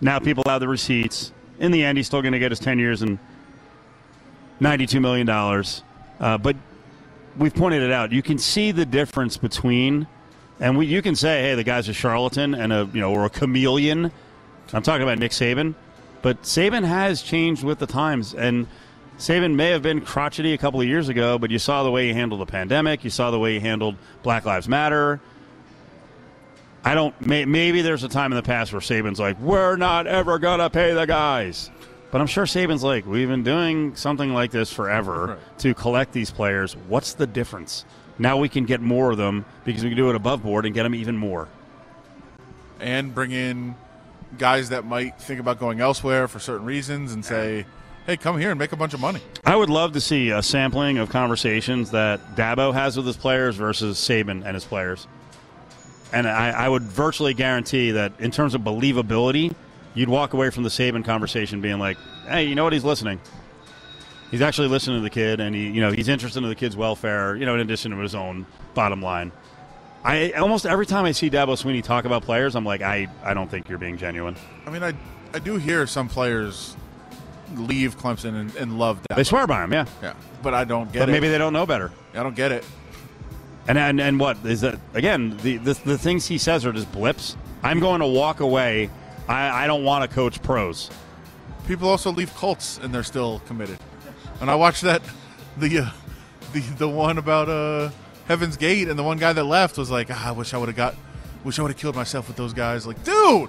Now 0.00 0.18
people 0.18 0.44
have 0.46 0.60
the 0.60 0.68
receipts. 0.68 1.32
In 1.58 1.70
the 1.70 1.84
end, 1.84 1.98
he's 1.98 2.06
still 2.06 2.22
going 2.22 2.32
to 2.32 2.38
get 2.38 2.50
his 2.50 2.58
10 2.58 2.78
years 2.78 3.02
and 3.02 3.18
$92 4.60 5.00
million. 5.00 5.28
Uh, 5.28 6.38
but 6.38 6.56
we've 7.36 7.54
pointed 7.54 7.82
it 7.82 7.90
out. 7.90 8.12
You 8.12 8.22
can 8.22 8.38
see 8.38 8.72
the 8.72 8.86
difference 8.86 9.36
between, 9.36 10.06
and 10.60 10.76
we, 10.76 10.86
you 10.86 11.02
can 11.02 11.16
say, 11.16 11.42
hey, 11.42 11.54
the 11.54 11.64
guy's 11.64 11.88
a 11.88 11.92
charlatan 11.92 12.54
and 12.54 12.72
a, 12.72 12.88
you 12.92 13.00
know, 13.00 13.12
or 13.12 13.24
a 13.24 13.30
chameleon. 13.30 14.12
I'm 14.72 14.82
talking 14.82 15.02
about 15.02 15.18
Nick 15.18 15.32
Saban. 15.32 15.74
But 16.22 16.42
Saban 16.42 16.84
has 16.84 17.20
changed 17.20 17.64
with 17.64 17.78
the 17.78 17.86
times. 17.86 18.32
And 18.32 18.66
Saban 19.18 19.54
may 19.54 19.70
have 19.70 19.82
been 19.82 20.00
crotchety 20.00 20.52
a 20.52 20.58
couple 20.58 20.80
of 20.80 20.86
years 20.86 21.08
ago, 21.08 21.38
but 21.38 21.50
you 21.50 21.58
saw 21.58 21.82
the 21.82 21.90
way 21.90 22.08
he 22.08 22.14
handled 22.14 22.40
the 22.40 22.46
pandemic. 22.46 23.04
You 23.04 23.10
saw 23.10 23.30
the 23.30 23.38
way 23.38 23.54
he 23.54 23.60
handled 23.60 23.96
Black 24.22 24.44
Lives 24.44 24.68
Matter. 24.68 25.20
I 26.84 26.94
don't. 26.94 27.18
May, 27.24 27.44
maybe 27.44 27.82
there's 27.82 28.02
a 28.02 28.08
time 28.08 28.32
in 28.32 28.36
the 28.36 28.42
past 28.42 28.72
where 28.72 28.80
Saban's 28.80 29.20
like, 29.20 29.38
"We're 29.38 29.76
not 29.76 30.08
ever 30.08 30.40
gonna 30.40 30.68
pay 30.68 30.94
the 30.94 31.06
guys," 31.06 31.70
but 32.12 32.20
I'm 32.20 32.28
sure 32.28 32.44
Saban's 32.44 32.84
like, 32.84 33.04
"We've 33.06 33.28
been 33.28 33.42
doing 33.42 33.96
something 33.96 34.32
like 34.32 34.52
this 34.52 34.72
forever 34.72 35.38
to 35.58 35.74
collect 35.74 36.12
these 36.12 36.30
players. 36.30 36.76
What's 36.86 37.14
the 37.14 37.26
difference? 37.26 37.84
Now 38.18 38.36
we 38.36 38.48
can 38.48 38.66
get 38.66 38.80
more 38.80 39.10
of 39.10 39.16
them 39.16 39.44
because 39.64 39.82
we 39.82 39.90
can 39.90 39.96
do 39.96 40.10
it 40.10 40.14
above 40.14 40.44
board 40.44 40.66
and 40.66 40.72
get 40.72 40.84
them 40.84 40.94
even 40.94 41.16
more." 41.16 41.48
and 42.82 43.14
bring 43.14 43.30
in 43.30 43.74
guys 44.38 44.70
that 44.70 44.84
might 44.84 45.18
think 45.20 45.40
about 45.40 45.58
going 45.58 45.80
elsewhere 45.80 46.28
for 46.28 46.38
certain 46.38 46.66
reasons 46.66 47.12
and 47.12 47.24
say, 47.24 47.64
hey, 48.06 48.16
come 48.16 48.38
here 48.38 48.50
and 48.50 48.58
make 48.58 48.72
a 48.72 48.76
bunch 48.76 48.92
of 48.92 49.00
money. 49.00 49.20
I 49.44 49.56
would 49.56 49.70
love 49.70 49.92
to 49.92 50.00
see 50.00 50.30
a 50.30 50.42
sampling 50.42 50.98
of 50.98 51.08
conversations 51.08 51.92
that 51.92 52.34
Dabo 52.34 52.74
has 52.74 52.96
with 52.96 53.06
his 53.06 53.16
players 53.16 53.56
versus 53.56 53.98
Saban 53.98 54.44
and 54.44 54.54
his 54.54 54.64
players. 54.64 55.06
And 56.12 56.28
I, 56.28 56.50
I 56.50 56.68
would 56.68 56.82
virtually 56.82 57.34
guarantee 57.34 57.92
that 57.92 58.12
in 58.18 58.30
terms 58.30 58.54
of 58.54 58.62
believability, 58.62 59.54
you'd 59.94 60.08
walk 60.08 60.32
away 60.34 60.50
from 60.50 60.62
the 60.62 60.68
Saban 60.68 61.04
conversation 61.04 61.60
being 61.60 61.78
like, 61.78 61.96
hey, 62.28 62.44
you 62.44 62.54
know 62.54 62.64
what? 62.64 62.72
He's 62.72 62.84
listening. 62.84 63.20
He's 64.30 64.40
actually 64.40 64.68
listening 64.68 64.96
to 64.98 65.02
the 65.02 65.10
kid, 65.10 65.40
and 65.40 65.54
he, 65.54 65.68
you 65.68 65.80
know, 65.82 65.90
he's 65.90 66.08
interested 66.08 66.42
in 66.42 66.48
the 66.48 66.54
kid's 66.54 66.76
welfare. 66.76 67.36
You 67.36 67.44
know, 67.44 67.54
in 67.54 67.60
addition 67.60 67.90
to 67.90 67.98
his 67.98 68.14
own 68.14 68.46
bottom 68.74 69.02
line. 69.02 69.30
I 70.04 70.32
almost 70.32 70.66
every 70.66 70.86
time 70.86 71.04
I 71.04 71.12
see 71.12 71.30
Dabo 71.30 71.48
Swinney 71.54 71.82
talk 71.84 72.06
about 72.06 72.22
players, 72.22 72.56
I'm 72.56 72.64
like, 72.64 72.80
I, 72.82 73.06
I 73.22 73.34
don't 73.34 73.48
think 73.50 73.68
you're 73.68 73.78
being 73.78 73.98
genuine. 73.98 74.34
I 74.66 74.70
mean, 74.70 74.82
I, 74.82 74.94
I 75.32 75.38
do 75.38 75.56
hear 75.58 75.86
some 75.86 76.08
players 76.08 76.76
leave 77.54 77.98
Clemson 77.98 78.34
and, 78.40 78.54
and 78.56 78.78
love 78.78 79.00
that. 79.08 79.16
They 79.16 79.22
swear 79.24 79.46
by 79.46 79.62
him, 79.62 79.72
yeah. 79.72 79.84
Yeah, 80.02 80.14
but 80.42 80.54
I 80.54 80.64
don't 80.64 80.90
get 80.90 81.00
But 81.00 81.08
it. 81.10 81.12
maybe 81.12 81.28
they 81.28 81.38
don't 81.38 81.52
know 81.52 81.66
better. 81.66 81.92
I 82.14 82.22
don't 82.22 82.34
get 82.34 82.50
it. 82.50 82.64
And 83.68 83.78
and, 83.78 84.00
and 84.00 84.18
what 84.18 84.38
is 84.44 84.62
that? 84.62 84.80
Again, 84.94 85.36
the, 85.42 85.58
the 85.58 85.74
the 85.84 85.98
things 85.98 86.26
he 86.26 86.36
says 86.38 86.66
are 86.66 86.72
just 86.72 86.90
blips. 86.90 87.36
I'm 87.62 87.78
going 87.78 88.00
to 88.00 88.06
walk 88.08 88.40
away. 88.40 88.90
I, 89.28 89.64
I 89.64 89.66
don't 89.66 89.84
want 89.84 90.08
to 90.08 90.14
coach 90.14 90.42
pros. 90.42 90.90
People 91.66 91.88
also 91.88 92.10
leave 92.10 92.34
cults 92.34 92.78
and 92.78 92.94
they're 92.94 93.02
still 93.02 93.40
committed. 93.46 93.78
And 94.40 94.50
I 94.50 94.54
watched 94.56 94.82
that 94.82 95.02
the 95.56 95.78
uh, 95.78 95.90
the 96.52 96.60
the 96.60 96.88
one 96.88 97.18
about 97.18 97.48
uh, 97.48 97.90
Heaven's 98.26 98.56
Gate, 98.56 98.88
and 98.88 98.98
the 98.98 99.02
one 99.02 99.18
guy 99.18 99.32
that 99.32 99.44
left 99.44 99.78
was 99.78 99.90
like, 99.90 100.08
ah, 100.10 100.28
I 100.28 100.32
wish 100.32 100.54
I 100.54 100.58
would 100.58 100.68
have 100.68 100.76
got, 100.76 100.94
wish 101.44 101.58
I 101.58 101.62
would 101.62 101.70
have 101.70 101.78
killed 101.78 101.96
myself 101.96 102.28
with 102.28 102.36
those 102.36 102.52
guys. 102.52 102.86
Like, 102.86 103.02
dude, 103.04 103.48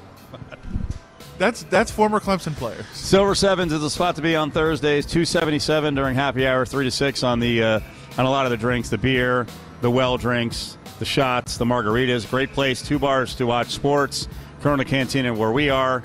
that's 1.37 1.63
that's 1.63 1.91
former 1.91 2.19
Clemson 2.19 2.55
players. 2.55 2.85
Silver 2.93 3.35
Sevens 3.35 3.73
is 3.73 3.81
the 3.81 3.89
spot 3.89 4.15
to 4.17 4.21
be 4.21 4.35
on 4.35 4.51
Thursdays. 4.51 5.05
Two 5.05 5.25
seventy 5.25 5.59
seven 5.59 5.95
during 5.95 6.15
happy 6.15 6.45
hour, 6.45 6.65
three 6.65 6.85
to 6.85 6.91
six 6.91 7.23
on 7.23 7.39
the 7.39 7.63
uh, 7.63 7.79
on 8.17 8.25
a 8.25 8.29
lot 8.29 8.45
of 8.45 8.51
the 8.51 8.57
drinks, 8.57 8.89
the 8.89 8.97
beer, 8.97 9.47
the 9.81 9.89
well 9.89 10.17
drinks, 10.17 10.77
the 10.99 11.05
shots, 11.05 11.57
the 11.57 11.65
margaritas. 11.65 12.29
Great 12.29 12.51
place, 12.53 12.81
two 12.81 12.99
bars 12.99 13.35
to 13.35 13.45
watch 13.45 13.71
sports. 13.71 14.27
Corona 14.63 14.85
Cantina, 14.85 15.33
where 15.33 15.51
we 15.51 15.69
are, 15.69 16.01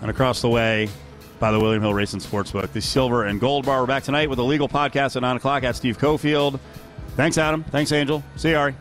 and 0.00 0.08
across 0.08 0.40
the 0.40 0.48
way 0.48 0.88
by 1.40 1.50
the 1.50 1.58
William 1.58 1.82
Hill 1.82 1.92
Racing 1.92 2.20
Sportsbook. 2.20 2.70
The 2.72 2.80
Silver 2.80 3.24
and 3.24 3.40
Gold 3.40 3.66
Bar. 3.66 3.80
We're 3.80 3.86
back 3.88 4.04
tonight 4.04 4.30
with 4.30 4.38
a 4.38 4.44
legal 4.44 4.68
podcast 4.68 5.16
at 5.16 5.22
nine 5.22 5.36
o'clock 5.36 5.64
at 5.64 5.74
Steve 5.74 5.98
Cofield. 5.98 6.60
Thanks, 7.16 7.36
Adam. 7.36 7.64
Thanks, 7.64 7.90
Angel. 7.90 8.22
See 8.36 8.50
you, 8.50 8.56
Ari. 8.56 8.76